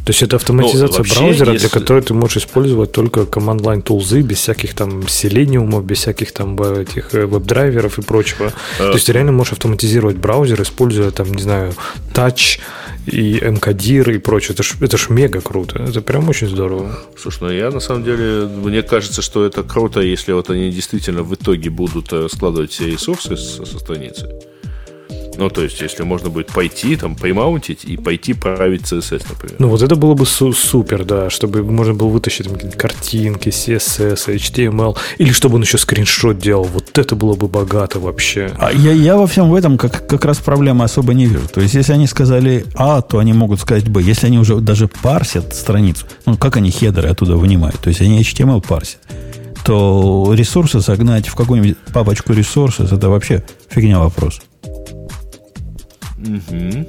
То 0.07 0.11
есть 0.11 0.23
это 0.23 0.37
автоматизация 0.37 0.87
ну, 0.87 0.97
вообще, 0.99 1.19
браузера, 1.19 1.51
если... 1.51 1.67
для 1.67 1.79
которой 1.79 2.01
ты 2.01 2.13
можешь 2.13 2.37
использовать 2.37 2.93
только 2.93 3.23
command-line 3.23 3.81
тулзы, 3.81 4.21
без 4.21 4.37
всяких 4.37 4.73
там 4.73 5.05
селениумов, 5.05 5.83
без 5.83 5.97
всяких 5.97 6.31
там 6.31 6.57
этих 6.61 7.13
э, 7.13 7.25
веб-драйверов 7.25 7.99
и 7.99 8.01
прочего. 8.01 8.53
А... 8.79 8.83
То 8.83 8.93
есть 8.93 9.07
ты 9.07 9.11
реально 9.11 9.33
можешь 9.33 9.51
автоматизировать 9.51 10.15
браузер, 10.15 10.61
используя 10.61 11.11
там, 11.11 11.33
не 11.33 11.41
знаю, 11.41 11.73
Touch 12.13 12.61
и 13.05 13.41
мкдир 13.43 14.09
и 14.11 14.17
прочее. 14.17 14.53
Это 14.53 14.63
ж, 14.63 14.75
это 14.79 14.95
ж 14.95 15.09
мега 15.09 15.41
круто. 15.41 15.83
Это 15.83 15.99
прям 15.99 16.29
очень 16.29 16.47
здорово. 16.47 16.97
Слушай, 17.17 17.39
ну 17.41 17.49
я 17.51 17.69
на 17.69 17.81
самом 17.81 18.05
деле, 18.05 18.47
мне 18.47 18.83
кажется, 18.83 19.21
что 19.21 19.45
это 19.45 19.63
круто, 19.63 19.99
если 19.99 20.31
вот 20.31 20.49
они 20.49 20.71
действительно 20.71 21.23
в 21.23 21.35
итоге 21.35 21.69
будут 21.69 22.13
э, 22.13 22.29
складывать 22.31 22.71
все 22.71 22.89
ресурсы 22.89 23.35
со, 23.35 23.65
со 23.65 23.77
страницы. 23.77 24.29
Ну, 25.37 25.49
то 25.49 25.63
есть, 25.63 25.79
если 25.81 26.03
можно 26.03 26.29
будет 26.29 26.47
пойти, 26.47 26.95
там, 26.95 27.15
поймаунтить 27.15 27.85
и 27.85 27.95
пойти 27.97 28.33
править 28.33 28.81
CSS, 28.81 29.25
например. 29.29 29.55
Ну, 29.59 29.69
вот 29.69 29.81
это 29.81 29.95
было 29.95 30.15
бы 30.15 30.25
су- 30.25 30.53
супер, 30.53 31.05
да, 31.05 31.29
чтобы 31.29 31.63
можно 31.63 31.93
было 31.93 32.07
вытащить 32.07 32.47
там, 32.47 32.71
картинки, 32.71 33.49
CSS, 33.49 34.35
HTML, 34.35 34.97
или 35.17 35.31
чтобы 35.31 35.55
он 35.55 35.61
еще 35.61 35.77
скриншот 35.77 36.39
делал. 36.39 36.63
Вот 36.63 36.97
это 36.97 37.15
было 37.15 37.35
бы 37.35 37.47
богато 37.47 37.99
вообще. 37.99 38.51
А 38.57 38.71
я, 38.71 38.91
я 38.91 39.15
во 39.15 39.27
всем 39.27 39.49
в 39.49 39.55
этом 39.55 39.77
как, 39.77 40.07
как 40.07 40.25
раз 40.25 40.37
проблемы 40.37 40.83
особо 40.83 41.13
не 41.13 41.25
вижу. 41.27 41.47
То 41.47 41.61
есть, 41.61 41.75
если 41.75 41.93
они 41.93 42.07
сказали 42.07 42.65
А, 42.75 43.01
то 43.01 43.19
они 43.19 43.33
могут 43.33 43.59
сказать 43.59 43.87
Б. 43.87 44.01
Если 44.01 44.27
они 44.27 44.39
уже 44.39 44.55
даже 44.57 44.87
парсят 44.87 45.55
страницу, 45.55 46.05
ну, 46.25 46.35
как 46.37 46.57
они 46.57 46.71
хедеры 46.71 47.09
оттуда 47.09 47.35
вынимают? 47.35 47.79
То 47.79 47.89
есть, 47.89 48.01
они 48.01 48.21
HTML 48.21 48.65
парсят 48.67 48.99
то 49.65 50.33
ресурсы 50.33 50.79
загнать 50.79 51.27
в 51.27 51.35
какую-нибудь 51.35 51.77
папочку 51.93 52.31
ресурсов, 52.31 52.93
это 52.93 53.09
вообще 53.09 53.43
фигня 53.69 53.99
вопрос. 53.99 54.39
Угу. 56.17 56.87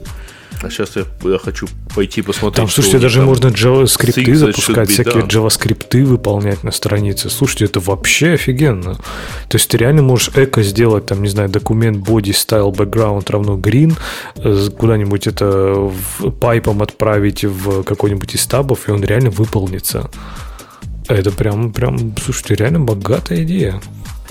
А 0.62 0.70
сейчас 0.70 0.96
я, 0.96 1.05
я 1.30 1.38
хочу 1.38 1.68
пойти 1.94 2.22
посмотреть. 2.22 2.56
Там, 2.56 2.68
слушайте, 2.68 2.98
даже 2.98 3.18
там 3.20 3.28
можно 3.28 3.48
JavaScript 3.48 4.34
запускать, 4.34 4.90
всякие 4.90 5.22
done. 5.22 5.28
JavaScript 5.28 6.05
выполнять 6.05 6.64
на 6.64 6.72
странице. 6.72 7.30
Слушайте, 7.30 7.66
это 7.66 7.80
вообще 7.80 8.32
офигенно. 8.32 8.94
То 9.48 9.56
есть 9.56 9.68
ты 9.68 9.76
реально 9.76 10.02
можешь 10.02 10.30
эко 10.34 10.62
сделать, 10.62 11.06
там, 11.06 11.22
не 11.22 11.28
знаю, 11.28 11.48
документ 11.48 11.98
body 11.98 12.32
style 12.32 12.72
background 12.74 13.30
равно 13.30 13.56
green, 13.56 13.96
э, 14.36 14.68
куда-нибудь 14.76 15.26
это 15.26 15.74
в, 15.74 16.30
пайпом 16.30 16.82
отправить 16.82 17.44
в 17.44 17.84
какой-нибудь 17.84 18.34
из 18.34 18.46
табов, 18.46 18.88
и 18.88 18.92
он 18.92 19.05
реально 19.05 19.30
выполнится. 19.30 20.10
Это 21.09 21.30
прям, 21.30 21.72
прям, 21.72 22.14
слушайте, 22.16 22.56
реально 22.56 22.80
богатая 22.80 23.42
идея. 23.44 23.80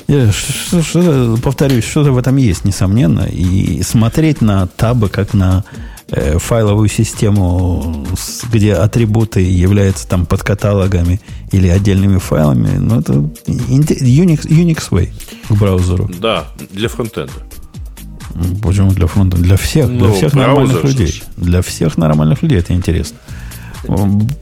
Я, 0.07 0.31
что, 0.31 0.81
что, 0.81 1.37
повторюсь, 1.43 1.83
что-то 1.83 2.11
в 2.11 2.17
этом 2.17 2.37
есть, 2.37 2.63
несомненно. 2.63 3.27
И 3.29 3.81
смотреть 3.83 4.41
на 4.41 4.67
табы 4.67 5.09
как 5.09 5.33
на 5.33 5.65
э, 6.09 6.39
файловую 6.39 6.87
систему, 6.87 8.05
где 8.51 8.73
атрибуты 8.73 9.41
являются 9.41 10.07
там 10.07 10.25
под 10.25 10.43
каталогами 10.43 11.19
или 11.51 11.67
отдельными 11.67 12.19
файлами, 12.19 12.77
ну, 12.77 12.99
это 13.01 13.13
Unix, 13.47 14.47
Unix 14.47 14.89
way 14.91 15.09
к 15.49 15.51
браузеру. 15.51 16.09
Да, 16.19 16.47
для 16.71 16.87
фронтенда. 16.87 17.33
Почему 18.61 18.91
для 18.91 19.07
фронта? 19.07 19.37
Для 19.37 19.57
всех, 19.57 19.89
ну, 19.89 20.05
для 20.05 20.13
всех 20.13 20.33
нормальных 20.33 20.83
людей. 20.83 21.23
Для 21.37 21.61
всех 21.61 21.97
нормальных 21.97 22.43
людей 22.43 22.59
это 22.59 22.73
интересно. 22.73 23.17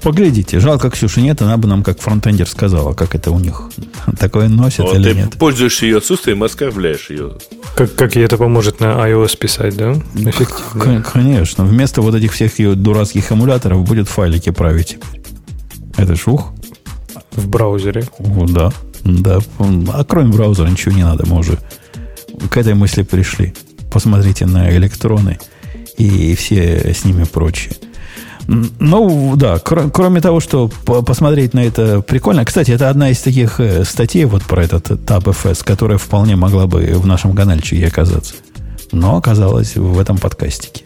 Поглядите, 0.01 0.59
жалко 0.59 0.89
Ксюши 0.89 1.21
нет, 1.21 1.41
она 1.41 1.57
бы 1.57 1.67
нам 1.67 1.83
как 1.83 1.99
фронтендер 1.99 2.47
сказала, 2.47 2.93
как 2.93 3.15
это 3.15 3.31
у 3.31 3.39
них. 3.39 3.69
Такое 4.19 4.47
носит 4.47 4.79
вот 4.79 4.95
или 4.95 5.09
ты 5.09 5.15
нет. 5.15 5.33
пользуешься 5.37 5.85
ее 5.85 5.97
отсутствием, 5.97 6.43
оскорбляешь 6.43 7.09
ее. 7.09 7.33
Как, 7.75 7.93
как 7.95 8.15
ей 8.15 8.25
это 8.25 8.37
поможет 8.37 8.79
на 8.79 8.93
iOS 9.07 9.37
писать, 9.37 9.75
да? 9.75 9.93
Эффективно. 10.15 11.03
Конечно. 11.03 11.65
Вместо 11.65 12.01
вот 12.01 12.15
этих 12.15 12.33
всех 12.33 12.57
ее 12.59 12.75
дурацких 12.75 13.31
эмуляторов 13.31 13.83
будет 13.83 14.07
файлики 14.07 14.51
править 14.51 14.97
теперь. 15.01 15.23
Это 15.97 16.15
ж 16.15 16.27
ух. 16.27 16.53
В 17.31 17.47
браузере. 17.47 18.07
О, 18.19 18.45
да. 18.47 18.71
Да. 19.03 19.39
А 19.59 20.03
кроме 20.05 20.31
браузера 20.31 20.67
ничего 20.67 20.95
не 20.95 21.03
надо. 21.03 21.25
Мы 21.27 21.39
уже 21.39 21.59
к 22.49 22.57
этой 22.57 22.73
мысли 22.73 23.03
пришли. 23.03 23.53
Посмотрите 23.91 24.45
на 24.45 24.75
электроны 24.75 25.39
и 25.97 26.35
все 26.35 26.93
с 26.93 27.05
ними 27.05 27.23
прочие. 27.23 27.73
Ну, 28.47 29.35
да, 29.35 29.59
кр- 29.59 29.89
кроме 29.91 30.21
того, 30.21 30.39
что 30.39 30.67
посмотреть 30.67 31.53
на 31.53 31.65
это 31.65 32.01
прикольно. 32.01 32.45
Кстати, 32.45 32.71
это 32.71 32.89
одна 32.89 33.09
из 33.09 33.19
таких 33.21 33.59
э, 33.59 33.83
статей 33.83 34.25
вот 34.25 34.43
про 34.43 34.63
этот 34.63 34.91
TabFS, 34.91 35.63
которая 35.63 35.97
вполне 35.97 36.35
могла 36.35 36.67
бы 36.67 36.81
в 36.95 37.07
нашем 37.07 37.35
каналчике 37.35 37.87
оказаться. 37.87 38.35
Но 38.91 39.17
оказалась 39.17 39.75
в 39.75 39.99
этом 39.99 40.17
подкастике. 40.17 40.84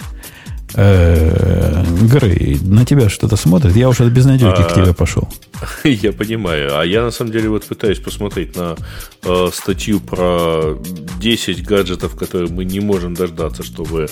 Э, 0.76 1.84
Грей, 2.02 2.60
на 2.62 2.86
тебя 2.86 3.10
что-то 3.10 3.36
смотрит. 3.36 3.76
Я 3.76 3.90
уже 3.90 4.10
без 4.10 4.26
надежды 4.26 4.64
к 4.64 4.74
тебе 4.74 4.94
пошел. 4.94 5.28
Я 5.84 6.12
понимаю. 6.14 6.80
А 6.80 6.86
я 6.86 7.04
на 7.04 7.12
самом 7.12 7.32
деле 7.32 7.50
вот 7.50 7.66
пытаюсь 7.66 8.00
посмотреть 8.00 8.56
на 8.56 8.76
э, 9.24 9.50
статью 9.54 10.00
про 10.00 10.78
10 11.20 11.66
гаджетов, 11.66 12.16
которые 12.16 12.50
мы 12.50 12.66
не 12.66 12.80
можем 12.80 13.14
дождаться, 13.14 13.64
чтобы 13.64 14.08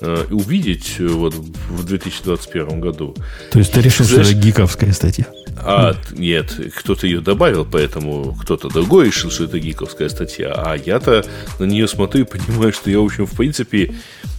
э, 0.00 0.24
увидеть 0.30 0.96
вот 0.98 1.34
в 1.34 1.84
2021 1.84 2.80
году. 2.80 3.14
То 3.52 3.58
есть 3.58 3.72
ты 3.72 3.80
решил, 3.80 4.04
Знаешь, 4.04 4.26
что 4.26 4.36
это 4.36 4.46
гиковская 4.46 4.92
статья? 4.92 5.26
А, 5.60 5.96
нет, 6.12 6.54
кто-то 6.76 7.06
ее 7.06 7.20
добавил, 7.20 7.66
поэтому 7.70 8.36
кто-то 8.40 8.68
другой 8.68 9.06
решил, 9.06 9.30
что 9.30 9.44
это 9.44 9.58
гиковская 9.58 10.08
статья. 10.08 10.52
А 10.54 10.76
я-то 10.76 11.24
на 11.58 11.64
нее 11.64 11.88
смотрю 11.88 12.22
и 12.22 12.24
понимаю, 12.24 12.72
что 12.72 12.90
я, 12.90 13.00
в 13.00 13.04
общем, 13.04 13.26
в 13.26 13.36
принципе, 13.36 13.94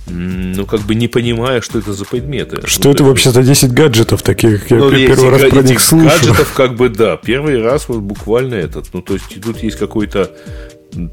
ну, 0.07 0.65
как 0.65 0.81
бы 0.81 0.95
не 0.95 1.07
понимаю, 1.07 1.61
что 1.61 1.79
это 1.79 1.93
за 1.93 2.05
предметы. 2.05 2.65
Что 2.65 2.89
ну, 2.89 2.93
это 2.93 3.03
вообще 3.03 3.31
за 3.31 3.43
10 3.43 3.71
гаджетов 3.71 4.21
таких? 4.23 4.69
Я 4.71 4.77
ну, 4.77 4.91
первый 4.91 5.29
раз 5.29 5.41
про 5.49 5.61
них 5.61 5.79
слышу. 5.79 6.09
гаджетов, 6.09 6.53
как 6.53 6.75
бы, 6.75 6.89
да, 6.89 7.17
первый 7.17 7.61
раз 7.61 7.87
вот 7.87 7.99
буквально 7.99 8.55
этот. 8.55 8.93
Ну, 8.93 9.01
то 9.01 9.13
есть, 9.13 9.41
тут 9.41 9.61
есть 9.61 9.77
какой-то 9.77 10.31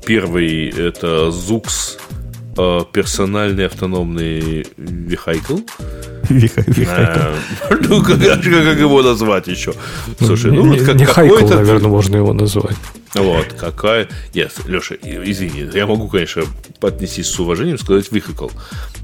первый, 0.06 0.68
это 0.68 1.28
ZUX 1.28 1.98
э, 2.56 2.80
персональный 2.92 3.66
автономный 3.66 4.66
вехайкл. 4.76 5.58
Ну, 7.89 8.03
как 8.03 8.19
его 8.78 9.03
назвать 9.03 9.47
еще? 9.47 9.73
Слушай, 10.19 10.53
ну, 10.53 10.69
вот 10.69 10.82
как 10.82 10.98
какой-то... 10.98 11.57
наверное, 11.57 11.89
можно 11.89 12.16
его 12.16 12.32
назвать. 12.32 12.77
Вот, 13.15 13.47
какая... 13.59 14.09
Нет, 14.35 14.53
Леша, 14.66 14.94
извини, 15.03 15.69
я 15.73 15.86
могу, 15.86 16.09
конечно, 16.09 16.43
отнестись 16.81 17.28
с 17.28 17.39
уважением, 17.39 17.78
сказать 17.78 18.11
выхакал. 18.11 18.51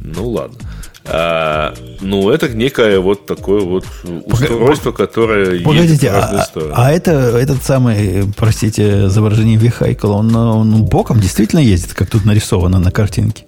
Ну, 0.00 0.28
ладно. 0.28 0.58
А, 1.04 1.74
ну, 2.00 2.30
это 2.30 2.48
некое 2.48 3.00
вот 3.00 3.26
такое 3.26 3.60
вот 3.60 3.84
устройство, 4.26 4.92
которое 4.92 5.60
Погодите, 5.60 6.10
а, 6.10 6.46
а 6.74 6.92
это 6.92 7.10
этот 7.10 7.62
самый, 7.62 8.32
простите 8.36 9.08
за 9.08 9.20
выражение, 9.20 9.58
он, 10.12 10.34
он 10.34 10.84
боком 10.84 11.18
действительно 11.18 11.60
ездит, 11.60 11.94
как 11.94 12.08
тут 12.08 12.24
нарисовано 12.24 12.78
на 12.78 12.92
картинке? 12.92 13.46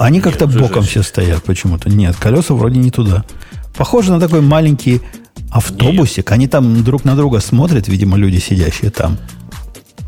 Они 0.00 0.22
как-то 0.22 0.46
боком 0.46 0.82
все 0.84 1.02
стоят 1.02 1.44
почему-то. 1.44 1.90
Нет, 1.90 2.16
колеса 2.16 2.54
вроде 2.54 2.78
не 2.78 2.90
туда. 2.90 3.22
Похоже 3.76 4.12
на 4.12 4.18
такой 4.18 4.40
маленький 4.40 5.02
автобусик. 5.50 6.24
Нет. 6.24 6.32
Они 6.32 6.48
там 6.48 6.82
друг 6.82 7.04
на 7.04 7.14
друга 7.14 7.40
смотрят, 7.40 7.86
видимо, 7.86 8.16
люди, 8.16 8.38
сидящие 8.38 8.90
там. 8.90 9.18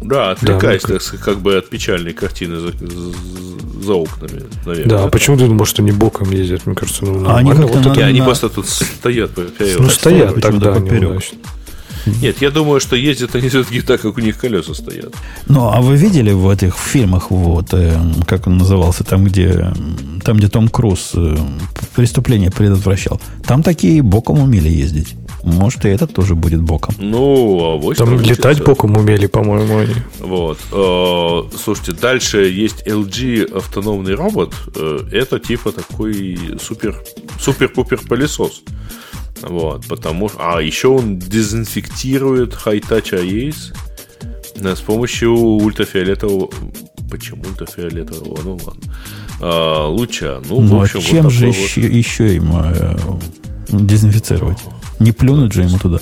Да, 0.03 0.31
отвлекаясь, 0.31 0.83
да, 0.83 0.99
так 0.99 1.21
как 1.21 1.41
бы 1.41 1.59
от 1.59 1.69
печальной 1.69 2.15
картины 2.15 2.59
за, 2.59 2.73
за 3.85 3.93
окнами, 3.93 4.45
наверное. 4.65 4.89
Да, 4.89 5.05
а 5.05 5.09
почему 5.09 5.37
ты 5.37 5.47
думаешь, 5.47 5.69
что 5.69 5.83
они 5.83 5.93
боком 5.93 6.31
ездят? 6.31 6.65
Мне 6.65 6.75
кажется, 6.75 7.05
ну, 7.05 7.29
а 7.29 7.37
они, 7.37 7.53
вот 7.53 7.85
на, 7.85 8.07
они 8.07 8.23
просто 8.23 8.49
тут 8.49 8.67
стоят. 8.69 9.33
Ну, 9.79 9.91
стоят 9.91 10.41
тогда 10.41 10.73
поперек. 10.73 11.23
Нет, 12.07 12.43
я 12.43 12.51
думаю, 12.51 12.81
что 12.81 12.97
ездят 12.97 13.35
они 13.35 13.49
все-таки 13.49 13.81
так, 13.81 14.01
как 14.01 14.17
у 14.17 14.21
них 14.21 14.39
колеса 14.39 14.75
стоят. 14.75 15.15
Ну, 15.47 15.69
а 15.69 15.81
вы 15.81 15.97
видели 15.97 16.33
в 16.33 16.49
этих 16.49 16.77
фильмах, 16.77 17.31
вот, 17.31 17.73
э, 17.73 17.99
как 18.27 18.47
он 18.47 18.59
назывался, 18.59 19.05
там, 19.05 19.25
где, 19.25 19.73
там, 20.25 20.37
где 20.37 20.49
Том 20.49 20.69
Круз 20.69 21.13
э, 21.15 21.37
преступление 21.95 22.51
предотвращал? 22.51 23.21
Там 23.47 23.63
такие 23.63 24.03
боком 24.03 24.41
умели 24.41 24.69
ездить. 24.69 25.15
Может, 25.43 25.85
и 25.85 25.89
этот 25.89 26.15
тоже 26.15 26.35
будет 26.35 26.63
боком. 26.63 26.95
Ну, 26.99 27.65
а 27.65 27.77
вот 27.77 27.97
Там 27.97 28.21
летать 28.21 28.65
боком 28.65 28.97
умели, 28.97 29.27
по-моему, 29.27 29.79
они. 29.79 29.95
Вот. 30.21 30.59
Э, 30.71 31.43
слушайте, 31.59 31.93
дальше 31.93 32.45
есть 32.45 32.87
LG 32.87 33.57
автономный 33.57 34.15
робот. 34.15 34.55
Э, 34.77 35.01
это 35.11 35.41
типа 35.41 35.73
такой 35.73 36.39
супер, 36.61 36.97
супер-пупер 37.41 38.01
пылесос. 38.09 38.63
Вот, 39.41 39.87
потому 39.87 40.29
что... 40.29 40.39
А, 40.41 40.61
еще 40.61 40.89
он 40.89 41.19
дезинфектирует 41.19 42.55
High-Touch 42.55 43.25
IAS 43.25 44.75
с 44.75 44.81
помощью 44.81 45.35
ультрафиолетового... 45.35 46.51
Почему 47.11 47.43
ультрафиолетового? 47.43 48.41
Ну 48.43 48.59
ладно. 48.65 48.95
А, 49.41 49.87
луча. 49.89 50.41
Ну, 50.49 50.61
ну 50.61 50.79
в 50.79 50.83
общем, 50.83 51.01
а 51.01 51.03
чем 51.03 51.23
вот 51.25 51.33
же 51.33 51.49
еще, 51.49 51.81
вот... 51.81 51.91
еще 51.91 52.35
ему 52.35 52.61
э, 52.63 52.97
дезинфицировать? 53.69 54.59
Не 54.99 55.13
плюнуть 55.13 55.53
же 55.53 55.63
ему 55.63 55.79
туда. 55.79 56.01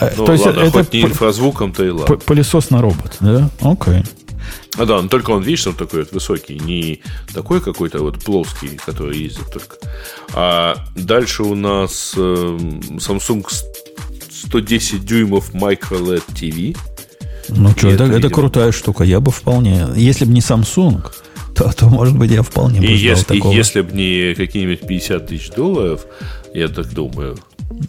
Э, 0.00 0.10
ну, 0.16 0.26
То 0.26 0.32
есть 0.32 0.46
ладно, 0.46 0.60
это 0.60 0.70
хоть 0.70 0.92
не 0.92 1.02
инфразвуком-то 1.02 1.84
и 1.84 1.90
ладно. 1.90 2.16
Пылесос 2.16 2.70
на 2.70 2.80
робот, 2.80 3.16
да? 3.20 3.50
Окей. 3.60 4.02
А 4.78 4.84
да, 4.84 5.02
но 5.02 5.08
только 5.08 5.30
он, 5.32 5.42
видишь, 5.42 5.66
он 5.66 5.74
такой 5.74 6.00
вот 6.00 6.12
высокий, 6.12 6.58
не 6.58 7.00
такой 7.34 7.60
какой-то 7.60 7.98
вот 7.98 8.22
плоский, 8.22 8.78
который 8.86 9.18
ездит 9.18 9.52
только. 9.52 9.76
А 10.34 10.76
дальше 10.94 11.42
у 11.42 11.56
нас 11.56 12.14
э, 12.16 12.20
Samsung 12.20 13.44
110 14.30 15.04
дюймов 15.04 15.52
Micro 15.52 15.98
LED 16.00 16.22
TV. 16.28 16.76
Ну 17.48 17.70
что, 17.70 17.88
это, 17.88 18.04
это 18.04 18.30
крутая 18.30 18.70
штука. 18.72 19.02
Я 19.04 19.20
бы 19.20 19.32
вполне... 19.32 19.86
Если 19.96 20.24
бы 20.24 20.32
не 20.32 20.40
Samsung, 20.40 21.02
то, 21.56 21.72
то 21.72 21.86
может 21.86 22.16
быть, 22.16 22.30
я 22.30 22.42
вполне 22.42 22.80
бы 22.80 22.86
и 22.86 22.94
если, 22.94 23.24
такого. 23.24 23.52
И 23.52 23.56
если 23.56 23.80
бы 23.80 23.92
не 23.92 24.34
какие-нибудь 24.34 24.86
50 24.86 25.26
тысяч 25.26 25.50
долларов, 25.50 26.06
я 26.54 26.68
так 26.68 26.92
думаю, 26.92 27.36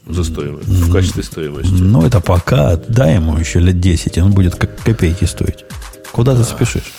за 0.08 0.24
стоимость, 0.24 0.68
в 0.68 0.92
качестве 0.92 1.24
стоимости. 1.24 1.72
Ну, 1.72 2.06
это 2.06 2.20
пока, 2.20 2.78
дай 2.78 3.16
ему 3.16 3.38
еще 3.38 3.60
лет 3.60 3.80
10, 3.80 4.18
он 4.18 4.32
будет 4.32 4.56
как 4.56 4.76
копейки 4.82 5.26
стоить. 5.26 5.66
Куда 6.12 6.36
ты 6.36 6.44
спешишь? 6.44 6.92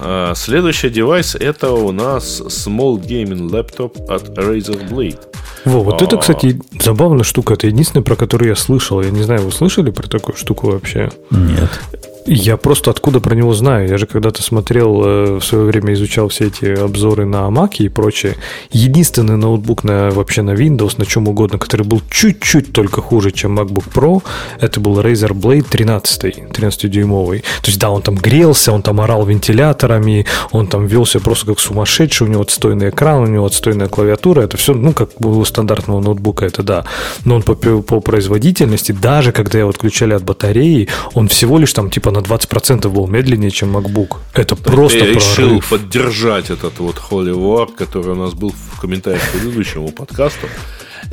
А, 0.00 0.34
следующий 0.34 0.90
девайс 0.90 1.34
это 1.34 1.70
у 1.70 1.92
нас 1.92 2.40
Small 2.40 2.98
Gaming 3.00 3.48
Laptop 3.48 4.12
от 4.12 4.36
Razer 4.36 4.88
Blade. 4.88 5.20
Во, 5.64 5.82
вот 5.82 6.00
а... 6.00 6.04
это, 6.04 6.16
кстати, 6.16 6.60
забавная 6.80 7.24
штука. 7.24 7.54
Это 7.54 7.66
единственная, 7.66 8.04
про 8.04 8.16
которую 8.16 8.48
я 8.48 8.56
слышал. 8.56 9.00
Я 9.00 9.10
не 9.10 9.22
знаю, 9.22 9.42
вы 9.42 9.52
слышали 9.52 9.90
про 9.90 10.08
такую 10.08 10.36
штуку 10.36 10.70
вообще? 10.70 11.10
Нет. 11.30 11.70
Я 12.26 12.56
просто 12.56 12.90
откуда 12.90 13.20
про 13.20 13.34
него 13.34 13.52
знаю? 13.52 13.86
Я 13.86 13.98
же 13.98 14.06
когда-то 14.06 14.42
смотрел, 14.42 15.04
э, 15.04 15.38
в 15.40 15.42
свое 15.42 15.64
время 15.64 15.92
изучал 15.92 16.28
все 16.28 16.46
эти 16.46 16.64
обзоры 16.64 17.26
на 17.26 17.48
Mac 17.48 17.76
и 17.78 17.88
прочее. 17.90 18.36
Единственный 18.70 19.36
ноутбук 19.36 19.84
на, 19.84 20.08
вообще 20.08 20.40
на 20.40 20.52
Windows, 20.52 20.94
на 20.96 21.04
чем 21.04 21.28
угодно, 21.28 21.58
который 21.58 21.84
был 21.84 22.00
чуть-чуть 22.10 22.72
только 22.72 23.02
хуже, 23.02 23.30
чем 23.30 23.58
MacBook 23.58 23.92
Pro, 23.92 24.22
это 24.58 24.80
был 24.80 24.98
Razer 25.00 25.32
Blade 25.32 25.66
13, 25.68 26.24
13-дюймовый. 26.50 27.40
То 27.40 27.66
есть, 27.66 27.78
да, 27.78 27.90
он 27.90 28.00
там 28.00 28.14
грелся, 28.14 28.72
он 28.72 28.80
там 28.80 29.02
орал 29.02 29.26
вентиляторами, 29.26 30.24
он 30.50 30.66
там 30.66 30.86
велся 30.86 31.20
просто 31.20 31.44
как 31.46 31.60
сумасшедший, 31.60 32.26
у 32.26 32.30
него 32.30 32.42
отстойный 32.42 32.88
экран, 32.88 33.22
у 33.22 33.26
него 33.26 33.44
отстойная 33.44 33.88
клавиатура, 33.88 34.40
это 34.40 34.56
все, 34.56 34.72
ну, 34.72 34.94
как 34.94 35.10
у 35.20 35.28
стандартного 35.54 36.00
ноутбука, 36.00 36.46
это 36.46 36.62
да. 36.62 36.84
Но 37.24 37.36
он 37.36 37.42
по, 37.42 37.54
по 37.54 38.00
производительности, 38.00 38.92
даже 38.92 39.32
когда 39.32 39.58
его 39.58 39.70
отключали 39.70 40.14
от 40.14 40.24
батареи, 40.24 40.88
он 41.14 41.28
всего 41.28 41.58
лишь 41.58 41.72
там 41.72 41.90
типа 41.90 42.10
на 42.10 42.18
20% 42.18 42.88
был 42.88 43.06
медленнее, 43.06 43.50
чем 43.50 43.76
MacBook. 43.76 44.16
Это 44.34 44.56
То 44.56 44.62
просто 44.62 44.98
Я 44.98 45.14
решил 45.14 45.62
поддержать 45.70 46.50
этот 46.50 46.78
вот 46.80 46.96
Holy 47.10 47.34
War, 47.34 47.68
который 47.78 48.12
у 48.12 48.16
нас 48.16 48.34
был 48.34 48.50
в 48.50 48.80
комментариях 48.80 49.22
к 49.22 49.32
предыдущему 49.32 49.88
подкасту 49.88 50.48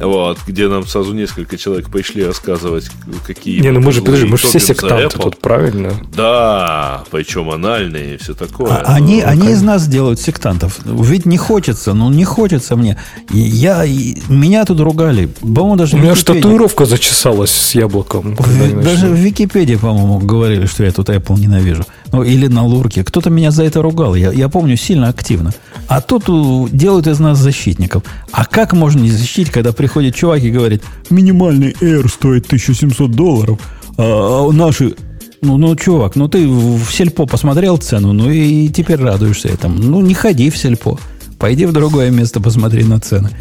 вот, 0.02 0.40
где 0.48 0.68
нам 0.68 0.86
сразу 0.88 1.14
несколько 1.14 1.58
человек 1.58 1.90
пришли 1.90 2.24
рассказывать, 2.26 2.90
какие... 3.26 3.62
Не, 3.62 3.72
ну 3.72 3.80
мы 3.80 3.92
же, 3.92 4.02
подожди, 4.02 4.28
мы 4.28 4.38
же 4.38 4.48
все 4.48 4.60
сектанты 4.60 5.18
тут, 5.18 5.40
правильно? 5.40 5.94
Да, 6.16 7.04
причем 7.12 7.50
анальные 7.50 8.16
и 8.16 8.18
все 8.18 8.34
такое. 8.34 8.72
А, 8.72 8.96
они, 8.96 9.22
ну, 9.22 9.30
они 9.30 9.52
из 9.52 9.62
нас 9.62 9.88
делают 9.88 10.20
сектантов. 10.20 10.80
Ведь 10.86 11.26
не 11.26 11.38
хочется, 11.38 11.94
ну 11.94 12.10
не 12.10 12.24
хочется 12.24 12.76
мне. 12.76 12.98
Я, 13.30 13.86
меня 14.30 14.66
тут 14.66 14.80
ругали. 14.80 15.28
По-моему, 15.42 15.76
даже 15.76 15.98
У 15.98 16.00
меня 16.00 16.16
же 16.16 16.26
татуировка 16.26 16.86
зачесалась 16.86 17.52
с 17.52 17.76
яблоком. 17.76 18.36
В, 18.36 18.84
даже 18.84 19.08
в 19.08 19.16
Википедии, 19.16 19.76
по-моему, 19.76 20.20
говорили, 20.20 20.66
что 20.66 20.84
я 20.84 20.92
тут 20.92 21.10
Apple 21.10 21.40
ненавижу. 21.40 21.86
Ну, 22.12 22.24
или 22.24 22.48
на 22.48 22.66
лурке. 22.66 23.04
Кто-то 23.04 23.30
меня 23.30 23.52
за 23.52 23.64
это 23.64 23.82
ругал. 23.82 24.16
Я, 24.16 24.32
я 24.32 24.50
помню 24.50 24.76
сильно 24.76 25.08
активно. 25.08 25.52
А 25.88 26.02
тут 26.02 26.26
делают 26.72 27.08
из 27.08 27.20
нас 27.20 27.38
защитников. 27.38 28.04
А 28.32 28.46
как 28.46 28.74
можно 28.74 29.00
не 29.00 29.12
защитить, 29.12 29.50
когда 29.50 29.72
приходит 29.72 30.16
чувак 30.16 30.44
и 30.44 30.52
говорит, 30.52 30.84
минимальный 31.10 31.72
Air 31.82 32.10
стоит 32.10 32.46
1700 32.46 33.12
долларов, 33.12 33.60
а, 33.98 34.48
а 34.50 34.52
наши 34.52 34.96
ну, 35.42 35.58
ну, 35.58 35.76
чувак, 35.76 36.16
ну 36.16 36.28
ты 36.28 36.48
в 36.48 36.92
сельпо 36.92 37.26
посмотрел 37.26 37.78
цену, 37.78 38.14
ну 38.14 38.30
и 38.30 38.70
теперь 38.70 39.00
радуешься 39.00 39.48
этому. 39.48 39.76
Ну, 39.76 40.02
не 40.02 40.14
ходи 40.14 40.52
в 40.52 40.58
сельпо. 40.58 41.00
Пойди 41.42 41.66
в 41.66 41.72
другое 41.72 42.12
место, 42.12 42.40
посмотри 42.40 42.84
на 42.84 43.00
цены. 43.00 43.32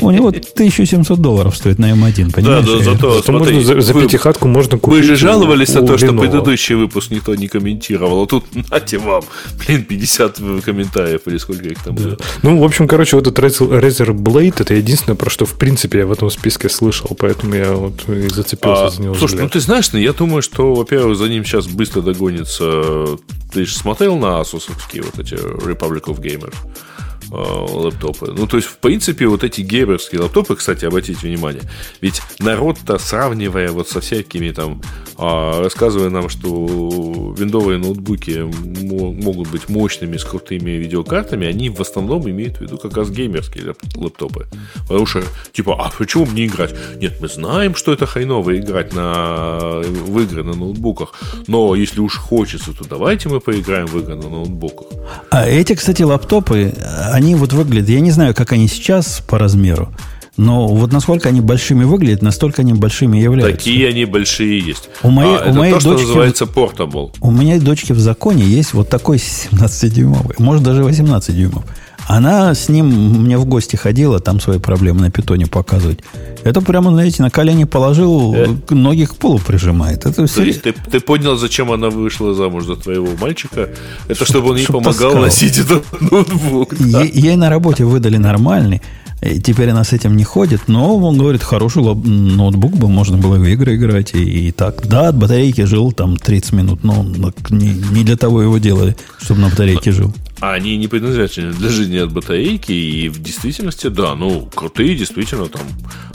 У 0.00 0.12
него 0.12 0.28
1700 0.28 1.18
долларов 1.18 1.56
стоит 1.56 1.80
на 1.80 1.90
М1, 1.90 2.32
понимаешь? 2.32 2.64
Да, 2.64 2.78
да, 2.78 2.84
зато, 2.84 3.14
зато 3.14 3.22
смотри, 3.24 3.56
можно 3.56 3.74
за, 3.74 3.80
за 3.80 3.92
вы, 3.94 4.02
пятихатку 4.02 4.46
можно 4.46 4.78
купить. 4.78 5.00
Вы 5.00 5.02
же 5.02 5.16
жаловались 5.16 5.74
на 5.74 5.84
то, 5.84 5.98
что 5.98 6.12
предыдущий 6.12 6.76
выпуск 6.76 7.10
никто 7.10 7.34
не 7.34 7.48
комментировал. 7.48 8.22
А 8.22 8.26
тут, 8.28 8.44
нате 8.70 8.98
вам, 8.98 9.24
блин, 9.58 9.84
50 9.84 10.38
комментариев 10.64 11.22
или 11.26 11.36
сколько 11.38 11.66
их 11.66 11.82
там 11.82 11.96
да. 11.96 12.02
было. 12.04 12.18
Ну, 12.42 12.58
в 12.60 12.64
общем, 12.64 12.86
короче, 12.86 13.16
вот 13.16 13.26
этот 13.26 13.44
Razer 13.44 14.12
Blade, 14.14 14.54
это 14.60 14.74
единственное, 14.74 15.16
про 15.16 15.28
что, 15.28 15.44
в 15.44 15.54
принципе, 15.54 15.98
я 15.98 16.06
в 16.06 16.12
этом 16.12 16.30
списке 16.30 16.68
слышал, 16.68 17.10
поэтому 17.18 17.56
я 17.56 17.72
вот 17.72 18.08
и 18.08 18.28
зацепился 18.28 18.86
а, 18.86 18.90
за 18.90 19.02
него. 19.02 19.14
Слушай, 19.14 19.34
взгляд. 19.34 19.42
ну 19.42 19.50
ты 19.50 19.58
знаешь, 19.58 19.92
ну, 19.92 19.98
я 19.98 20.12
думаю, 20.12 20.42
что, 20.42 20.74
во-первых, 20.74 21.18
за 21.18 21.28
ним 21.28 21.44
сейчас 21.44 21.66
быстро 21.66 22.02
догонится... 22.02 23.18
Ты 23.52 23.66
же 23.66 23.74
смотрел 23.74 24.16
на 24.16 24.40
Asusовские 24.40 25.02
вот 25.02 25.18
эти 25.18 25.34
Republic 25.34 26.04
of 26.04 26.20
Gamers? 26.20 26.54
Лэптопы. 27.32 28.32
Ну, 28.36 28.46
то 28.46 28.56
есть, 28.56 28.68
в 28.68 28.76
принципе, 28.76 29.26
вот 29.26 29.42
эти 29.44 29.62
геймерские 29.62 30.20
лэптопы, 30.20 30.56
кстати, 30.56 30.84
обратите 30.84 31.26
внимание, 31.26 31.62
ведь 32.00 32.20
народ-то, 32.38 32.98
сравнивая 32.98 33.70
вот 33.72 33.88
со 33.88 34.00
всякими 34.00 34.50
там, 34.50 34.82
а, 35.16 35.62
рассказывая 35.62 36.10
нам, 36.10 36.28
что 36.28 37.34
виндовые 37.38 37.78
ноутбуки 37.78 38.44
могут 39.22 39.48
быть 39.48 39.68
мощными, 39.68 40.16
с 40.16 40.24
крутыми 40.24 40.72
видеокартами, 40.72 41.46
они 41.46 41.70
в 41.70 41.80
основном 41.80 42.28
имеют 42.28 42.58
в 42.58 42.60
виду 42.60 42.78
как 42.78 42.96
раз 42.96 43.10
геймерские 43.10 43.74
лэптопы. 43.94 44.46
Потому 44.88 45.06
что, 45.06 45.22
типа, 45.52 45.76
а 45.78 45.90
почему 45.96 46.26
мне 46.26 46.46
играть? 46.46 46.74
Нет, 46.96 47.20
мы 47.20 47.28
знаем, 47.28 47.74
что 47.74 47.92
это 47.92 48.06
хреново 48.06 48.58
играть 48.58 48.92
на, 48.94 49.80
в 49.80 50.20
игры 50.20 50.42
на 50.42 50.54
ноутбуках, 50.54 51.14
но 51.46 51.74
если 51.74 52.00
уж 52.00 52.16
хочется, 52.16 52.72
то 52.72 52.84
давайте 52.84 53.28
мы 53.28 53.40
поиграем 53.40 53.86
в 53.86 53.98
игры 53.98 54.16
на 54.16 54.28
ноутбуках. 54.28 54.86
А 55.30 55.48
эти, 55.48 55.74
кстати, 55.74 56.02
лаптопы, 56.02 56.74
они 57.12 57.21
вот 57.34 57.52
выглядят, 57.52 57.88
я 57.88 58.00
не 58.00 58.10
знаю, 58.10 58.34
как 58.34 58.52
они 58.52 58.68
сейчас 58.68 59.22
по 59.26 59.38
размеру, 59.38 59.92
но 60.36 60.66
вот 60.66 60.92
насколько 60.92 61.28
они 61.28 61.40
большими 61.40 61.84
выглядят, 61.84 62.22
настолько 62.22 62.62
они 62.62 62.72
большими 62.72 63.18
являются. 63.18 63.56
Такие 63.56 63.88
они 63.88 64.04
большие 64.06 64.58
есть. 64.58 64.88
У 65.02 65.10
моей, 65.10 65.36
а, 65.36 65.44
у 65.44 65.50
это 65.50 65.58
моей 65.58 65.72
то, 65.74 65.80
что 65.80 65.90
дочки, 65.90 66.06
называется 66.06 66.46
портабл. 66.46 67.12
У 67.20 67.30
меня 67.30 67.60
дочки 67.60 67.92
в 67.92 67.98
законе 67.98 68.44
есть 68.44 68.72
вот 68.72 68.88
такой 68.88 69.18
17-дюймовый, 69.18 70.34
может 70.38 70.62
даже 70.62 70.82
18 70.82 71.36
дюймов. 71.36 71.64
Она 72.06 72.54
с 72.54 72.68
ним 72.68 72.86
мне 73.22 73.38
в 73.38 73.44
гости 73.44 73.76
ходила, 73.76 74.18
там 74.18 74.40
свои 74.40 74.58
проблемы 74.58 75.00
на 75.00 75.10
питоне 75.10 75.46
показывать. 75.46 76.00
Это 76.44 76.60
прямо, 76.60 76.90
знаете, 76.90 77.22
на 77.22 77.30
колени 77.30 77.64
положил, 77.64 78.34
э. 78.34 78.56
ноги 78.70 79.04
к 79.04 79.14
полу 79.14 79.38
прижимает. 79.38 80.04
Это 80.06 80.26
То 80.26 80.42
есть 80.42 80.62
ты, 80.62 80.72
ты 80.72 81.00
понял, 81.00 81.36
зачем 81.36 81.70
она 81.70 81.88
вышла 81.88 82.34
замуж 82.34 82.64
за 82.64 82.76
твоего 82.76 83.08
мальчика? 83.20 83.70
Это 84.08 84.24
чтобы 84.24 84.50
он 84.50 84.56
ей 84.56 84.66
помогал 84.66 84.92
таскал. 84.92 85.22
носить 85.22 85.58
этот 85.58 85.84
ноутбук. 86.00 86.74
Да? 86.78 87.02
ей 87.02 87.36
на 87.36 87.48
работе 87.48 87.84
выдали 87.84 88.16
нормальный. 88.16 88.82
И 89.22 89.40
теперь 89.40 89.70
она 89.70 89.84
с 89.84 89.92
этим 89.92 90.16
не 90.16 90.24
ходит, 90.24 90.62
но 90.66 90.96
он 90.96 91.16
говорит, 91.16 91.44
хороший 91.44 91.82
ноутбук 91.82 92.72
бы, 92.72 92.88
можно 92.88 93.16
было 93.16 93.36
в 93.36 93.44
игры 93.44 93.76
играть 93.76 94.14
и, 94.14 94.48
и 94.48 94.52
так. 94.52 94.86
Да, 94.88 95.08
от 95.08 95.16
батарейки 95.16 95.64
жил 95.64 95.92
там 95.92 96.16
30 96.16 96.52
минут, 96.52 96.82
но 96.82 97.04
не, 97.50 97.72
не 97.92 98.02
для 98.02 98.16
того 98.16 98.42
его 98.42 98.58
делали, 98.58 98.96
чтобы 99.18 99.42
на 99.42 99.48
батарейке 99.48 99.92
жил. 99.92 100.12
А 100.40 100.54
они 100.54 100.76
не 100.76 100.88
предназначены 100.88 101.52
для 101.52 101.68
жизни 101.68 101.98
от 101.98 102.12
батарейки, 102.12 102.72
и 102.72 103.08
в 103.08 103.22
действительности, 103.22 103.86
да, 103.86 104.16
ну, 104.16 104.50
крутые, 104.52 104.96
действительно, 104.96 105.46
там, 105.46 105.62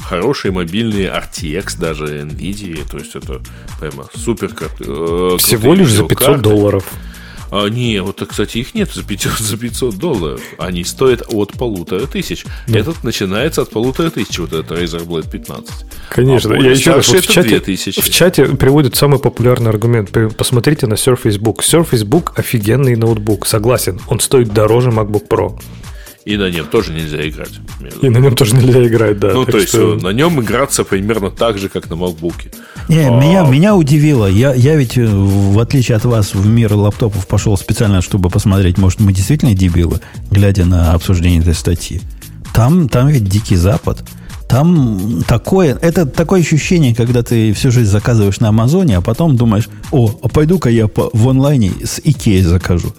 хорошие 0.01 0.51
мобильные 0.51 1.07
RTX, 1.07 1.79
даже 1.79 2.23
NVIDIA, 2.23 2.85
то 2.91 2.97
есть 2.97 3.15
это 3.15 3.39
прямо 3.79 4.05
супер 4.13 4.51
э, 4.81 5.37
Всего 5.37 5.73
лишь 5.73 5.91
за 5.91 6.03
500 6.03 6.41
долларов. 6.41 6.83
А, 7.51 7.67
не, 7.67 8.01
вот, 8.01 8.21
кстати, 8.27 8.59
их 8.59 8.73
нет 8.75 8.91
за 8.93 9.03
500, 9.03 9.31
за 9.39 9.57
500 9.57 9.95
долларов. 9.95 10.41
Они 10.57 10.83
стоят 10.83 11.23
от 11.29 11.53
полутора 11.53 12.05
тысяч. 12.07 12.45
Да. 12.67 12.79
Этот 12.79 13.03
начинается 13.03 13.61
от 13.61 13.69
полутора 13.69 14.09
тысяч, 14.09 14.37
вот 14.39 14.53
этот 14.53 14.77
Razer 14.77 15.05
Blade 15.05 15.29
15. 15.29 15.69
Конечно. 16.09 16.55
А 16.55 16.59
Я 16.59 16.71
еще 16.71 16.91
раз, 16.91 17.07
вот 17.07 17.23
в, 17.23 17.27
чате, 17.27 17.59
в 17.59 18.09
чате 18.09 18.45
приводит 18.45 18.95
самый 18.95 19.19
популярный 19.19 19.69
аргумент. 19.69 20.11
Посмотрите 20.37 20.87
на 20.87 20.93
Surface 20.93 21.39
Book. 21.39 21.59
Surface 21.59 22.05
Book 22.05 22.33
офигенный 22.35 22.95
ноутбук. 22.95 23.47
Согласен, 23.47 23.99
он 24.07 24.19
стоит 24.19 24.53
дороже 24.53 24.89
MacBook 24.89 25.27
Pro. 25.27 25.59
И 26.27 26.35
на 26.35 26.49
нем 26.49 26.65
тоже 26.65 26.91
нельзя 26.91 27.25
играть. 27.25 27.53
И 28.01 28.09
на 28.09 28.17
нем 28.17 28.35
тоже 28.35 28.53
нельзя 28.53 28.85
играть, 28.85 29.17
да. 29.17 29.31
Ну, 29.31 29.45
то 29.45 29.59
есть, 29.59 29.69
что... 29.69 29.95
на 29.95 30.09
нем 30.09 30.41
играться 30.41 30.83
примерно 30.83 31.31
так 31.31 31.57
же, 31.57 31.69
как 31.69 31.89
на 31.89 31.93
MacBook. 31.93 32.53
Не, 32.89 33.07
а... 33.07 33.11
меня, 33.11 33.43
меня 33.43 33.77
удивило. 33.77 34.25
Я, 34.25 34.53
я 34.53 34.75
ведь, 34.75 34.97
э, 34.97 35.07
в 35.07 35.57
отличие 35.57 35.95
от 35.95 36.03
вас, 36.03 36.35
в 36.35 36.45
мир 36.45 36.73
лаптопов 36.73 37.25
пошел 37.27 37.55
специально, 37.55 38.01
чтобы 38.01 38.29
посмотреть, 38.29 38.77
может, 38.77 38.99
мы 38.99 39.13
действительно 39.13 39.53
дебилы, 39.53 40.01
глядя 40.29 40.65
на 40.65 40.91
обсуждение 40.91 41.39
этой 41.39 41.53
статьи. 41.53 42.01
Там, 42.53 42.89
там 42.89 43.07
ведь 43.07 43.23
дикий 43.23 43.55
запад. 43.55 44.03
Там 44.49 45.23
такое, 45.25 45.77
это 45.81 46.05
такое 46.05 46.41
ощущение, 46.41 46.93
когда 46.93 47.23
ты 47.23 47.53
всю 47.53 47.71
жизнь 47.71 47.89
заказываешь 47.89 48.41
на 48.41 48.49
Амазоне, 48.49 48.97
а 48.97 49.01
потом 49.01 49.37
думаешь, 49.37 49.69
о, 49.91 50.13
а 50.21 50.27
пойду-ка 50.27 50.69
я 50.69 50.89
по, 50.89 51.09
в 51.13 51.29
онлайне 51.29 51.71
с 51.85 52.01
Икеей 52.03 52.41
закажу. 52.41 52.93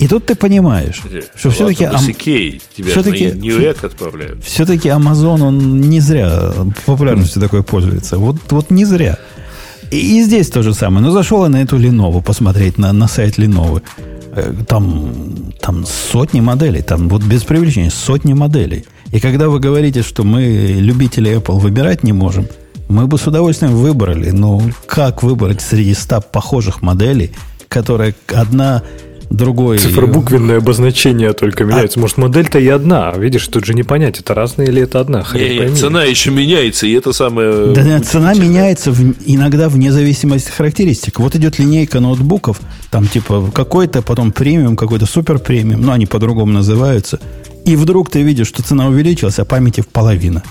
И 0.00 0.08
тут 0.08 0.24
ты 0.24 0.34
понимаешь, 0.34 1.02
что 1.36 1.50
все-таки... 1.50 1.84
Ам... 1.84 1.98
все-таки 1.98 3.24
это 3.62 3.86
отправляют. 3.86 4.42
Все-таки 4.42 4.88
Amazon, 4.88 5.42
он 5.42 5.78
не 5.82 6.00
зря 6.00 6.54
популярностью 6.86 7.42
такой 7.42 7.62
пользуется. 7.62 8.16
Вот, 8.16 8.36
вот 8.48 8.70
не 8.70 8.86
зря. 8.86 9.18
И, 9.90 10.18
и 10.18 10.22
здесь 10.22 10.48
то 10.48 10.62
же 10.62 10.72
самое. 10.72 11.04
Но 11.04 11.10
зашел 11.10 11.42
я 11.42 11.50
на 11.50 11.60
эту 11.60 11.78
Lenovo 11.78 12.22
посмотреть, 12.22 12.78
на, 12.78 12.94
на 12.94 13.08
сайт 13.08 13.38
Lenovo. 13.38 13.82
Э, 14.32 14.54
там, 14.66 15.52
там 15.60 15.84
сотни 15.84 16.40
моделей, 16.40 16.80
там 16.80 17.10
вот 17.10 17.22
без 17.22 17.42
привлечения 17.42 17.90
сотни 17.90 18.32
моделей. 18.32 18.86
И 19.12 19.20
когда 19.20 19.50
вы 19.50 19.60
говорите, 19.60 20.02
что 20.02 20.24
мы, 20.24 20.76
любители 20.78 21.36
Apple, 21.36 21.58
выбирать 21.58 22.04
не 22.04 22.14
можем, 22.14 22.46
мы 22.88 23.06
бы 23.06 23.18
с 23.18 23.26
удовольствием 23.26 23.74
выбрали. 23.74 24.30
Но 24.30 24.62
как 24.86 25.22
выбрать 25.22 25.60
среди 25.60 25.92
ста 25.92 26.22
похожих 26.22 26.80
моделей, 26.80 27.32
которая 27.68 28.14
одна 28.28 28.82
другой... 29.30 29.78
Цифробуквенное 29.78 30.58
обозначение 30.58 31.32
только 31.32 31.64
меняется. 31.64 31.98
А... 31.98 32.02
Может, 32.02 32.18
модель-то 32.18 32.58
и 32.58 32.68
одна. 32.68 33.12
Видишь, 33.12 33.46
тут 33.46 33.64
же 33.64 33.74
не 33.74 33.82
понять, 33.82 34.20
это 34.20 34.34
разные 34.34 34.68
или 34.68 34.82
это 34.82 35.00
одна. 35.00 35.22
Хрен 35.22 35.70
не, 35.70 35.76
цена 35.76 36.04
еще 36.04 36.30
меняется, 36.30 36.86
и 36.86 36.92
это 36.92 37.12
самое... 37.12 37.72
Да 37.72 37.82
нет, 37.82 38.06
цена 38.06 38.34
меняется 38.34 38.90
в, 38.90 39.14
иногда 39.24 39.68
вне 39.68 39.92
зависимости 39.92 40.48
от 40.48 40.54
характеристик. 40.54 41.20
Вот 41.20 41.34
идет 41.36 41.58
линейка 41.58 42.00
ноутбуков, 42.00 42.60
там 42.90 43.06
типа 43.06 43.50
какой-то, 43.54 44.02
потом 44.02 44.32
премиум, 44.32 44.76
какой-то 44.76 45.06
супер 45.06 45.38
премиум, 45.38 45.82
ну, 45.82 45.92
они 45.92 46.06
по-другому 46.06 46.52
называются. 46.52 47.20
И 47.64 47.76
вдруг 47.76 48.10
ты 48.10 48.22
видишь, 48.22 48.48
что 48.48 48.62
цена 48.62 48.88
увеличилась, 48.88 49.38
а 49.38 49.44
памяти 49.44 49.80
в 49.80 49.88
половину. 49.88 50.42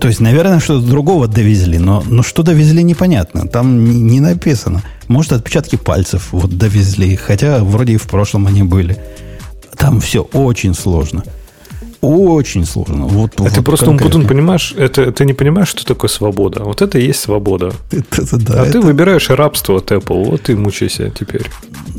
То 0.00 0.08
есть, 0.08 0.20
наверное, 0.20 0.60
что-то 0.60 0.86
другого 0.86 1.28
довезли, 1.28 1.78
но, 1.78 2.02
но 2.08 2.22
что 2.22 2.42
довезли, 2.42 2.82
непонятно. 2.82 3.46
Там 3.46 3.84
не, 3.84 4.00
не 4.00 4.20
написано. 4.20 4.82
Может, 5.10 5.32
отпечатки 5.32 5.74
пальцев 5.74 6.28
вот 6.30 6.56
довезли, 6.56 7.16
хотя 7.16 7.64
вроде 7.64 7.94
и 7.94 7.96
в 7.96 8.06
прошлом 8.06 8.46
они 8.46 8.62
были. 8.62 8.96
Там 9.76 10.00
все 10.00 10.22
очень 10.22 10.72
сложно. 10.72 11.24
Очень 12.00 12.64
сложно. 12.64 13.06
Вот, 13.06 13.32
а 13.38 13.42
вот 13.42 13.52
ты 13.52 13.60
просто, 13.60 13.90
Умпутун, 13.90 14.28
понимаешь, 14.28 14.72
это, 14.76 15.10
ты 15.10 15.24
не 15.24 15.32
понимаешь, 15.32 15.66
что 15.66 15.84
такое 15.84 16.08
свобода. 16.08 16.62
Вот 16.62 16.80
это 16.80 17.00
и 17.00 17.06
есть 17.06 17.18
свобода. 17.18 17.72
Это, 17.90 18.22
это, 18.22 18.36
да, 18.38 18.62
а 18.62 18.62
это... 18.62 18.72
ты 18.74 18.80
выбираешь 18.80 19.28
рабство 19.30 19.78
от 19.78 19.90
Apple. 19.90 20.24
Вот 20.30 20.48
и 20.48 20.54
мучайся 20.54 21.10
теперь. 21.10 21.46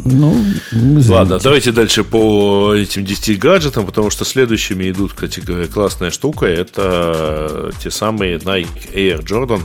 Ну, 0.05 0.33
извините. 0.71 1.11
Ладно, 1.11 1.39
давайте 1.43 1.73
дальше 1.73 2.05
по 2.05 2.73
этим 2.73 3.03
10 3.03 3.37
гаджетам, 3.39 3.85
потому 3.85 4.09
что 4.09 4.23
следующими 4.23 4.89
идут, 4.89 5.11
кстати 5.11 5.41
говоря, 5.41 5.67
классная 5.67 6.11
штука. 6.11 6.45
Это 6.45 7.73
те 7.83 7.91
самые 7.91 8.37
Nike 8.37 8.93
Air 8.93 9.21
Jordan, 9.21 9.63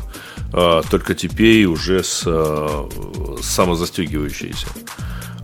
только 0.91 1.15
теперь 1.15 1.67
уже 1.67 2.03
с, 2.03 2.23
а, 2.27 2.89
самозастегивающиеся. 3.43 4.67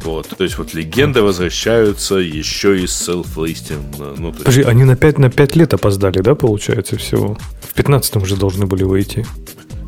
Вот, 0.05 0.29
то 0.37 0.43
есть 0.43 0.59
вот 0.59 0.75
легенды 0.75 1.23
возвращаются 1.23 2.17
еще 2.17 2.81
и 2.83 2.87
с 2.87 3.09
self-listing. 3.09 4.17
Ну, 4.19 4.33
Подожди, 4.33 4.61
есть... 4.61 4.69
они 4.69 4.85
на 4.85 4.97
5, 4.97 5.19
на 5.19 5.31
5 5.31 5.57
лет 5.57 5.75
опоздали, 5.75 6.19
да, 6.19 6.35
получается, 6.35 6.97
всего? 6.97 7.39
В 7.61 7.79
15-м 7.79 8.27
же 8.27 8.37
должны 8.37 8.67
были 8.67 8.83
выйти. 8.85 9.25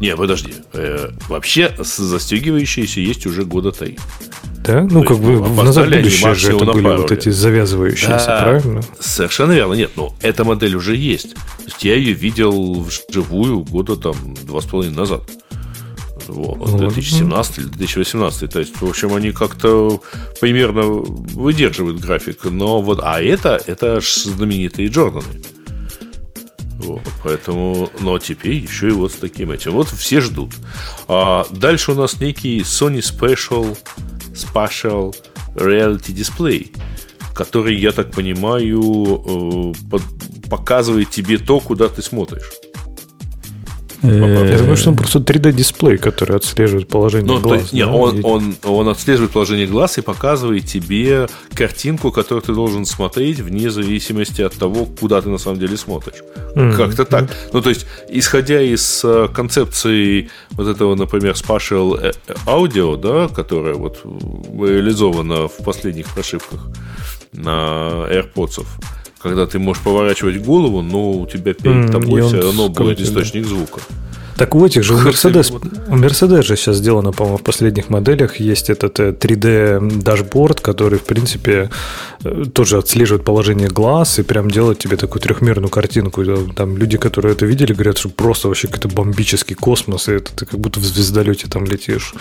Не, 0.00 0.16
подожди. 0.16 0.54
Э, 0.72 1.10
вообще 1.28 1.74
застегивающиеся 1.78 3.00
есть 3.00 3.26
уже 3.26 3.44
года 3.44 3.72
три. 3.72 3.98
Да? 4.64 4.82
Ну, 4.82 5.02
То 5.02 5.08
как 5.08 5.18
бы 5.18 5.36
в 5.36 5.64
назад 5.64 5.90
будущее 5.90 6.34
же 6.34 6.56
это 6.56 6.64
были 6.64 6.86
вот 6.86 7.12
эти 7.12 7.28
завязывающиеся, 7.28 8.26
да, 8.26 8.42
правильно? 8.42 8.80
Совершенно 8.98 9.52
верно. 9.52 9.74
Нет, 9.74 9.90
но 9.96 10.14
эта 10.22 10.44
модель 10.44 10.74
уже 10.74 10.96
есть. 10.96 11.34
То 11.34 11.64
есть 11.66 11.84
я 11.84 11.94
ее 11.96 12.12
видел 12.12 12.80
вживую 12.80 13.60
года 13.60 13.96
там 13.96 14.16
два 14.42 14.60
с 14.60 14.64
половиной 14.64 14.96
назад. 14.96 15.22
Вот, 16.28 16.78
2017 16.78 17.58
или 17.58 17.66
2018. 17.66 18.50
То 18.50 18.58
есть, 18.58 18.80
в 18.80 18.88
общем, 18.88 19.14
они 19.14 19.32
как-то 19.32 20.00
примерно 20.40 20.82
выдерживают 20.82 22.00
график. 22.00 22.44
Но 22.44 22.80
вот, 22.80 23.00
а 23.02 23.20
это, 23.20 23.60
это 23.66 24.00
знаменитые 24.00 24.88
Джорданы. 24.88 25.42
Вот, 26.78 27.02
поэтому, 27.22 27.88
но 28.00 28.18
теперь 28.18 28.54
еще 28.54 28.88
и 28.88 28.92
вот 28.92 29.12
с 29.12 29.16
таким 29.16 29.50
этим. 29.50 29.72
Вот 29.72 29.88
все 29.88 30.20
ждут. 30.20 30.52
А 31.08 31.46
дальше 31.50 31.92
у 31.92 31.94
нас 31.94 32.20
некий 32.20 32.60
Sony 32.60 32.98
Special, 32.98 33.76
Special 34.32 35.14
Reality 35.54 36.12
Display, 36.12 36.76
который, 37.34 37.76
я 37.76 37.92
так 37.92 38.10
понимаю, 38.10 39.72
э, 39.92 39.98
показывает 40.50 41.10
тебе 41.10 41.38
то, 41.38 41.60
куда 41.60 41.88
ты 41.88 42.02
смотришь. 42.02 42.50
Я 44.04 44.58
думаю, 44.58 44.76
что 44.76 44.90
он 44.90 44.96
просто 44.96 45.18
3D-дисплей, 45.18 45.96
который 45.96 46.36
отслеживает 46.36 46.88
положение 46.88 47.34
ну, 47.34 47.40
глаз. 47.40 47.72
Есть, 47.72 47.74
да? 47.74 47.92
он, 47.92 48.20
он, 48.24 48.56
он 48.62 48.88
отслеживает 48.88 49.32
положение 49.32 49.66
глаз 49.66 49.98
и 49.98 50.02
показывает 50.02 50.66
тебе 50.66 51.28
картинку, 51.54 52.10
которую 52.10 52.42
ты 52.42 52.52
должен 52.52 52.84
смотреть 52.84 53.40
вне 53.40 53.70
зависимости 53.70 54.42
от 54.42 54.54
того, 54.54 54.86
куда 54.86 55.20
ты 55.22 55.28
на 55.28 55.38
самом 55.38 55.58
деле 55.58 55.76
смотришь. 55.76 56.22
Mm-hmm. 56.54 56.76
Как-то 56.76 57.04
так. 57.04 57.24
Mm-hmm. 57.24 57.50
Ну, 57.52 57.62
то 57.62 57.68
есть, 57.70 57.86
исходя 58.10 58.60
из 58.60 59.02
э, 59.04 59.28
концепции 59.32 60.28
вот 60.50 60.68
этого, 60.68 60.94
например, 60.94 61.32
Spatial 61.34 62.14
Audio, 62.46 62.96
да, 62.96 63.34
которая 63.34 63.74
вот 63.74 64.02
реализована 64.04 65.48
в 65.48 65.64
последних 65.64 66.06
прошивках 66.12 66.60
на 67.32 68.06
AirPods, 68.10 68.66
когда 69.24 69.46
ты 69.46 69.58
можешь 69.58 69.82
поворачивать 69.82 70.36
голову, 70.44 70.82
но 70.82 71.12
у 71.12 71.26
тебя 71.26 71.54
перед 71.54 71.90
тобой 71.90 72.22
все 72.22 72.42
равно 72.42 72.68
будет 72.68 73.00
источник 73.00 73.46
звука. 73.46 73.80
Так 74.36 74.54
у 74.54 74.66
этих 74.66 74.82
же, 74.82 74.94
у 74.94 74.98
Mercedes, 74.98 75.52
у 75.88 75.96
Mercedes 75.96 76.42
же 76.42 76.56
сейчас 76.56 76.76
сделано, 76.76 77.12
по-моему, 77.12 77.38
в 77.38 77.42
последних 77.42 77.88
моделях 77.88 78.40
есть 78.40 78.68
этот 78.68 78.98
3D 78.98 80.02
дашборд, 80.02 80.60
который, 80.60 80.98
в 80.98 81.04
принципе, 81.04 81.70
э, 82.24 82.44
тоже 82.52 82.78
отслеживает 82.78 83.24
положение 83.24 83.68
глаз 83.68 84.18
и 84.18 84.22
прям 84.22 84.50
делает 84.50 84.78
тебе 84.78 84.96
такую 84.96 85.22
трехмерную 85.22 85.70
картинку. 85.70 86.24
Там 86.56 86.76
люди, 86.76 86.98
которые 86.98 87.32
это 87.32 87.46
видели, 87.46 87.72
говорят, 87.72 87.96
что 87.96 88.08
просто 88.08 88.48
вообще 88.48 88.66
какой-то 88.66 88.88
бомбический 88.88 89.54
космос, 89.54 90.08
и 90.08 90.12
это 90.14 90.32
ты 90.34 90.46
как 90.46 90.58
будто 90.60 90.80
в 90.80 90.84
звездолете 90.84 91.46
там 91.48 91.64
летишь. 91.64 92.12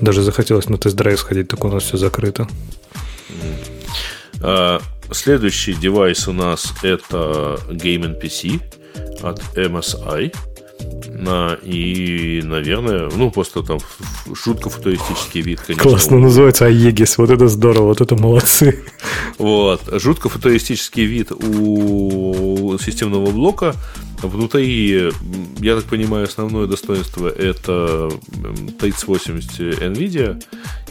Даже 0.00 0.22
захотелось 0.22 0.68
на 0.68 0.76
тест-драйв 0.76 1.20
сходить, 1.20 1.48
так 1.48 1.64
у 1.64 1.68
нас 1.68 1.84
все 1.84 1.96
закрыто. 1.96 2.48
А, 4.42 4.80
следующий 5.12 5.74
девайс 5.74 6.28
у 6.28 6.32
нас 6.32 6.72
это 6.82 7.58
Game 7.68 8.20
PC 8.20 8.60
от 9.22 9.40
MSI. 9.56 10.34
На, 11.08 11.58
и, 11.62 12.40
наверное, 12.42 13.10
ну, 13.14 13.30
просто 13.30 13.62
там 13.62 13.78
шутка 14.34 14.70
футуристический 14.70 15.42
вид, 15.42 15.60
конечно. 15.60 15.90
Классно 15.90 16.16
у... 16.16 16.20
называется 16.20 16.66
Аегис, 16.66 17.18
вот 17.18 17.28
это 17.28 17.48
здорово, 17.48 17.88
вот 17.88 18.00
это 18.00 18.16
молодцы. 18.16 18.82
Вот, 19.36 19.82
жутко 19.92 20.28
футуристический 20.28 21.04
вид 21.04 21.32
у 21.32 22.76
системного 22.78 23.30
блока. 23.30 23.74
Внутри, 24.22 25.10
я 25.60 25.76
так 25.76 25.84
понимаю, 25.84 26.24
основное 26.24 26.66
достоинство 26.66 27.28
это 27.28 28.10
3080 28.80 29.82
NVIDIA, 29.82 30.42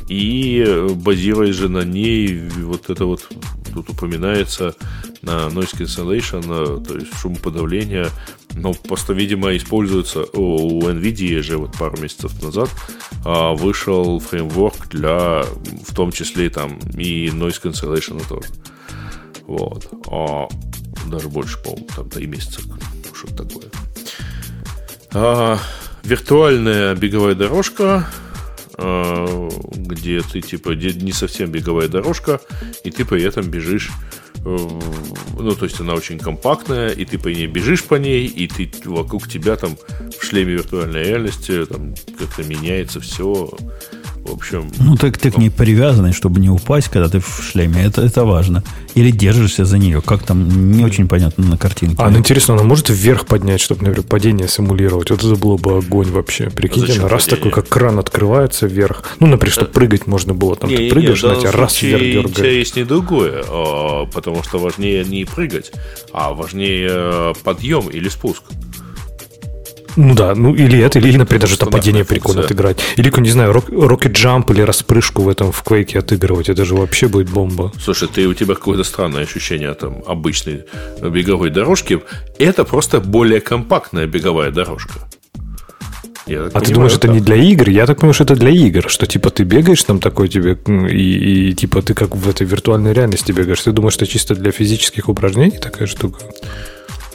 и 0.09 0.87
базируясь 0.95 1.55
же 1.55 1.69
на 1.69 1.83
ней, 1.83 2.41
вот 2.63 2.89
это 2.89 3.05
вот 3.05 3.29
тут 3.73 3.89
упоминается 3.89 4.75
на 5.21 5.47
noise 5.47 5.77
cancellation, 5.77 6.83
то 6.83 6.97
есть 6.97 7.13
шумоподавление, 7.15 8.07
но 8.55 8.73
просто, 8.73 9.13
видимо, 9.13 9.55
используется 9.55 10.25
у 10.33 10.81
NVIDIA 10.81 11.41
же 11.43 11.57
вот 11.57 11.77
пару 11.77 12.01
месяцев 12.01 12.41
назад 12.41 12.69
а, 13.23 13.53
вышел 13.53 14.19
фреймворк 14.19 14.87
для, 14.89 15.43
в 15.87 15.93
том 15.93 16.11
числе 16.11 16.49
там 16.49 16.79
и 16.97 17.27
noise 17.27 17.61
cancellation 17.61 18.21
тоже. 18.27 18.47
Вот. 19.45 19.87
А, 20.11 20.47
даже 21.07 21.29
больше, 21.29 21.61
по-моему, 21.63 21.87
там 21.95 22.09
3 22.09 22.25
месяца, 22.25 22.61
что-то 23.13 23.43
такое. 23.43 23.65
А, 25.13 25.59
виртуальная 26.03 26.95
беговая 26.95 27.35
дорожка 27.35 28.07
где 28.79 30.21
ты 30.21 30.41
типа 30.41 30.69
не 30.69 31.11
совсем 31.11 31.51
беговая 31.51 31.87
дорожка, 31.87 32.39
и 32.83 32.91
ты 32.91 33.05
при 33.05 33.23
этом 33.23 33.49
бежишь 33.49 33.89
э, 34.45 34.57
ну, 35.37 35.51
то 35.55 35.65
есть 35.65 35.79
она 35.79 35.93
очень 35.93 36.19
компактная, 36.19 36.89
и 36.89 37.05
ты 37.05 37.17
по 37.17 37.27
ней 37.27 37.47
бежишь 37.47 37.83
по 37.83 37.95
ней, 37.95 38.25
и 38.25 38.47
ты 38.47 38.71
вокруг 38.85 39.27
тебя 39.27 39.55
там 39.55 39.77
в 40.17 40.23
шлеме 40.23 40.53
виртуальной 40.53 41.03
реальности 41.03 41.65
там 41.65 41.93
как-то 42.17 42.43
меняется 42.43 42.99
все. 42.99 43.49
В 44.23 44.33
общем... 44.33 44.69
Ну, 44.79 44.95
так 44.95 45.17
ты 45.17 45.31
к 45.31 45.37
ней 45.37 45.49
привязанный, 45.49 46.13
чтобы 46.13 46.39
не 46.39 46.49
упасть, 46.49 46.89
когда 46.89 47.09
ты 47.09 47.19
в 47.19 47.41
шлеме. 47.43 47.83
Это, 47.83 48.01
это 48.01 48.25
важно. 48.25 48.63
Или 48.95 49.11
держишься 49.11 49.65
за 49.65 49.77
нее. 49.77 50.01
Как 50.01 50.23
там, 50.23 50.71
не 50.71 50.83
очень 50.83 51.07
понятно 51.07 51.45
на 51.45 51.57
картинке. 51.57 51.95
А, 51.99 52.09
ну 52.09 52.19
интересно, 52.19 52.55
она 52.55 52.63
может 52.63 52.89
вверх 52.89 53.25
поднять, 53.25 53.61
чтобы, 53.61 53.83
например, 53.83 54.07
падение 54.07 54.47
симулировать? 54.47 55.09
Вот 55.09 55.23
это 55.23 55.35
было 55.35 55.57
бы 55.57 55.77
огонь 55.77 56.11
вообще. 56.11 56.49
Прикиньте, 56.49 57.01
а 57.01 57.07
раз 57.07 57.25
падение? 57.25 57.37
такой, 57.37 57.51
как 57.51 57.69
кран 57.69 57.99
открывается 57.99 58.67
вверх. 58.67 59.03
Ну, 59.19 59.27
например, 59.27 59.53
чтобы 59.53 59.71
прыгать 59.71 60.07
можно 60.07 60.33
было. 60.33 60.55
Там 60.55 60.69
не, 60.69 60.77
ты 60.77 60.89
прыгаешь, 60.89 61.23
не, 61.23 61.29
на 61.29 61.35
тебя 61.35 61.51
раз 61.51 61.81
вверх 61.81 62.01
дергаешь. 62.01 62.57
есть 62.57 62.75
не 62.75 62.83
другое, 62.83 63.43
а, 63.47 64.05
потому 64.05 64.43
что 64.43 64.59
важнее 64.59 65.05
не 65.05 65.25
прыгать, 65.25 65.71
а 66.13 66.33
важнее 66.33 66.89
э, 66.91 67.33
подъем 67.43 67.89
или 67.89 68.09
спуск. 68.09 68.43
Ну 69.95 70.13
да, 70.15 70.35
ну 70.35 70.55
или 70.55 70.79
это, 70.79 70.99
или, 70.99 71.17
например, 71.17 71.41
даже 71.41 71.57
там 71.57 71.69
падение 71.69 72.05
прикольно 72.05 72.41
отыграть. 72.41 72.79
Или, 72.95 73.11
не 73.19 73.31
знаю, 73.31 73.51
Rocket 73.53 74.13
Jump 74.13 74.51
или 74.53 74.61
распрыжку 74.61 75.23
в 75.23 75.29
этом 75.29 75.51
в 75.51 75.63
Quake 75.63 75.97
отыгрывать. 75.97 76.49
Это 76.49 76.65
же 76.65 76.75
вообще 76.75 77.07
будет 77.07 77.29
бомба. 77.29 77.71
Слушай, 77.81 78.07
ты, 78.07 78.27
у 78.27 78.33
тебя 78.33 78.55
какое-то 78.55 78.83
странное 78.83 79.23
ощущение 79.23 79.73
там 79.73 80.03
обычной 80.05 80.65
беговой 81.01 81.49
дорожки. 81.49 82.01
Это 82.37 82.63
просто 82.63 82.99
более 82.99 83.41
компактная 83.41 84.07
беговая 84.07 84.51
дорожка. 84.51 85.09
Я 86.29 86.41
а 86.41 86.49
понимаю, 86.49 86.65
ты 86.65 86.73
думаешь, 86.73 86.93
это 86.93 87.07
не 87.07 87.19
для 87.21 87.35
игр? 87.35 87.69
Я 87.69 87.87
так 87.87 87.97
понимаю, 87.97 88.13
что 88.13 88.23
это 88.23 88.35
для 88.35 88.51
игр, 88.51 88.87
что 88.87 89.07
типа 89.07 89.31
ты 89.31 89.43
бегаешь 89.43 89.83
там 89.83 89.99
такой 89.99 90.29
тебе, 90.29 90.57
и, 90.87 91.49
и 91.49 91.53
типа 91.53 91.81
ты 91.81 91.95
как 91.95 92.15
в 92.15 92.29
этой 92.29 92.45
виртуальной 92.45 92.93
реальности 92.93 93.31
бегаешь. 93.31 93.61
Ты 93.61 93.71
думаешь, 93.71 93.95
что 93.95 94.05
чисто 94.05 94.35
для 94.35 94.51
физических 94.51 95.09
упражнений 95.09 95.57
такая 95.57 95.87
штука? 95.87 96.19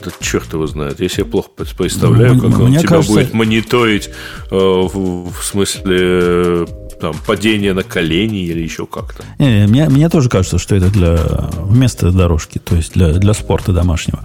Да 0.05 0.11
черт 0.19 0.53
его 0.53 0.67
знает. 0.67 0.99
Я 0.99 1.09
себе 1.09 1.25
плохо 1.25 1.49
представляю, 1.55 2.39
как 2.39 2.59
он 2.59 2.71
тебя 2.71 2.83
кажется... 2.83 3.13
будет 3.13 3.33
мониторить 3.33 4.09
э, 4.51 4.55
в, 4.55 5.31
в 5.31 5.43
смысле 5.43 5.97
э, 5.99 6.65
там, 7.01 7.15
падения 7.25 7.73
на 7.73 7.81
колени 7.81 8.43
или 8.43 8.61
еще 8.61 8.85
как-то. 8.85 9.23
Не, 9.39 9.65
мне, 9.67 9.89
мне 9.89 10.09
тоже 10.09 10.29
кажется, 10.29 10.59
что 10.59 10.75
это 10.75 10.89
для 10.91 11.17
вместо 11.57 12.11
дорожки, 12.11 12.59
то 12.59 12.75
есть 12.75 12.93
для, 12.93 13.13
для 13.13 13.33
спорта 13.33 13.73
домашнего. 13.73 14.19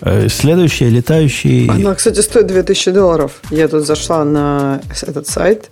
Э, 0.00 0.28
следующий 0.28 0.88
летающий... 0.88 1.68
Она, 1.68 1.94
кстати, 1.94 2.20
стоит 2.20 2.46
2000 2.46 2.90
долларов. 2.92 3.32
Я 3.50 3.68
тут 3.68 3.86
зашла 3.86 4.24
на 4.24 4.80
этот 5.02 5.26
сайт, 5.26 5.70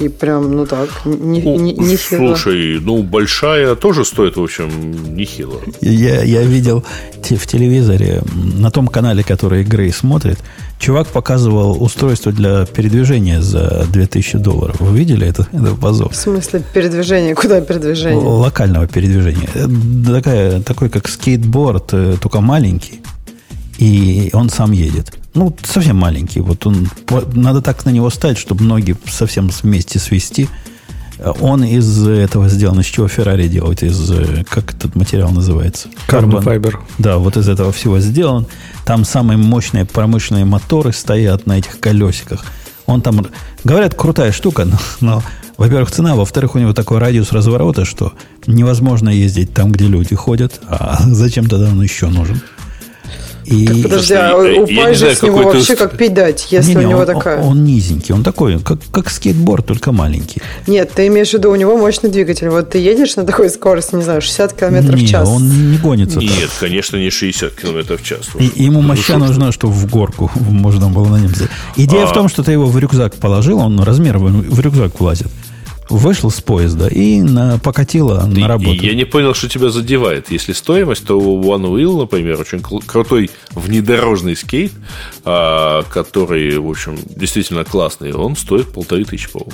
и 0.00 0.08
прям, 0.08 0.50
ну 0.52 0.66
так, 0.66 0.88
не, 1.04 1.40
не, 1.40 1.72
не 1.72 1.96
Слушай, 1.96 2.80
ну 2.80 3.02
большая 3.02 3.74
тоже 3.74 4.04
стоит, 4.04 4.36
в 4.36 4.42
общем, 4.42 4.70
нехило. 5.16 5.60
Я, 5.80 6.22
я 6.22 6.42
видел 6.42 6.84
в 7.22 7.46
телевизоре, 7.46 8.22
на 8.58 8.70
том 8.70 8.88
канале, 8.88 9.22
который 9.22 9.64
Грей 9.64 9.92
смотрит, 9.92 10.38
чувак 10.78 11.08
показывал 11.08 11.82
устройство 11.82 12.32
для 12.32 12.66
передвижения 12.66 13.40
за 13.40 13.86
2000 13.90 14.38
долларов. 14.38 14.76
Вы 14.80 14.98
видели 14.98 15.26
это? 15.26 15.46
Это 15.52 15.74
позор. 15.74 16.12
В 16.12 16.16
смысле 16.16 16.62
передвижения? 16.72 17.34
Куда 17.34 17.60
передвижение? 17.60 18.24
Локального 18.24 18.86
передвижения. 18.86 19.48
Такая, 20.06 20.60
такой, 20.60 20.90
как 20.90 21.08
скейтборд, 21.08 21.90
э, 21.92 22.16
только 22.20 22.40
маленький. 22.40 23.00
И 23.78 24.30
он 24.32 24.50
сам 24.50 24.72
едет. 24.72 25.12
Ну, 25.34 25.54
совсем 25.64 25.96
маленький. 25.96 26.40
Вот 26.40 26.66
он, 26.66 26.88
надо 27.34 27.60
так 27.60 27.84
на 27.84 27.90
него 27.90 28.08
ставить, 28.10 28.38
чтобы 28.38 28.64
ноги 28.64 28.96
совсем 29.08 29.48
вместе 29.48 29.98
свести. 29.98 30.48
Он 31.40 31.64
из 31.64 32.06
этого 32.06 32.48
сделан. 32.48 32.80
Из 32.80 32.86
чего 32.86 33.08
Феррари 33.08 33.48
делает? 33.48 33.82
Из, 33.82 34.12
как 34.48 34.74
этот 34.74 34.94
материал 34.94 35.30
называется? 35.30 35.88
Carbon 36.08 36.42
Fiber. 36.42 36.76
Да, 36.98 37.18
вот 37.18 37.36
из 37.36 37.48
этого 37.48 37.72
всего 37.72 37.98
сделан. 38.00 38.46
Там 38.84 39.04
самые 39.04 39.38
мощные 39.38 39.84
промышленные 39.84 40.44
моторы 40.44 40.92
стоят 40.92 41.46
на 41.46 41.58
этих 41.58 41.80
колесиках. 41.80 42.44
Он 42.86 43.00
там, 43.00 43.26
говорят, 43.64 43.94
крутая 43.94 44.30
штука, 44.30 44.66
но, 44.66 44.78
но 45.00 45.22
во-первых, 45.56 45.90
цена, 45.90 46.16
во-вторых, 46.16 46.54
у 46.54 46.58
него 46.58 46.72
такой 46.72 46.98
радиус 46.98 47.32
разворота, 47.32 47.84
что 47.84 48.12
невозможно 48.46 49.08
ездить 49.08 49.54
там, 49.54 49.72
где 49.72 49.86
люди 49.86 50.14
ходят. 50.14 50.60
А 50.66 50.98
зачем 51.06 51.48
тогда 51.48 51.68
он 51.68 51.80
еще 51.80 52.08
нужен? 52.08 52.40
И... 53.44 53.66
Так, 53.66 53.82
подожди, 53.82 54.14
а 54.14 54.36
упасть 54.36 55.00
же 55.00 55.14
с 55.14 55.22
него 55.22 55.42
вообще 55.42 55.76
как 55.76 55.96
пить 55.96 56.14
дать, 56.14 56.46
если 56.50 56.70
не, 56.70 56.76
не, 56.76 56.86
у 56.86 56.88
него 56.90 57.00
он, 57.00 57.06
такая... 57.06 57.42
Он 57.42 57.64
низенький, 57.64 58.14
он 58.14 58.22
такой, 58.22 58.58
как, 58.60 58.78
как 58.90 59.10
скейтборд, 59.10 59.66
только 59.66 59.92
маленький. 59.92 60.40
Нет, 60.66 60.92
ты 60.94 61.06
имеешь 61.08 61.30
в 61.30 61.34
виду, 61.34 61.50
у 61.50 61.56
него 61.56 61.76
мощный 61.76 62.10
двигатель. 62.10 62.48
Вот 62.48 62.70
ты 62.70 62.78
едешь 62.78 63.16
на 63.16 63.24
такой 63.24 63.50
скорости, 63.50 63.94
не 63.94 64.02
знаю, 64.02 64.22
60 64.22 64.52
км 64.54 64.96
в 64.96 65.06
час. 65.06 65.28
он 65.28 65.72
не 65.72 65.78
гонится 65.78 66.18
Нет, 66.18 66.30
так. 66.30 66.50
конечно, 66.60 66.96
не 66.96 67.10
60 67.10 67.54
км 67.54 67.96
в 67.96 68.02
час. 68.02 68.30
И, 68.38 68.50
ему 68.56 68.80
ну, 68.80 68.88
моща 68.88 69.18
нужна, 69.18 69.52
чтобы 69.52 69.74
в 69.74 69.90
горку 69.90 70.30
можно 70.40 70.88
было 70.88 71.06
на 71.06 71.16
нем 71.16 71.32
Идея 71.76 72.04
а... 72.04 72.06
в 72.06 72.12
том, 72.12 72.28
что 72.28 72.42
ты 72.42 72.52
его 72.52 72.66
в 72.66 72.78
рюкзак 72.78 73.14
положил, 73.14 73.58
он 73.58 73.80
размер 73.80 74.18
в 74.18 74.60
рюкзак 74.60 75.00
влазит 75.00 75.28
вышел 75.88 76.30
с 76.30 76.40
поезда 76.40 76.88
и 76.88 77.20
на, 77.22 77.58
покатила 77.58 78.22
Ты, 78.22 78.40
на 78.40 78.48
работу. 78.48 78.82
Я 78.82 78.94
не 78.94 79.04
понял, 79.04 79.34
что 79.34 79.48
тебя 79.48 79.70
задевает. 79.70 80.30
Если 80.30 80.52
стоимость, 80.52 81.06
то 81.06 81.18
One 81.18 81.64
Wheel, 81.64 82.00
например, 82.00 82.40
очень 82.40 82.60
крутой 82.60 83.30
внедорожный 83.52 84.36
скейт, 84.36 84.72
а, 85.24 85.82
который, 85.84 86.58
в 86.58 86.68
общем, 86.68 86.98
действительно 87.08 87.64
классный, 87.64 88.12
он 88.12 88.36
стоит 88.36 88.72
полторы 88.72 89.04
тысячи, 89.04 89.30
по-моему. 89.30 89.52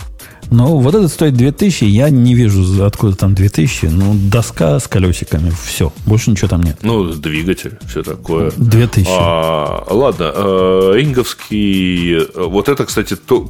Ну, 0.51 0.79
вот 0.79 0.95
этот 0.95 1.13
стоит 1.13 1.35
2000, 1.35 1.85
я 1.85 2.11
не 2.11 2.35
вижу, 2.35 2.85
откуда 2.85 3.17
там 3.17 3.35
2000. 3.35 3.87
Ну, 3.87 4.15
доска 4.15 4.79
с 4.81 4.89
колесиками, 4.89 5.53
все, 5.65 5.93
больше 6.07 6.31
ничего 6.31 6.49
там 6.49 6.63
нет. 6.63 6.79
Ну, 6.83 7.13
двигатель, 7.13 7.79
все 7.89 8.03
такое. 8.03 8.51
2000. 8.57 9.09
А, 9.11 9.87
ладно, 9.91 10.33
а, 10.35 11.01
Инговский, 11.01 12.27
вот 12.35 12.69
это, 12.69 12.85
кстати, 12.85 13.17
то, 13.17 13.49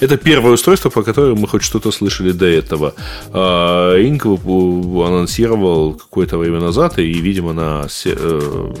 это 0.00 0.16
первое 0.16 0.52
устройство, 0.52 0.90
по 0.90 1.02
которому 1.02 1.42
мы 1.42 1.48
хоть 1.48 1.62
что-то 1.62 1.90
слышали 1.92 2.32
до 2.32 2.46
этого. 2.46 2.94
А, 3.32 3.96
Инг 3.96 4.24
анонсировал 4.26 5.94
какое-то 5.94 6.38
время 6.38 6.60
назад, 6.60 6.98
и, 6.98 7.12
видимо, 7.12 7.52
на 7.52 7.86
э, 8.04 8.72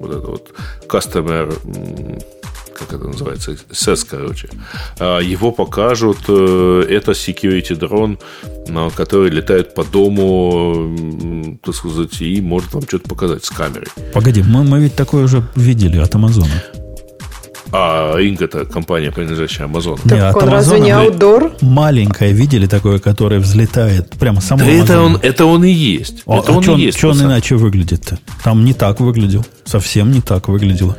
вот 0.00 0.10
это 0.10 0.26
вот 0.26 0.52
Customer 0.88 1.54
как 2.78 2.92
это 2.92 3.08
называется, 3.08 3.56
SES, 3.70 4.06
короче, 4.08 4.48
а, 4.98 5.20
его 5.20 5.52
покажут, 5.52 6.18
э, 6.28 6.86
это 6.88 7.12
security 7.12 7.74
дрон, 7.74 8.18
который 8.96 9.30
летает 9.30 9.74
по 9.74 9.84
дому, 9.84 11.58
так 11.62 11.74
сказать, 11.74 12.20
и 12.20 12.40
может 12.40 12.72
вам 12.74 12.82
что-то 12.82 13.08
показать 13.08 13.44
с 13.44 13.50
камерой. 13.50 13.88
Погоди, 14.12 14.42
мы, 14.42 14.64
мы 14.64 14.80
ведь 14.80 14.94
такое 14.94 15.24
уже 15.24 15.42
видели 15.56 15.98
от 15.98 16.14
Амазона. 16.14 16.62
А 17.74 18.18
Инг 18.18 18.42
это 18.42 18.66
компания, 18.66 19.10
принадлежащая 19.10 19.64
Амазону. 19.64 19.96
Так 19.96 20.12
Не, 20.12 20.18
от 20.18 20.36
он 20.36 20.48
разве 20.50 20.78
не 20.78 20.90
аутдор? 20.90 21.52
Маленькое 21.62 22.32
видели 22.32 22.66
такое, 22.66 22.98
которое 22.98 23.40
взлетает 23.40 24.10
прямо 24.10 24.42
само 24.42 24.62
Да 24.62 24.70
это 24.70 25.00
он, 25.00 25.18
это 25.22 25.46
он 25.46 25.64
и 25.64 25.70
есть. 25.70 26.22
А, 26.26 26.38
это 26.38 26.52
а 26.52 26.56
он 26.56 26.62
чё 26.62 26.76
и 26.76 26.82
есть. 26.82 26.98
чё 26.98 27.10
он 27.10 27.22
иначе 27.22 27.56
выглядит-то? 27.56 28.18
Там 28.44 28.66
не 28.66 28.74
так 28.74 29.00
выглядел. 29.00 29.46
Совсем 29.64 30.12
не 30.12 30.20
так 30.20 30.48
выглядело. 30.48 30.98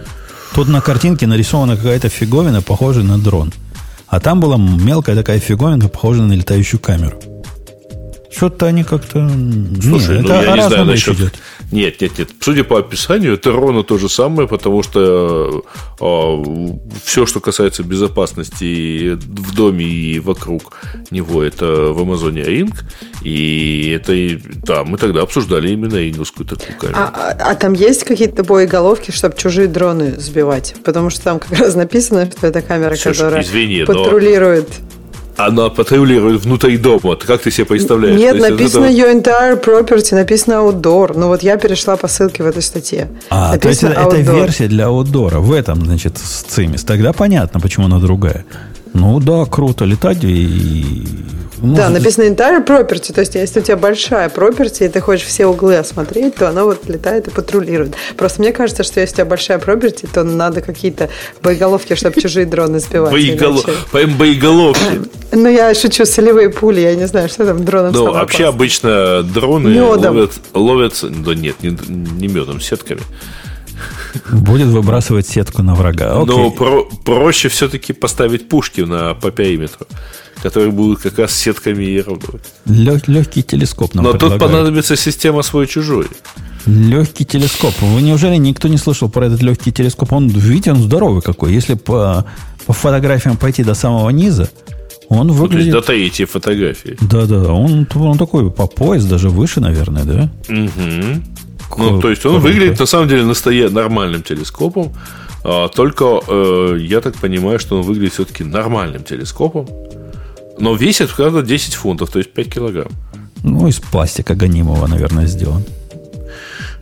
Тут 0.55 0.67
на 0.67 0.81
картинке 0.81 1.25
нарисована 1.25 1.75
какая-то 1.75 2.09
фиговина, 2.09 2.61
похожая 2.61 3.03
на 3.03 3.17
дрон. 3.17 3.51
А 4.07 4.19
там 4.19 4.39
была 4.39 4.57
мелкая 4.57 5.15
такая 5.15 5.39
фиговина, 5.39 5.89
похожая 5.89 6.27
на 6.27 6.33
летающую 6.33 6.79
камеру. 6.79 7.32
Что-то 8.35 8.65
они 8.67 8.83
как-то... 8.83 9.29
Слушай, 9.81 10.17
Нет, 10.17 10.27
ну 10.27 10.33
это 10.33 10.43
я 10.43 10.55
не 10.55 10.61
знаю 10.67 10.85
насчет... 10.85 11.15
идет. 11.15 11.33
Нет, 11.71 12.01
нет, 12.01 12.17
нет. 12.17 12.29
Судя 12.39 12.63
по 12.63 12.79
описанию, 12.79 13.33
это 13.33 13.51
ровно 13.51 13.83
то 13.83 13.97
же 13.97 14.09
самое, 14.09 14.47
потому 14.47 14.83
что 14.83 15.63
все, 17.03 17.25
что 17.25 17.39
касается 17.39 17.83
безопасности 17.83 19.13
в 19.13 19.55
доме 19.55 19.85
и 19.85 20.19
вокруг 20.19 20.73
него, 21.11 21.43
это 21.43 21.65
в 21.93 22.01
Амазоне 22.01 22.41
Ring. 22.41 22.73
И 23.23 23.91
это, 23.95 24.13
да, 24.65 24.83
мы 24.83 24.97
тогда 24.97 25.21
обсуждали 25.21 25.69
именно 25.71 26.09
инговскую 26.09 26.45
такую 26.47 26.77
камеру. 26.77 26.97
А, 26.99 27.07
а- 27.39 27.51
а 27.51 27.55
там 27.55 27.73
есть 27.73 28.03
какие-то 28.03 28.43
боеголовки, 28.43 29.11
чтобы 29.11 29.35
чужие 29.37 29.67
дроны 29.67 30.19
сбивать? 30.19 30.75
Потому 30.83 31.09
что 31.09 31.23
там 31.23 31.39
как 31.39 31.57
раз 31.59 31.75
написано, 31.75 32.29
что 32.35 32.47
это 32.47 32.61
камера, 32.61 32.95
Слушай, 32.95 33.13
которая 33.17 33.41
извини, 33.43 33.79
но- 33.81 33.85
патрулирует. 33.85 34.69
Она 35.37 35.69
патрулирует 35.69 36.41
внутри 36.45 36.77
дома. 36.77 37.15
Как 37.15 37.41
ты 37.41 37.51
себе 37.51 37.65
представляешь? 37.65 38.19
Нет, 38.19 38.35
есть 38.35 38.49
написано 38.49 38.85
это- 38.85 38.93
your 38.93 39.21
entire 39.21 39.63
property, 39.63 40.15
написано 40.15 40.53
outdoor. 40.53 41.13
Ну 41.17 41.27
вот 41.27 41.41
я 41.43 41.57
перешла 41.57 41.95
по 41.95 42.07
ссылке 42.07 42.43
в 42.43 42.47
этой 42.47 42.61
статье. 42.61 43.09
А, 43.29 43.57
то 43.57 43.67
есть 43.69 43.81
написано 43.81 44.07
это, 44.07 44.15
это 44.17 44.31
outdoor. 44.31 44.35
версия 44.41 44.67
для 44.67 44.87
аутдора. 44.87 45.39
В 45.39 45.51
этом, 45.51 45.83
значит, 45.85 46.17
с 46.17 46.43
цимис. 46.43 46.83
Тогда 46.83 47.13
понятно, 47.13 47.59
почему 47.59 47.87
она 47.87 47.99
другая. 47.99 48.45
Ну 48.93 49.19
да, 49.19 49.45
круто 49.45 49.85
летать 49.85 50.23
и... 50.23 51.03
ну, 51.61 51.75
Да, 51.75 51.89
написано 51.89 52.25
entire 52.25 52.63
property, 52.65 53.11
то 53.11 53.21
есть 53.21 53.33
если 53.35 53.59
у 53.59 53.63
тебя 53.63 53.75
большая 53.75 54.29
property, 54.29 54.85
и 54.85 54.89
ты 54.89 54.99
хочешь 55.01 55.25
все 55.25 55.47
углы 55.47 55.77
осмотреть, 55.77 56.35
то 56.35 56.47
она 56.47 56.63
вот 56.63 56.87
летает 56.87 57.27
и 57.27 57.31
патрулирует. 57.31 57.95
Просто 58.17 58.41
мне 58.41 58.51
кажется, 58.51 58.83
что 58.83 58.99
если 58.99 59.13
у 59.13 59.17
тебя 59.17 59.25
большая 59.25 59.57
property, 59.57 60.07
то 60.13 60.23
надо 60.23 60.61
какие-то 60.61 61.09
боеголовки, 61.41 61.95
чтобы 61.95 62.21
чужие 62.21 62.45
дроны 62.45 62.79
сбивать. 62.79 63.11
Боеголовки. 64.17 65.01
Ну, 65.31 65.49
я 65.49 65.73
шучу, 65.73 66.05
солевые 66.05 66.49
пули, 66.49 66.81
я 66.81 66.95
не 66.95 67.07
знаю, 67.07 67.29
что 67.29 67.45
там 67.45 67.65
дроном 67.65 67.93
Ну, 67.93 68.11
вообще 68.11 68.45
обычно 68.45 69.23
дроны 69.23 69.69
ловят, 69.83 70.33
ловятся, 70.53 71.09
да 71.09 71.33
нет, 71.33 71.55
не, 71.63 71.75
не 71.89 72.27
медом, 72.27 72.61
сетками. 72.61 73.01
Будет 74.31 74.67
выбрасывать 74.67 75.27
сетку 75.27 75.63
на 75.63 75.75
врага. 75.75 76.21
Окей. 76.21 76.35
Но 76.35 76.51
про- 76.51 76.85
проще 77.05 77.49
все-таки 77.49 77.93
поставить 77.93 78.47
пушки 78.49 78.81
на, 78.81 79.13
по 79.15 79.31
периметру, 79.31 79.85
которые 80.41 80.71
будут 80.71 80.99
как 81.01 81.19
раз 81.19 81.33
сетками 81.33 81.83
и 81.83 82.01
равнивать. 82.01 82.43
Лег- 82.67 83.03
легкий 83.07 83.43
телескоп 83.43 83.93
нам 83.95 84.05
Но 84.05 84.11
тут 84.11 84.19
предлагают. 84.21 84.51
понадобится 84.53 84.95
система 84.95 85.41
свой-чужой. 85.41 86.07
Легкий 86.65 87.25
телескоп. 87.25 87.73
Вы 87.81 88.01
неужели 88.01 88.35
никто 88.37 88.67
не 88.67 88.77
слышал 88.77 89.09
про 89.09 89.25
этот 89.25 89.41
легкий 89.41 89.71
телескоп? 89.71 90.13
Он, 90.13 90.27
видите, 90.29 90.71
он 90.71 90.81
здоровый 90.81 91.21
какой. 91.21 91.53
Если 91.53 91.73
по, 91.73 92.25
по 92.65 92.73
фотографиям 92.73 93.35
пойти 93.37 93.63
до 93.63 93.73
самого 93.73 94.09
низа, 94.11 94.49
он 95.09 95.27
Ну, 95.27 95.33
то 95.33 95.41
есть 95.41 95.41
выглядит... 95.41 95.73
до 95.73 95.81
третьей 95.81 96.25
фотографии. 96.25 96.97
Да-да, 97.01 97.51
он, 97.51 97.85
он 97.95 98.17
такой 98.17 98.49
по 98.49 98.67
пояс, 98.67 99.03
даже 99.05 99.29
выше, 99.29 99.59
наверное, 99.59 100.03
да? 100.05 100.29
Мгм. 100.47 101.23
Ну, 101.77 102.01
то 102.01 102.09
есть 102.09 102.25
он 102.25 102.39
выглядит 102.39 102.79
на 102.79 102.85
самом 102.85 103.07
деле 103.07 103.23
настоя- 103.23 103.69
нормальным 103.69 104.21
телескопом, 104.23 104.91
а, 105.43 105.67
только 105.67 106.03
э, 106.27 106.77
я 106.79 107.01
так 107.01 107.15
понимаю, 107.15 107.59
что 107.59 107.75
он 107.77 107.81
выглядит 107.83 108.13
все-таки 108.13 108.43
нормальным 108.43 109.03
телескопом. 109.03 109.67
Но 110.59 110.75
весит, 110.75 111.09
правда, 111.09 111.41
10 111.41 111.73
фунтов, 111.75 112.09
то 112.11 112.19
есть 112.19 112.31
5 112.33 112.49
килограмм. 112.53 112.91
Ну, 113.43 113.67
из 113.67 113.79
пластика 113.79 114.35
гонимого, 114.35 114.87
наверное, 114.87 115.27
сделан. 115.27 115.63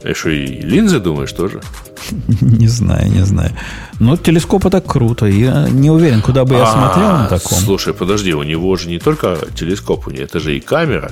И 0.03 0.13
что, 0.13 0.29
и 0.29 0.45
линзы, 0.61 0.99
думаешь, 0.99 1.31
тоже? 1.31 1.61
Не 2.41 2.67
знаю, 2.67 3.11
не 3.11 3.23
знаю. 3.25 3.51
Но 3.99 4.17
телескоп 4.17 4.65
это 4.65 4.81
круто. 4.81 5.25
Я 5.27 5.69
не 5.69 5.91
уверен, 5.91 6.21
куда 6.21 6.43
бы 6.43 6.55
я 6.55 6.63
А, 6.63 6.71
смотрел 6.73 7.07
на 7.09 7.27
таком. 7.27 7.57
Слушай, 7.59 7.93
подожди, 7.93 8.33
у 8.33 8.43
него 8.43 8.75
же 8.75 8.89
не 8.89 8.99
только 8.99 9.37
телескоп, 9.55 10.07
у 10.07 10.11
него 10.11 10.23
это 10.23 10.39
же 10.39 10.57
и 10.57 10.59
камера. 10.59 11.11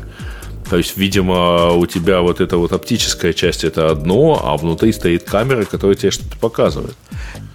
То 0.70 0.78
есть, 0.78 0.98
видимо, 0.98 1.72
у 1.72 1.86
тебя 1.88 2.22
вот 2.22 2.42
эта 2.42 2.58
вот 2.58 2.72
оптическая 2.72 3.34
часть 3.34 3.64
это 3.64 3.90
одно, 3.90 4.40
а 4.44 4.56
внутри 4.58 4.92
стоит 4.94 5.24
камера, 5.24 5.66
которая 5.66 5.96
тебе 5.96 6.12
что-то 6.12 6.38
показывает. 6.38 6.96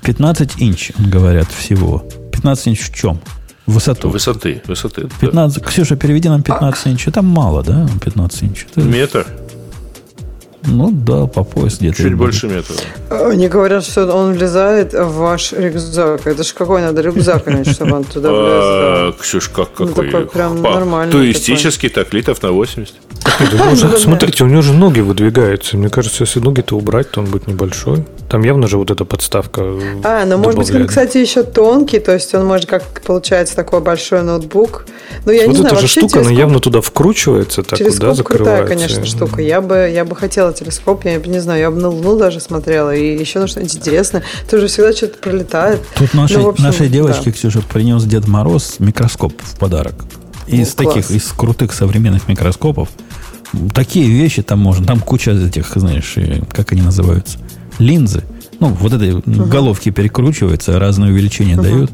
15 0.02 0.54
инч, 0.58 0.90
говорят, 0.98 1.48
всего. 1.52 2.04
15 2.32 2.68
инч 2.68 2.80
в 2.80 2.94
чем? 2.94 3.20
Высоту. 3.66 4.10
Высоты, 4.10 4.60
высоты. 4.66 5.02
да. 5.04 5.08
15, 5.20 5.64
Ксюша, 5.64 5.96
переведи 5.96 6.28
нам 6.28 6.42
15 6.42 6.88
инч. 6.88 7.06
Это 7.08 7.22
мало, 7.22 7.62
да? 7.62 7.88
15 8.04 8.42
инч. 8.42 8.66
Это- 8.70 8.80
Метр, 8.86 9.26
ну 10.66 10.90
да, 10.92 11.26
по 11.26 11.44
пояс 11.44 11.78
где-то. 11.78 11.96
чуть 11.96 12.14
больше 12.14 12.48
метра. 12.48 12.74
Они 13.10 13.48
говорят, 13.48 13.84
что 13.84 14.06
он 14.14 14.32
влезает 14.32 14.92
в 14.92 15.14
ваш 15.16 15.52
рюкзак. 15.52 16.26
Это 16.26 16.42
же 16.42 16.54
какой 16.54 16.80
надо 16.80 17.02
рюкзак 17.02 17.48
иметь, 17.48 17.70
чтобы 17.70 17.96
он 17.96 18.04
туда 18.04 18.28
А, 18.32 19.04
влезал? 19.04 19.20
Ксюш, 19.20 19.48
как 19.48 19.68
Ну, 19.78 19.88
какой? 19.88 20.06
такой 20.06 20.26
прям 20.26 20.62
нормальный 20.62 21.12
Туристический, 21.12 21.88
так, 21.88 22.12
литров 22.14 22.42
на 22.42 22.50
80. 22.52 22.94
Да, 23.56 23.64
у 23.64 23.74
него 23.74 23.76
же- 23.76 23.98
смотрите, 23.98 24.44
у 24.44 24.46
него 24.46 24.62
же 24.62 24.72
ноги 24.72 25.00
выдвигаются. 25.00 25.76
Мне 25.76 25.88
кажется, 25.88 26.24
если 26.24 26.40
ноги-то 26.40 26.76
убрать, 26.76 27.10
то 27.10 27.20
он 27.20 27.26
будет 27.26 27.46
небольшой. 27.46 28.04
Там 28.28 28.42
явно 28.42 28.66
же 28.68 28.78
вот 28.78 28.90
эта 28.90 29.04
подставка. 29.04 29.62
А, 30.02 30.24
ну 30.24 30.38
может 30.38 30.58
быть, 30.58 30.70
он, 30.74 30.86
кстати, 30.86 31.18
еще 31.18 31.42
тонкий, 31.42 31.98
то 31.98 32.12
есть 32.12 32.34
он 32.34 32.46
может, 32.46 32.66
как 32.66 32.82
получается, 33.06 33.54
такой 33.56 33.80
большой 33.80 34.22
ноутбук. 34.22 34.86
Ну, 35.26 35.32
я 35.32 35.42
вот 35.42 35.48
не 35.48 35.52
эта 35.52 35.60
знаю, 35.60 35.74
же 35.76 35.80
вообще 35.82 36.00
штука, 36.00 36.20
она 36.20 36.30
явно 36.30 36.60
туда 36.60 36.80
вкручивается, 36.80 37.62
так 37.62 37.78
вот, 37.80 37.98
да, 37.98 38.14
закрывается. 38.14 38.24
крутая, 38.24 38.66
конечно, 38.66 39.04
штука. 39.04 39.42
Я 39.42 39.60
бы, 39.60 39.90
я 39.92 40.04
бы 40.04 40.16
хотела 40.16 40.52
телескоп, 40.55 41.05
я 41.05 41.18
не 41.18 41.40
знаю, 41.40 41.60
я 41.60 41.70
бы 41.70 41.81
на 41.81 41.89
Луну 41.89 42.18
даже 42.18 42.40
смотрела, 42.40 42.94
и 42.94 43.18
еще 43.18 43.40
на 43.40 43.47
что-нибудь 43.47 43.76
интересное. 43.76 44.22
Тоже 44.51 44.68
всегда 44.68 44.93
что-то 44.93 45.18
пролетает. 45.18 45.81
Тут 45.97 46.14
нашей, 46.14 46.39
Ну, 46.39 46.48
общем, 46.48 46.64
нашей 46.64 46.89
девочке, 46.89 47.26
да. 47.26 47.32
Ксюша, 47.32 47.60
принес 47.60 48.05
Дед 48.05 48.26
Мороз 48.26 48.76
микроскоп 48.78 49.35
в 49.43 49.59
подарок. 49.59 49.94
Из 50.47 50.72
О, 50.74 50.76
таких, 50.76 51.06
класс. 51.06 51.10
из 51.10 51.24
крутых 51.32 51.72
современных 51.72 52.28
микроскопов. 52.28 52.89
Такие 53.74 54.09
вещи 54.09 54.43
там 54.43 54.59
можно. 54.59 54.86
Там 54.86 55.01
куча 55.01 55.31
этих, 55.32 55.72
знаешь, 55.76 56.14
э, 56.16 56.40
как 56.52 56.72
они 56.72 56.82
называются? 56.82 57.39
Линзы. 57.78 58.22
Ну, 58.60 58.68
вот 58.68 58.93
этой 58.93 59.12
головки 59.26 59.90
перекручиваются, 59.90 60.78
разные 60.78 61.12
увеличения 61.12 61.56
дают. 61.56 61.90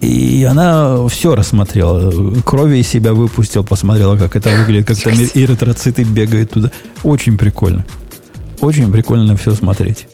И 0.00 0.44
она 0.44 1.06
все 1.08 1.34
рассмотрела. 1.34 2.40
Крови 2.42 2.78
из 2.78 2.88
себя 2.88 3.12
выпустил, 3.12 3.64
посмотрела, 3.64 4.16
как 4.16 4.36
это 4.36 4.50
выглядит, 4.50 4.86
как 4.86 4.96
там 4.98 5.14
эритроциты 5.14 6.04
бегают 6.04 6.50
туда. 6.52 6.70
Очень 7.02 7.36
прикольно. 7.36 7.84
Очень 8.60 8.92
прикольно 8.92 9.36
все 9.36 9.52
смотреть. 9.54 10.06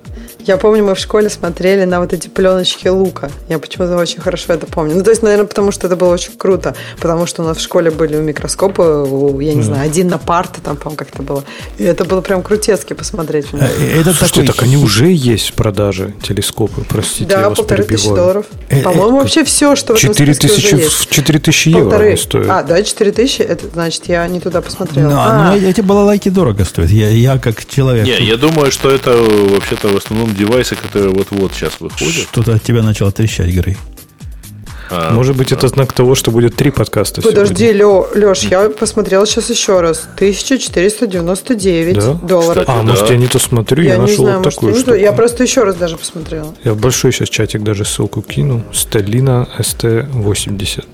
Я 0.47 0.59
помню, 0.59 0.85
мы 0.85 0.95
в 0.95 0.99
школе 0.99 1.31
смотрели 1.31 1.85
на 1.85 2.01
вот 2.01 2.13
эти 2.13 2.29
пленочки 2.29 2.89
лука. 2.89 3.31
Я 3.49 3.59
почему-то 3.59 3.97
очень 3.97 4.21
хорошо 4.21 4.53
это 4.53 4.67
помню. 4.67 4.95
Ну, 4.97 5.03
то 5.03 5.11
есть, 5.11 5.23
наверное, 5.23 5.47
потому 5.47 5.73
что 5.73 5.87
это 5.87 5.97
было 5.97 6.13
очень 6.13 6.33
круто. 6.37 6.75
Потому 7.01 7.27
что 7.27 7.43
у 7.43 7.47
нас 7.47 7.57
в 7.57 7.61
школе 7.63 7.91
были 7.91 8.17
микроскопы, 8.17 8.83
у, 8.83 9.41
я 9.41 9.55
не 9.55 9.63
знаю, 9.63 9.85
один 9.85 10.09
на 10.09 10.19
парты, 10.19 10.61
там, 10.61 10.77
по-моему, 10.77 10.97
как-то 10.99 11.23
было. 11.23 11.45
И 11.79 11.85
это 11.85 12.05
было 12.05 12.21
прям 12.21 12.43
крутецки 12.43 12.93
посмотреть. 12.93 13.53
него. 13.53 13.65
Э, 13.65 14.01
Это 14.01 14.13
Слушайте, 14.13 14.41
такой 14.43 14.47
так 14.47 14.63
они 14.65 14.77
уже 14.77 15.11
есть 15.11 15.51
в 15.51 15.53
продаже, 15.55 16.13
телескопы, 16.23 16.83
простите, 16.89 17.31
я 17.31 17.39
Да, 17.41 17.49
вас 17.49 17.59
полторы 17.59 17.85
тысячи 17.85 18.03
перебиваю. 18.03 18.17
долларов. 18.23 18.47
Э, 18.69 18.83
По-моему, 18.83 19.19
э, 19.19 19.21
вообще 19.23 19.45
все, 19.45 19.77
что 19.77 19.95
в 19.95 19.99
этом 20.05 20.15
списке 20.15 20.49
тысячи, 20.49 20.75
уже 20.75 20.85
есть. 20.85 21.09
4 21.11 21.39
тысячи 21.39 21.69
евро 21.71 22.17
стоят. 22.17 22.47
А, 22.51 22.63
да, 22.63 22.83
4 22.83 23.13
тысячи, 23.13 23.41
это 23.41 23.67
значит, 23.73 24.03
я 24.09 24.27
не 24.29 24.41
туда 24.41 24.61
посмотрела. 24.61 25.09
Ну, 25.09 25.17
А, 25.19 25.57
ну, 25.59 25.69
эти 25.69 25.81
балалайки 25.81 26.29
дорого 26.29 26.65
стоят. 26.65 26.91
Я, 26.91 27.09
я 27.09 27.39
как 27.39 27.65
человек... 27.67 28.05
Не, 28.07 28.25
я 28.27 28.37
думаю, 28.37 28.71
что 28.71 28.91
это 28.91 29.11
вообще-то 29.17 29.89
в 29.89 29.97
основном 29.97 30.34
девайсы, 30.35 30.77
которые 30.77 31.11
вот-вот 31.13 31.53
сейчас 31.53 31.73
выходят. 31.81 32.27
Что-то 32.33 32.55
от 32.55 32.63
тебя 32.63 32.83
начало 32.83 33.11
трещать, 33.13 33.49
Грей. 33.55 33.77
А, 34.91 35.13
Может 35.15 35.35
быть, 35.37 35.51
это 35.51 35.67
знак 35.69 35.95
того, 35.95 36.15
что 36.15 36.31
будет 36.31 36.57
три 36.57 36.71
подкаста 36.71 37.23
Подожди, 37.23 37.73
Лё, 37.73 38.07
Леш, 38.15 38.41
я 38.43 38.69
посмотрела 38.69 39.27
сейчас 39.27 39.49
еще 39.49 39.81
раз. 39.81 40.07
1499 40.17 41.95
Да? 41.97 42.13
долларов. 42.15 42.65
А, 42.69 42.77
Да. 42.77 42.83
может, 42.83 43.11
я 43.11 43.17
не 43.17 43.27
то 43.27 43.39
смотрю, 43.39 43.83
я, 43.83 43.91
я 43.93 43.97
не 43.97 44.03
нашел 44.03 44.25
знаю, 44.25 44.37
вот 44.39 44.45
может, 44.45 44.57
такую 44.61 44.75
штуку. 44.77 44.95
я 44.97 45.13
просто 45.13 45.43
еще 45.43 45.65
раз 45.65 45.77
даже 45.77 45.97
посмотрела. 45.97 46.55
Я 46.65 46.75
в 46.75 46.81
большой 46.81 47.13
сейчас 47.13 47.29
чатик 47.31 47.63
даже 47.63 47.85
ссылку 47.87 48.21
кину. 48.23 48.63
Сталина 48.75 49.49
ST80. 49.59 50.85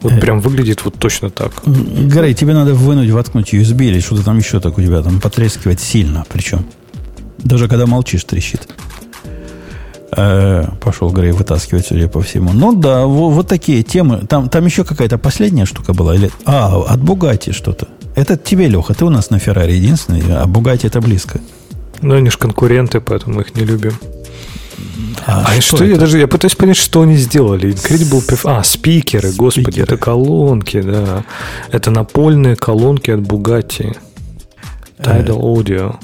Вот 0.00 0.12
Э. 0.12 0.20
прям 0.20 0.40
выглядит 0.40 0.84
вот 0.84 0.94
точно 0.98 1.28
так. 1.30 1.52
Грей, 1.66 2.32
тебе 2.34 2.54
надо 2.54 2.72
вынуть, 2.74 3.10
воткнуть 3.10 3.52
USB 3.52 3.84
или 3.86 4.00
что-то 4.00 4.24
там 4.24 4.38
еще 4.38 4.60
так 4.60 4.78
у 4.78 4.82
тебя 4.82 5.02
там 5.02 5.20
потрескивает 5.20 5.80
сильно, 5.80 6.24
причем. 6.28 6.64
Даже 7.38 7.68
когда 7.68 7.86
молчишь, 7.86 8.24
трещит. 8.24 8.68
Э, 10.16 10.66
пошел 10.80 11.10
Грей 11.10 11.32
вытаскивать, 11.32 11.86
судя 11.86 12.08
по 12.08 12.20
всему. 12.20 12.52
Ну 12.52 12.74
да, 12.74 13.06
вот, 13.06 13.30
вот 13.30 13.48
такие 13.48 13.82
темы. 13.82 14.26
Там, 14.28 14.48
там 14.48 14.64
еще 14.64 14.84
какая-то 14.84 15.18
последняя 15.18 15.66
штука 15.66 15.92
была. 15.92 16.14
Или, 16.14 16.30
а, 16.44 16.82
от 16.88 17.00
Бугати 17.00 17.52
что-то. 17.52 17.88
Это 18.14 18.36
тебе, 18.36 18.68
Леха, 18.68 18.94
ты 18.94 19.04
у 19.04 19.10
нас 19.10 19.30
на 19.30 19.38
Феррари 19.38 19.72
единственный, 19.72 20.22
а 20.34 20.46
Бугати 20.46 20.86
это 20.86 21.00
близко. 21.00 21.40
Ну, 22.00 22.14
они 22.14 22.30
же 22.30 22.38
конкуренты, 22.38 23.00
поэтому 23.00 23.40
их 23.40 23.54
не 23.54 23.64
любим. 23.64 23.94
А, 25.26 25.44
а 25.46 25.60
что, 25.60 25.76
что 25.76 25.84
я 25.84 25.96
даже, 25.96 26.18
я 26.18 26.26
пытаюсь 26.26 26.54
понять, 26.54 26.76
что 26.76 27.02
они 27.02 27.16
сделали. 27.16 27.70
Incredible 27.70 28.26
Perf... 28.26 28.40
А, 28.44 28.62
спикеры, 28.64 29.32
господи, 29.32 29.66
спикеры. 29.66 29.84
это 29.84 29.96
колонки, 29.96 30.80
да. 30.80 31.24
Это 31.70 31.90
напольные 31.90 32.56
колонки 32.56 33.10
от 33.10 33.20
Bugatti. 33.20 33.96
Tidal 34.98 35.40
Audio. 35.40 35.96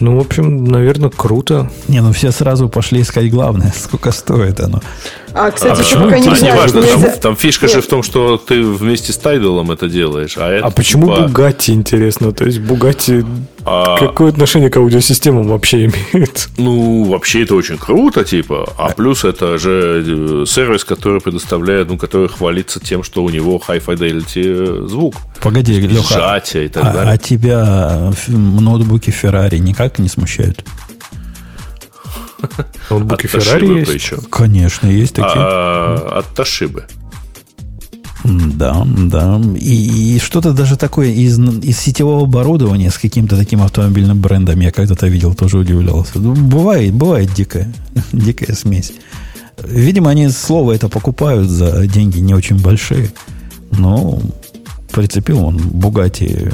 Ну, 0.00 0.16
в 0.16 0.20
общем, 0.20 0.64
наверное, 0.64 1.10
круто. 1.10 1.70
Не, 1.88 2.00
ну 2.00 2.12
все 2.12 2.30
сразу 2.30 2.68
пошли 2.68 3.00
искать 3.00 3.30
главное, 3.30 3.72
сколько 3.76 4.12
стоит 4.12 4.60
оно. 4.60 4.80
А, 5.34 5.50
кстати, 5.50 5.72
а 5.72 5.76
почему 5.76 6.04
пока 6.04 6.18
нельзя, 6.18 6.46
не 6.50 6.56
важно, 6.56 6.78
нельзя. 6.78 7.10
Там, 7.10 7.20
там 7.20 7.36
фишка 7.36 7.66
Нет. 7.66 7.74
же 7.74 7.82
в 7.82 7.86
том, 7.86 8.02
что 8.02 8.36
ты 8.36 8.62
вместе 8.62 9.12
с 9.12 9.16
Тайдалом 9.18 9.70
это 9.70 9.88
делаешь. 9.88 10.36
А, 10.36 10.50
это, 10.50 10.66
а 10.66 10.70
почему 10.70 11.08
типа... 11.08 11.28
Бугатти, 11.28 11.72
интересно? 11.72 12.32
То 12.32 12.44
есть 12.44 12.60
Бугатти 12.60 13.24
а... 13.64 13.98
какое 13.98 14.30
отношение 14.30 14.70
к 14.70 14.76
аудиосистемам 14.76 15.48
вообще 15.48 15.86
имеет? 15.86 16.48
Ну, 16.56 17.04
вообще 17.04 17.42
это 17.42 17.54
очень 17.54 17.78
круто, 17.78 18.24
типа. 18.24 18.72
А 18.78 18.90
плюс 18.90 19.24
это 19.24 19.58
же 19.58 20.04
э, 20.06 20.44
сервис, 20.46 20.84
который 20.84 21.20
предоставляет, 21.20 21.88
ну, 21.88 21.98
который 21.98 22.28
хвалится 22.28 22.80
тем, 22.80 23.02
что 23.02 23.22
у 23.22 23.30
него 23.30 23.60
high 23.66 23.84
fidelity 23.84 24.84
э, 24.84 24.88
звук. 24.88 25.14
Погоди, 25.40 25.78
Леха. 25.80 26.14
Сжатие 26.14 26.66
и 26.66 26.68
так 26.68 26.84
а, 26.84 26.92
далее. 26.92 27.12
А 27.12 27.18
тебя 27.18 28.12
ноутбуки 28.28 29.10
Ferrari 29.10 29.58
никак 29.58 29.98
не 29.98 30.08
смущают? 30.08 30.64
Ноутбуки 32.90 33.26
Ferrari 33.26 33.80
есть? 33.80 33.94
Еще. 33.94 34.16
Конечно, 34.30 34.86
есть 34.86 35.14
такие. 35.14 35.32
А, 35.36 36.18
от 36.18 36.38
Toshiba. 36.38 36.84
Да, 38.24 38.84
да. 38.84 39.40
И, 39.56 40.16
и 40.16 40.18
что-то 40.18 40.52
даже 40.52 40.76
такое 40.76 41.08
из, 41.08 41.38
из 41.38 41.78
сетевого 41.78 42.24
оборудования 42.24 42.90
с 42.90 42.98
каким-то 42.98 43.36
таким 43.36 43.62
автомобильным 43.62 44.20
брендом 44.20 44.60
я 44.60 44.70
когда-то 44.70 45.06
видел, 45.06 45.34
тоже 45.34 45.58
удивлялся. 45.58 46.18
Ну, 46.18 46.34
бывает, 46.34 46.92
бывает 46.92 47.32
дикая, 47.32 47.72
дикая 48.12 48.54
смесь. 48.54 48.92
Видимо, 49.62 50.10
они 50.10 50.28
слово 50.28 50.72
это 50.72 50.88
покупают 50.88 51.48
за 51.48 51.86
деньги 51.86 52.18
не 52.18 52.34
очень 52.34 52.60
большие. 52.60 53.10
Но 53.70 54.20
прицепил 54.92 55.44
он 55.44 55.56
Бугати 55.56 56.50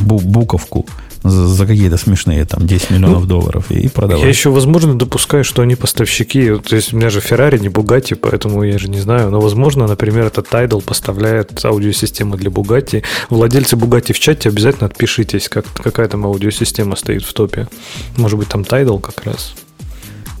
бу, 0.00 0.18
буковку 0.18 0.86
за, 1.22 1.46
за 1.46 1.66
какие-то 1.66 1.96
смешные 1.96 2.44
там 2.44 2.66
10 2.66 2.90
миллионов 2.90 3.22
ну, 3.22 3.26
долларов 3.26 3.70
и 3.70 3.88
продавать. 3.88 4.22
Я 4.22 4.28
еще, 4.28 4.50
возможно, 4.50 4.98
допускаю, 4.98 5.44
что 5.44 5.62
они 5.62 5.74
поставщики. 5.74 6.56
То 6.56 6.76
есть 6.76 6.92
у 6.92 6.96
меня 6.96 7.10
же 7.10 7.20
Ferrari, 7.20 7.58
не 7.58 7.68
Bugatti, 7.68 8.14
поэтому 8.14 8.62
я 8.62 8.78
же 8.78 8.88
не 8.88 8.98
знаю. 9.00 9.30
Но, 9.30 9.40
возможно, 9.40 9.86
например, 9.86 10.26
этот 10.26 10.48
Tidal 10.48 10.82
поставляет 10.82 11.64
аудиосистему 11.64 12.36
для 12.36 12.50
Bugatti. 12.50 13.02
Владельцы 13.28 13.76
Bugatti 13.76 14.12
в 14.12 14.18
чате 14.18 14.48
обязательно 14.48 14.86
отпишитесь, 14.86 15.48
как, 15.48 15.66
какая 15.74 16.08
там 16.08 16.24
аудиосистема 16.24 16.96
стоит 16.96 17.22
в 17.22 17.32
топе. 17.32 17.68
Может 18.16 18.38
быть, 18.38 18.48
там 18.48 18.62
Tidal 18.62 19.00
как 19.00 19.24
раз. 19.24 19.54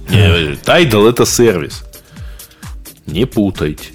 Не, 0.08 0.54
Tidal 0.54 1.08
это 1.08 1.26
сервис. 1.26 1.82
Не 3.06 3.26
путайте. 3.26 3.90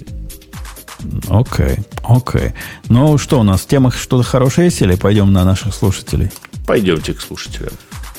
Окей, 1.28 1.78
окей. 2.02 2.52
Ну 2.88 3.18
что, 3.18 3.40
у 3.40 3.42
нас 3.42 3.62
в 3.62 3.66
темах 3.66 3.96
что-то 3.96 4.22
хорошее 4.22 4.66
есть 4.66 4.80
или 4.82 4.94
пойдем 4.94 5.32
на 5.32 5.44
наших 5.44 5.74
слушателей? 5.74 6.30
Пойдемте 6.66 7.14
к 7.14 7.20
слушателям. 7.20 7.72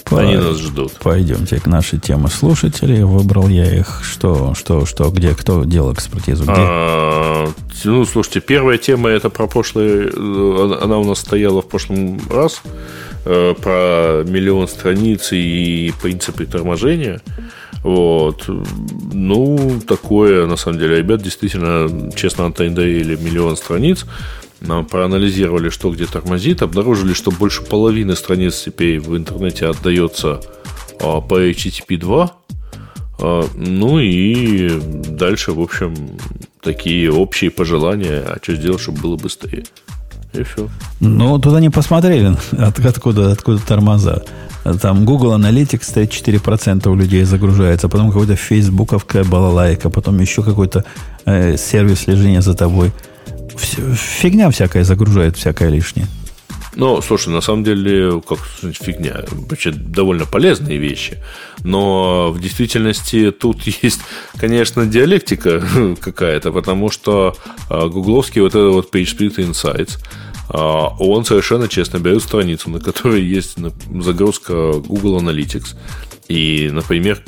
По... 0.05 0.21
Они 0.21 0.37
нас 0.37 0.57
ждут. 0.57 0.93
Пойдемте 1.03 1.59
к 1.59 1.65
нашей 1.65 1.99
теме 1.99 2.29
слушателей. 2.29 3.03
Выбрал 3.03 3.49
я 3.49 3.65
их. 3.65 4.01
Что, 4.03 4.53
что, 4.55 4.85
что, 4.85 5.09
где, 5.09 5.35
кто 5.35 5.65
делал 5.65 5.93
экспертизу? 5.93 6.43
Где? 6.43 6.53
А, 6.55 7.49
ну, 7.83 8.05
слушайте, 8.05 8.39
первая 8.39 8.77
тема 8.77 9.09
это 9.09 9.29
про 9.29 9.47
прошлый. 9.47 10.07
Э, 10.07 10.79
она 10.81 10.97
у 10.97 11.03
нас 11.03 11.19
стояла 11.19 11.61
в 11.61 11.67
прошлом 11.67 12.21
раз. 12.29 12.61
Э, 13.25 13.53
про 13.61 14.23
миллион 14.23 14.69
страниц 14.69 15.33
и 15.33 15.93
принципы 16.01 16.45
торможения. 16.45 17.19
Вот. 17.83 18.45
Ну, 19.11 19.81
такое, 19.85 20.47
на 20.47 20.55
самом 20.55 20.79
деле, 20.79 20.97
ребят 20.97 21.21
действительно 21.21 22.11
честно 22.13 22.45
отдали 22.45 23.17
миллион 23.21 23.57
страниц 23.57 24.05
проанализировали, 24.61 25.69
что 25.69 25.91
где 25.91 26.05
тормозит, 26.05 26.61
обнаружили, 26.61 27.13
что 27.13 27.31
больше 27.31 27.63
половины 27.63 28.15
страниц 28.15 28.63
теперь 28.65 28.99
в 28.99 29.15
интернете 29.15 29.67
отдается 29.67 30.41
а, 31.01 31.21
по 31.21 31.39
HTTP 31.41 31.97
2. 31.97 32.31
А, 33.19 33.45
ну 33.55 33.99
и 33.99 34.79
дальше, 35.09 35.51
в 35.51 35.61
общем, 35.61 35.95
такие 36.61 37.11
общие 37.11 37.51
пожелания, 37.51 38.19
а 38.19 38.39
что 38.41 38.55
сделать, 38.55 38.81
чтобы 38.81 39.01
было 39.01 39.15
быстрее. 39.15 39.63
И 40.33 40.43
все. 40.43 40.67
Ну, 40.99 41.39
тут 41.39 41.53
они 41.53 41.69
посмотрели, 41.69 42.35
от, 42.51 42.79
откуда, 42.85 43.31
откуда 43.31 43.59
тормоза. 43.65 44.23
Там 44.81 45.05
Google 45.05 45.33
Analytics 45.33 45.83
стоит 45.83 46.11
4% 46.11 46.89
у 46.89 46.95
людей 46.95 47.23
загружается, 47.23 47.87
потом 47.87 48.09
какой-то 48.09 48.35
фейсбуковская 48.35 49.23
балалайка, 49.23 49.89
потом 49.89 50.19
еще 50.19 50.43
какой-то 50.43 50.83
э, 51.25 51.55
сервис 51.57 52.01
слежения 52.01 52.41
за 52.41 52.53
тобой 52.53 52.91
фигня 53.59 54.49
всякая 54.49 54.83
загружает, 54.83 55.37
всякое 55.37 55.69
лишнее. 55.69 56.07
Ну, 56.77 57.01
слушай, 57.01 57.29
на 57.29 57.41
самом 57.41 57.63
деле, 57.63 58.21
как 58.21 58.37
фигня, 58.37 59.25
вообще 59.31 59.71
довольно 59.71 60.25
полезные 60.25 60.77
вещи. 60.77 61.17
Но 61.63 62.31
в 62.31 62.39
действительности 62.39 63.31
тут 63.31 63.63
есть, 63.81 64.01
конечно, 64.37 64.85
диалектика 64.85 65.63
какая-то, 65.99 66.51
потому 66.51 66.91
что 66.91 67.35
а, 67.69 67.87
гугловский 67.87 68.41
вот 68.41 68.53
этот 68.53 68.73
вот 68.73 68.93
PageSpeed 68.93 69.37
Insights, 69.37 69.97
а, 70.49 70.89
он 70.99 71.25
совершенно 71.25 71.67
честно 71.67 71.97
берет 71.97 72.21
страницу, 72.21 72.69
на 72.69 72.79
которой 72.79 73.23
есть 73.23 73.57
загрузка 73.99 74.73
Google 74.73 75.19
Analytics, 75.19 75.75
и, 76.27 76.69
например, 76.73 77.21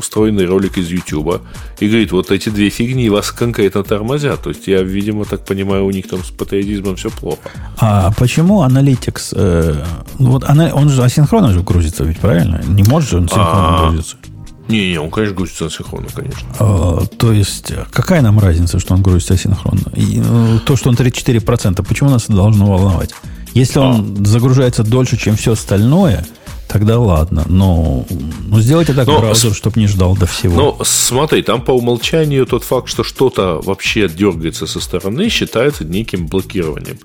встроенный 0.00 0.46
ролик 0.46 0.78
из 0.78 0.88
YouTube, 0.88 1.42
и 1.78 1.88
говорит, 1.88 2.12
вот 2.12 2.30
эти 2.30 2.48
две 2.48 2.70
фигни 2.70 3.10
вас 3.10 3.30
конкретно 3.30 3.84
тормозят. 3.84 4.42
То 4.42 4.50
есть 4.50 4.66
я, 4.66 4.82
видимо, 4.82 5.24
так 5.24 5.44
понимаю, 5.44 5.84
у 5.84 5.90
них 5.90 6.08
там 6.08 6.24
с 6.24 6.30
патриотизмом 6.30 6.96
все 6.96 7.10
плохо. 7.10 7.50
А 7.78 8.12
почему 8.16 8.64
Analytics, 8.64 9.34
э, 9.36 9.84
вот 10.18 10.44
он 10.48 10.88
же 10.88 11.02
асинхронно 11.02 11.52
же 11.52 11.62
грузится, 11.62 12.04
ведь 12.04 12.18
правильно? 12.18 12.62
Не 12.66 12.82
может 12.84 13.10
же 13.10 13.18
он 13.18 13.28
синхронно 13.28 13.78
а, 13.78 13.88
грузиться? 13.90 14.16
Не-не, 14.68 14.98
он, 14.98 15.10
конечно, 15.10 15.36
грузится 15.36 15.66
асинхронно, 15.66 16.08
конечно. 16.14 16.48
А, 16.58 17.04
то 17.18 17.30
есть, 17.30 17.72
какая 17.92 18.22
нам 18.22 18.38
разница, 18.38 18.78
что 18.78 18.94
он 18.94 19.02
грузится 19.02 19.34
асинхронно? 19.34 19.92
И, 19.94 20.18
ну, 20.20 20.58
то, 20.60 20.76
что 20.76 20.88
он 20.88 20.94
34%, 20.94 21.84
почему 21.86 22.08
нас 22.08 22.24
это 22.24 22.34
должно 22.34 22.66
волновать? 22.66 23.10
Если 23.52 23.78
он 23.78 24.16
а. 24.18 24.26
загружается 24.26 24.82
дольше, 24.82 25.18
чем 25.18 25.36
все 25.36 25.52
остальное– 25.52 26.24
тогда 26.74 26.98
ладно. 26.98 27.44
Но 27.48 28.04
ну, 28.48 28.60
сделайте 28.60 28.94
так 28.94 29.06
но, 29.06 29.20
браузер, 29.20 29.54
чтобы 29.54 29.78
не 29.78 29.86
ждал 29.86 30.16
до 30.16 30.26
всего. 30.26 30.56
Ну, 30.56 30.84
смотри, 30.84 31.42
там 31.42 31.62
по 31.62 31.70
умолчанию 31.70 32.46
тот 32.46 32.64
факт, 32.64 32.88
что 32.88 33.04
что-то 33.04 33.60
вообще 33.62 34.08
дергается 34.08 34.66
со 34.66 34.80
стороны, 34.80 35.28
считается 35.28 35.84
неким 35.84 36.26
блокированием 36.26 36.98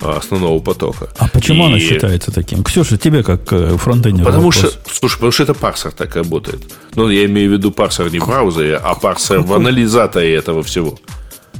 а, 0.00 0.16
основного 0.16 0.58
потока. 0.60 1.10
А 1.18 1.28
почему 1.28 1.64
И... 1.64 1.66
оно 1.66 1.78
считается 1.78 2.32
таким? 2.32 2.64
Ксюша, 2.64 2.96
тебе 2.96 3.22
как 3.22 3.52
э, 3.52 3.76
фронтендер 3.76 4.24
Потому 4.24 4.50
вопрос. 4.50 4.72
что, 4.72 4.80
слушай, 4.90 5.14
потому 5.16 5.32
что 5.32 5.42
это 5.42 5.52
парсер 5.52 5.92
так 5.92 6.16
работает. 6.16 6.62
Ну, 6.94 7.10
я 7.10 7.26
имею 7.26 7.50
в 7.50 7.52
виду 7.52 7.72
парсер 7.72 8.10
не 8.10 8.20
в 8.20 8.26
браузере, 8.26 8.76
а 8.76 8.94
парсер 8.94 9.40
в 9.40 9.52
анализаторе 9.52 10.34
этого 10.34 10.62
всего. 10.62 10.98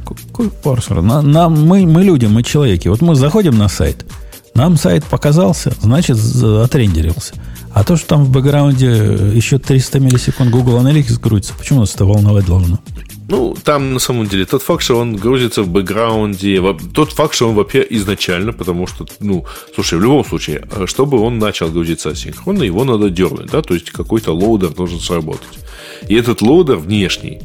Какой 0.07 0.49
парсер? 0.49 1.03
На, 1.03 1.21
на, 1.21 1.51
мы, 1.51 1.85
мы 1.85 2.05
люди, 2.05 2.25
мы 2.25 2.43
человеки. 2.43 2.89
Вот 2.89 3.03
мы 3.03 3.17
заходим 3.17 3.59
на 3.59 3.69
сайт, 3.69 4.07
нам 4.55 4.77
сайт 4.77 5.05
показался, 5.05 5.75
значит, 5.83 6.17
отрендерился. 6.17 7.35
А 7.73 7.85
то, 7.85 7.97
что 7.97 8.09
там 8.09 8.25
в 8.25 8.31
бэкграунде 8.31 8.87
еще 9.35 9.59
300 9.59 10.01
миллисекунд 10.01 10.51
Google 10.51 10.79
Analytics 10.81 11.21
грузится, 11.21 11.55
почему 11.57 11.81
нас 11.81 11.95
это 11.95 12.05
волновать 12.05 12.47
должно? 12.47 12.79
Ну, 13.29 13.57
там 13.63 13.95
на 13.95 14.01
самом 14.01 14.27
деле 14.27 14.45
тот 14.45 14.61
факт, 14.63 14.83
что 14.83 14.99
он 14.99 15.15
грузится 15.15 15.63
в 15.63 15.69
бэкграунде, 15.69 16.61
тот 16.93 17.13
факт, 17.13 17.35
что 17.35 17.49
он 17.49 17.55
вообще 17.55 17.87
изначально, 17.91 18.53
потому 18.53 18.89
что, 18.89 19.07
ну, 19.21 19.45
слушай, 19.73 19.97
в 19.99 20.03
любом 20.03 20.25
случае, 20.25 20.67
чтобы 20.87 21.21
он 21.21 21.39
начал 21.39 21.69
грузиться 21.69 22.11
асинхронно, 22.11 22.65
его 22.65 22.85
надо 22.85 23.09
дернуть, 23.09 23.51
да, 23.53 23.63
то 23.63 23.75
есть 23.75 23.93
какой-то 23.93 24.33
loader 24.35 24.71
должен 24.71 24.99
сработать. 24.99 25.61
И 26.09 26.15
этот 26.17 26.43
loader 26.43 26.77
внешний, 26.77 27.41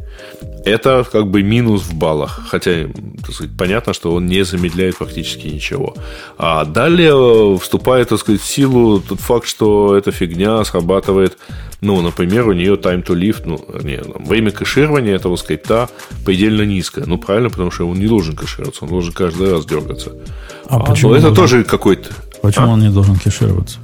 это 0.65 1.05
как 1.09 1.27
бы 1.27 1.43
минус 1.43 1.83
в 1.83 1.93
баллах. 1.93 2.41
Хотя, 2.49 2.87
так 3.21 3.33
сказать, 3.33 3.55
понятно, 3.57 3.93
что 3.93 4.13
он 4.13 4.25
не 4.25 4.43
замедляет 4.43 4.97
практически 4.97 5.47
ничего. 5.47 5.95
А 6.37 6.65
далее 6.65 7.57
вступает, 7.59 8.09
так 8.09 8.19
сказать, 8.19 8.41
в 8.41 8.45
силу 8.45 8.99
тот 8.99 9.19
факт, 9.19 9.47
что 9.47 9.95
эта 9.95 10.11
фигня 10.11 10.63
срабатывает, 10.65 11.37
ну, 11.81 12.01
например, 12.01 12.47
у 12.47 12.53
нее 12.53 12.75
time 12.75 13.05
to 13.05 13.15
live, 13.15 13.43
ну, 13.45 13.63
не, 13.83 14.01
время 14.27 14.51
кэширования 14.51 15.15
этого 15.15 15.35
скрипта 15.35 15.87
предельно 16.25 16.63
низкое. 16.63 17.05
Ну, 17.05 17.19
правильно, 17.19 17.49
потому 17.49 17.69
что 17.69 17.87
он 17.87 17.99
не 17.99 18.07
должен 18.07 18.35
кэшироваться, 18.35 18.85
он 18.85 18.89
должен 18.89 19.13
каждый 19.13 19.51
раз 19.51 19.65
дергаться. 19.65 20.13
А, 20.67 20.77
а 20.77 20.79
почему? 20.79 21.13
это 21.13 21.29
должен... 21.29 21.35
тоже 21.35 21.63
какой-то... 21.63 22.09
Почему 22.41 22.67
а? 22.67 22.69
он 22.73 22.79
не 22.79 22.89
должен 22.89 23.17
кэшироваться? 23.17 23.79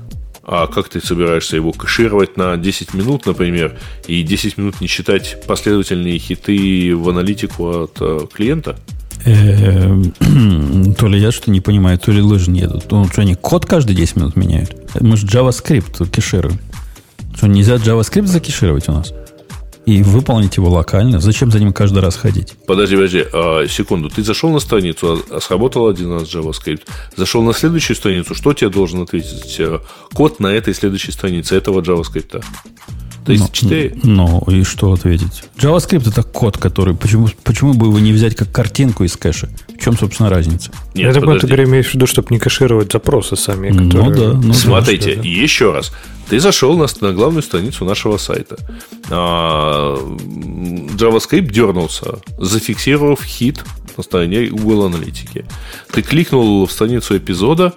А 0.51 0.67
как 0.67 0.89
ты 0.89 0.99
собираешься 0.99 1.55
его 1.55 1.71
кэшировать 1.71 2.35
на 2.35 2.57
10 2.57 2.93
минут, 2.93 3.25
например, 3.25 3.79
и 4.05 4.21
10 4.21 4.57
минут 4.57 4.81
не 4.81 4.87
считать 4.87 5.37
последовательные 5.47 6.19
хиты 6.19 6.93
в 6.93 7.07
аналитику 7.07 7.83
от 7.83 7.97
э, 8.01 8.19
клиента? 8.33 8.75
Эм, 9.23 10.11
то 10.99 11.07
ли 11.07 11.21
я 11.21 11.31
что 11.31 11.51
не 11.51 11.61
понимаю, 11.61 11.97
то 11.99 12.11
ли 12.11 12.21
лыжи 12.21 12.51
не 12.51 12.59
едут. 12.59 12.91
Ну, 12.91 13.07
что 13.07 13.21
они 13.21 13.35
код 13.35 13.65
каждые 13.65 13.95
10 13.95 14.17
минут 14.17 14.35
меняют? 14.35 14.75
Мы 14.99 15.15
же 15.15 15.25
JavaScript 15.25 16.09
кешируем. 16.09 16.59
Что, 17.33 17.47
нельзя 17.47 17.75
JavaScript 17.75 18.27
закешировать 18.27 18.89
у 18.89 18.91
нас? 18.91 19.13
И 19.85 20.03
выполнить 20.03 20.57
его 20.57 20.69
локально? 20.69 21.19
Зачем 21.19 21.51
за 21.51 21.59
ним 21.59 21.73
каждый 21.73 21.99
раз 21.99 22.15
ходить? 22.15 22.53
Подожди, 22.67 22.95
подожди, 22.95 23.25
а, 23.33 23.65
секунду. 23.67 24.09
Ты 24.09 24.23
зашел 24.23 24.51
на 24.51 24.59
страницу, 24.59 25.23
а 25.29 25.41
сработал 25.41 25.87
один 25.87 26.13
раз 26.13 26.23
JavaScript. 26.23 26.83
Зашел 27.15 27.41
на 27.41 27.53
следующую 27.53 27.97
страницу, 27.97 28.35
что 28.35 28.53
тебе 28.53 28.69
должен 28.69 29.01
ответить 29.01 29.59
э, 29.59 29.79
код 30.13 30.39
на 30.39 30.47
этой 30.47 30.73
следующей 30.75 31.11
странице 31.11 31.55
этого 31.55 31.81
JavaScript? 31.81 32.43
34? 33.25 33.99
Ну, 34.03 34.43
ну, 34.45 34.53
и 34.53 34.63
что 34.63 34.91
ответить? 34.93 35.43
JavaScript 35.57 36.09
это 36.09 36.23
код, 36.23 36.57
который... 36.57 36.95
Почему, 36.95 37.29
почему 37.43 37.73
бы 37.73 37.87
его 37.87 37.99
не 37.99 38.13
взять 38.13 38.35
как 38.35 38.51
картинку 38.51 39.03
из 39.03 39.15
кэша? 39.15 39.49
В 39.77 39.83
чем, 39.83 39.97
собственно, 39.97 40.29
разница? 40.29 40.71
Нет, 40.93 41.13
Я 41.13 41.21
думаю, 41.21 41.39
ты 41.39 41.47
имеешь 41.47 41.87
в 41.87 41.93
виду, 41.93 42.07
чтобы 42.07 42.29
не 42.31 42.39
кэшировать 42.39 42.91
запросы 42.91 43.35
сами. 43.35 43.69
Ну 43.69 43.89
которые... 43.89 44.09
Ну 44.09 44.33
да. 44.33 44.47
Ну, 44.47 44.53
Смотрите, 44.53 45.15
да, 45.15 45.21
еще 45.23 45.71
раз. 45.71 45.91
Ты 46.29 46.39
зашел 46.39 46.77
на, 46.77 46.87
на 47.01 47.13
главную 47.13 47.43
страницу 47.43 47.85
нашего 47.85 48.17
сайта. 48.17 48.57
А, 49.09 49.97
JavaScript 49.97 51.51
дернулся, 51.51 52.19
зафиксировав 52.37 53.23
хит 53.23 53.63
на 53.97 54.03
стороне 54.03 54.45
Google 54.45 54.85
Аналитики. 54.85 55.45
Ты 55.91 56.01
кликнул 56.01 56.65
в 56.65 56.71
страницу 56.71 57.17
эпизода, 57.17 57.73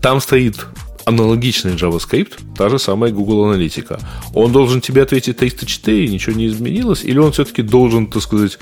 там 0.00 0.20
стоит 0.20 0.66
аналогичный 1.08 1.72
JavaScript, 1.72 2.32
та 2.56 2.68
же 2.68 2.78
самая 2.78 3.10
Google 3.10 3.46
Аналитика. 3.46 3.98
Он 4.34 4.52
должен 4.52 4.80
тебе 4.80 5.02
ответить 5.02 5.38
304, 5.38 6.08
ничего 6.08 6.36
не 6.36 6.46
изменилось, 6.46 7.02
или 7.04 7.18
он 7.18 7.32
все-таки 7.32 7.62
должен, 7.62 8.06
так 8.06 8.22
сказать, 8.22 8.58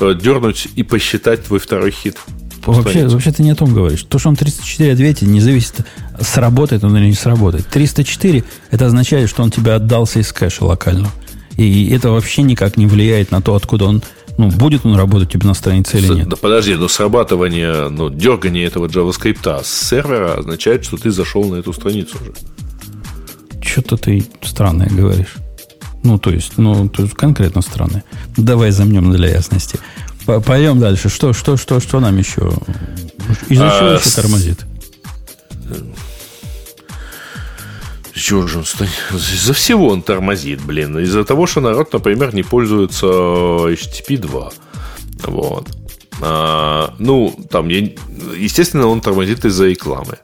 э, 0.00 0.14
дернуть 0.14 0.68
и 0.76 0.82
посчитать 0.82 1.44
твой 1.44 1.58
второй 1.58 1.90
хит? 1.90 2.16
Вообще, 2.64 3.08
вообще 3.08 3.32
ты 3.32 3.42
не 3.42 3.50
о 3.50 3.54
том 3.54 3.74
говоришь. 3.74 4.04
То, 4.04 4.18
что 4.18 4.28
он 4.28 4.36
304 4.36 4.92
ответит, 4.92 5.22
не 5.22 5.40
зависит, 5.40 5.86
сработает 6.20 6.84
он 6.84 6.96
или 6.96 7.06
не 7.06 7.14
сработает. 7.14 7.66
304 7.66 8.44
это 8.70 8.86
означает, 8.86 9.30
что 9.30 9.42
он 9.42 9.50
тебе 9.50 9.72
отдался 9.72 10.20
из 10.20 10.32
кэша 10.32 10.64
локально. 10.64 11.10
И 11.56 11.90
это 11.90 12.10
вообще 12.10 12.42
никак 12.42 12.76
не 12.76 12.86
влияет 12.86 13.30
на 13.30 13.42
то, 13.42 13.54
откуда 13.54 13.86
он 13.86 14.02
ну, 14.38 14.50
будет 14.50 14.86
он 14.86 14.94
работать 14.94 15.32
тебе 15.32 15.46
на 15.48 15.54
странице 15.54 15.98
или 15.98 16.06
нет? 16.14 16.28
Да 16.28 16.36
подожди, 16.36 16.76
но 16.76 16.86
срабатывание, 16.86 17.88
ну, 17.88 18.08
дергание 18.08 18.66
этого 18.66 18.86
JavaScript 18.86 19.64
с 19.64 19.88
сервера 19.88 20.34
означает, 20.34 20.84
что 20.84 20.96
ты 20.96 21.10
зашел 21.10 21.44
на 21.44 21.56
эту 21.56 21.72
страницу 21.72 22.16
уже. 22.20 22.32
Что-то 23.60 23.96
ты 23.96 24.24
странное 24.42 24.88
говоришь. 24.88 25.34
Ну, 26.04 26.18
то 26.18 26.30
есть, 26.30 26.56
ну, 26.56 26.88
то 26.88 27.02
есть 27.02 27.14
конкретно 27.14 27.62
странное. 27.62 28.04
Давай 28.36 28.70
замнем 28.70 29.10
для 29.10 29.28
ясности. 29.28 29.80
Пойдем 30.24 30.78
дальше. 30.78 31.08
Что, 31.08 31.32
что, 31.32 31.56
что, 31.56 31.80
что 31.80 31.98
нам 31.98 32.16
еще? 32.16 32.52
Из-за 33.48 33.68
а, 33.68 33.78
чего 33.78 33.90
еще 33.90 34.10
тормозит? 34.10 34.64
Чего 38.18 38.46
же 38.46 38.58
он 38.58 38.64
Из-за 39.12 39.52
всего 39.52 39.88
он 39.88 40.02
тормозит, 40.02 40.60
блин. 40.60 40.98
Из-за 40.98 41.24
того, 41.24 41.46
что 41.46 41.60
народ, 41.60 41.92
например, 41.92 42.34
не 42.34 42.42
пользуется 42.42 43.06
HTTP 43.06 44.18
2. 44.18 44.50
Вот. 45.26 45.68
А, 46.20 46.94
ну, 46.98 47.38
там, 47.50 47.68
я, 47.68 47.88
естественно, 48.36 48.88
он 48.88 49.00
тормозит 49.00 49.44
из-за 49.44 49.66
рекламы. 49.66 50.18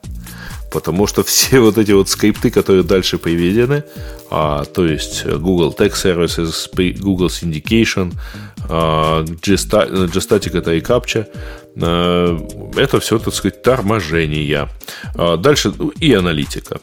Потому 0.73 1.07
что 1.07 1.23
все 1.23 1.61
вот 1.61 1.79
эти 1.79 1.93
вот 1.93 2.09
скрипты, 2.09 2.51
которые 2.51 2.83
дальше 2.83 3.16
приведены, 3.16 3.85
а, 4.29 4.65
то 4.65 4.85
есть 4.85 5.25
Google 5.25 5.73
Tag 5.79 5.93
Services, 5.93 6.99
Google 6.99 7.29
Syndication, 7.29 8.12
а, 8.69 9.23
Gstatic 9.23 10.59
это 10.59 10.73
и 10.73 10.81
CAPTCHA, 10.81 11.27
а, 11.81 12.73
это 12.77 12.99
все, 12.99 13.19
так 13.21 13.35
сказать, 13.35 13.62
торможение. 13.62 14.69
А, 15.15 15.37
дальше 15.37 15.73
и 16.01 16.12
аналитика. 16.12 16.81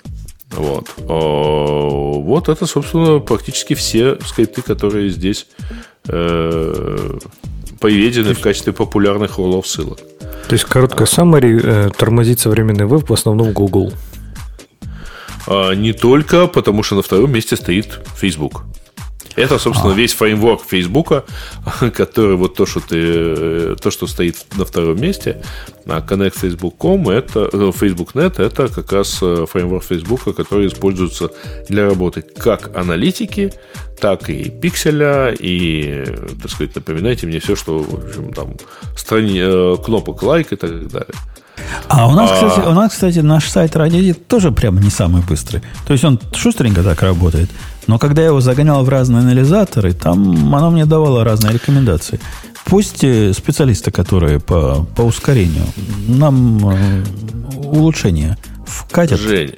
Вот. 0.51 0.89
Вот 0.97 2.49
это, 2.49 2.65
собственно, 2.65 3.19
практически 3.19 3.73
все 3.73 4.17
скрипты, 4.25 4.61
которые 4.61 5.09
здесь 5.09 5.47
э, 6.07 7.17
поведены 7.79 8.33
в 8.33 8.39
качестве 8.39 8.73
популярных 8.73 9.39
урлов 9.39 9.67
ссылок. 9.67 9.99
То 10.47 10.53
есть, 10.53 10.65
короткая 10.65 11.07
summary, 11.07 11.61
э, 11.63 11.89
тормозит 11.97 12.39
современный 12.39 12.85
веб 12.85 13.09
в 13.09 13.13
основном 13.13 13.53
Google. 13.53 13.93
А, 15.47 15.73
не 15.73 15.93
только, 15.93 16.47
потому 16.47 16.83
что 16.83 16.95
на 16.95 17.01
втором 17.01 17.31
месте 17.31 17.55
стоит 17.55 17.99
Facebook. 18.15 18.63
Это, 19.35 19.57
собственно, 19.59 19.93
а. 19.93 19.95
весь 19.95 20.13
фреймворк 20.13 20.61
Фейсбука, 20.67 21.23
который 21.93 22.35
вот 22.35 22.55
то, 22.55 22.65
что 22.65 22.79
ты, 22.79 22.97
э, 22.97 23.75
то, 23.81 23.91
что 23.91 24.07
стоит 24.07 24.37
на 24.57 24.65
втором 24.65 24.99
месте, 24.99 25.41
а 25.85 25.99
Connect 25.99 26.39
Facebook.com, 26.39 27.09
это 27.09 27.49
э, 27.51 27.71
Facebook.net, 27.73 28.41
это 28.41 28.67
как 28.67 28.91
раз 28.91 29.19
э, 29.21 29.45
фреймворк 29.49 29.83
Фейсбука, 29.83 30.33
который 30.33 30.67
используется 30.67 31.29
для 31.69 31.85
работы 31.85 32.21
как 32.21 32.75
аналитики, 32.75 33.53
так 33.99 34.29
и 34.29 34.49
пикселя, 34.49 35.33
и, 35.37 36.05
так 36.41 36.51
сказать, 36.51 36.75
напоминайте 36.75 37.27
мне 37.27 37.39
все, 37.39 37.55
что, 37.55 37.79
в 37.79 38.05
общем, 38.05 38.33
там, 38.33 38.55
страни... 38.95 39.41
кнопок 39.83 40.23
лайк 40.23 40.51
и 40.53 40.55
так 40.55 40.87
далее. 40.87 41.13
А 41.87 42.07
у 42.07 42.11
нас, 42.11 42.31
а... 42.31 42.49
Кстати, 42.49 42.67
у 42.67 42.73
нас, 42.73 42.91
кстати, 42.91 43.19
наш 43.19 43.47
сайт 43.47 43.75
Радио 43.75 44.13
тоже 44.13 44.51
прямо 44.51 44.79
не 44.81 44.89
самый 44.89 45.21
быстрый. 45.21 45.61
То 45.85 45.93
есть 45.93 46.03
он 46.03 46.19
шустренько 46.33 46.83
так 46.83 47.01
работает. 47.01 47.49
Но 47.87 47.99
когда 47.99 48.21
я 48.21 48.29
его 48.29 48.41
загонял 48.41 48.83
в 48.83 48.89
разные 48.89 49.21
анализаторы, 49.21 49.93
там 49.93 50.53
оно 50.53 50.71
мне 50.71 50.85
давало 50.85 51.23
разные 51.23 51.53
рекомендации. 51.53 52.19
Пусть 52.65 53.03
э, 53.03 53.33
специалисты, 53.33 53.91
которые 53.91 54.39
по, 54.39 54.85
по 54.95 55.01
ускорению, 55.01 55.65
нам 56.07 56.69
э, 56.69 57.03
улучшение 57.63 58.37
вкатят. 58.65 59.19
Жень, 59.19 59.55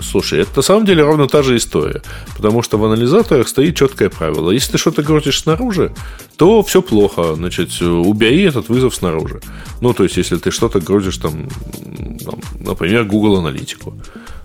Слушай, 0.00 0.40
это 0.40 0.50
на 0.56 0.62
самом 0.62 0.86
деле 0.86 1.02
ровно 1.02 1.28
та 1.28 1.42
же 1.42 1.56
история. 1.56 2.02
Потому 2.36 2.62
что 2.62 2.78
в 2.78 2.84
анализаторах 2.84 3.48
стоит 3.48 3.76
четкое 3.76 4.08
правило. 4.08 4.50
Если 4.50 4.72
ты 4.72 4.78
что-то 4.78 5.02
грузишь 5.02 5.40
снаружи, 5.40 5.92
то 6.36 6.62
все 6.62 6.80
плохо. 6.80 7.34
Значит, 7.34 7.80
убери 7.82 8.42
этот 8.42 8.68
вызов 8.68 8.94
снаружи. 8.94 9.40
Ну, 9.80 9.92
то 9.92 10.04
есть, 10.04 10.16
если 10.16 10.36
ты 10.36 10.50
что-то 10.50 10.80
грузишь 10.80 11.18
там, 11.18 11.48
например, 12.58 13.04
Google 13.04 13.38
аналитику. 13.38 13.94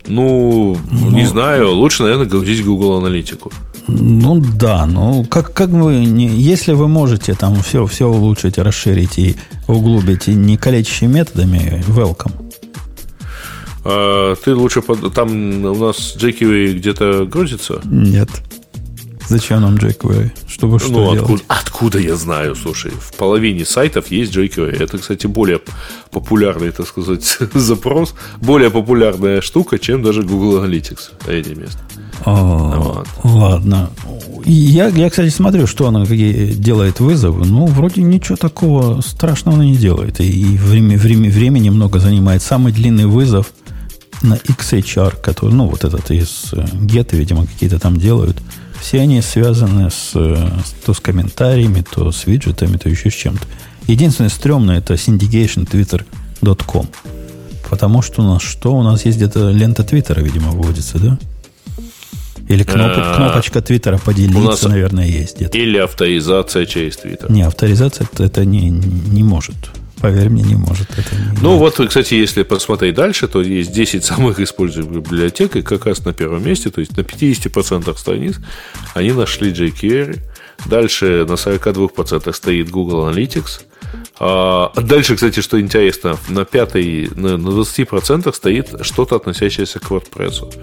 Ну, 0.07 0.77
ну, 0.91 1.11
не 1.11 1.25
знаю, 1.25 1.71
лучше, 1.71 2.03
наверное, 2.03 2.25
грузить 2.25 2.65
Google 2.65 2.97
аналитику. 2.97 3.51
Ну 3.87 4.41
да, 4.59 4.85
ну 4.85 5.25
как, 5.25 5.53
как 5.53 5.69
вы, 5.69 6.05
не, 6.05 6.27
если 6.27 6.73
вы 6.73 6.87
можете 6.87 7.33
там 7.33 7.55
все, 7.61 7.85
все 7.85 8.07
улучшить, 8.07 8.57
расширить 8.57 9.17
и 9.17 9.37
углубить 9.67 10.27
и 10.27 10.33
не 10.33 10.57
калечащими 10.57 11.13
методами, 11.13 11.83
welcome. 11.87 12.33
А, 13.85 14.35
ты 14.35 14.53
лучше 14.53 14.81
под... 14.81 15.13
там 15.13 15.63
у 15.65 15.75
нас 15.75 16.17
jQuery 16.17 16.73
где-то 16.73 17.25
грузится? 17.25 17.79
Нет. 17.85 18.29
Зачем 19.29 19.61
нам 19.61 19.75
jQuery? 19.75 20.31
Чтобы 20.47 20.79
что 20.79 20.91
ну, 20.91 21.13
делать? 21.13 21.19
Откуда, 21.19 21.43
откуда 21.47 21.99
я 21.99 22.15
знаю, 22.15 22.55
слушай, 22.55 22.91
в 22.91 23.13
половине 23.17 23.65
сайтов 23.65 24.09
есть 24.09 24.35
jQuery. 24.35 24.81
Это, 24.81 24.97
кстати, 24.97 25.27
более 25.27 25.59
популярный, 26.11 26.71
так 26.71 26.87
сказать, 26.87 27.23
запрос, 27.53 28.15
более 28.37 28.71
популярная 28.71 29.41
штука, 29.41 29.79
чем 29.79 30.01
даже 30.01 30.23
Google 30.23 30.63
Analytics 30.63 31.27
на 31.27 31.31
эти 31.31 31.49
места. 31.49 31.79
вот. 32.25 33.07
Ладно. 33.23 33.89
Я, 34.45 34.87
я, 34.87 35.09
кстати, 35.09 35.29
смотрю, 35.29 35.67
что 35.67 35.87
она 35.87 36.05
какие 36.05 36.53
делает 36.53 37.01
вызовы. 37.01 37.45
Ну, 37.45 37.65
вроде 37.65 38.01
ничего 38.01 38.37
такого 38.37 39.01
страшного 39.01 39.57
она 39.57 39.65
не 39.65 39.75
делает. 39.75 40.21
И 40.21 40.57
время, 40.57 40.97
время, 40.97 41.29
времени 41.29 41.69
много 41.69 41.99
занимает. 41.99 42.41
Самый 42.41 42.71
длинный 42.71 43.07
вызов 43.07 43.51
на 44.21 44.35
XHR, 44.35 45.21
который, 45.21 45.53
ну, 45.53 45.67
вот 45.67 45.83
этот 45.83 46.09
из 46.11 46.53
э, 46.53 46.65
Get, 46.85 47.15
видимо, 47.15 47.45
какие-то 47.45 47.77
там 47.77 47.97
делают– 47.97 48.37
все 48.81 49.01
они 49.01 49.21
связаны 49.21 49.89
с, 49.89 50.11
то 50.13 50.93
с 50.93 50.99
комментариями, 50.99 51.83
то 51.89 52.11
с 52.11 52.25
виджетами, 52.25 52.77
то 52.77 52.89
еще 52.89 53.09
с 53.09 53.13
чем-то. 53.13 53.45
Единственное 53.87 54.29
стрёмное 54.29 54.79
это 54.79 54.95
syndicationtwitter.com. 54.95 56.87
Потому 57.69 58.01
что 58.01 58.21
у 58.21 58.25
нас 58.25 58.41
что? 58.41 58.73
У 58.73 58.83
нас 58.83 59.05
есть 59.05 59.17
где-то 59.17 59.49
лента 59.51 59.83
Твиттера, 59.83 60.21
видимо, 60.21 60.51
выводится, 60.51 60.99
да? 60.99 61.17
Или 62.47 62.63
кноп, 62.63 62.91
э, 62.95 63.15
кнопочка 63.15 63.61
Твиттера 63.61 63.97
поделиться, 63.97 64.41
нас 64.41 64.63
наверное, 64.63 65.05
есть 65.05 65.35
где-то. 65.35 65.57
Или 65.57 65.77
авторизация 65.77 66.65
через 66.65 66.97
Твиттер. 66.97 67.29
Не, 67.29 67.41
авторизация 67.41 68.07
это 68.19 68.45
не, 68.45 68.69
не 68.69 69.23
может. 69.23 69.55
Поверь 70.01 70.29
мне, 70.29 70.43
не 70.43 70.55
может. 70.55 70.89
Это 70.91 71.15
не 71.15 71.41
ну, 71.41 71.57
может. 71.57 71.79
вот, 71.79 71.87
кстати, 71.87 72.13
если 72.13 72.43
посмотреть 72.43 72.95
дальше, 72.95 73.27
то 73.27 73.41
есть 73.41 73.71
10 73.71 74.03
самых 74.03 74.39
используемых 74.39 75.03
библиотек, 75.03 75.55
и 75.55 75.61
как 75.61 75.85
раз 75.85 76.05
на 76.05 76.13
первом 76.13 76.45
месте, 76.45 76.69
то 76.69 76.81
есть 76.81 76.95
на 76.95 77.01
50% 77.01 77.97
страниц 77.97 78.35
они 78.93 79.11
нашли 79.11 79.51
jQuery. 79.51 80.19
Дальше 80.65 81.25
на 81.27 81.33
42% 81.33 82.33
стоит 82.33 82.69
Google 82.69 83.09
Analytics. 83.09 83.61
А 84.19 84.71
дальше, 84.75 85.15
кстати, 85.15 85.41
что 85.41 85.59
интересно, 85.59 86.17
на, 86.29 86.45
пятой, 86.45 87.09
на 87.15 87.35
20% 87.35 88.33
стоит 88.33 88.75
что-то, 88.81 89.15
относящееся 89.15 89.79
к 89.79 89.91
WordPress. 89.91 90.53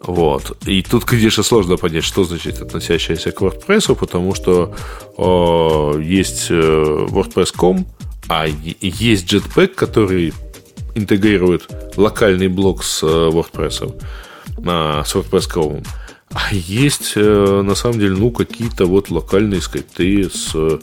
Вот. 0.00 0.56
И 0.66 0.82
тут, 0.82 1.04
конечно, 1.04 1.42
сложно 1.42 1.76
понять, 1.76 2.04
что 2.04 2.24
значит 2.24 2.60
относящееся 2.60 3.32
к 3.32 3.40
WordPress, 3.40 3.94
потому 3.94 4.34
что 4.34 4.74
э, 5.18 6.02
есть 6.02 6.50
WordPress.com, 6.50 7.86
а 8.28 8.46
есть 8.46 9.32
Jetpack, 9.32 9.68
который 9.68 10.32
интегрирует 10.94 11.68
локальный 11.96 12.48
блок 12.48 12.82
с 12.82 13.02
э, 13.02 13.06
WordPress, 13.06 13.94
э, 14.58 15.02
с 15.04 15.14
WordPress.com. 15.14 15.82
А 16.32 16.52
есть, 16.52 17.12
э, 17.16 17.62
на 17.62 17.74
самом 17.74 17.98
деле, 17.98 18.16
ну, 18.16 18.30
какие-то 18.30 18.86
вот 18.86 19.10
локальные 19.10 19.60
скрипты 19.60 20.28
с 20.28 20.54
э, 20.54 20.78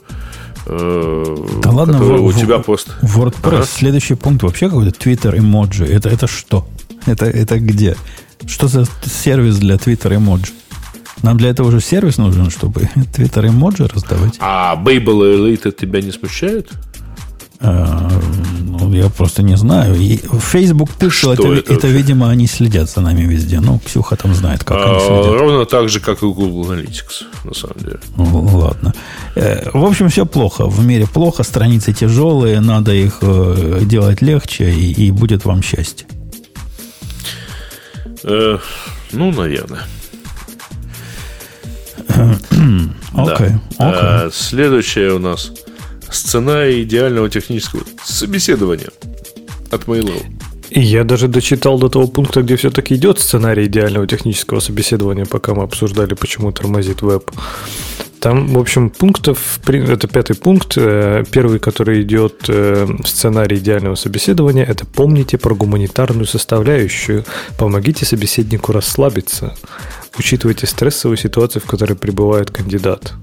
да 0.65 1.71
ладно, 1.71 1.97
в, 1.97 2.23
у 2.23 2.31
тебя 2.31 2.59
просто... 2.59 2.93
WordPress, 3.01 3.55
ага. 3.55 3.65
следующий 3.65 4.15
пункт 4.15 4.43
вообще 4.43 4.69
какой-то 4.69 4.97
Twitter 4.97 5.37
эмоджи. 5.37 5.85
Это, 5.85 6.09
это 6.09 6.27
что? 6.27 6.67
Это, 7.05 7.25
это 7.25 7.59
где? 7.59 7.97
Что 8.45 8.67
за 8.67 8.85
сервис 9.03 9.57
для 9.57 9.75
Twitter 9.75 10.15
эмоджи? 10.15 10.53
Нам 11.21 11.37
для 11.37 11.49
этого 11.49 11.67
уже 11.67 11.81
сервис 11.81 12.17
нужен, 12.17 12.49
чтобы 12.49 12.81
Twitter 12.95 13.47
эмоджи 13.47 13.87
раздавать. 13.87 14.35
А 14.39 14.75
Babel 14.75 15.37
Elite 15.37 15.71
тебя 15.71 16.01
не 16.01 16.11
смущает? 16.11 16.69
А, 17.65 18.09
ну, 18.59 18.93
я 18.93 19.09
просто 19.09 19.41
не 19.41 19.55
знаю. 19.55 19.95
И 19.95 20.17
Facebook 20.17 20.89
пишет, 20.91 21.39
это, 21.39 21.53
это, 21.53 21.73
это, 21.73 21.87
видимо, 21.87 22.29
они 22.29 22.45
следят 22.45 22.89
за 22.89 22.99
нами 22.99 23.21
везде. 23.21 23.61
Ну, 23.61 23.79
Ксюха 23.85 24.17
там 24.17 24.33
знает, 24.35 24.65
как 24.65 24.77
а, 24.77 24.83
они 24.83 24.99
следят. 24.99 25.39
Ровно 25.39 25.65
так 25.65 25.87
же, 25.87 26.01
как 26.01 26.23
и 26.23 26.25
Google 26.25 26.69
Analytics, 26.69 27.23
на 27.45 27.53
самом 27.53 27.77
деле. 27.79 27.99
Ну, 28.17 28.57
ладно. 28.57 28.93
Э, 29.35 29.69
в 29.73 29.85
общем, 29.85 30.09
все 30.09 30.25
плохо. 30.25 30.65
В 30.65 30.85
мире 30.85 31.07
плохо, 31.07 31.43
страницы 31.43 31.93
тяжелые, 31.93 32.59
надо 32.59 32.91
их 32.91 33.19
э, 33.21 33.79
делать 33.83 34.21
легче, 34.21 34.69
и, 34.69 35.07
и 35.07 35.11
будет 35.11 35.45
вам 35.45 35.63
счастье. 35.63 36.05
Э, 38.23 38.57
ну, 39.13 39.31
наверное. 39.31 39.83
Окей. 43.13 43.51
Да. 43.79 44.29
Следующее 44.33 45.13
у 45.13 45.19
нас 45.19 45.49
сценарий 46.15 46.83
идеального 46.83 47.29
технического 47.29 47.83
собеседования 48.03 48.89
от 49.71 49.83
Mail.ru. 49.83 50.23
Я 50.69 51.03
даже 51.03 51.27
дочитал 51.27 51.77
до 51.77 51.89
того 51.89 52.07
пункта, 52.07 52.41
где 52.41 52.55
все-таки 52.55 52.95
идет 52.95 53.19
сценарий 53.19 53.65
идеального 53.65 54.07
технического 54.07 54.59
собеседования, 54.59 55.25
пока 55.25 55.53
мы 55.53 55.63
обсуждали, 55.63 56.15
почему 56.15 56.51
тормозит 56.51 57.01
веб. 57.01 57.29
Там, 58.19 58.47
в 58.47 58.57
общем, 58.57 58.89
пунктов, 58.89 59.59
это 59.67 60.07
пятый 60.07 60.35
пункт. 60.37 60.77
Э, 60.77 61.25
первый, 61.29 61.59
который 61.59 62.01
идет 62.03 62.45
э, 62.47 62.85
в 62.85 63.05
сценарий 63.05 63.57
идеального 63.57 63.95
собеседования, 63.95 64.63
это 64.63 64.85
помните 64.85 65.37
про 65.37 65.53
гуманитарную 65.53 66.25
составляющую. 66.25 67.25
Помогите 67.57 68.05
собеседнику 68.05 68.71
расслабиться. 68.71 69.53
Учитывайте 70.17 70.67
стрессовую 70.67 71.17
ситуацию, 71.17 71.61
в 71.61 71.65
которой 71.65 71.95
пребывает 71.95 72.51
кандидат. 72.51 73.13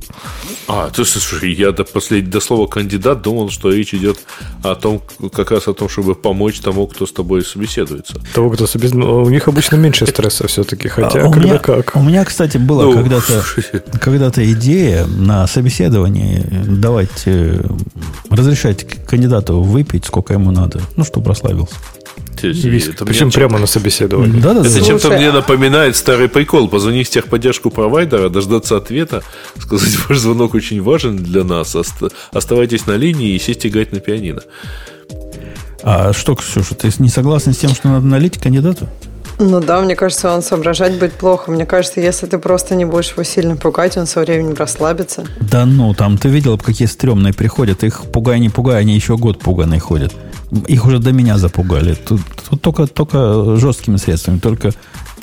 А, 0.66 0.90
ты 0.90 1.04
слушай, 1.04 1.52
я 1.52 1.70
до, 1.70 1.84
послед... 1.84 2.30
до 2.30 2.40
слова 2.40 2.66
кандидат 2.66 3.22
думал, 3.22 3.50
что 3.50 3.70
речь 3.70 3.94
идет 3.94 4.18
о 4.62 4.74
том, 4.74 5.02
как 5.32 5.52
раз 5.52 5.68
о 5.68 5.72
том, 5.74 5.88
чтобы 5.88 6.14
помочь 6.14 6.60
тому, 6.60 6.86
кто 6.88 7.06
с 7.06 7.12
тобой 7.12 7.44
собеседуется. 7.44 8.20
Того, 8.34 8.50
кто 8.50 8.66
собеседуется. 8.66 9.10
У 9.10 9.30
них 9.30 9.46
обычно 9.46 9.76
меньше 9.76 10.06
стресса 10.06 10.48
все-таки, 10.48 10.88
хотя 10.88 11.26
а 11.26 11.30
когда 11.30 11.48
меня, 11.48 11.58
как. 11.58 11.94
У 11.94 12.02
меня, 12.02 12.24
кстати, 12.24 12.56
была 12.56 12.84
ну, 12.84 12.94
когда-то, 12.94 13.44
когда-то 14.00 14.52
идея 14.52 15.06
на 15.06 15.46
собеседовании 15.46 16.44
давать, 16.66 17.22
э, 17.26 17.62
разрешать 18.30 18.84
кандидату 19.06 19.60
выпить, 19.60 20.06
сколько 20.06 20.34
ему 20.34 20.50
надо, 20.50 20.80
ну, 20.96 21.04
чтобы 21.04 21.28
расслабился. 21.28 21.74
Это 22.42 23.04
Причем 23.04 23.30
прямо 23.30 23.58
на 23.58 23.66
собеседовании. 23.66 24.40
Да, 24.40 24.54
да, 24.54 24.60
это 24.60 24.84
чем-то 24.84 25.10
мне 25.10 25.32
напоминает 25.32 25.96
старый 25.96 26.28
прикол. 26.28 26.68
Позвонить 26.68 27.08
в 27.08 27.10
техподдержку 27.10 27.70
провайдера, 27.70 28.28
дождаться 28.28 28.76
ответа, 28.76 29.22
сказать, 29.58 29.96
ваш 30.08 30.18
звонок 30.18 30.54
очень 30.54 30.82
важен 30.82 31.16
для 31.16 31.44
нас, 31.44 31.76
оставайтесь 32.32 32.86
на 32.86 32.96
линии 32.96 33.34
и 33.34 33.38
сесть 33.38 33.66
играть 33.66 33.92
на 33.92 34.00
пианино. 34.00 34.42
А 35.82 36.12
что, 36.12 36.34
Ксюша, 36.34 36.74
ты 36.74 36.90
не 36.98 37.08
согласен 37.08 37.52
с 37.52 37.58
тем, 37.58 37.70
что 37.70 37.88
надо 37.88 38.06
налить 38.06 38.38
кандидату? 38.38 38.86
Ну 39.42 39.58
да, 39.62 39.80
мне 39.80 39.96
кажется, 39.96 40.34
он 40.34 40.42
соображать 40.42 40.98
будет 40.98 41.14
плохо. 41.14 41.50
Мне 41.50 41.64
кажется, 41.64 42.02
если 42.02 42.26
ты 42.26 42.36
просто 42.36 42.74
не 42.74 42.84
будешь 42.84 43.12
его 43.12 43.22
сильно 43.22 43.56
пугать, 43.56 43.96
он 43.96 44.06
со 44.06 44.20
временем 44.20 44.54
расслабится. 44.54 45.24
Да 45.40 45.64
ну, 45.64 45.94
там 45.94 46.18
ты 46.18 46.28
видел, 46.28 46.58
какие 46.58 46.86
стрёмные 46.86 47.32
приходят. 47.32 47.82
Их 47.82 48.02
пугай, 48.12 48.38
не 48.38 48.50
пугай, 48.50 48.78
они 48.78 48.94
еще 48.94 49.16
год 49.16 49.38
пуганые 49.38 49.80
ходят. 49.80 50.12
Их 50.66 50.86
уже 50.86 50.98
до 50.98 51.12
меня 51.12 51.39
запугали. 51.39 51.94
Тут, 51.94 52.20
тут 52.48 52.60
только, 52.60 52.86
только 52.86 53.56
жесткими 53.56 53.97
средствами, 53.97 54.39
только 54.39 54.72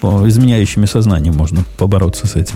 изменяющими 0.02 0.86
сознание 0.86 1.34
можно 1.34 1.64
побороться 1.78 2.28
с 2.28 2.36
этим. 2.36 2.56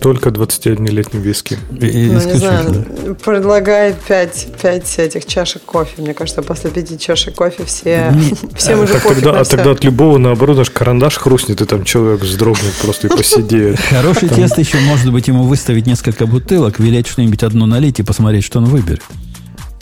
Только 0.00 0.28
21-летним 0.28 1.22
виски. 1.22 1.58
И, 1.80 2.10
ну, 2.12 2.20
не 2.20 2.34
знаю, 2.34 3.16
предлагает 3.24 3.96
5, 3.96 4.48
5 4.60 4.98
этих 4.98 5.26
чашек 5.26 5.62
кофе. 5.62 6.02
Мне 6.02 6.12
кажется, 6.12 6.42
после 6.42 6.70
5 6.70 7.00
чашек 7.00 7.34
кофе 7.34 7.64
все, 7.64 8.14
всем 8.54 8.80
уже 8.80 8.92
так 8.92 9.02
тогда, 9.02 9.40
А 9.40 9.44
тогда 9.44 9.70
от 9.70 9.82
любого, 9.84 10.18
наоборот, 10.18 10.58
аж 10.58 10.70
карандаш 10.70 11.16
хрустнет, 11.16 11.62
и 11.62 11.64
там 11.64 11.84
человек 11.84 12.20
вздрогнет 12.20 12.74
просто 12.82 13.06
и 13.06 13.10
посидеет. 13.10 13.80
Хороший 13.90 14.28
тест 14.28 14.58
еще, 14.58 14.78
может 14.80 15.10
быть, 15.10 15.28
ему 15.28 15.44
выставить 15.44 15.86
несколько 15.86 16.26
бутылок, 16.26 16.78
велеть 16.78 17.06
что-нибудь 17.06 17.42
одно 17.42 17.66
налить 17.66 17.98
и 17.98 18.02
посмотреть, 18.02 18.44
что 18.44 18.58
он 18.58 18.66
выберет. 18.66 19.02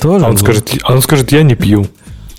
Тоже 0.00 0.24
а 0.24 0.28
он, 0.28 0.38
скажет, 0.38 0.78
а 0.82 0.92
он 0.92 1.02
скажет, 1.02 1.32
я 1.32 1.42
не 1.42 1.56
пью. 1.56 1.88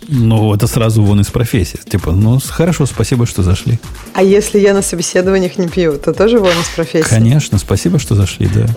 Ну, 0.07 0.53
это 0.53 0.67
сразу 0.67 1.01
вон 1.01 1.21
из 1.21 1.27
профессии. 1.27 1.79
Типа, 1.89 2.11
ну, 2.11 2.39
хорошо, 2.39 2.85
спасибо, 2.85 3.25
что 3.25 3.43
зашли. 3.43 3.79
А 4.13 4.23
если 4.23 4.59
я 4.59 4.73
на 4.73 4.81
собеседованиях 4.81 5.57
не 5.57 5.67
пью, 5.67 5.97
то 5.97 6.13
тоже 6.13 6.39
вон 6.39 6.51
из 6.51 6.67
профессии? 6.75 7.09
Конечно, 7.09 7.57
спасибо, 7.57 7.99
что 7.99 8.15
зашли, 8.15 8.47
да. 8.53 8.67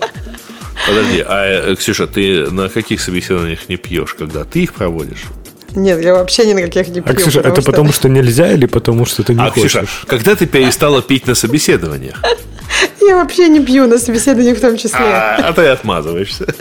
Подожди, 0.87 1.23
а, 1.27 1.71
э, 1.71 1.75
Ксюша, 1.75 2.07
ты 2.07 2.49
на 2.49 2.69
каких 2.69 3.01
собеседованиях 3.01 3.69
не 3.69 3.77
пьешь, 3.77 4.15
когда 4.15 4.43
ты 4.43 4.63
их 4.63 4.73
проводишь? 4.73 5.25
Нет, 5.75 6.01
я 6.03 6.13
вообще 6.13 6.47
ни 6.47 6.53
на 6.53 6.61
каких 6.61 6.87
не 6.87 6.99
а, 6.99 7.03
пью. 7.03 7.13
А, 7.13 7.15
Ксюша, 7.15 7.39
это 7.41 7.61
что... 7.61 7.71
потому 7.71 7.91
что 7.91 8.09
нельзя 8.09 8.51
или 8.51 8.65
потому 8.65 9.05
что 9.05 9.23
ты 9.23 9.35
не 9.35 9.41
а, 9.41 9.51
хочешь? 9.51 9.71
Ксюша, 9.71 9.87
когда 10.07 10.35
ты 10.35 10.47
перестала 10.47 11.01
пить 11.01 11.27
на 11.27 11.35
собеседованиях? 11.35 12.21
Я 13.01 13.15
вообще 13.15 13.49
не 13.49 13.59
пью 13.59 13.87
на 13.87 13.97
собеседовании 13.97 14.53
в 14.53 14.61
том 14.61 14.77
числе. 14.77 14.99
А, 14.99 15.35
а 15.49 15.53
ты 15.53 15.65
отмазываешься. 15.65 16.53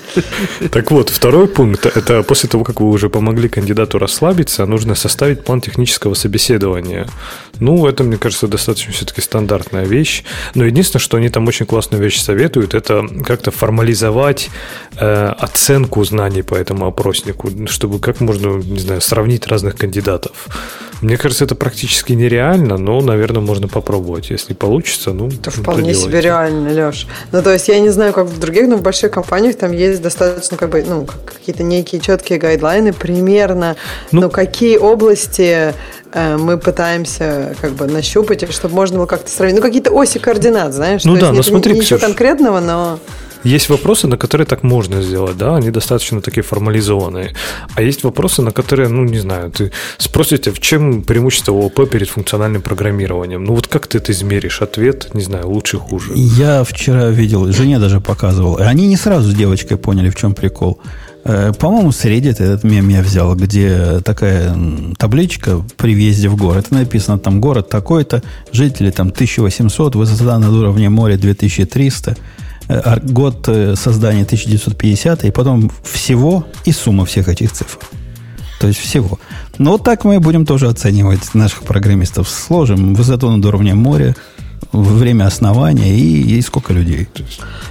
Так 0.70 0.90
вот, 0.90 1.10
второй 1.10 1.46
пункт– 1.48 1.86
это 1.96 2.22
после 2.22 2.48
того, 2.48 2.64
как 2.64 2.80
вы 2.80 2.88
уже 2.88 3.08
помогли 3.08 3.48
кандидату 3.48 3.98
расслабиться, 3.98 4.66
нужно 4.66 4.94
составить 4.94 5.44
план 5.44 5.60
технического 5.60 6.14
собеседования. 6.14 7.06
Ну, 7.60 7.86
это, 7.86 8.04
мне 8.04 8.16
кажется, 8.16 8.48
достаточно 8.48 8.92
все-таки 8.92 9.20
стандартная 9.20 9.84
вещь. 9.84 10.24
Но 10.54 10.64
единственное, 10.64 11.02
что 11.02 11.16
они 11.16 11.28
там 11.28 11.46
очень 11.48 11.66
классную 11.66 12.02
вещь 12.02 12.20
советуют, 12.20 12.74
это 12.74 13.06
как-то 13.26 13.50
формализовать 13.50 14.48
э, 14.96 15.34
оценку 15.38 16.04
знаний 16.04 16.42
по 16.42 16.54
этому 16.54 16.86
опроснику, 16.86 17.50
чтобы 17.66 17.98
как 17.98 18.20
можно, 18.20 18.56
не 18.56 18.80
знаю, 18.80 19.00
сравнить 19.00 19.46
разных 19.46 19.76
кандидатов. 19.76 20.48
Мне 21.00 21.16
кажется, 21.16 21.44
это 21.44 21.54
практически 21.54 22.12
нереально, 22.12 22.76
но, 22.76 23.00
наверное, 23.00 23.40
можно 23.40 23.68
попробовать. 23.68 24.30
Если 24.30 24.54
получится, 24.54 25.12
ну, 25.12 25.28
это 25.28 25.50
вполне 25.50 25.94
себе 25.98 26.20
реально, 26.20 26.70
Леш. 26.70 27.06
Ну, 27.32 27.42
то 27.42 27.52
есть, 27.52 27.68
я 27.68 27.78
не 27.80 27.90
знаю, 27.90 28.12
как 28.12 28.26
в 28.26 28.38
других, 28.38 28.68
но 28.68 28.76
в 28.76 28.82
больших 28.82 29.12
компаниях 29.12 29.56
там 29.56 29.72
есть 29.72 30.02
достаточно, 30.02 30.56
как 30.56 30.70
бы, 30.70 30.84
ну, 30.86 31.06
какие-то 31.26 31.62
некие 31.62 32.00
четкие 32.00 32.38
гайдлайны 32.38 32.92
примерно, 32.92 33.76
ну, 34.12 34.22
ну 34.22 34.30
какие 34.30 34.76
области 34.76 35.74
э, 36.12 36.36
мы 36.36 36.58
пытаемся 36.58 37.54
как 37.60 37.72
бы 37.72 37.86
нащупать, 37.86 38.50
чтобы 38.52 38.74
можно 38.74 38.98
было 38.98 39.06
как-то 39.06 39.30
сравнить. 39.30 39.56
Ну, 39.56 39.62
какие-то 39.62 39.90
оси 39.92 40.18
координат, 40.18 40.72
знаешь? 40.72 41.04
Ну, 41.04 41.16
да, 41.16 41.32
но 41.32 41.42
смотри, 41.42 41.78
ничего 41.78 41.98
конкретного, 41.98 42.60
но... 42.60 42.98
Есть 43.44 43.68
вопросы, 43.68 44.06
на 44.08 44.16
которые 44.16 44.46
так 44.46 44.62
можно 44.62 45.02
сделать, 45.02 45.36
да, 45.36 45.56
они 45.56 45.70
достаточно 45.70 46.20
такие 46.20 46.42
формализованные. 46.42 47.34
А 47.74 47.82
есть 47.82 48.04
вопросы, 48.04 48.42
на 48.42 48.50
которые, 48.50 48.88
ну, 48.88 49.04
не 49.04 49.18
знаю, 49.18 49.50
ты 49.50 49.70
спросите, 49.98 50.50
в 50.50 50.60
чем 50.60 51.02
преимущество 51.02 51.52
ООП 51.54 51.88
перед 51.90 52.08
функциональным 52.08 52.62
программированием? 52.62 53.44
Ну, 53.44 53.54
вот 53.54 53.66
как 53.68 53.86
ты 53.86 53.98
это 53.98 54.12
измеришь? 54.12 54.60
Ответ, 54.62 55.14
не 55.14 55.22
знаю, 55.22 55.48
лучше, 55.48 55.78
хуже. 55.78 56.12
Я 56.14 56.64
вчера 56.64 57.08
видел, 57.08 57.50
жене 57.52 57.78
даже 57.78 58.00
показывал. 58.00 58.58
И 58.58 58.62
они 58.62 58.88
не 58.88 58.96
сразу 58.96 59.30
с 59.30 59.34
девочкой 59.34 59.76
поняли, 59.76 60.10
в 60.10 60.16
чем 60.16 60.34
прикол. 60.34 60.80
Э, 61.24 61.52
по-моему, 61.58 61.92
с 61.92 62.04
Reddit 62.04 62.42
этот 62.42 62.64
мем 62.64 62.88
я 62.88 63.02
взял, 63.02 63.34
где 63.36 64.00
такая 64.00 64.56
табличка 64.96 65.62
при 65.76 65.94
въезде 65.94 66.28
в 66.28 66.36
город. 66.36 66.70
Написано 66.70 67.18
там 67.18 67.40
город 67.40 67.68
такой-то, 67.68 68.22
жители 68.52 68.90
там 68.90 69.08
1800, 69.08 69.94
высота 69.94 70.38
над 70.38 70.52
уровнем 70.52 70.92
моря 70.92 71.16
2300 71.16 72.12
Э, 72.12 72.14
год 73.02 73.48
э, 73.48 73.74
создания 73.76 74.22
1950, 74.22 75.24
и 75.24 75.30
потом 75.30 75.70
всего 75.82 76.46
и 76.64 76.72
сумма 76.72 77.04
всех 77.04 77.28
этих 77.28 77.52
цифр. 77.52 77.78
То 78.60 78.66
есть 78.66 78.78
всего. 78.78 79.18
Но 79.58 79.72
вот 79.72 79.84
так 79.84 80.04
мы 80.04 80.20
будем 80.20 80.44
тоже 80.44 80.68
оценивать 80.68 81.34
наших 81.34 81.62
программистов. 81.62 82.28
Сложим 82.28 82.94
высоту 82.94 83.30
над 83.30 83.44
уровнем 83.44 83.78
моря, 83.78 84.16
время 84.72 85.26
основания 85.26 85.94
и, 85.94 86.38
и 86.38 86.42
сколько 86.42 86.72
людей. 86.72 87.08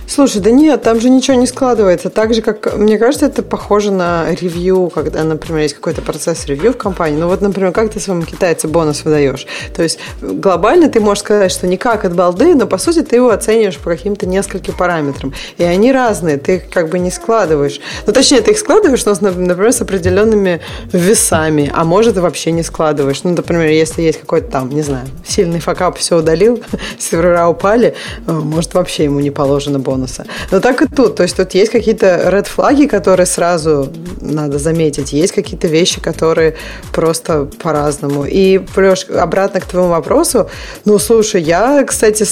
Слушай, 0.08 0.42
да 0.42 0.52
нет, 0.52 0.82
там 0.82 1.00
же 1.00 1.10
ничего 1.10 1.38
не 1.38 1.46
складывается. 1.46 2.10
Так 2.10 2.34
же, 2.34 2.42
как, 2.42 2.78
мне 2.78 2.98
кажется, 2.98 3.26
это 3.26 3.44
похоже 3.44 3.92
на 3.92 4.32
ревью, 4.32 4.90
когда, 4.94 5.24
например, 5.24 5.64
есть 5.64 5.76
какой-то 5.76 6.02
процесс 6.02 6.46
ревью 6.46 6.74
в 6.74 6.78
компании. 6.78 7.18
Ну 7.18 7.28
вот, 7.28 7.42
например, 7.42 7.72
как 7.72 7.92
ты 7.92 8.00
своему 8.00 8.24
китайцу 8.24 8.68
бонус 8.68 9.04
выдаешь? 9.04 9.46
То 9.76 9.84
есть 9.84 10.00
глобально 10.22 10.90
ты 10.90 11.00
можешь 11.00 11.24
сказать, 11.24 11.52
что 11.52 11.68
никак 11.68 12.06
от 12.06 12.16
балды, 12.16 12.56
но 12.56 12.68
по 12.68 12.78
сути 12.78 13.02
ты 13.04 13.18
его 13.18 13.30
оцениваешь 13.30 13.78
по 13.78 13.90
каким-то 13.90 14.26
нескольким 14.26 14.74
параметрам. 14.74 15.34
И 15.58 15.64
они 15.64 15.92
разные, 15.92 16.38
ты 16.38 16.56
их 16.56 16.70
как 16.70 16.90
бы 16.90 17.00
не 17.00 17.12
складываешь. 17.12 17.80
Ну, 18.06 18.14
точнее, 18.14 18.42
ты 18.42 18.52
их 18.52 18.58
складываешь, 18.58 19.06
но, 19.06 19.14
например, 19.20 19.74
с 19.74 19.82
определенными 19.82 20.62
весами, 20.92 21.70
а 21.74 21.84
может 21.84 22.18
и 22.18 22.22
вообще 22.22 22.52
не 22.52 22.64
складываешь. 22.64 23.24
Ну, 23.24 23.32
например, 23.32 23.70
если 23.70 24.02
есть 24.02 24.22
какой-то 24.22 24.50
там, 24.50 24.70
не 24.70 24.82
знаю, 24.82 25.08
сильный 25.26 25.60
факап, 25.60 25.98
все 25.98 26.18
удалил, 26.18 26.62
сервера 26.98 27.48
упали, 27.48 27.96
э, 28.28 28.32
может 28.32 28.74
вообще 28.74 29.04
ему 29.06 29.20
не 29.20 29.32
положено 29.32 29.80
бонус 29.80 29.98
бонуса. 29.98 30.26
Но 30.52 30.60
так 30.60 30.82
и 30.82 30.88
тут. 30.88 31.16
То 31.16 31.24
есть 31.24 31.36
тут 31.36 31.54
есть 31.54 31.72
какие-то 31.72 32.06
red 32.06 32.48
флаги, 32.48 32.86
которые 32.88 33.26
сразу 33.26 33.90
надо 34.22 34.60
заметить. 34.60 35.14
Есть 35.14 35.34
какие-то 35.34 35.68
вещи, 35.68 36.02
которые 36.02 36.56
просто 36.94 37.48
по-разному. 37.64 38.26
И, 38.26 38.62
Леш, 38.76 39.08
обратно 39.10 39.60
к 39.60 39.66
твоему 39.66 39.90
вопросу. 39.90 40.50
Ну, 40.86 41.00
слушай, 41.00 41.42
я, 41.42 41.84
кстати, 41.84 42.26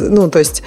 ну, 0.00 0.30
то 0.30 0.38
есть 0.38 0.62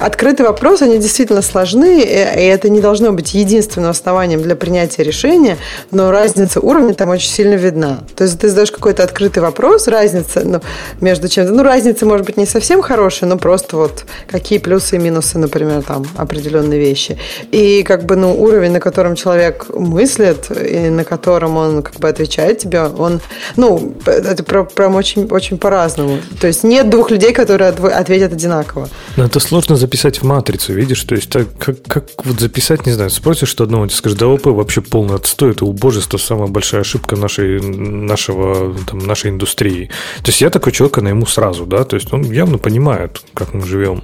открытые 0.00 0.46
вопросы, 0.46 0.84
они 0.84 0.98
действительно 0.98 1.42
сложны, 1.42 2.00
и 2.00 2.44
это 2.46 2.68
не 2.68 2.80
должно 2.80 3.12
быть 3.12 3.34
единственным 3.34 3.90
основанием 3.90 4.42
для 4.42 4.56
принятия 4.56 5.04
решения, 5.04 5.56
но 5.90 6.10
разница 6.10 6.60
уровня 6.60 6.94
там 6.94 7.10
очень 7.10 7.30
сильно 7.30 7.54
видна. 7.54 7.98
То 8.14 8.24
есть 8.24 8.40
ты 8.40 8.48
задаешь 8.48 8.70
какой-то 8.70 9.02
открытый 9.02 9.42
вопрос, 9.42 9.88
разница 9.88 10.42
ну, 10.44 10.60
между 11.00 11.28
чем-то, 11.28 11.52
ну, 11.52 11.62
разница 11.62 12.06
может 12.06 12.26
быть 12.26 12.36
не 12.36 12.46
совсем 12.46 12.55
хорошая, 12.82 13.28
но 13.28 13.38
просто 13.38 13.76
вот 13.76 14.04
какие 14.28 14.58
плюсы 14.58 14.96
и 14.96 14.98
минусы, 14.98 15.38
например, 15.38 15.82
там 15.82 16.04
определенные 16.16 16.78
вещи. 16.78 17.18
И 17.50 17.82
как 17.82 18.04
бы, 18.04 18.16
ну, 18.16 18.34
уровень, 18.40 18.72
на 18.72 18.80
котором 18.80 19.14
человек 19.14 19.66
мыслит, 19.74 20.50
и 20.50 20.90
на 20.90 21.04
котором 21.04 21.56
он 21.56 21.82
как 21.82 21.96
бы 21.96 22.08
отвечает 22.08 22.58
тебе, 22.58 22.82
он, 22.84 23.20
ну, 23.56 23.94
это 24.06 24.42
прям 24.42 24.94
очень, 24.94 25.26
очень 25.26 25.58
по-разному. 25.58 26.18
То 26.40 26.46
есть 26.46 26.64
нет 26.64 26.90
двух 26.90 27.10
людей, 27.10 27.32
которые 27.32 27.70
ответят 27.70 28.32
одинаково. 28.32 28.88
Но 29.16 29.24
это 29.24 29.40
сложно 29.40 29.76
записать 29.76 30.22
в 30.22 30.24
матрицу, 30.24 30.72
видишь? 30.72 31.02
То 31.02 31.14
есть 31.14 31.30
так, 31.30 31.46
как, 31.58 31.82
как 31.82 32.24
вот 32.24 32.40
записать, 32.40 32.86
не 32.86 32.92
знаю, 32.92 33.10
спросишь 33.10 33.48
что 33.48 33.64
одного, 33.64 33.86
ты 33.86 33.94
скажешь, 33.94 34.18
да 34.18 34.26
ОП 34.26 34.46
вообще 34.46 34.80
полный 34.80 35.16
отстой, 35.16 35.52
это 35.52 35.64
убожество, 35.64 36.18
самая 36.18 36.48
большая 36.48 36.82
ошибка 36.82 37.16
нашей, 37.16 37.60
нашего, 37.60 38.74
там, 38.88 38.98
нашей 38.98 39.30
индустрии. 39.30 39.90
То 40.22 40.28
есть 40.28 40.40
я 40.40 40.50
такой 40.50 40.72
человек, 40.72 40.98
найму 40.98 41.26
сразу, 41.26 41.66
да, 41.66 41.84
то 41.84 41.96
есть 41.96 42.12
он 42.12 42.22
явно 42.46 42.58
понимает, 42.58 43.20
как 43.34 43.54
мы 43.54 43.66
живем. 43.66 44.02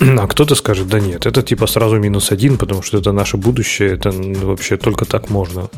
А 0.00 0.26
кто-то 0.26 0.54
скажет, 0.54 0.88
да 0.88 1.00
нет, 1.00 1.26
это 1.26 1.42
типа 1.42 1.66
сразу 1.66 1.96
минус 1.96 2.32
один, 2.32 2.58
потому 2.58 2.82
что 2.82 2.98
это 2.98 3.12
наше 3.12 3.36
будущее, 3.36 3.94
это 3.94 4.10
вообще 4.46 4.76
только 4.76 5.04
так 5.04 5.30
можно. 5.30 5.68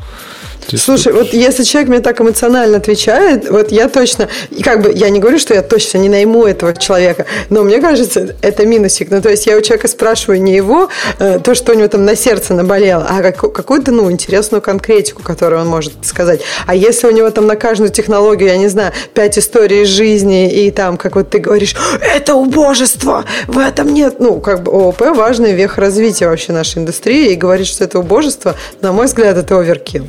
Слушай, 0.75 1.13
вот 1.13 1.33
если 1.33 1.63
человек 1.63 1.89
мне 1.89 1.99
так 1.99 2.21
эмоционально 2.21 2.77
отвечает, 2.77 3.49
вот 3.49 3.71
я 3.71 3.89
точно, 3.89 4.27
как 4.63 4.81
бы 4.81 4.91
я 4.93 5.09
не 5.09 5.19
говорю, 5.19 5.39
что 5.39 5.53
я 5.53 5.61
точно 5.61 5.99
не 5.99 6.09
найму 6.09 6.45
этого 6.45 6.73
человека, 6.73 7.25
но 7.49 7.63
мне 7.63 7.79
кажется, 7.79 8.35
это 8.41 8.65
минусик. 8.65 9.09
Ну, 9.11 9.21
то 9.21 9.29
есть 9.29 9.47
я 9.47 9.57
у 9.57 9.61
человека 9.61 9.87
спрашиваю 9.87 10.41
не 10.41 10.55
его, 10.55 10.89
э, 11.19 11.39
то, 11.39 11.55
что 11.55 11.73
у 11.73 11.75
него 11.75 11.87
там 11.87 12.05
на 12.05 12.15
сердце 12.15 12.53
наболело, 12.53 13.05
а 13.09 13.31
какую-то, 13.31 13.91
ну, 13.91 14.11
интересную 14.11 14.61
конкретику, 14.61 15.23
которую 15.23 15.61
он 15.61 15.67
может 15.67 15.93
сказать. 16.03 16.41
А 16.67 16.75
если 16.75 17.07
у 17.07 17.11
него 17.11 17.29
там 17.31 17.47
на 17.47 17.55
каждую 17.55 17.89
технологию, 17.89 18.49
я 18.49 18.57
не 18.57 18.69
знаю, 18.69 18.93
пять 19.13 19.37
историй 19.37 19.85
жизни, 19.85 20.65
и 20.65 20.71
там, 20.71 20.97
как 20.97 21.15
вот 21.15 21.29
ты 21.29 21.39
говоришь, 21.39 21.75
это 22.01 22.35
убожество, 22.35 23.25
в 23.47 23.57
этом 23.57 23.93
нет, 23.93 24.15
ну, 24.19 24.39
как 24.39 24.63
бы 24.63 24.71
ООП 24.71 25.01
важный 25.15 25.53
вех 25.53 25.77
развития 25.77 26.27
вообще 26.27 26.51
нашей 26.51 26.79
индустрии, 26.79 27.33
и 27.33 27.35
говорить, 27.35 27.67
что 27.67 27.83
это 27.83 27.99
убожество, 27.99 28.55
на 28.81 28.91
мой 28.91 29.05
взгляд, 29.05 29.37
это 29.37 29.59
оверкил. 29.59 30.07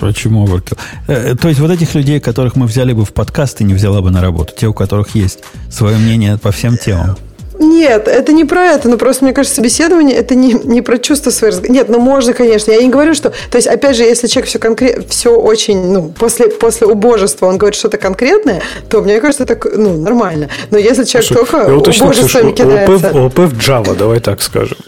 Почему 0.00 0.44
оверкил? 0.44 0.76
Э, 1.06 1.36
то 1.36 1.48
есть 1.48 1.60
вот 1.60 1.70
этих 1.70 1.94
людей, 1.94 2.18
которых 2.18 2.56
мы 2.56 2.66
взяли 2.66 2.92
бы 2.92 3.04
в 3.04 3.12
подкаст, 3.12 3.58
ты 3.58 3.64
не 3.64 3.74
взяла 3.74 4.00
бы 4.00 4.10
на 4.10 4.20
работу, 4.20 4.52
те, 4.56 4.66
у 4.66 4.74
которых 4.74 5.14
есть 5.14 5.40
свое 5.70 5.96
мнение 5.96 6.38
по 6.38 6.50
всем 6.50 6.76
темам. 6.76 7.16
Нет, 7.62 8.08
это 8.08 8.32
не 8.32 8.44
про 8.44 8.66
это, 8.66 8.88
но 8.88 8.98
просто, 8.98 9.24
мне 9.24 9.32
кажется, 9.32 9.56
собеседование 9.56 10.16
это 10.16 10.34
не, 10.34 10.52
не 10.52 10.82
про 10.82 10.98
чувство 10.98 11.30
своих 11.30 11.68
Нет, 11.68 11.88
ну 11.88 12.00
можно, 12.00 12.32
конечно. 12.32 12.72
Я 12.72 12.82
не 12.82 12.90
говорю, 12.90 13.14
что... 13.14 13.30
То 13.50 13.56
есть, 13.56 13.68
опять 13.68 13.96
же, 13.96 14.02
если 14.02 14.26
человек 14.26 14.48
все 14.48 14.58
конкретно, 14.58 15.04
все 15.08 15.30
очень, 15.30 15.92
ну, 15.92 16.08
после, 16.08 16.48
после 16.48 16.86
убожества 16.86 17.46
он 17.46 17.58
говорит 17.58 17.78
что-то 17.78 17.98
конкретное, 17.98 18.62
то 18.90 19.00
мне 19.00 19.20
кажется, 19.20 19.44
это, 19.44 19.58
ну, 19.76 19.96
нормально. 19.96 20.48
Но 20.70 20.78
если 20.78 21.04
человек 21.04 21.28
Слушай, 21.28 21.46
только 21.46 22.02
убожествами 22.02 22.52
кидается... 22.52 23.10
ОП, 23.10 23.16
ОП 23.16 23.38
в 23.38 23.58
Java, 23.58 23.94
давай 23.96 24.20
так 24.20 24.42
скажем. 24.42 24.78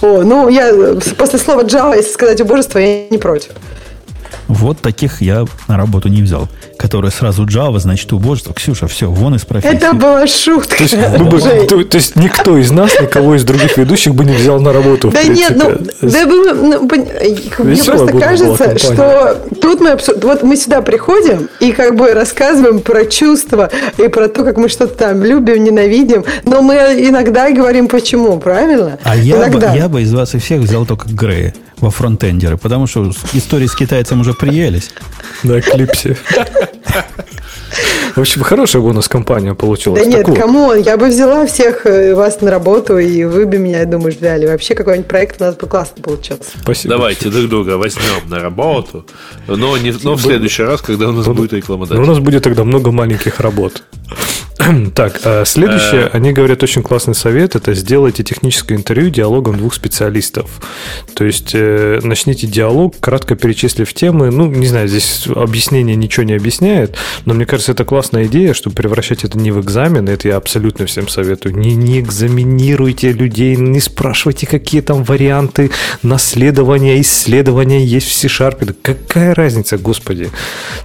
О, 0.00 0.22
ну, 0.22 0.48
я 0.48 0.72
после 1.18 1.38
слова 1.38 1.62
Java, 1.62 1.96
если 1.96 2.12
сказать 2.12 2.40
убожество, 2.40 2.78
я 2.78 3.08
не 3.08 3.18
против. 3.18 3.52
Вот 4.56 4.80
таких 4.80 5.20
я 5.20 5.44
на 5.68 5.76
работу 5.76 6.08
не 6.08 6.22
взял. 6.22 6.48
Которые 6.78 7.10
сразу 7.10 7.44
Java, 7.44 7.78
значит, 7.78 8.12
убожество. 8.12 8.54
Ксюша, 8.54 8.86
все, 8.86 9.10
вон 9.10 9.34
из 9.34 9.44
профессии. 9.44 9.76
Это 9.76 9.92
была 9.92 10.26
шутка. 10.26 10.76
То 10.76 10.82
есть, 10.82 10.96
бы, 10.96 11.40
то, 11.40 11.84
то 11.84 11.96
есть 11.96 12.16
никто 12.16 12.56
из 12.56 12.70
нас, 12.70 12.92
никого 13.00 13.34
из 13.34 13.44
других 13.44 13.76
ведущих 13.76 14.14
бы 14.14 14.24
не 14.24 14.34
взял 14.34 14.60
на 14.60 14.72
работу. 14.72 15.10
Да 15.10 15.22
нет, 15.22 15.52
ну, 15.56 15.72
да, 16.02 16.24
ну, 16.24 16.88
мне 17.64 17.82
просто 17.82 18.18
кажется, 18.18 18.78
что 18.78 19.38
тут 19.60 19.80
мы 19.80 19.96
вот 20.22 20.42
мы 20.42 20.56
сюда 20.56 20.82
приходим 20.82 21.48
и 21.60 21.72
как 21.72 21.96
бы 21.96 22.12
рассказываем 22.12 22.80
про 22.80 23.04
чувства 23.04 23.70
и 23.98 24.08
про 24.08 24.28
то, 24.28 24.44
как 24.44 24.56
мы 24.56 24.68
что-то 24.68 24.94
там 24.94 25.22
любим, 25.22 25.64
ненавидим, 25.64 26.24
но 26.44 26.62
мы 26.62 26.74
иногда 26.74 27.50
говорим 27.50 27.88
почему, 27.88 28.38
правильно? 28.38 28.98
А 29.04 29.16
я, 29.16 29.48
бы, 29.48 29.60
я 29.60 29.88
бы 29.88 30.02
из 30.02 30.12
вас 30.12 30.34
и 30.34 30.38
всех 30.38 30.60
взял 30.60 30.86
только 30.86 31.08
Грея 31.08 31.54
во 31.78 31.90
фронтендеры, 31.90 32.56
потому 32.56 32.86
что 32.86 33.12
истории 33.34 33.66
с 33.66 33.74
китайцем 33.74 34.20
уже 34.20 34.32
приелись. 34.50 34.90
На 35.42 35.60
клипсе. 35.60 36.16
В 38.14 38.20
общем, 38.20 38.42
хорошая 38.42 38.80
бонус-компания 38.80 39.54
получилась. 39.54 40.02
Да 40.02 40.08
нет, 40.08 40.26
кому? 40.26 40.72
Я 40.72 40.96
бы 40.96 41.08
взяла 41.08 41.46
всех 41.46 41.84
э, 41.84 42.14
вас 42.14 42.40
на 42.40 42.50
работу, 42.50 42.96
и 42.96 43.24
вы 43.24 43.44
бы 43.44 43.58
меня, 43.58 43.80
я 43.80 43.84
думаю, 43.84 44.16
взяли. 44.18 44.46
Вообще 44.46 44.74
какой-нибудь 44.74 45.06
проект 45.06 45.40
у 45.42 45.44
нас 45.44 45.54
бы 45.54 45.66
классно 45.66 46.02
получился. 46.02 46.44
Спасибо. 46.62 46.94
Давайте 46.94 47.28
друг 47.28 47.50
друга 47.50 47.76
возьмем 47.76 48.28
на 48.28 48.38
работу, 48.38 49.04
но, 49.46 49.76
не, 49.76 49.92
но 50.02 50.14
в 50.14 50.22
следующий 50.22 50.62
раз, 50.62 50.80
когда 50.80 51.10
у 51.10 51.12
нас 51.12 51.26
будет 51.26 51.52
реклама. 51.52 51.86
У 51.90 52.06
нас 52.06 52.18
будет 52.18 52.42
тогда 52.42 52.64
много 52.64 52.90
маленьких 52.90 53.40
работ. 53.40 53.82
Так, 54.94 55.20
а 55.24 55.44
следующее, 55.44 56.02
э. 56.02 56.10
они 56.12 56.32
говорят 56.32 56.62
очень 56.62 56.82
классный 56.82 57.14
совет, 57.14 57.56
это 57.56 57.74
сделайте 57.74 58.22
техническое 58.22 58.74
интервью 58.74 59.10
диалогом 59.10 59.56
двух 59.56 59.74
специалистов. 59.74 60.60
То 61.14 61.24
есть 61.24 61.50
э, 61.54 62.00
начните 62.02 62.46
диалог, 62.46 62.98
кратко 63.00 63.36
перечислив 63.36 63.92
темы. 63.92 64.30
Ну, 64.30 64.46
не 64.46 64.66
знаю, 64.66 64.88
здесь 64.88 65.26
объяснение 65.34 65.96
ничего 65.96 66.24
не 66.24 66.34
объясняет, 66.34 66.96
но 67.24 67.34
мне 67.34 67.46
кажется, 67.46 67.72
это 67.72 67.84
классная 67.84 68.26
идея, 68.26 68.54
чтобы 68.54 68.76
превращать 68.76 69.24
это 69.24 69.38
не 69.38 69.50
в 69.50 69.60
экзамен, 69.60 70.08
это 70.08 70.28
я 70.28 70.36
абсолютно 70.36 70.86
всем 70.86 71.08
советую. 71.08 71.56
Не, 71.56 71.74
не 71.74 72.00
экзаминируйте 72.00 73.12
людей, 73.12 73.56
не 73.56 73.80
спрашивайте, 73.80 74.46
какие 74.46 74.80
там 74.80 75.04
варианты 75.04 75.70
наследования, 76.02 77.00
исследования 77.00 77.84
есть 77.84 78.08
в 78.08 78.12
C-Sharp. 78.12 78.74
Какая 78.82 79.34
разница, 79.34 79.78
господи? 79.78 80.30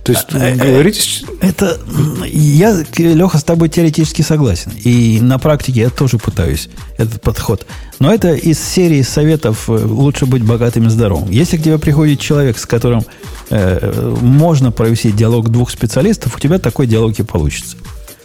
То 0.04 0.12
есть, 0.12 0.28
э, 0.34 0.56
говорите... 0.56 1.02
Это... 1.42 1.80
Я, 2.26 2.84
Леха, 3.14 3.38
с 3.38 3.44
тобой 3.44 3.70
теоретически 3.70 4.22
согласен. 4.22 4.72
И 4.84 5.20
на 5.22 5.40
практике 5.40 5.82
я 5.82 5.90
тоже 5.90 6.18
пытаюсь 6.18 6.70
этот 6.98 7.22
подход. 7.22 7.66
Но 8.00 8.14
это 8.14 8.34
из 8.34 8.60
серии 8.60 9.02
советов 9.02 9.70
э, 9.70 9.74
«Лучше 9.74 10.26
быть 10.26 10.44
богатым 10.44 10.88
и 10.88 10.90
здоровым». 10.90 11.30
Если 11.30 11.58
к 11.58 11.64
тебе 11.64 11.78
приходит 11.78 12.20
человек, 12.20 12.58
с 12.58 12.66
которым 12.66 13.04
э, 13.50 14.16
можно 14.22 14.72
провести 14.72 15.12
диалог 15.12 15.50
двух 15.50 15.70
специалистов, 15.70 16.36
у 16.36 16.40
тебя 16.40 16.60
такой 16.60 16.88
диалог 16.88 17.18
и 17.20 17.24
получится. 17.24 17.78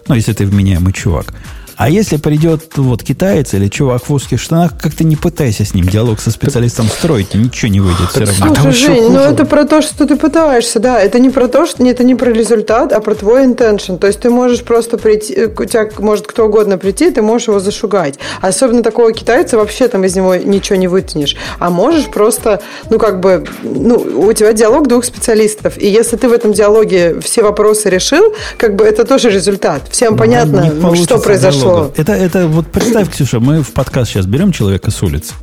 Ну, 0.09 0.15
если 0.15 0.33
ты 0.33 0.47
вменяемый 0.47 0.93
чувак. 0.93 1.35
А 1.77 1.91
если 1.91 2.17
придет 2.17 2.77
вот 2.77 3.03
китаец 3.03 3.53
или 3.53 3.69
чувак 3.69 4.09
в 4.09 4.13
узких 4.13 4.41
штанах, 4.41 4.73
как-то 4.81 5.05
не 5.05 5.15
пытайся 5.15 5.65
с 5.65 5.75
ним 5.75 5.87
диалог 5.87 6.21
со 6.21 6.31
специалистом 6.31 6.87
строить, 6.87 7.35
ничего 7.35 7.71
не 7.71 7.81
выйдет 7.81 8.09
все 8.11 8.21
равно. 8.21 8.55
Слушай, 8.55 8.69
а 8.69 8.73
Жень, 8.73 9.11
ну 9.11 9.19
это 9.21 9.45
про 9.45 9.65
то, 9.65 9.83
что 9.83 10.07
ты 10.07 10.17
пытаешься, 10.17 10.81
да. 10.81 10.99
Это 10.99 11.19
не 11.19 11.29
про 11.29 11.49
то, 11.49 11.67
что 11.67 11.85
это 11.87 12.03
не 12.03 12.15
про 12.15 12.31
результат, 12.31 12.93
а 12.95 13.01
про 13.01 13.15
твой 13.15 13.45
intention. 13.45 13.99
То 13.99 14.07
есть 14.07 14.21
ты 14.21 14.31
можешь 14.31 14.63
просто 14.63 14.97
прийти, 14.97 15.35
э, 15.35 15.49
у 15.49 15.65
тебя 15.65 15.89
может 15.99 16.27
кто 16.27 16.47
угодно 16.47 16.79
прийти, 16.79 17.11
ты 17.11 17.21
можешь 17.21 17.49
его 17.49 17.61
зашугать. 17.61 18.19
Особенно 18.41 18.83
такого 18.83 19.13
китайца 19.13 19.59
вообще 19.59 19.89
там 19.89 20.05
из 20.05 20.17
него 20.17 20.35
ничего 20.35 20.77
не 20.77 20.89
вытянешь. 20.89 21.37
А 21.59 21.69
можешь 21.69 22.07
просто, 22.07 22.63
ну 22.89 22.99
как 22.99 23.21
бы, 23.21 23.45
ну 23.63 23.97
у 23.97 24.33
тебя 24.33 24.55
диалог 24.55 24.89
двух 24.89 25.05
специалистов. 25.05 25.77
И 25.77 25.87
если 25.87 26.17
ты 26.17 26.29
в 26.29 26.33
этом 26.33 26.55
диалоге 26.55 27.21
все 27.21 27.43
вопросы 27.43 27.91
решил, 27.91 28.35
как 28.57 28.77
бы 28.77 28.85
это 28.85 29.05
тоже 29.05 29.31
результат. 29.31 29.83
Всем 29.91 30.13
ну, 30.13 30.19
понятно, 30.19 30.95
что 30.97 31.19
произошло 31.19 31.66
диалога. 31.67 31.93
Это, 31.97 32.13
это 32.13 32.49
вот 32.49 32.67
представь, 32.69 33.11
Ксюша, 33.11 33.41
мы 33.41 33.63
в 33.63 33.73
подкаст 33.73 34.11
сейчас 34.11 34.27
берем 34.27 34.53
человека 34.53 34.91
с 34.91 35.03
улицы, 35.03 35.35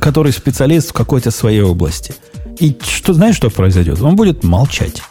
который 0.00 0.32
специалист 0.32 0.90
в 0.90 0.92
какой-то 0.92 1.30
своей 1.30 1.62
области. 1.62 2.14
И 2.58 2.76
что, 2.80 3.12
знаешь, 3.12 3.36
что 3.36 3.50
произойдет? 3.50 4.00
Он 4.02 4.16
будет 4.16 4.44
молчать. 4.44 5.02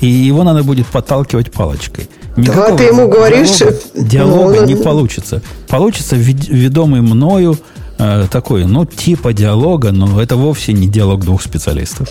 И 0.00 0.06
его 0.06 0.42
надо 0.42 0.62
будет 0.62 0.86
подталкивать 0.86 1.52
палочкой. 1.52 2.08
Никакого 2.36 2.70
да, 2.70 2.76
ты 2.76 2.84
ему 2.84 3.08
говоришь... 3.08 3.58
Диалога, 3.94 4.60
ну, 4.60 4.66
не 4.66 4.74
ну, 4.74 4.82
получится. 4.82 5.42
Получится 5.68 6.16
ведомый 6.16 7.02
мною 7.02 7.58
э, 8.02 8.26
такой, 8.30 8.64
ну, 8.64 8.84
типа 8.84 9.32
диалога, 9.32 9.92
но 9.92 10.20
это 10.20 10.36
вовсе 10.36 10.72
не 10.72 10.88
диалог 10.88 11.24
двух 11.24 11.42
специалистов. 11.42 12.08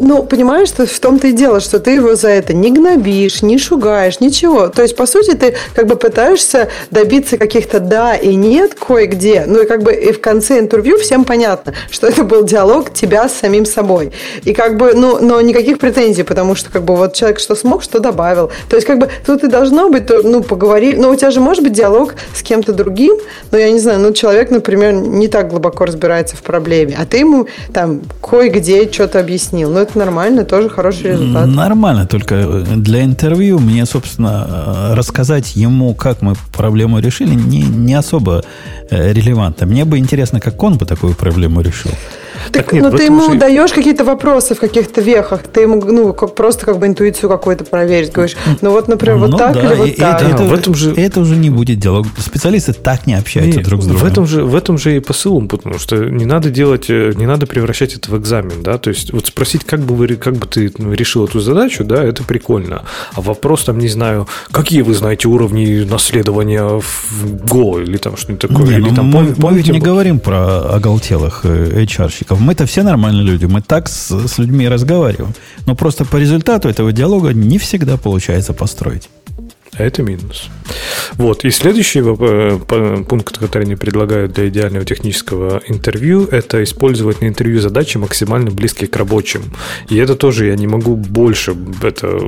Ну, 0.00 0.22
понимаешь, 0.22 0.68
что 0.68 0.86
в 0.86 0.98
том-то 0.98 1.28
и 1.28 1.32
дело, 1.32 1.60
что 1.60 1.78
ты 1.78 1.90
его 1.92 2.14
за 2.14 2.28
это 2.28 2.54
не 2.54 2.70
гнобишь, 2.70 3.42
не 3.42 3.58
шугаешь, 3.58 4.20
ничего. 4.20 4.68
То 4.68 4.80
есть, 4.80 4.96
по 4.96 5.04
сути, 5.04 5.34
ты 5.34 5.54
как 5.74 5.86
бы 5.86 5.96
пытаешься 5.96 6.68
добиться 6.90 7.36
каких-то 7.36 7.80
да 7.80 8.14
и 8.16 8.34
нет 8.34 8.74
кое-где. 8.74 9.44
Ну, 9.46 9.62
и 9.62 9.66
как 9.66 9.82
бы 9.82 9.92
и 9.92 10.12
в 10.12 10.20
конце 10.20 10.58
интервью 10.58 10.98
всем 10.98 11.24
понятно, 11.24 11.74
что 11.90 12.06
это 12.06 12.24
был 12.24 12.44
диалог 12.44 12.94
тебя 12.94 13.28
с 13.28 13.34
самим 13.34 13.66
собой. 13.66 14.12
И 14.44 14.54
как 14.54 14.78
бы, 14.78 14.94
ну, 14.94 15.18
но 15.20 15.38
никаких 15.42 15.78
претензий, 15.78 16.22
потому 16.22 16.54
что 16.54 16.70
как 16.70 16.82
бы 16.82 16.96
вот 16.96 17.12
человек 17.12 17.38
что 17.38 17.54
смог, 17.54 17.82
что 17.82 18.00
добавил. 18.00 18.50
То 18.70 18.76
есть, 18.76 18.86
как 18.86 18.98
бы 18.98 19.10
тут 19.26 19.44
и 19.44 19.48
должно 19.48 19.90
быть, 19.90 20.08
ну, 20.08 20.42
поговорили. 20.42 20.96
Но 20.96 21.10
у 21.10 21.14
тебя 21.14 21.30
же 21.30 21.40
может 21.40 21.62
быть 21.62 21.74
диалог 21.74 22.14
с 22.34 22.42
кем-то 22.42 22.72
другим, 22.72 23.16
но 23.50 23.58
я 23.58 23.70
не 23.70 23.78
знаю, 23.78 24.00
ну, 24.00 24.14
человек, 24.14 24.50
например, 24.50 24.94
не 25.20 25.28
так 25.28 25.50
глубоко 25.50 25.84
разбирается 25.84 26.36
в 26.36 26.42
проблеме, 26.42 26.96
а 26.98 27.06
ты 27.06 27.18
ему 27.18 27.46
там 27.72 28.00
кое-где 28.20 28.90
что-то 28.90 29.20
объяснил. 29.20 29.70
Ну, 29.70 29.78
это 29.78 29.98
нормально, 29.98 30.44
тоже 30.44 30.68
хороший 30.68 31.12
результат. 31.12 31.46
Нормально, 31.46 32.06
только 32.06 32.64
для 32.76 33.04
интервью 33.04 33.58
мне, 33.58 33.86
собственно, 33.86 34.94
рассказать 34.94 35.56
ему, 35.56 35.94
как 35.94 36.22
мы 36.22 36.34
проблему 36.52 36.98
решили, 36.98 37.34
не, 37.34 37.62
не 37.62 37.94
особо 37.94 38.42
э, 38.90 39.12
релевантно. 39.12 39.66
Мне 39.66 39.84
бы 39.84 39.98
интересно, 39.98 40.40
как 40.40 40.62
он 40.62 40.78
бы 40.78 40.86
такую 40.86 41.14
проблему 41.14 41.60
решил. 41.60 41.92
Так, 42.52 42.64
так 42.64 42.72
нет, 42.72 42.82
но 42.82 42.90
ну, 42.90 42.96
ты 42.96 43.04
ему 43.04 43.32
же... 43.32 43.38
даешь 43.38 43.72
какие-то 43.72 44.04
вопросы 44.04 44.54
в 44.54 44.60
каких-то 44.60 45.00
вехах, 45.00 45.42
ты 45.42 45.62
ему 45.62 45.82
ну, 45.84 46.12
как, 46.12 46.34
просто 46.34 46.66
как 46.66 46.78
бы 46.78 46.86
интуицию 46.86 47.28
какую-то 47.28 47.64
проверить. 47.64 48.12
Говоришь, 48.12 48.36
ну 48.60 48.70
вот, 48.70 48.88
например, 48.88 49.18
ну, 49.18 49.26
вот 49.28 49.38
так 49.38 49.54
да, 49.54 49.60
или 49.60 49.74
вот 49.74 49.88
и, 49.88 49.92
так. 49.92 50.22
Это, 50.22 50.42
в 50.42 50.52
этом 50.52 50.74
же... 50.74 50.94
это 50.94 51.20
уже 51.20 51.36
не 51.36 51.50
будет 51.50 51.78
диалог. 51.78 52.06
Специалисты 52.18 52.72
так 52.72 53.06
не 53.06 53.14
общаются 53.14 53.58
нет, 53.58 53.66
друг 53.66 53.82
с 53.82 53.86
другом. 53.86 54.02
В 54.02 54.10
этом, 54.10 54.26
же, 54.26 54.44
в 54.44 54.54
этом 54.54 54.78
же 54.78 54.96
и 54.96 55.00
посыл, 55.00 55.40
потому 55.46 55.78
что 55.78 55.96
не 55.96 56.24
надо 56.24 56.50
делать, 56.50 56.86
э, 56.88 57.12
не 57.16 57.26
надо 57.26 57.46
превращать 57.46 57.94
это 57.94 58.10
в 58.10 58.18
экзамен, 58.18 58.62
да, 58.62 58.78
то 58.78 58.90
есть 58.90 59.12
вот 59.12 59.26
спросить, 59.26 59.64
как 59.64 59.80
бы, 59.80 59.94
вы, 59.94 60.08
как 60.16 60.34
бы 60.34 60.46
ты 60.46 60.72
ну, 60.78 60.92
решил 60.92 61.24
эту 61.24 61.40
задачу, 61.40 61.84
да, 61.84 62.02
это 62.02 62.24
прикольно. 62.24 62.84
А 63.14 63.20
вопрос 63.20 63.64
там, 63.64 63.78
не 63.78 63.88
знаю, 63.88 64.28
какие 64.50 64.82
вы 64.82 64.94
знаете 64.94 65.28
уровни 65.28 65.84
наследования 65.84 66.64
в 66.64 67.10
Go 67.44 67.82
или 67.82 67.96
там 67.96 68.16
что-нибудь 68.16 68.48
такое. 68.48 68.66
Не, 68.66 68.72
или, 68.74 68.90
ну, 68.90 68.94
там, 68.94 69.06
мы, 69.06 69.12
помните, 69.12 69.42
мы 69.42 69.56
ведь 69.56 69.68
не 69.68 69.80
говорим 69.80 70.20
про 70.20 70.74
оголтелых 70.74 71.44
HR-щиков. 71.44 72.29
Э, 72.30 72.34
мы-то 72.38 72.66
все 72.66 72.82
нормальные 72.82 73.24
люди, 73.24 73.46
мы 73.46 73.60
так 73.60 73.88
с, 73.88 74.10
с 74.28 74.38
людьми 74.38 74.68
разговариваем. 74.68 75.34
Но 75.66 75.74
просто 75.74 76.04
по 76.04 76.16
результату 76.16 76.68
этого 76.68 76.92
диалога 76.92 77.32
не 77.32 77.58
всегда 77.58 77.96
получается 77.96 78.52
построить. 78.52 79.08
А 79.80 79.82
это 79.82 80.02
минус. 80.02 80.50
Вот. 81.14 81.44
И 81.46 81.50
следующий 81.50 82.00
э, 82.00 83.04
пункт, 83.08 83.38
который 83.38 83.62
они 83.62 83.76
предлагают 83.76 84.32
для 84.32 84.48
идеального 84.50 84.84
технического 84.84 85.62
интервью, 85.66 86.26
это 86.30 86.62
использовать 86.62 87.22
на 87.22 87.28
интервью 87.28 87.62
задачи 87.62 87.96
максимально 87.96 88.50
близкие 88.50 88.88
к 88.88 88.96
рабочим. 88.96 89.42
И 89.88 89.96
это 89.96 90.16
тоже 90.16 90.48
я 90.48 90.56
не 90.56 90.66
могу 90.66 90.96
больше 90.96 91.56
это, 91.82 92.20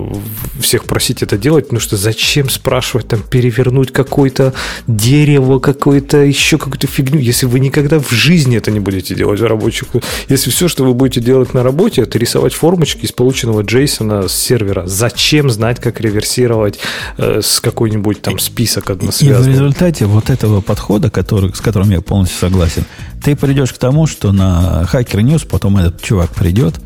всех 0.61 0.85
просить 0.85 1.23
это 1.23 1.37
делать, 1.37 1.67
потому 1.67 1.81
что 1.81 1.99
зачем 1.99 2.49
спрашивать, 2.49 3.09
там, 3.09 3.21
перевернуть 3.21 3.93
какое-то 3.93 4.55
дерево, 4.87 5.59
какое-то 5.59 6.19
еще 6.19 6.57
какую-то 6.57 6.87
фигню, 6.87 7.21
если 7.21 7.45
вы 7.45 7.61
никогда 7.61 8.01
в 8.01 8.11
жизни 8.11 8.57
это 8.57 8.71
не 8.71 8.81
будете 8.81 9.15
делать 9.15 9.41
в 9.41 9.45
рабочих. 9.45 9.89
Если 10.31 10.49
все, 10.51 10.69
что 10.69 10.85
вы 10.85 10.95
будете 10.95 11.21
делать 11.21 11.53
на 11.53 11.63
работе, 11.63 12.01
это 12.01 12.19
рисовать 12.19 12.55
формочки 12.55 13.05
из 13.05 13.13
полученного 13.13 13.61
Джейсона 13.61 14.27
с 14.27 14.35
сервера. 14.35 14.85
Зачем 14.87 15.51
знать, 15.51 15.79
как 15.81 16.01
реверсировать 16.01 16.79
э, 17.19 17.42
с 17.43 17.61
какой-нибудь 17.61 18.23
там 18.23 18.39
список 18.39 18.91
односвязанный. 18.91 19.41
И 19.41 19.43
в 19.43 19.49
результате 19.49 20.07
вот 20.07 20.31
этого 20.31 20.61
подхода, 20.61 21.11
который, 21.11 21.55
с 21.55 21.61
которым 21.61 21.91
я 21.91 22.01
полностью 22.01 22.39
согласен, 22.39 22.85
ты 23.23 23.37
придешь 23.37 23.73
к 23.73 23.79
тому, 23.79 24.07
что 24.07 24.33
на 24.33 24.87
Hacker 24.93 25.21
News 25.23 25.47
потом 25.47 25.77
этот 25.77 26.03
чувак 26.03 26.31
придет 26.35 26.77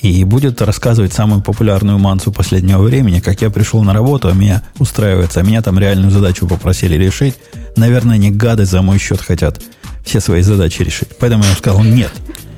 и 0.00 0.24
будет 0.24 0.62
рассказывать 0.62 1.12
самую 1.12 1.42
популярную 1.42 1.98
мансу 1.98 2.32
последнего 2.32 2.82
времени, 2.82 3.20
как 3.20 3.42
я 3.42 3.50
пришел 3.50 3.82
на 3.82 3.92
работу, 3.92 4.28
а 4.28 4.32
меня 4.32 4.62
устраивается, 4.78 5.40
а 5.40 5.42
меня 5.42 5.62
там 5.62 5.78
реальную 5.78 6.10
задачу 6.10 6.46
попросили 6.46 6.94
решить. 6.94 7.34
Наверное, 7.76 8.18
не 8.18 8.30
гады 8.30 8.64
за 8.64 8.82
мой 8.82 8.98
счет 8.98 9.20
хотят 9.20 9.60
все 10.04 10.20
свои 10.20 10.42
задачи 10.42 10.82
решить. 10.82 11.08
Поэтому 11.18 11.44
я 11.44 11.54
сказал 11.54 11.82
нет 11.82 12.12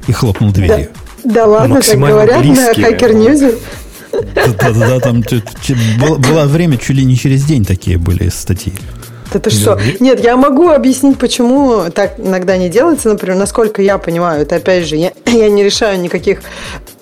и 0.06 0.12
хлопнул 0.12 0.52
дверью. 0.52 0.88
Да, 1.24 1.34
да 1.34 1.46
ладно, 1.46 1.80
как 1.80 1.98
говорят 1.98 2.40
близкие. 2.40 2.86
на 2.86 2.90
Hacker 2.90 3.12
News. 3.12 3.58
Да-да-да, 4.12 5.00
там 5.00 5.22
было 6.18 6.44
время, 6.44 6.76
чуть 6.76 6.96
ли 6.96 7.04
не 7.04 7.16
через 7.16 7.44
день 7.44 7.64
такие 7.64 7.98
были 7.98 8.28
статьи. 8.28 8.72
Это 9.32 9.50
что? 9.50 9.78
Нет, 10.00 10.24
я 10.24 10.36
могу 10.36 10.68
объяснить, 10.68 11.18
почему 11.18 11.90
так 11.94 12.14
иногда 12.18 12.56
не 12.56 12.68
делается. 12.68 13.08
Например, 13.08 13.36
насколько 13.36 13.82
я 13.82 13.98
понимаю, 13.98 14.42
это 14.42 14.56
опять 14.56 14.86
же, 14.86 14.96
я, 14.96 15.12
я 15.26 15.50
не 15.50 15.62
решаю 15.62 16.00
никаких 16.00 16.40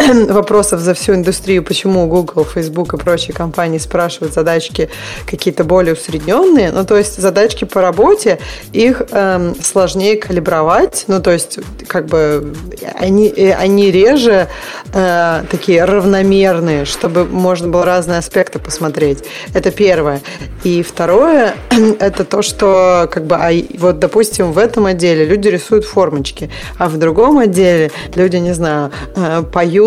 вопросов 0.28 0.81
за 0.81 0.95
всю 0.95 1.15
индустрию, 1.15 1.62
почему 1.62 2.07
Google, 2.07 2.45
Facebook 2.45 2.95
и 2.95 2.97
прочие 2.97 3.35
компании 3.35 3.78
спрашивают 3.78 4.35
задачки 4.35 4.89
какие-то 5.27 5.65
более 5.65 5.95
усредненные. 5.95 6.70
Ну, 6.70 6.85
то 6.85 6.97
есть 6.97 7.20
задачки 7.20 7.65
по 7.65 7.81
работе, 7.81 8.39
их 8.73 9.03
эм, 9.11 9.55
сложнее 9.61 10.16
калибровать. 10.16 11.05
Ну, 11.09 11.20
то 11.20 11.33
есть, 11.33 11.59
как 11.89 12.07
бы 12.07 12.55
они, 12.95 13.28
э, 13.28 13.53
они 13.53 13.91
реже 13.91 14.49
э, 14.93 15.45
такие 15.51 15.85
равномерные, 15.85 16.85
чтобы 16.85 17.24
можно 17.24 17.69
было 17.69 17.85
разные 17.85 18.19
аспекты 18.19 18.59
посмотреть. 18.59 19.24
Это 19.55 19.70
первое. 19.70 20.20
И 20.62 20.83
второе, 20.83 21.55
это 22.01 22.24
то, 22.24 22.43
что 22.43 23.09
как 23.11 23.24
бы, 23.27 23.37
а 23.37 23.51
вот, 23.78 23.99
допустим, 23.99 24.53
в 24.53 24.59
этом 24.59 24.87
отделе 24.87 25.24
люди 25.24 25.49
рисуют 25.49 25.85
формочки, 25.85 26.51
а 26.78 26.89
в 26.89 26.99
другом 26.99 27.39
отделе 27.39 27.91
люди, 28.15 28.37
не 28.37 28.53
знаю, 28.53 28.93
э, 29.16 29.43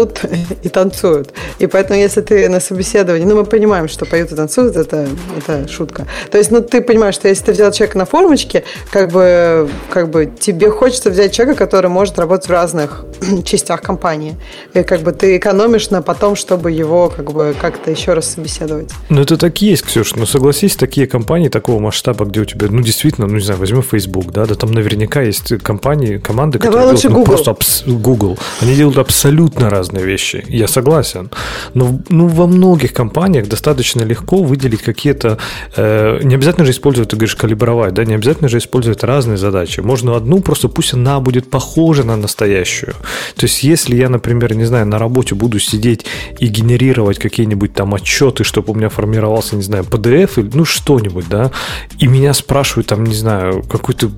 поют 0.10 0.22
и 0.64 0.70
танцуют. 0.70 1.34
И 1.60 1.68
поэтому, 1.68 2.00
если 2.00 2.22
ты 2.22 2.50
на 2.50 2.60
собеседовании, 2.60 3.26
ну, 3.26 3.36
мы 3.36 3.46
понимаем, 3.46 3.88
что 3.88 4.06
поют 4.06 4.32
и 4.32 4.36
танцуют, 4.36 4.76
это, 4.76 5.08
это 5.38 5.68
шутка. 5.68 6.06
То 6.32 6.38
есть, 6.38 6.52
ну, 6.52 6.62
ты 6.62 6.82
понимаешь, 6.82 7.16
что 7.16 7.28
если 7.28 7.46
ты 7.46 7.52
взял 7.52 7.72
человека 7.72 7.98
на 7.98 8.06
формочке, 8.06 8.64
как 8.92 9.12
бы, 9.12 9.70
как 9.90 10.10
бы 10.10 10.32
тебе 10.40 10.70
хочется 10.70 11.10
взять 11.10 11.34
человека, 11.34 11.66
который 11.66 11.90
может 11.90 12.20
работать 12.20 12.48
в 12.48 12.52
разных 12.52 13.06
частях 13.46 13.82
компании. 13.82 14.38
И 14.74 14.84
как 14.84 15.02
бы 15.02 15.12
ты 15.12 15.38
экономишь 15.38 15.90
на 15.90 16.02
потом, 16.02 16.36
чтобы 16.36 16.72
его 16.72 17.10
как 17.10 17.32
бы 17.32 17.56
как-то 17.60 17.92
еще 17.92 18.14
раз 18.14 18.28
собеседовать. 18.28 18.92
Ну, 19.10 19.22
это 19.22 19.38
так 19.38 19.62
и 19.62 19.68
есть, 19.68 19.86
Ксюша. 19.86 20.18
Но 20.18 20.26
согласись, 20.26 20.76
такие 20.76 21.08
компании 21.08 21.50
такого 21.50 21.80
масштаба 21.80 22.26
где 22.26 22.42
у 22.42 22.46
тебя, 22.46 22.68
ну, 22.70 22.82
действительно, 22.82 23.28
ну, 23.28 23.36
не 23.36 23.42
знаю, 23.42 23.60
возьмем 23.60 23.84
Facebook, 23.84 24.32
да, 24.32 24.46
да 24.46 24.56
там 24.56 24.72
наверняка 24.72 25.22
есть 25.22 25.58
компании, 25.64 26.18
команды, 26.18 26.60
которые 26.60 26.82
Давай 26.82 26.98
делают, 26.98 27.20
ну, 27.20 27.26
просто 27.26 27.52
абс- 27.52 27.84
Google. 27.86 28.38
Они 28.62 28.76
делают 28.76 28.98
абсолютно 28.98 29.70
разные 29.70 29.99
вещи. 30.02 30.46
Я 30.48 30.68
согласен. 30.68 31.30
Но 31.74 32.00
ну, 32.10 32.28
во 32.28 32.48
многих 32.48 32.94
компаниях 32.94 33.48
достаточно 33.48 34.04
легко 34.04 34.38
выделить 34.38 34.82
какие-то... 34.82 35.38
Э, 35.76 36.20
не 36.24 36.36
обязательно 36.36 36.66
же 36.66 36.72
использовать, 36.72 37.10
ты 37.10 37.16
говоришь, 37.16 37.36
калибровать, 37.36 37.94
да, 37.94 38.06
не 38.06 38.16
обязательно 38.16 38.50
же 38.50 38.58
использовать 38.58 39.04
разные 39.04 39.38
задачи. 39.38 39.82
Можно 39.82 40.16
одну, 40.16 40.42
просто 40.42 40.68
пусть 40.68 40.94
она 40.94 41.20
будет 41.20 41.50
похожа 41.50 42.04
на 42.04 42.16
настоящую. 42.16 42.94
То 43.36 43.46
есть, 43.46 43.64
если 43.64 43.96
я, 43.96 44.10
например, 44.10 44.56
не 44.56 44.66
знаю, 44.66 44.86
на 44.86 45.00
работе 45.00 45.36
буду 45.36 45.60
сидеть 45.60 46.06
и 46.40 46.48
генерировать 46.48 47.20
какие-нибудь 47.20 47.74
там 47.74 47.94
отчеты, 47.94 48.44
чтобы 48.44 48.74
у 48.74 48.76
меня 48.76 48.90
формировался, 48.90 49.56
не 49.56 49.64
знаю, 49.64 49.84
PDF 49.84 50.40
или 50.40 50.50
ну 50.54 50.66
что-нибудь, 50.66 51.28
да, 51.30 51.52
и 52.00 52.08
меня 52.08 52.34
спрашивают, 52.34 52.88
там, 52.88 53.04
не 53.04 53.16
знаю, 53.16 53.64
какой-то 53.64 54.12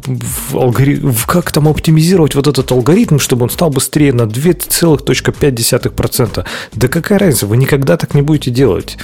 алгоритм, 0.53 1.11
как 1.27 1.51
там 1.51 1.67
оптимизировать 1.67 2.35
вот 2.35 2.47
этот 2.47 2.71
алгоритм, 2.71 3.19
чтобы 3.19 3.43
он 3.43 3.49
стал 3.49 3.69
быстрее 3.69 4.13
на 4.13 4.23
2,5%. 4.23 5.70
Да 6.73 6.87
какая 6.87 7.19
разница, 7.19 7.47
вы 7.47 7.57
никогда 7.57 7.97
так 7.97 8.13
не 8.13 8.21
будете 8.21 8.51
делать. 8.51 8.97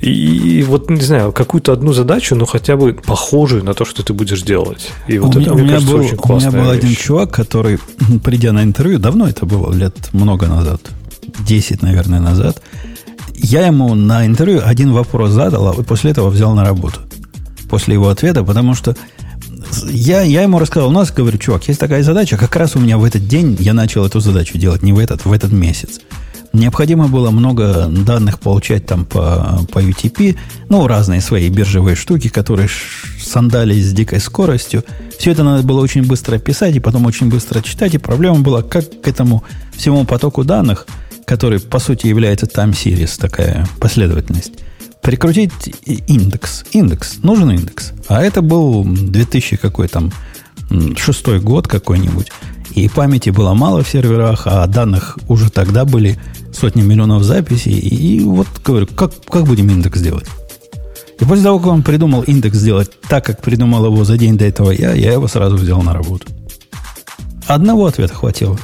И 0.00 0.64
вот, 0.66 0.90
не 0.90 1.00
знаю, 1.00 1.30
какую-то 1.30 1.72
одну 1.72 1.92
задачу, 1.92 2.34
но 2.34 2.44
хотя 2.44 2.76
бы 2.76 2.92
похожую 2.92 3.62
на 3.62 3.72
то, 3.72 3.84
что 3.84 4.02
ты 4.02 4.12
будешь 4.12 4.42
делать. 4.42 4.90
И 5.06 5.18
вот 5.18 5.36
у 5.36 5.40
это, 5.40 5.50
меня, 5.50 5.62
мне 5.62 5.72
кажется, 5.72 5.92
был, 5.92 6.00
очень 6.00 6.16
У 6.20 6.36
меня 6.38 6.50
был 6.50 6.72
вещь. 6.72 6.78
один 6.78 6.96
чувак, 6.96 7.30
который, 7.30 7.78
придя 8.24 8.52
на 8.52 8.64
интервью, 8.64 8.98
давно 8.98 9.28
это 9.28 9.46
было, 9.46 9.72
лет 9.72 9.94
много 10.12 10.46
назад, 10.46 10.80
10, 11.46 11.82
наверное, 11.82 12.18
назад, 12.18 12.60
я 13.34 13.64
ему 13.64 13.94
на 13.94 14.26
интервью 14.26 14.60
один 14.64 14.92
вопрос 14.92 15.30
задал, 15.30 15.68
а 15.68 15.72
после 15.84 16.10
этого 16.10 16.30
взял 16.30 16.52
на 16.54 16.64
работу 16.64 17.00
после 17.68 17.94
его 17.94 18.08
ответа, 18.08 18.44
потому 18.44 18.74
что 18.74 18.94
я, 19.88 20.22
я 20.22 20.42
ему 20.42 20.58
рассказал, 20.58 20.88
у 20.88 20.92
нас, 20.92 21.12
говорю, 21.12 21.38
чувак, 21.38 21.68
есть 21.68 21.80
такая 21.80 22.02
задача, 22.02 22.36
как 22.36 22.54
раз 22.56 22.76
у 22.76 22.80
меня 22.80 22.98
в 22.98 23.04
этот 23.04 23.26
день 23.26 23.56
я 23.60 23.74
начал 23.74 24.04
эту 24.04 24.20
задачу 24.20 24.58
делать, 24.58 24.82
не 24.82 24.92
в 24.92 24.98
этот, 24.98 25.24
в 25.24 25.32
этот 25.32 25.52
месяц. 25.52 26.00
Необходимо 26.52 27.08
было 27.08 27.30
много 27.30 27.86
данных 27.88 28.38
получать 28.38 28.84
там 28.84 29.06
по, 29.06 29.60
по 29.72 29.78
UTP, 29.78 30.36
ну, 30.68 30.86
разные 30.86 31.22
свои 31.22 31.48
биржевые 31.48 31.96
штуки, 31.96 32.28
которые 32.28 32.68
сандались 33.18 33.86
с 33.86 33.92
дикой 33.92 34.20
скоростью. 34.20 34.84
Все 35.18 35.30
это 35.30 35.44
надо 35.44 35.62
было 35.62 35.80
очень 35.80 36.06
быстро 36.06 36.38
писать 36.38 36.76
и 36.76 36.80
потом 36.80 37.06
очень 37.06 37.30
быстро 37.30 37.62
читать. 37.62 37.94
И 37.94 37.98
проблема 37.98 38.40
была, 38.40 38.62
как 38.62 38.84
к 39.00 39.08
этому 39.08 39.44
всему 39.74 40.04
потоку 40.04 40.44
данных, 40.44 40.86
который, 41.24 41.58
по 41.58 41.78
сути, 41.78 42.06
является 42.08 42.44
time 42.44 42.72
series, 42.72 43.18
такая 43.18 43.66
последовательность, 43.80 44.52
прикрутить 45.02 45.52
индекс. 46.06 46.64
Индекс. 46.72 47.18
Нужен 47.22 47.50
индекс. 47.50 47.92
А 48.08 48.22
это 48.22 48.40
был 48.40 48.84
2000 48.84 49.56
какой 49.56 49.88
там 49.88 50.10
шестой 50.96 51.40
год 51.40 51.68
какой-нибудь. 51.68 52.30
И 52.74 52.88
памяти 52.88 53.30
было 53.30 53.52
мало 53.52 53.82
в 53.82 53.88
серверах, 53.88 54.46
а 54.46 54.66
данных 54.66 55.18
уже 55.28 55.50
тогда 55.50 55.84
были 55.84 56.18
сотни 56.54 56.80
миллионов 56.80 57.22
записей. 57.24 57.78
И 57.78 58.20
вот 58.20 58.46
говорю, 58.64 58.86
как, 58.86 59.12
как 59.26 59.44
будем 59.44 59.68
индекс 59.68 60.00
делать? 60.00 60.26
И 61.20 61.24
после 61.24 61.44
того, 61.44 61.58
как 61.58 61.68
он 61.68 61.82
придумал 61.82 62.22
индекс 62.22 62.56
сделать 62.56 62.90
так, 63.08 63.26
как 63.26 63.42
придумал 63.42 63.84
его 63.84 64.04
за 64.04 64.16
день 64.16 64.38
до 64.38 64.44
этого 64.44 64.70
я, 64.70 64.92
я 64.94 65.12
его 65.12 65.28
сразу 65.28 65.56
взял 65.56 65.82
на 65.82 65.92
работу. 65.92 66.26
Одного 67.46 67.86
ответа 67.86 68.14
хватило. 68.14 68.58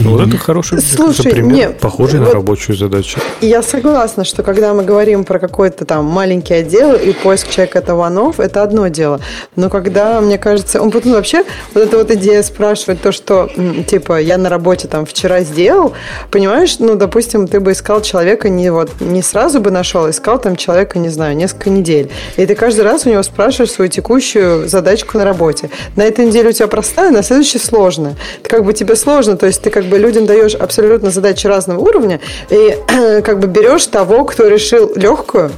Ну, 0.00 0.12
вот 0.12 0.26
это 0.26 0.38
хороший 0.38 0.80
Слушай, 0.80 1.30
пример, 1.30 1.52
не, 1.52 1.68
похожий 1.70 2.20
вот 2.20 2.28
на 2.28 2.34
рабочую 2.34 2.76
задачу. 2.76 3.20
Я 3.40 3.62
согласна, 3.62 4.24
что 4.24 4.42
когда 4.42 4.72
мы 4.72 4.82
говорим 4.82 5.24
про 5.24 5.38
какой-то 5.38 5.84
там 5.84 6.06
маленький 6.06 6.54
отдел 6.54 6.94
и 6.94 7.12
поиск 7.12 7.50
человека 7.50 7.80
это 7.80 7.92
one 7.92 8.34
это 8.38 8.62
одно 8.62 8.88
дело. 8.88 9.20
Но 9.56 9.68
когда, 9.68 10.20
мне 10.20 10.38
кажется, 10.38 10.80
он 10.80 10.90
потом 10.90 11.12
вообще, 11.12 11.44
вот 11.74 11.84
эта 11.84 11.98
вот 11.98 12.10
идея 12.12 12.42
спрашивать 12.42 13.02
то, 13.02 13.12
что, 13.12 13.50
типа, 13.86 14.20
я 14.20 14.38
на 14.38 14.48
работе 14.48 14.88
там 14.88 15.04
вчера 15.04 15.40
сделал, 15.40 15.92
понимаешь, 16.30 16.78
ну, 16.78 16.96
допустим, 16.96 17.46
ты 17.46 17.60
бы 17.60 17.72
искал 17.72 18.00
человека 18.00 18.48
не 18.48 18.70
вот, 18.70 18.90
не 19.00 19.22
сразу 19.22 19.60
бы 19.60 19.70
нашел, 19.70 20.06
а 20.06 20.10
искал 20.10 20.38
там 20.38 20.56
человека, 20.56 20.98
не 20.98 21.10
знаю, 21.10 21.36
несколько 21.36 21.68
недель. 21.68 22.10
И 22.36 22.46
ты 22.46 22.54
каждый 22.54 22.82
раз 22.82 23.06
у 23.06 23.10
него 23.10 23.22
спрашиваешь 23.22 23.72
свою 23.72 23.90
текущую 23.90 24.66
задачку 24.68 25.18
на 25.18 25.24
работе. 25.24 25.68
На 25.96 26.04
этой 26.04 26.26
неделе 26.26 26.50
у 26.50 26.52
тебя 26.52 26.68
простая, 26.68 27.10
на 27.10 27.22
следующей 27.22 27.58
сложная. 27.58 28.16
Это 28.40 28.48
как 28.48 28.64
бы 28.64 28.72
тебе 28.72 28.96
сложно, 28.96 29.36
то 29.36 29.46
есть 29.46 29.60
ты 29.60 29.70
как 29.70 29.89
бы 29.90 29.98
людям 29.98 30.26
даешь 30.26 30.54
абсолютно 30.54 31.10
задачи 31.10 31.46
разного 31.46 31.80
уровня, 31.80 32.20
и 32.48 32.76
как 33.22 33.40
бы 33.40 33.46
берешь 33.46 33.86
того, 33.86 34.24
кто 34.24 34.48
решил 34.48 34.92
легкую, 34.94 35.50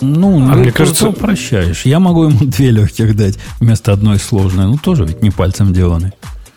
ну, 0.00 0.36
а 0.36 0.54
ну 0.54 0.60
мне 0.60 0.72
кажется, 0.72 1.08
упрощаешь. 1.08 1.86
Я 1.86 2.00
могу 2.00 2.24
ему 2.24 2.38
две 2.44 2.70
легких 2.70 3.16
дать 3.16 3.38
вместо 3.60 3.92
одной 3.92 4.18
сложной. 4.18 4.66
Ну, 4.66 4.78
тоже 4.78 5.04
ведь 5.04 5.22
не 5.22 5.30
пальцем 5.30 5.72
деланный. 5.72 6.12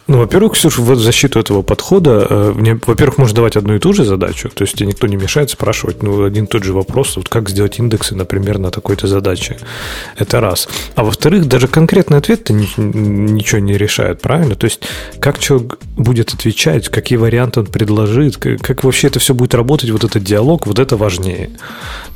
Ну, 0.10 0.18
во-первых, 0.18 0.54
Ксюша, 0.54 0.82
в 0.82 0.96
защиту 0.96 1.40
этого 1.40 1.62
подхода, 1.62 2.26
э, 2.28 2.54
мне, 2.56 2.80
во-первых, 2.88 3.20
можно 3.20 3.36
давать 3.36 3.56
одну 3.56 3.76
и 3.76 3.80
ту 3.80 3.94
же 3.94 4.04
задачу, 4.04 4.50
то 4.50 4.64
есть 4.64 4.76
тебе 4.76 4.88
никто 4.88 5.06
не 5.06 5.18
мешает 5.18 5.52
спрашивать 5.52 6.02
ну, 6.02 6.24
один 6.24 6.46
и 6.46 6.48
тот 6.48 6.64
же 6.64 6.74
вопрос, 6.74 7.16
вот 7.16 7.30
как 7.30 7.48
сделать 7.48 7.78
индексы, 7.78 8.16
например, 8.16 8.58
на 8.58 8.72
такой-то 8.72 9.06
задаче. 9.06 9.58
Это 10.18 10.40
раз. 10.40 10.68
А 10.96 11.04
во-вторых, 11.04 11.46
даже 11.46 11.68
конкретный 11.68 12.18
ответ-то 12.18 12.54
ни, 12.54 12.68
ничего 12.78 13.60
не 13.60 13.78
решает, 13.78 14.20
правильно? 14.20 14.56
То 14.56 14.66
есть 14.66 14.82
как 15.20 15.38
человек 15.38 15.78
будет 15.96 16.34
отвечать, 16.34 16.90
какие 16.90 17.20
варианты 17.20 17.60
он 17.60 17.68
предложит, 17.68 18.38
как, 18.38 18.62
как 18.62 18.84
вообще 18.84 19.10
это 19.10 19.20
все 19.20 19.36
будет 19.36 19.54
работать, 19.54 19.92
вот 19.92 20.04
этот 20.04 20.24
диалог, 20.24 20.66
вот 20.66 20.80
это 20.80 20.98
важнее. 20.98 21.52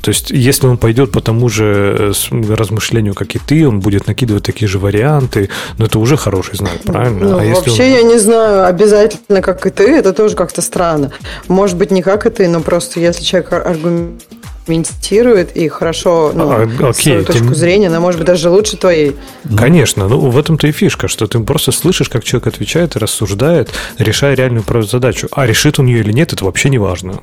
То 0.02 0.08
есть 0.08 0.32
если 0.32 0.66
он 0.66 0.78
пойдет 0.78 1.12
по 1.12 1.20
тому 1.20 1.48
же 1.48 2.12
э, 2.30 2.54
размышлению, 2.54 3.14
как 3.14 3.36
и 3.36 3.38
ты, 3.38 3.68
он 3.68 3.78
будет 3.78 4.08
накидывать 4.08 4.42
такие 4.42 4.66
же 4.66 4.80
варианты, 4.80 5.48
ну, 5.78 5.86
это 5.86 6.00
уже 6.00 6.16
хороший 6.16 6.56
знак, 6.56 6.80
правильно? 6.84 7.30
Ну, 7.30 7.38
а 7.38 7.44
если 7.44 7.70
вообще 7.70 7.83
вообще 7.84 7.94
я 7.94 8.02
не 8.02 8.18
знаю 8.18 8.66
обязательно, 8.66 9.42
как 9.42 9.66
и 9.66 9.70
ты, 9.70 9.96
это 9.96 10.12
тоже 10.12 10.36
как-то 10.36 10.62
странно. 10.62 11.12
Может 11.48 11.76
быть, 11.76 11.90
не 11.90 12.02
как 12.02 12.26
и 12.26 12.30
ты, 12.30 12.48
но 12.48 12.60
просто 12.60 13.00
если 13.00 13.22
человек 13.22 13.52
аргументирует 13.52 15.56
и 15.56 15.68
хорошо 15.68 16.32
ну, 16.34 16.50
а, 16.50 16.68
окей, 16.88 16.94
свою 16.94 17.24
точку 17.24 17.44
тем... 17.44 17.54
зрения, 17.54 17.88
она 17.88 18.00
может 18.00 18.18
быть 18.18 18.26
даже 18.26 18.50
лучше 18.50 18.76
твоей. 18.76 19.16
Конечно, 19.56 20.08
ну 20.08 20.18
в 20.18 20.38
этом-то 20.38 20.66
и 20.66 20.72
фишка, 20.72 21.08
что 21.08 21.26
ты 21.26 21.38
просто 21.40 21.72
слышишь, 21.72 22.08
как 22.08 22.24
человек 22.24 22.48
отвечает 22.48 22.96
и 22.96 22.98
рассуждает, 22.98 23.70
решая 23.98 24.34
реальную 24.34 24.64
задачу. 24.82 25.28
А 25.32 25.46
решит 25.46 25.78
он 25.78 25.86
ее 25.86 26.00
или 26.00 26.12
нет, 26.12 26.32
это 26.32 26.44
вообще 26.44 26.70
не 26.70 26.78
важно. 26.78 27.20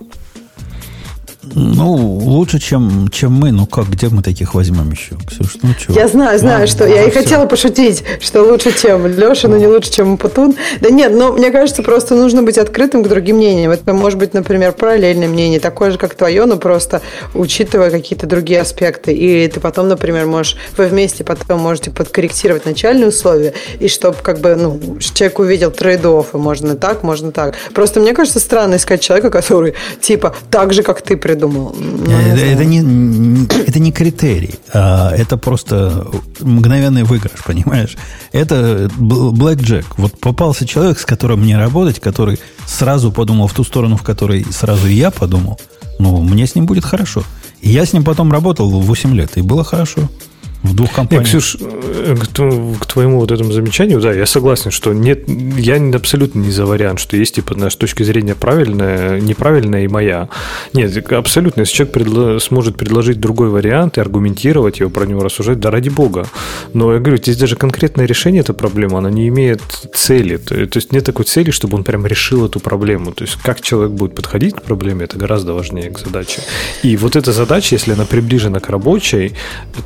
Ну, 1.44 1.96
лучше, 1.96 2.60
чем, 2.60 3.10
чем 3.10 3.34
мы. 3.34 3.52
Ну 3.52 3.66
как, 3.66 3.90
где 3.90 4.10
мы 4.10 4.22
таких 4.22 4.54
возьмем 4.54 4.92
еще? 4.92 5.16
Ксюш, 5.28 5.58
ну 5.64 5.74
чего? 5.74 5.96
Я 5.96 6.08
знаю, 6.08 6.38
знаю, 6.38 6.66
а, 6.66 6.68
что 6.68 6.88
я 6.88 7.04
и 7.04 7.10
все. 7.10 7.20
хотела 7.20 7.46
пошутить, 7.48 8.04
что 8.20 8.44
лучше, 8.44 8.72
чем 8.80 9.08
Леша, 9.08 9.48
но 9.48 9.58
не 9.58 9.68
лучше, 9.68 9.92
чем 9.92 10.18
Путун. 10.18 10.56
Да 10.82 10.90
нет, 10.90 11.14
но 11.14 11.34
мне 11.34 11.50
кажется, 11.50 11.82
просто 11.82 12.16
нужно 12.16 12.44
быть 12.44 12.58
открытым 12.58 13.04
к 13.04 13.08
другим 13.08 13.38
мнениям. 13.38 13.72
Это 13.72 13.92
может 13.94 14.20
быть, 14.20 14.34
например, 14.34 14.74
параллельное 14.74 15.28
мнение, 15.28 15.60
такое 15.60 15.92
же, 15.92 15.98
как 15.98 16.14
твое, 16.14 16.46
но 16.46 16.58
просто 16.58 17.02
учитывая 17.34 17.90
какие-то 17.90 18.28
другие 18.28 18.62
аспекты. 18.62 19.12
И 19.14 19.48
ты 19.48 19.60
потом, 19.60 19.88
например, 19.88 20.28
можешь, 20.28 20.58
вы 20.78 20.88
вместе 20.88 21.24
потом 21.24 21.60
можете 21.60 21.90
подкорректировать 21.90 22.66
начальные 22.66 23.10
условия, 23.10 23.54
и 23.80 23.88
чтобы 23.88 24.18
как 24.22 24.40
бы, 24.40 24.56
ну, 24.56 24.80
человек 25.00 25.40
увидел 25.40 25.72
трейд 25.72 26.02
и 26.06 26.38
можно 26.38 26.76
так, 26.76 27.04
можно 27.04 27.32
так. 27.32 27.56
Просто 27.74 28.00
мне 28.00 28.14
кажется 28.14 28.40
странно 28.40 28.76
искать 28.76 29.02
человека, 29.02 29.30
который 29.30 29.74
типа 30.00 30.36
так 30.50 30.74
же, 30.74 30.84
как 30.84 31.02
ты 31.02 31.18
придумал. 31.32 31.76
Ну, 31.78 32.12
это, 32.12 32.45
это, 32.45 32.66
не, 32.66 33.45
это 33.45 33.80
не 33.80 33.91
критерий, 33.91 34.56
а 34.74 35.12
это 35.16 35.38
просто 35.38 36.08
мгновенный 36.40 37.03
выигрыш, 37.03 37.44
понимаешь? 37.45 37.98
Это 38.32 38.90
Jack. 38.98 39.86
Вот 39.98 40.20
попался 40.20 40.66
человек, 40.66 40.99
с 40.99 41.06
которым 41.06 41.41
мне 41.41 41.58
работать, 41.58 41.99
который 41.99 42.40
сразу 42.66 43.12
подумал 43.12 43.48
в 43.48 43.53
ту 43.53 43.64
сторону, 43.64 43.98
в 43.98 44.03
которой 44.03 44.45
сразу 44.52 44.88
я 44.88 45.12
подумал. 45.12 45.60
Ну, 45.99 46.22
мне 46.22 46.48
с 46.48 46.56
ним 46.56 46.66
будет 46.66 46.86
хорошо. 46.86 47.24
И 47.62 47.70
я 47.70 47.86
с 47.86 47.94
ним 47.94 48.03
потом 48.03 48.32
работал 48.32 48.70
8 48.70 49.16
лет, 49.16 49.38
и 49.38 49.41
было 49.41 49.64
хорошо. 49.64 50.10
В 50.64 50.76
двух 50.76 50.94
компаниях. 50.94 51.34
Нет, 51.34 51.42
Ксюш, 51.42 51.58
э, 51.60 52.16
к 52.80 52.86
твоему 52.86 53.20
вот 53.20 53.32
этому 53.32 53.52
замечанию, 53.52 54.00
да, 54.00 54.14
я 54.14 54.28
согласен, 54.28 54.70
что 54.70 54.94
нет, 54.94 55.28
я 55.28 55.82
абсолютно 55.96 56.40
не 56.40 56.52
за 56.52 56.68
вариант, 56.68 57.00
что 57.00 57.18
есть, 57.18 57.36
типа, 57.36 57.70
с 57.70 57.76
точки 57.76 58.04
зрения 58.04 58.36
правильная, 58.36 59.20
неправильная 59.20 59.86
и 59.86 59.88
моя. 59.88 60.30
Нет, 60.74 61.12
абсолютно, 61.12 61.62
если 61.62 61.74
человек 61.74 61.94
предло, 61.94 62.40
сможет 62.40 62.78
предложить 62.78 63.20
другой 63.20 63.50
вариант 63.50 63.98
и 63.98 64.02
аргументировать 64.02 64.80
его, 64.80 64.92
про 64.92 65.06
него 65.06 65.24
рассуждать, 65.24 65.60
да 65.60 65.72
ради 65.72 65.90
бога. 65.90 66.28
Но 66.74 66.94
я 66.94 67.00
говорю, 67.00 67.18
здесь 67.18 67.38
даже 67.38 67.56
конкретное 67.56 68.06
решение 68.06 68.42
этой 68.42 68.54
проблемы, 68.54 69.00
она 69.00 69.10
не 69.10 69.28
имеет 69.30 69.62
цели. 69.96 70.38
То, 70.38 70.68
то 70.68 70.78
есть 70.78 70.92
нет 70.92 71.06
такой 71.06 71.26
цели, 71.26 71.50
чтобы 71.50 71.78
он 71.78 71.84
прям 71.84 72.06
решил 72.06 72.46
эту 72.46 72.60
проблему. 72.60 73.14
То 73.14 73.24
есть 73.24 73.38
как 73.42 73.62
человек 73.62 73.94
будет 73.94 74.14
подходить 74.14 74.56
к 74.56 74.62
проблеме, 74.62 75.06
это 75.06 75.18
гораздо 75.18 75.54
важнее 75.54 75.90
к 75.90 75.98
задаче. 75.98 76.44
И 76.84 76.98
вот 76.98 77.16
эта 77.16 77.32
задача, 77.32 77.74
если 77.74 77.94
она 77.94 78.06
приближена 78.06 78.60
к 78.60 78.70
рабочей, 78.70 79.34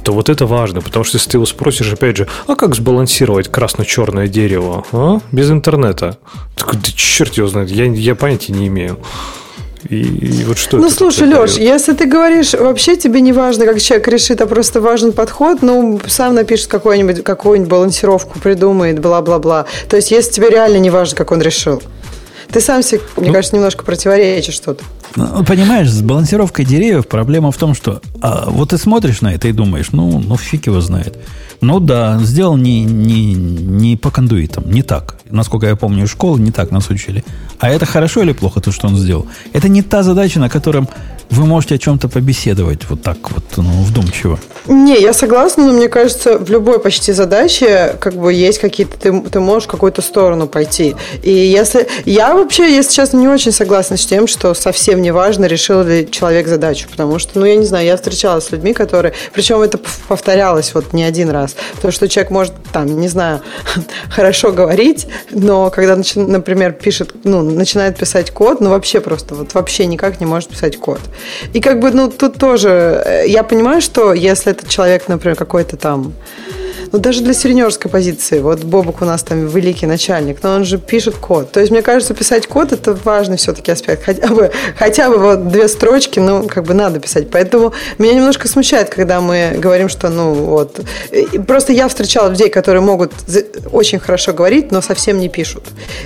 то 0.03 0.11
вот 0.11 0.27
это 0.27 0.45
важно 0.45 0.64
важно, 0.65 0.81
потому 0.81 1.03
что 1.05 1.17
если 1.17 1.29
ты 1.29 1.37
его 1.37 1.45
спросишь, 1.45 1.93
опять 1.93 2.17
же, 2.17 2.27
а 2.47 2.55
как 2.55 2.73
сбалансировать 2.73 3.51
красно-черное 3.51 4.27
дерево 4.27 4.83
а? 4.91 5.19
без 5.31 5.51
интернета? 5.51 6.17
Такой, 6.55 6.79
да 6.79 6.87
черт 6.95 7.35
его 7.35 7.47
знает, 7.47 7.69
я, 7.69 7.85
я 7.85 8.15
понятия 8.15 8.51
не 8.53 8.67
имею. 8.67 8.97
И, 9.87 10.01
и 10.01 10.43
вот 10.45 10.57
что 10.57 10.77
Ну, 10.77 10.89
слушай, 10.89 11.27
Леш, 11.27 11.57
если 11.57 11.93
ты 11.93 12.07
говоришь, 12.07 12.53
вообще 12.53 12.95
тебе 12.95 13.21
не 13.21 13.31
важно, 13.31 13.65
как 13.65 13.79
человек 13.79 14.07
решит, 14.07 14.41
а 14.41 14.47
просто 14.47 14.81
важен 14.81 15.11
подход, 15.11 15.61
ну, 15.61 16.01
сам 16.07 16.33
напишет 16.33 16.67
какую-нибудь 16.67 17.23
какую 17.23 17.63
балансировку, 17.67 18.39
придумает, 18.39 18.97
бла-бла-бла. 18.97 19.67
То 19.87 19.97
есть, 19.97 20.09
если 20.09 20.31
тебе 20.31 20.49
реально 20.49 20.77
не 20.77 20.89
важно, 20.89 21.15
как 21.15 21.31
он 21.31 21.41
решил. 21.43 21.83
Ты 22.51 22.59
сам 22.59 22.81
себе, 22.81 23.01
мне 23.17 23.27
ну, 23.27 23.33
кажется, 23.33 23.55
немножко 23.55 23.83
противоречишь 23.83 24.55
что-то. 24.55 24.83
Ну, 25.15 25.43
понимаешь, 25.43 25.89
с 25.89 26.01
балансировкой 26.01 26.65
деревьев 26.65 27.07
проблема 27.07 27.51
в 27.51 27.57
том, 27.57 27.73
что 27.73 28.01
а, 28.21 28.49
вот 28.49 28.69
ты 28.69 28.77
смотришь 28.77 29.21
на 29.21 29.33
это 29.33 29.47
и 29.47 29.53
думаешь, 29.53 29.91
ну, 29.91 30.19
ну 30.19 30.37
фиг 30.37 30.67
его 30.67 30.81
знает. 30.81 31.17
Ну 31.61 31.79
да, 31.79 32.19
сделал 32.21 32.57
не, 32.57 32.83
не, 32.83 33.33
не 33.33 33.95
по 33.95 34.11
кондуитам, 34.11 34.69
не 34.69 34.83
так. 34.83 35.17
Насколько 35.29 35.67
я 35.67 35.75
помню, 35.75 36.05
школы 36.07 36.39
не 36.39 36.51
так 36.51 36.71
нас 36.71 36.89
учили. 36.89 37.23
А 37.59 37.69
это 37.69 37.85
хорошо 37.85 38.21
или 38.23 38.33
плохо, 38.33 38.59
то, 38.59 38.71
что 38.71 38.87
он 38.87 38.97
сделал? 38.97 39.27
Это 39.53 39.69
не 39.69 39.81
та 39.81 40.03
задача, 40.03 40.39
на 40.39 40.49
котором 40.49 40.89
вы 41.29 41.45
можете 41.45 41.75
о 41.75 41.77
чем-то 41.77 42.07
побеседовать 42.07 42.89
вот 42.89 43.01
так 43.01 43.17
вот, 43.31 43.43
ну, 43.57 43.83
вдумчиво. 43.83 44.39
Не, 44.67 44.99
я 45.01 45.13
согласна, 45.13 45.65
но 45.65 45.73
мне 45.73 45.89
кажется, 45.89 46.37
в 46.37 46.49
любой 46.49 46.79
почти 46.79 47.13
задаче 47.13 47.95
как 47.99 48.15
бы 48.15 48.33
есть 48.33 48.59
какие-то, 48.59 48.97
ты, 48.97 49.21
ты 49.21 49.39
можешь 49.39 49.67
в 49.67 49.71
какую-то 49.71 50.01
сторону 50.01 50.47
пойти. 50.47 50.95
И 51.23 51.31
если, 51.31 51.87
я 52.05 52.35
вообще, 52.35 52.73
если 52.73 52.93
честно, 52.93 53.17
не 53.17 53.27
очень 53.27 53.51
согласна 53.51 53.97
с 53.97 54.05
тем, 54.05 54.27
что 54.27 54.53
совсем 54.53 55.01
не 55.05 55.11
важно, 55.11 55.45
решил 55.45 55.83
ли 55.83 56.09
человек 56.09 56.47
задачу, 56.47 56.87
потому 56.89 57.19
что, 57.19 57.39
ну, 57.39 57.45
я 57.45 57.55
не 57.55 57.65
знаю, 57.65 57.85
я 57.85 57.95
встречалась 57.95 58.45
с 58.45 58.51
людьми, 58.51 58.73
которые, 58.73 59.13
причем 59.33 59.61
это 59.61 59.79
повторялось 60.07 60.73
вот 60.73 60.93
не 60.93 61.03
один 61.03 61.29
раз, 61.29 61.55
потому 61.75 61.91
что 61.91 62.07
человек 62.07 62.31
может, 62.31 62.53
там, 62.73 62.99
не 62.99 63.07
знаю, 63.07 63.41
хорошо 64.09 64.51
говорить, 64.51 65.07
но 65.29 65.69
когда, 65.69 65.95
например, 66.15 66.73
пишет, 66.73 67.13
ну, 67.23 67.43
начинает 67.43 67.97
писать 67.97 68.31
код, 68.31 68.61
ну, 68.61 68.71
вообще 68.71 68.99
просто, 68.99 69.35
вот 69.35 69.53
вообще 69.53 69.85
никак 69.85 70.19
не 70.19 70.25
может 70.25 70.49
писать 70.49 70.77
код. 70.77 70.99
И 71.53 71.61
как 71.61 71.79
бы, 71.79 71.91
ну, 71.91 72.09
тут 72.09 72.39
тоже, 72.39 72.69
э, 73.05 73.27
я 73.27 73.43
понимаю, 73.43 73.81
что 73.81 74.11
если 74.11 74.53
этот 74.53 74.69
человек, 74.69 75.07
например, 75.07 75.37
какой-то 75.37 75.77
там 75.77 76.13
ну, 76.95 77.01
даже 77.01 77.21
для 77.21 77.33
сеньорской 77.33 77.91
позиции, 77.91 78.39
вот 78.39 78.63
Бобок 78.63 79.01
у 79.01 79.05
нас 79.05 79.21
там 79.21 79.47
великий 79.47 79.85
начальник, 79.85 80.41
но 80.43 80.53
он 80.53 80.63
же 80.63 80.77
пишет 80.77 81.15
код. 81.15 81.51
То 81.51 81.59
есть, 81.59 81.69
мне 81.69 81.81
кажется, 81.81 82.13
писать 82.13 82.47
код– 82.47 82.71
это 82.71 82.97
важный 83.03 83.35
все-таки 83.35 83.69
аспект. 83.69 84.05
Хотя 84.05 84.27
бы, 84.27 84.49
хотя 84.77 84.94
бы 85.09 85.17
вот 85.17 85.47
две 85.49 85.67
строчки, 85.67 86.19
ну, 86.19 86.47
как 86.47 86.63
бы 86.63 86.73
надо 86.73 86.99
писать. 86.99 87.29
Поэтому 87.29 87.73
меня 87.97 88.13
немножко 88.13 88.47
смущает, 88.47 88.89
когда 88.89 89.21
мы 89.21 89.55
говорим, 89.57 89.89
что, 89.89 90.09
ну, 90.09 90.33
вот. 90.33 90.79
Просто 91.47 91.73
я 91.73 91.87
встречала 91.87 92.29
людей, 92.29 92.49
которые 92.49 92.81
могут 92.81 93.11
очень 93.71 93.99
хорошо 93.99 94.33
говорить, 94.33 94.71
но 94.71 94.81
совсем 94.81 95.19
не 95.19 95.29
пишут. 95.29 95.63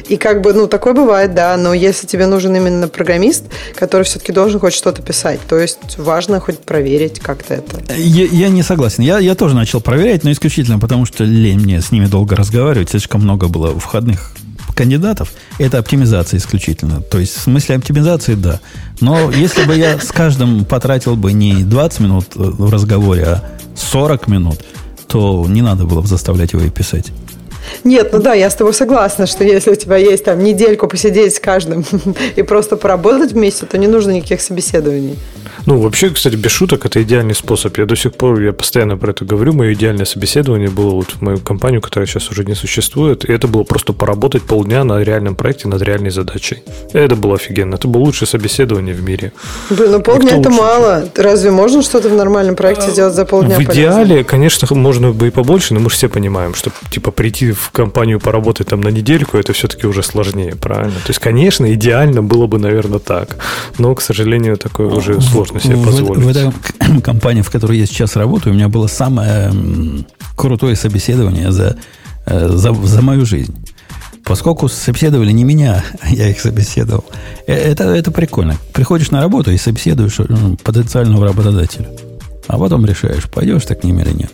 И 0.07 0.17
как 0.17 0.41
бы, 0.41 0.53
ну, 0.53 0.67
такое 0.67 0.93
бывает, 0.93 1.33
да, 1.33 1.55
но 1.57 1.73
если 1.73 2.07
тебе 2.07 2.25
нужен 2.25 2.55
именно 2.55 2.87
программист, 2.87 3.45
который 3.75 4.03
все-таки 4.03 4.31
должен 4.31 4.59
хоть 4.59 4.73
что-то 4.73 5.01
писать, 5.01 5.39
то 5.47 5.57
есть 5.57 5.97
важно 5.97 6.39
хоть 6.39 6.59
проверить 6.59 7.19
как-то 7.19 7.55
это. 7.55 7.93
Я, 7.95 8.25
я 8.25 8.49
не 8.49 8.63
согласен. 8.63 9.03
Я, 9.03 9.19
я 9.19 9.35
тоже 9.35 9.55
начал 9.55 9.81
проверять, 9.81 10.23
но 10.23 10.31
исключительно 10.31 10.79
потому, 10.79 11.05
что 11.05 11.23
лень 11.23 11.59
мне 11.59 11.81
с 11.81 11.91
ними 11.91 12.07
долго 12.07 12.35
разговаривать. 12.35 12.89
Слишком 12.89 13.21
много 13.21 13.47
было 13.47 13.77
входных 13.79 14.31
кандидатов. 14.79 15.33
Это 15.57 15.77
оптимизация 15.77 16.37
исключительно. 16.37 17.01
То 17.01 17.19
есть 17.19 17.35
в 17.35 17.41
смысле 17.41 17.75
оптимизации, 17.75 18.35
да. 18.35 18.61
Но 19.01 19.29
если 19.29 19.65
бы 19.65 19.75
я 19.75 19.99
с 19.99 20.07
каждым 20.07 20.63
потратил 20.63 21.17
бы 21.17 21.33
не 21.33 21.65
20 21.65 21.99
минут 21.99 22.25
в 22.33 22.69
разговоре, 22.69 23.23
а 23.25 23.43
40 23.75 24.29
минут, 24.29 24.63
то 25.07 25.45
не 25.49 25.61
надо 25.61 25.83
было 25.83 25.99
бы 25.99 26.07
заставлять 26.07 26.53
его 26.53 26.63
и 26.63 26.69
писать. 26.69 27.11
Нет, 27.83 28.09
ну 28.11 28.19
да, 28.19 28.33
я 28.33 28.49
с 28.49 28.55
тобой 28.55 28.73
согласна, 28.73 29.27
что 29.27 29.43
если 29.43 29.71
у 29.71 29.75
тебя 29.75 29.97
есть 29.97 30.25
там 30.25 30.43
недельку 30.43 30.87
посидеть 30.87 31.35
с 31.35 31.39
каждым 31.39 31.85
и 32.35 32.41
просто 32.43 32.77
поработать 32.77 33.31
вместе, 33.33 33.65
то 33.65 33.77
не 33.77 33.87
нужно 33.87 34.11
никаких 34.11 34.41
собеседований. 34.41 35.17
Ну, 35.65 35.79
вообще, 35.79 36.09
кстати, 36.09 36.35
без 36.35 36.51
шуток, 36.51 36.85
это 36.85 37.01
идеальный 37.03 37.35
способ. 37.35 37.77
Я 37.77 37.85
до 37.85 37.95
сих 37.95 38.13
пор, 38.15 38.39
я 38.41 38.53
постоянно 38.53 38.97
про 38.97 39.11
это 39.11 39.25
говорю, 39.25 39.53
мое 39.53 39.73
идеальное 39.73 40.05
собеседование 40.05 40.69
было 40.69 40.91
вот 40.91 41.11
в 41.11 41.21
мою 41.21 41.37
компанию, 41.39 41.81
которая 41.81 42.07
сейчас 42.07 42.29
уже 42.31 42.45
не 42.45 42.55
существует, 42.55 43.29
и 43.29 43.33
это 43.33 43.47
было 43.47 43.63
просто 43.63 43.93
поработать 43.93 44.43
полдня 44.43 44.83
на 44.83 45.03
реальном 45.03 45.35
проекте, 45.35 45.67
над 45.67 45.81
реальной 45.81 46.09
задачей. 46.09 46.63
И 46.93 46.97
это 46.97 47.15
было 47.15 47.35
офигенно. 47.35 47.75
Это 47.75 47.87
было 47.87 48.01
лучшее 48.01 48.27
собеседование 48.27 48.95
в 48.95 49.03
мире. 49.03 49.31
Блин, 49.69 49.91
ну 49.91 50.01
полдня 50.01 50.37
это 50.37 50.49
лучше, 50.49 50.61
мало. 50.61 51.09
Чем... 51.13 51.23
Разве 51.23 51.51
можно 51.51 51.81
что-то 51.81 52.09
в 52.09 52.13
нормальном 52.13 52.55
проекте 52.55 52.87
а, 52.87 52.91
сделать 52.91 53.13
за 53.13 53.25
полдня? 53.25 53.55
В 53.55 53.61
идеале, 53.63 54.07
полезно? 54.07 54.23
конечно, 54.23 54.67
можно 54.71 55.11
бы 55.11 55.27
и 55.27 55.31
побольше, 55.31 55.73
но 55.73 55.81
мы 55.81 55.89
же 55.89 55.97
все 55.97 56.09
понимаем, 56.09 56.55
что 56.55 56.71
типа 56.89 57.11
прийти 57.11 57.51
в 57.51 57.58
компанию 57.71 58.19
поработать 58.19 58.67
там 58.67 58.81
на 58.81 58.89
недельку, 58.89 59.37
это 59.37 59.53
все-таки 59.53 59.87
уже 59.87 60.03
сложнее, 60.03 60.55
правильно? 60.55 60.93
То 60.93 61.09
есть, 61.09 61.19
конечно, 61.19 61.71
идеально 61.73 62.23
было 62.23 62.47
бы, 62.47 62.59
наверное, 62.59 62.99
так. 62.99 63.37
Но, 63.77 63.93
к 63.95 64.01
сожалению, 64.01 64.57
такое 64.57 64.87
уже 64.87 65.19
сложно 65.21 65.59
себе 65.59 65.77
позволить. 65.77 66.23
В, 66.23 66.25
в 66.25 66.29
этой 66.29 67.01
компании, 67.01 67.41
в 67.41 67.49
которой 67.49 67.77
я 67.77 67.85
сейчас 67.85 68.15
работаю, 68.15 68.53
у 68.53 68.55
меня 68.55 68.69
было 68.69 68.87
самое 68.87 69.51
крутое 70.35 70.75
собеседование 70.75 71.51
за, 71.51 71.77
э, 72.25 72.49
за, 72.49 72.73
за 72.73 73.01
мою 73.01 73.25
жизнь. 73.25 73.55
Поскольку 74.23 74.67
собеседовали 74.69 75.31
не 75.31 75.43
меня, 75.43 75.83
я 76.09 76.29
их 76.29 76.39
собеседовал. 76.39 77.05
Э, 77.47 77.53
это, 77.53 77.85
это 77.85 78.11
прикольно. 78.11 78.57
Приходишь 78.73 79.11
на 79.11 79.21
работу 79.21 79.51
и 79.51 79.57
собеседуешь 79.57 80.19
ну, 80.19 80.55
потенциального 80.57 81.27
работодателя. 81.27 81.89
А 82.47 82.57
потом 82.57 82.85
решаешь, 82.85 83.29
пойдешь 83.29 83.65
ты 83.65 83.75
к 83.75 83.83
ним 83.83 83.99
или 83.99 84.11
нет. 84.11 84.31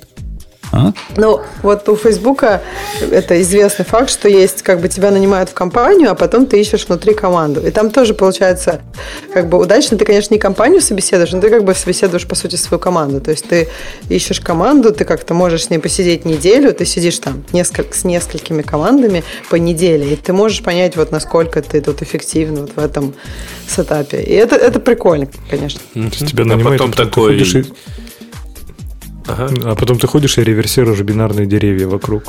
А? 0.76 0.92
Ну, 1.16 1.42
вот 1.64 1.88
у 1.88 1.95
Фейсбука 1.95 2.62
это 3.00 3.42
известный 3.42 3.86
факт, 3.86 4.10
что 4.10 4.28
есть, 4.28 4.62
как 4.62 4.82
бы 4.82 4.90
тебя 4.90 5.10
нанимают 5.10 5.50
в 5.50 5.54
компанию, 5.54 6.12
а 6.12 6.16
потом 6.16 6.45
ты 6.48 6.60
ищешь 6.60 6.88
внутри 6.88 7.14
команду. 7.14 7.66
И 7.66 7.72
там 7.72 7.90
тоже 7.90 8.14
получается, 8.14 8.82
как 9.34 9.48
бы 9.48 9.58
удачно, 9.58 9.98
ты, 9.98 10.04
конечно, 10.04 10.34
не 10.34 10.40
компанию 10.40 10.82
собеседуешь, 10.82 11.32
но 11.32 11.40
ты 11.40 11.50
как 11.50 11.64
бы 11.64 11.74
собеседуешь, 11.74 12.28
по 12.28 12.36
сути, 12.36 12.58
свою 12.58 12.80
команду. 12.82 13.22
То 13.22 13.32
есть 13.32 13.48
ты 13.48 13.70
ищешь 14.10 14.42
команду, 14.42 14.92
ты 14.92 15.06
как-то 15.06 15.34
можешь 15.34 15.64
с 15.64 15.70
ней 15.70 15.80
посидеть 15.80 16.26
неделю, 16.26 16.74
ты 16.74 16.86
сидишь 16.86 17.20
там 17.20 17.45
несколько, 17.54 17.95
с 17.98 18.04
несколькими 18.04 18.62
командами 18.62 19.24
по 19.50 19.56
неделе, 19.56 20.12
и 20.12 20.16
ты 20.18 20.34
можешь 20.34 20.62
понять, 20.62 20.98
вот 20.98 21.10
насколько 21.10 21.62
ты 21.62 21.80
тут 21.80 22.02
эффективен 22.02 22.58
вот 22.58 22.72
в 22.76 22.80
этом 22.80 23.14
сетапе. 23.66 24.22
И 24.22 24.34
это, 24.34 24.58
это 24.58 24.82
прикольно, 24.82 25.30
конечно. 25.50 25.80
То 25.94 26.00
есть 26.00 26.28
тебя 26.28 26.44
нанимают, 26.44 26.82
а 26.82 26.86
потом 26.86 26.92
такой... 26.92 27.66
Ага. 29.28 29.50
А 29.64 29.76
потом 29.76 29.98
ты 29.98 30.08
ходишь 30.08 30.38
и 30.38 30.44
реверсируешь 30.44 31.02
бинарные 31.02 31.45
деревья 31.45 31.88
вокруг. 31.88 32.24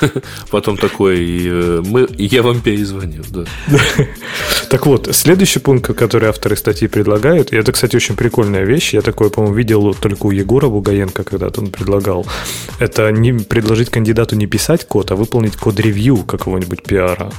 Потом 0.50 0.76
такой, 0.76 1.18
э, 1.18 1.82
мы, 1.84 2.08
я 2.16 2.42
вам 2.42 2.60
перезвоню. 2.60 3.22
Да. 3.30 3.44
Так 4.70 4.84
вот, 4.84 5.08
следующий 5.12 5.60
пункт, 5.60 5.94
который 5.94 6.28
авторы 6.28 6.54
статьи 6.54 6.88
предлагают, 6.88 7.52
и 7.52 7.56
это, 7.56 7.72
кстати, 7.72 7.96
очень 7.96 8.16
прикольная 8.16 8.64
вещь, 8.64 8.92
я 8.92 9.00
такое, 9.00 9.30
по-моему, 9.30 9.56
видел 9.56 9.94
только 9.94 10.26
у 10.26 10.30
Егора 10.30 10.68
Бугаенко 10.68 11.24
когда-то 11.24 11.62
он 11.62 11.70
предлагал, 11.70 12.26
это 12.78 13.10
не 13.10 13.32
предложить 13.32 13.88
кандидату 13.88 14.36
не 14.36 14.46
писать 14.46 14.86
код, 14.86 15.10
а 15.10 15.16
выполнить 15.16 15.56
код-ревью 15.56 16.18
какого-нибудь 16.18 16.82
пиара 16.82 17.32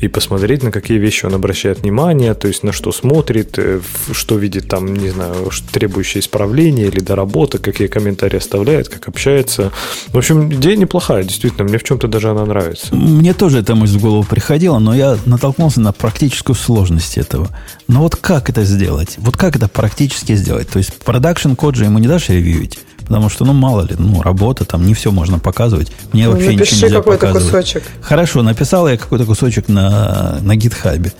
и 0.00 0.08
посмотреть, 0.08 0.64
на 0.64 0.72
какие 0.72 0.98
вещи 0.98 1.24
он 1.24 1.34
обращает 1.34 1.82
внимание, 1.82 2.34
то 2.34 2.48
есть 2.48 2.64
на 2.64 2.72
что 2.72 2.90
смотрит, 2.90 3.58
э, 3.58 3.80
что 4.10 4.36
видит 4.36 4.66
там, 4.66 4.92
не 4.92 5.10
знаю, 5.10 5.50
требующие 5.72 6.20
исправления 6.20 6.86
или 6.86 6.98
доработок, 6.98 7.62
какие 7.62 7.86
комментарии 8.12 8.36
оставляет, 8.36 8.88
как 8.88 9.08
общается. 9.08 9.72
В 10.08 10.18
общем, 10.18 10.52
идея 10.52 10.76
неплохая, 10.76 11.24
действительно, 11.24 11.64
мне 11.64 11.78
в 11.78 11.82
чем-то 11.82 12.08
даже 12.08 12.30
она 12.30 12.44
нравится. 12.44 12.94
Мне 12.94 13.32
тоже 13.32 13.58
эта 13.58 13.74
мысль 13.74 13.98
в 13.98 14.02
голову 14.02 14.24
приходила, 14.24 14.78
но 14.78 14.94
я 14.94 15.16
натолкнулся 15.24 15.80
на 15.80 15.92
практическую 15.92 16.54
сложность 16.54 17.16
этого. 17.16 17.48
Но 17.88 18.00
вот 18.00 18.16
как 18.16 18.50
это 18.50 18.64
сделать? 18.64 19.14
Вот 19.18 19.36
как 19.36 19.56
это 19.56 19.68
практически 19.68 20.34
сделать? 20.34 20.68
То 20.68 20.78
есть 20.78 20.92
продакшн 20.94 21.54
код 21.54 21.74
же 21.74 21.84
ему 21.84 21.98
не 21.98 22.06
дашь 22.06 22.28
ревьюить, 22.28 22.78
потому 23.00 23.30
что, 23.30 23.44
ну, 23.44 23.52
мало 23.54 23.82
ли, 23.82 23.94
ну, 23.98 24.20
работа, 24.22 24.64
там 24.64 24.86
не 24.86 24.94
все 24.94 25.10
можно 25.10 25.38
показывать. 25.38 25.90
Мне 26.12 26.26
ну, 26.26 26.32
вообще 26.32 26.54
ничего 26.54 26.80
нельзя 26.82 26.96
какой-то 26.98 27.26
показывать. 27.26 27.50
кусочек. 27.50 27.82
Хорошо, 28.02 28.42
написал 28.42 28.88
я 28.88 28.96
какой-то 28.96 29.24
кусочек 29.24 29.68
на, 29.68 30.38
на 30.42 30.56
гитхабе. 30.56 31.12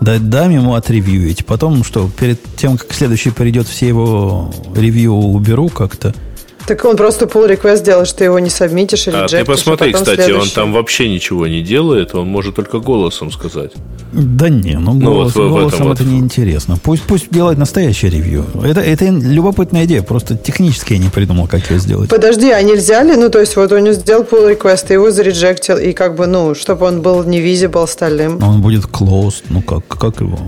Да, 0.00 0.18
дам 0.18 0.50
ему 0.50 0.74
отревьюить. 0.74 1.44
Потом 1.44 1.84
что, 1.84 2.10
перед 2.18 2.42
тем, 2.56 2.78
как 2.78 2.92
следующий 2.94 3.30
придет, 3.30 3.68
все 3.68 3.86
его 3.86 4.50
ревью 4.74 5.12
уберу 5.12 5.68
как-то– 5.68 6.14
так 6.66 6.84
он 6.84 6.96
просто 6.96 7.26
pull 7.26 7.48
request 7.48 7.84
делает, 7.84 8.08
что 8.08 8.18
ты 8.18 8.24
его 8.24 8.38
не 8.38 8.50
сабмитишь 8.50 9.06
или 9.08 9.16
а 9.16 9.26
ты 9.26 9.44
посмотри, 9.44 9.90
а 9.90 9.94
кстати, 9.94 10.22
следующий. 10.22 10.40
он 10.40 10.48
там 10.48 10.72
вообще 10.72 11.08
ничего 11.08 11.46
не 11.46 11.62
делает, 11.62 12.14
он 12.14 12.28
может 12.28 12.56
только 12.56 12.78
голосом 12.78 13.30
сказать. 13.32 13.72
Да 14.12 14.48
не, 14.48 14.76
ну, 14.76 14.94
ну 14.94 15.00
голос, 15.00 15.36
вот 15.36 15.50
голосом 15.50 15.92
это 15.92 16.02
вот. 16.02 16.12
неинтересно. 16.12 16.76
Пусть, 16.82 17.02
пусть 17.04 17.30
делает 17.30 17.58
настоящее 17.58 18.10
ревью. 18.10 18.44
Это, 18.64 18.80
это 18.80 19.04
любопытная 19.06 19.84
идея, 19.84 20.02
просто 20.02 20.36
технически 20.36 20.94
я 20.94 20.98
не 20.98 21.08
придумал, 21.08 21.46
как 21.46 21.70
ее 21.70 21.78
сделать. 21.78 22.10
Подожди, 22.10 22.50
а 22.50 22.60
нельзя 22.62 23.02
ли, 23.02 23.14
ну, 23.14 23.30
то 23.30 23.38
есть 23.38 23.54
вот 23.56 23.70
он 23.72 23.92
сделал 23.92 24.24
pull 24.24 24.56
request, 24.56 24.86
ты 24.88 24.94
его 24.94 25.10
зареджектил, 25.10 25.78
и 25.78 25.92
как 25.92 26.16
бы, 26.16 26.26
ну, 26.26 26.54
чтобы 26.54 26.86
он 26.86 27.02
был 27.02 27.22
не 27.22 27.40
visible 27.40 27.84
остальным. 27.84 28.42
Он 28.42 28.60
будет 28.60 28.84
closed, 28.84 29.44
ну, 29.48 29.62
как, 29.62 29.86
как 29.86 30.20
его, 30.20 30.38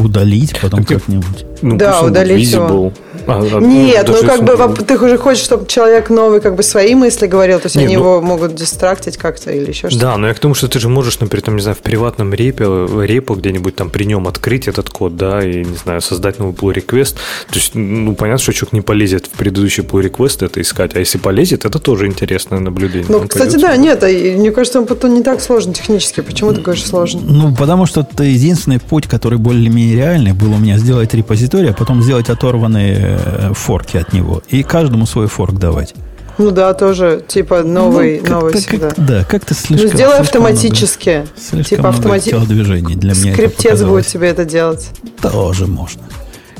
удалить 0.00 0.58
потом 0.60 0.84
как-нибудь. 0.84 1.44
Ну, 1.62 1.76
да, 1.76 2.02
удалить 2.02 2.50
его. 2.50 2.92
А, 3.26 3.40
а, 3.40 3.60
Нет, 3.60 4.08
ну, 4.08 4.26
как 4.26 4.42
бы 4.42 4.84
ты 4.84 4.98
уже 4.98 5.16
хочешь, 5.16 5.44
чтобы 5.44 5.61
человек 5.66 6.10
новый 6.10 6.40
как 6.40 6.56
бы 6.56 6.62
свои 6.62 6.94
мысли 6.94 7.26
говорил, 7.26 7.58
то 7.58 7.66
есть 7.66 7.76
Нет, 7.76 7.86
они 7.86 7.96
ну, 7.96 8.02
его 8.02 8.20
могут 8.22 8.54
дистрактить 8.54 9.16
как-то 9.16 9.50
или 9.50 9.68
еще 9.70 9.88
что-то. 9.88 10.06
Да, 10.06 10.16
но 10.16 10.28
я 10.28 10.34
к 10.34 10.38
тому, 10.38 10.54
что 10.54 10.68
ты 10.68 10.78
же 10.78 10.88
можешь, 10.88 11.20
например, 11.20 11.42
там, 11.42 11.56
не 11.56 11.62
знаю, 11.62 11.76
в 11.76 11.80
приватном 11.80 12.34
репе, 12.34 12.64
репо 13.04 13.34
где-нибудь 13.34 13.76
там 13.76 13.90
при 13.90 14.04
нем 14.04 14.28
открыть 14.28 14.68
этот 14.68 14.90
код, 14.90 15.16
да, 15.16 15.42
и, 15.42 15.64
не 15.64 15.76
знаю, 15.76 16.00
создать 16.00 16.38
новый 16.38 16.54
pull 16.54 16.74
request. 16.74 17.14
То 17.48 17.54
есть, 17.54 17.74
ну, 17.74 18.14
понятно, 18.14 18.42
что 18.42 18.52
человек 18.52 18.72
не 18.72 18.80
полезет 18.80 19.26
в 19.26 19.30
предыдущий 19.30 19.82
pull 19.82 20.02
request 20.02 20.44
это 20.44 20.60
искать, 20.60 20.94
а 20.94 20.98
если 20.98 21.18
полезет, 21.18 21.64
это 21.64 21.78
тоже 21.78 22.06
интересное 22.06 22.60
наблюдение. 22.60 23.06
Ну, 23.08 23.26
кстати, 23.26 23.56
да, 23.56 23.76
нет, 23.76 24.02
мне 24.02 24.50
кажется, 24.50 24.80
он 24.80 24.86
потом 24.86 25.14
не 25.14 25.22
так 25.22 25.40
сложно 25.40 25.74
технически. 25.74 26.20
Почему 26.20 26.52
ты 26.52 26.60
говоришь 26.60 26.84
сложно? 26.84 27.20
Ну, 27.24 27.54
потому 27.54 27.86
что 27.86 28.00
это 28.00 28.24
единственный 28.24 28.80
путь, 28.80 29.06
который 29.06 29.38
более-менее 29.38 29.96
реальный 29.96 30.32
был 30.32 30.52
у 30.52 30.58
меня 30.58 30.78
сделать 30.78 31.14
репозиторий, 31.14 31.70
а 31.70 31.72
потом 31.72 32.02
сделать 32.02 32.28
оторванные 32.28 33.18
э, 33.24 33.52
форки 33.54 33.96
от 33.96 34.12
него. 34.12 34.42
И 34.48 34.62
каждому 34.62 35.06
свой 35.06 35.26
форк 35.26 35.51
давать. 35.58 35.94
Ну 36.38 36.50
да, 36.50 36.72
тоже, 36.72 37.22
типа, 37.26 37.62
новый, 37.62 38.20
ну, 38.24 38.30
новый 38.30 38.54
всегда. 38.54 38.90
Как, 38.90 39.06
да, 39.06 39.24
как-то 39.24 39.54
слишком... 39.54 39.90
Ну, 39.90 39.94
сделай 39.94 40.16
слишком 40.16 40.42
автоматически. 40.42 41.10
Много, 41.10 41.30
слишком 41.36 41.76
типа 41.76 41.88
автомати... 41.90 42.30
телодвижений 42.30 42.94
для 42.94 43.14
меня 43.14 43.34
Скриптец 43.34 43.82
будет 43.82 44.06
тебе 44.06 44.28
это 44.28 44.44
делать. 44.44 44.90
Тоже 45.20 45.66
можно. 45.66 46.02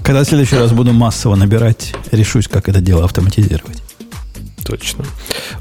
Когда 0.03 0.25
в 0.25 0.27
следующий 0.27 0.57
раз 0.57 0.73
буду 0.73 0.93
массово 0.93 1.37
набирать, 1.37 1.95
решусь, 2.11 2.49
как 2.49 2.69
это 2.69 2.81
дело 2.81 3.05
автоматизировать. 3.05 3.83
Точно. 4.65 5.05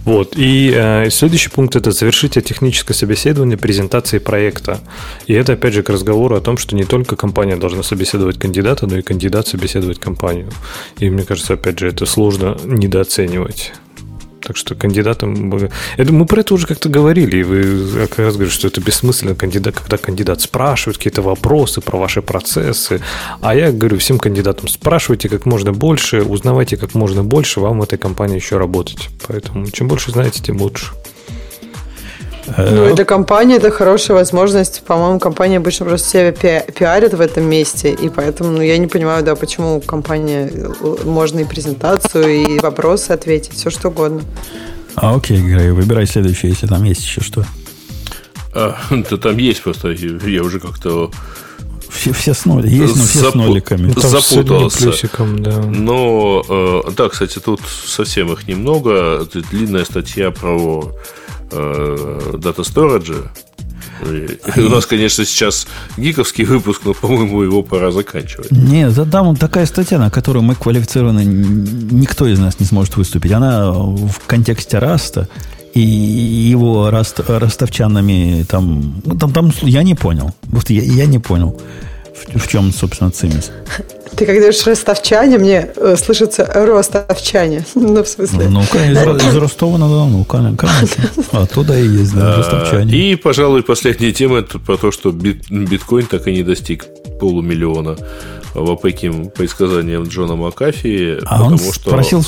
Вот. 0.06 0.34
И 0.36 0.72
э, 0.76 1.10
следующий 1.10 1.50
пункт 1.50 1.76
это 1.76 1.92
завершите 1.92 2.42
техническое 2.42 2.94
собеседование 2.94 3.58
презентации 3.58 4.20
проекта. 4.20 4.80
И 5.28 5.34
это 5.34 5.54
опять 5.54 5.74
же 5.74 5.84
к 5.84 5.90
разговору 5.90 6.36
о 6.36 6.42
том, 6.42 6.58
что 6.58 6.76
не 6.76 6.84
только 6.84 7.16
компания 7.16 7.56
должна 7.56 7.84
собеседовать 7.84 8.38
кандидата, 8.38 8.86
но 8.88 8.98
и 8.98 9.02
кандидат 9.02 9.48
собеседовать 9.48 10.00
компанию. 10.00 10.50
И 11.00 11.10
мне 11.10 11.24
кажется, 11.24 11.54
опять 11.54 11.80
же, 11.80 11.88
это 11.88 12.06
сложно 12.06 12.58
недооценивать. 12.64 13.74
Так 14.42 14.58
что 14.58 14.76
кандидатам... 14.76 15.53
Это 15.98 16.14
мы 16.14 16.26
про 16.26 16.42
это 16.42 16.53
уже 16.53 16.68
как-то 16.68 16.90
говорили, 16.90 17.38
и 17.38 17.44
вы 17.44 18.08
как 18.08 18.20
раз 18.20 18.36
говорите, 18.36 18.56
что 18.56 18.68
это 18.68 18.82
бессмысленно, 18.82 19.36
кандидат, 19.36 19.76
когда 19.76 19.98
кандидат 19.98 20.42
спрашивает 20.42 20.98
какие-то 20.98 21.22
вопросы 21.22 21.82
про 21.82 21.98
ваши 21.98 22.22
процессы. 22.22 23.02
А 23.42 23.56
я 23.56 23.72
говорю 23.72 23.98
всем 23.98 24.18
кандидатам, 24.18 24.68
спрашивайте 24.68 25.30
как 25.30 25.45
можно 25.45 25.72
больше, 25.74 26.24
узнавайте 26.24 26.78
как 26.78 26.95
можно 26.95 27.24
больше, 27.24 27.60
вам 27.60 27.80
в 27.80 27.84
этой 27.84 28.00
компании 28.00 28.36
еще 28.36 28.58
работать. 28.58 29.10
Поэтому 29.28 29.70
чем 29.70 29.88
больше 29.88 30.11
знаете, 30.11 30.42
тем 30.42 30.61
лучше. 30.61 30.88
Ну, 32.48 32.84
это 32.86 33.06
компания, 33.06 33.58
это 33.58 33.72
хорошая 33.72 34.18
возможность. 34.18 34.82
По-моему, 34.84 35.20
компания 35.20 35.58
обычно 35.58 35.86
просто 35.86 36.10
себя 36.10 36.32
пиарит 36.32 37.14
в 37.14 37.22
этом 37.22 37.45
месте, 37.50 37.92
и 37.92 38.10
поэтому 38.10 38.52
ну, 38.52 38.61
я 38.61 38.78
не 38.78 38.88
понимаю, 38.88 39.24
да, 39.24 39.36
почему 39.36 39.80
компания 39.82 40.52
э, 40.52 40.95
можно 41.06 41.40
и 41.40 41.45
презентацию, 41.45 42.30
и 42.30 42.60
вопросы 42.60 43.11
ответить, 43.11 43.53
все 43.53 43.70
что 43.70 43.90
угодно. 43.90 44.22
А 44.95 45.16
окей, 45.16 45.42
Грей, 45.42 45.72
выбирай 45.72 46.06
следующее, 46.08 46.52
если 46.52 46.68
там 46.68 46.84
есть 46.84 47.03
еще 47.03 47.22
что. 47.22 47.45
А, 48.53 48.76
да 48.90 49.18
там 49.18 49.38
есть 49.38 49.61
просто, 49.61 49.90
я 49.90 50.44
уже 50.44 50.60
как-то 50.60 51.11
все, 51.92 52.14
все 52.14 52.34
с 52.34 52.45
ноли, 52.45 52.70
есть, 52.70 52.95
но 52.95 53.03
все 53.03 53.20
Зап... 53.20 53.32
с 53.32 53.36
ноликами. 53.36 53.94
Ну, 53.94 54.02
запутался. 54.02 54.78
плюсиком, 54.78 55.44
да. 55.44 55.60
Но, 55.61 56.44
э, 56.48 56.92
да, 56.95 57.10
кстати, 57.10 57.40
тут 57.40 57.60
совсем 57.86 58.32
их 58.32 58.48
немного. 58.48 59.24
Это 59.24 59.42
длинная 59.42 59.84
статья 59.84 60.32
про 60.32 60.86
э, 60.86 61.20
дата 61.52 62.62
storage. 62.62 63.28
У 64.58 64.70
нас, 64.70 64.86
конечно, 64.86 65.26
сейчас 65.26 65.68
гиковский 65.98 66.44
выпуск, 66.44 66.82
но, 66.86 66.94
по-моему, 66.94 67.44
его 67.44 67.62
пора 67.62 67.92
заканчивать. 67.92 68.52
Нет, 68.52 68.98
там 69.12 69.36
такая 69.36 69.66
статья, 69.66 70.00
на 70.00 70.10
которую 70.10 70.44
мы 70.44 70.56
квалифицированы, 70.56 71.24
никто 71.24 72.26
из 72.28 72.40
нас 72.40 72.60
не 72.60 72.66
сможет 72.66 72.98
выступить. 72.98 73.32
Она 73.32 73.72
в 73.72 74.20
контексте 74.26 74.80
раста 74.80 75.28
и 75.74 75.80
его 75.82 76.90
раст, 76.90 77.20
ростовчанами 77.28 78.44
там, 78.50 79.02
там, 79.20 79.32
там 79.32 79.52
я 79.62 79.84
не 79.84 79.96
понял. 79.96 80.32
Я, 80.68 80.82
я 80.82 81.06
не 81.06 81.20
понял, 81.20 81.62
в, 82.33 82.40
в 82.40 82.48
чем, 82.48 82.72
собственно, 82.72 83.11
цимис. 83.11 83.51
Ты 84.16 84.25
когда 84.25 84.41
говоришь 84.41 84.66
ростовчане, 84.67 85.38
мне 85.38 85.69
э, 85.75 85.95
слышится 85.95 86.43
ростовчане. 86.53 87.66
Ну, 87.75 88.03
в 88.03 88.08
смысле. 88.08 88.50
Ну, 88.50 88.61
конечно, 88.72 89.11
из, 89.11 89.27
из 89.27 89.35
Ростова 89.35 89.77
на 89.77 89.88
Дону, 89.88 90.25
конечно. 90.25 91.09
Оттуда 91.32 91.80
и 91.80 91.88
есть, 91.88 92.14
да, 92.14 92.38
ростовчане. 92.38 92.93
И, 92.93 93.16
пожалуй, 93.16 93.64
последняя 93.64 94.11
тема 94.11 94.40
это 94.40 94.59
про 94.59 94.77
то, 94.77 94.91
что 94.91 95.11
биткоин 95.11 96.08
так 96.08 96.27
и 96.27 96.33
не 96.33 96.43
достиг 96.43 96.85
полумиллиона 97.19 97.95
вопеким 98.53 99.30
предсказанием 99.30 100.03
Джона 100.03 100.35
Макафи. 100.35 101.19
А 101.25 101.43
он 101.43 101.58
что... 101.58 101.91
просил, 101.91 102.22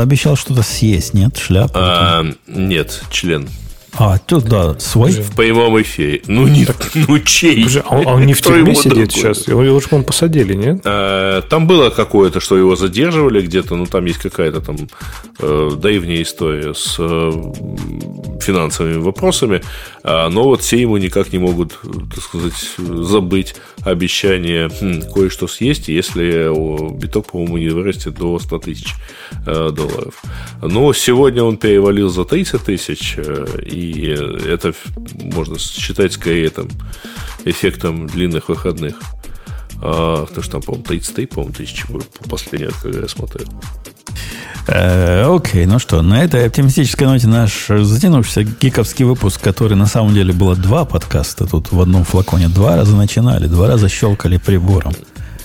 обещал 0.00 0.36
что-то 0.36 0.62
съесть, 0.62 1.14
нет? 1.14 1.36
Шляпу? 1.36 1.72
А, 1.74 2.24
нет, 2.48 3.02
член. 3.10 3.48
А, 3.94 4.18
тут, 4.18 4.44
да, 4.44 4.78
свой? 4.78 5.12
В 5.12 5.34
прямом 5.34 5.80
эфире. 5.82 6.22
Ну, 6.26 6.46
не, 6.46 6.64
так, 6.64 6.90
ну 6.94 7.18
чей? 7.18 7.66
А, 7.84 8.02
а 8.04 8.14
он 8.14 8.26
не 8.26 8.34
в 8.34 8.40
тюрьме 8.40 8.74
сидит 8.74 9.12
сейчас? 9.12 9.48
Его, 9.48 9.62
его 9.62 9.80
же, 9.80 9.88
по 9.88 10.00
посадили, 10.02 10.54
нет? 10.54 10.82
А, 10.84 11.42
там 11.42 11.66
было 11.66 11.90
какое-то, 11.90 12.40
что 12.40 12.56
его 12.56 12.76
задерживали 12.76 13.40
где-то, 13.40 13.76
ну, 13.76 13.86
там 13.86 14.04
есть 14.04 14.20
какая-то 14.20 14.60
там 14.60 14.76
э, 15.38 15.70
древняя 15.76 16.22
история 16.22 16.74
с 16.74 16.96
э, 16.98 17.32
финансовыми 18.40 18.98
вопросами, 18.98 19.62
а, 20.02 20.28
но 20.28 20.44
вот 20.44 20.62
все 20.62 20.80
ему 20.80 20.96
никак 20.96 21.32
не 21.32 21.38
могут, 21.38 21.78
так 22.14 22.22
сказать, 22.22 22.54
забыть 22.78 23.56
обещание 23.82 24.68
хм, 24.68 25.02
кое-что 25.12 25.48
съесть, 25.48 25.88
если 25.88 26.50
биток, 26.96 27.32
по-моему, 27.32 27.58
не 27.58 27.68
вырастет 27.68 28.14
до 28.14 28.38
100 28.38 28.58
тысяч 28.58 28.94
э, 29.46 29.70
долларов. 29.72 30.22
Но 30.62 30.92
сегодня 30.92 31.42
он 31.42 31.56
перевалил 31.56 32.08
за 32.08 32.24
30 32.24 32.62
тысяч, 32.62 33.14
э, 33.16 33.46
и 33.62 33.79
это 34.46 34.72
можно 35.14 35.58
считать 35.58 36.12
скорее 36.12 36.50
там, 36.50 36.68
эффектом 37.44 38.06
длинных 38.06 38.48
выходных. 38.48 38.96
А, 39.82 40.26
потому 40.26 40.42
что 40.42 40.52
там, 40.52 40.62
по-моему, 40.62 40.84
33, 40.84 41.26
по-моему, 41.26 41.54
тысячи 41.54 41.86
по 41.86 42.28
последней, 42.28 42.68
когда 42.82 43.00
я 43.00 43.08
смотрел. 43.08 43.48
Э, 44.66 45.24
окей, 45.34 45.66
ну 45.66 45.78
что, 45.78 46.02
на 46.02 46.22
этой 46.22 46.46
оптимистической 46.46 47.06
ноте 47.06 47.26
наш 47.26 47.68
затянувшийся 47.68 48.42
гиковский 48.42 49.04
выпуск, 49.04 49.40
который 49.40 49.76
на 49.76 49.86
самом 49.86 50.14
деле 50.14 50.32
было 50.32 50.54
два 50.54 50.84
подкаста, 50.84 51.46
тут 51.46 51.72
в 51.72 51.80
одном 51.80 52.04
флаконе 52.04 52.48
два 52.48 52.76
раза 52.76 52.94
начинали, 52.94 53.46
два 53.46 53.68
раза 53.68 53.88
щелкали 53.88 54.36
прибором. 54.36 54.92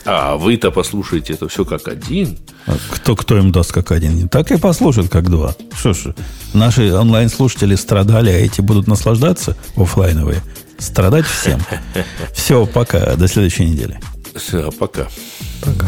А 0.05 0.37
вы-то 0.37 0.71
послушаете 0.71 1.33
это 1.33 1.47
все 1.47 1.65
как 1.65 1.87
один. 1.87 2.37
А 2.67 2.77
кто, 2.91 3.15
кто 3.15 3.37
им 3.37 3.51
даст 3.51 3.71
как 3.71 3.91
один? 3.91 4.29
Так 4.29 4.51
и 4.51 4.57
послушают 4.57 5.09
как 5.09 5.29
два. 5.29 5.55
Что 5.75 5.93
ж, 5.93 6.13
наши 6.53 6.93
онлайн-слушатели 6.93 7.75
страдали, 7.75 8.29
а 8.29 8.37
эти 8.37 8.61
будут 8.61 8.87
наслаждаться 8.87 9.57
офлайновые. 9.75 10.43
Страдать 10.77 11.25
всем. 11.25 11.59
Все, 12.33 12.65
пока. 12.65 13.15
До 13.15 13.27
следующей 13.27 13.65
недели. 13.65 13.99
Все, 14.35 14.71
пока. 14.71 15.07
Пока. 15.61 15.87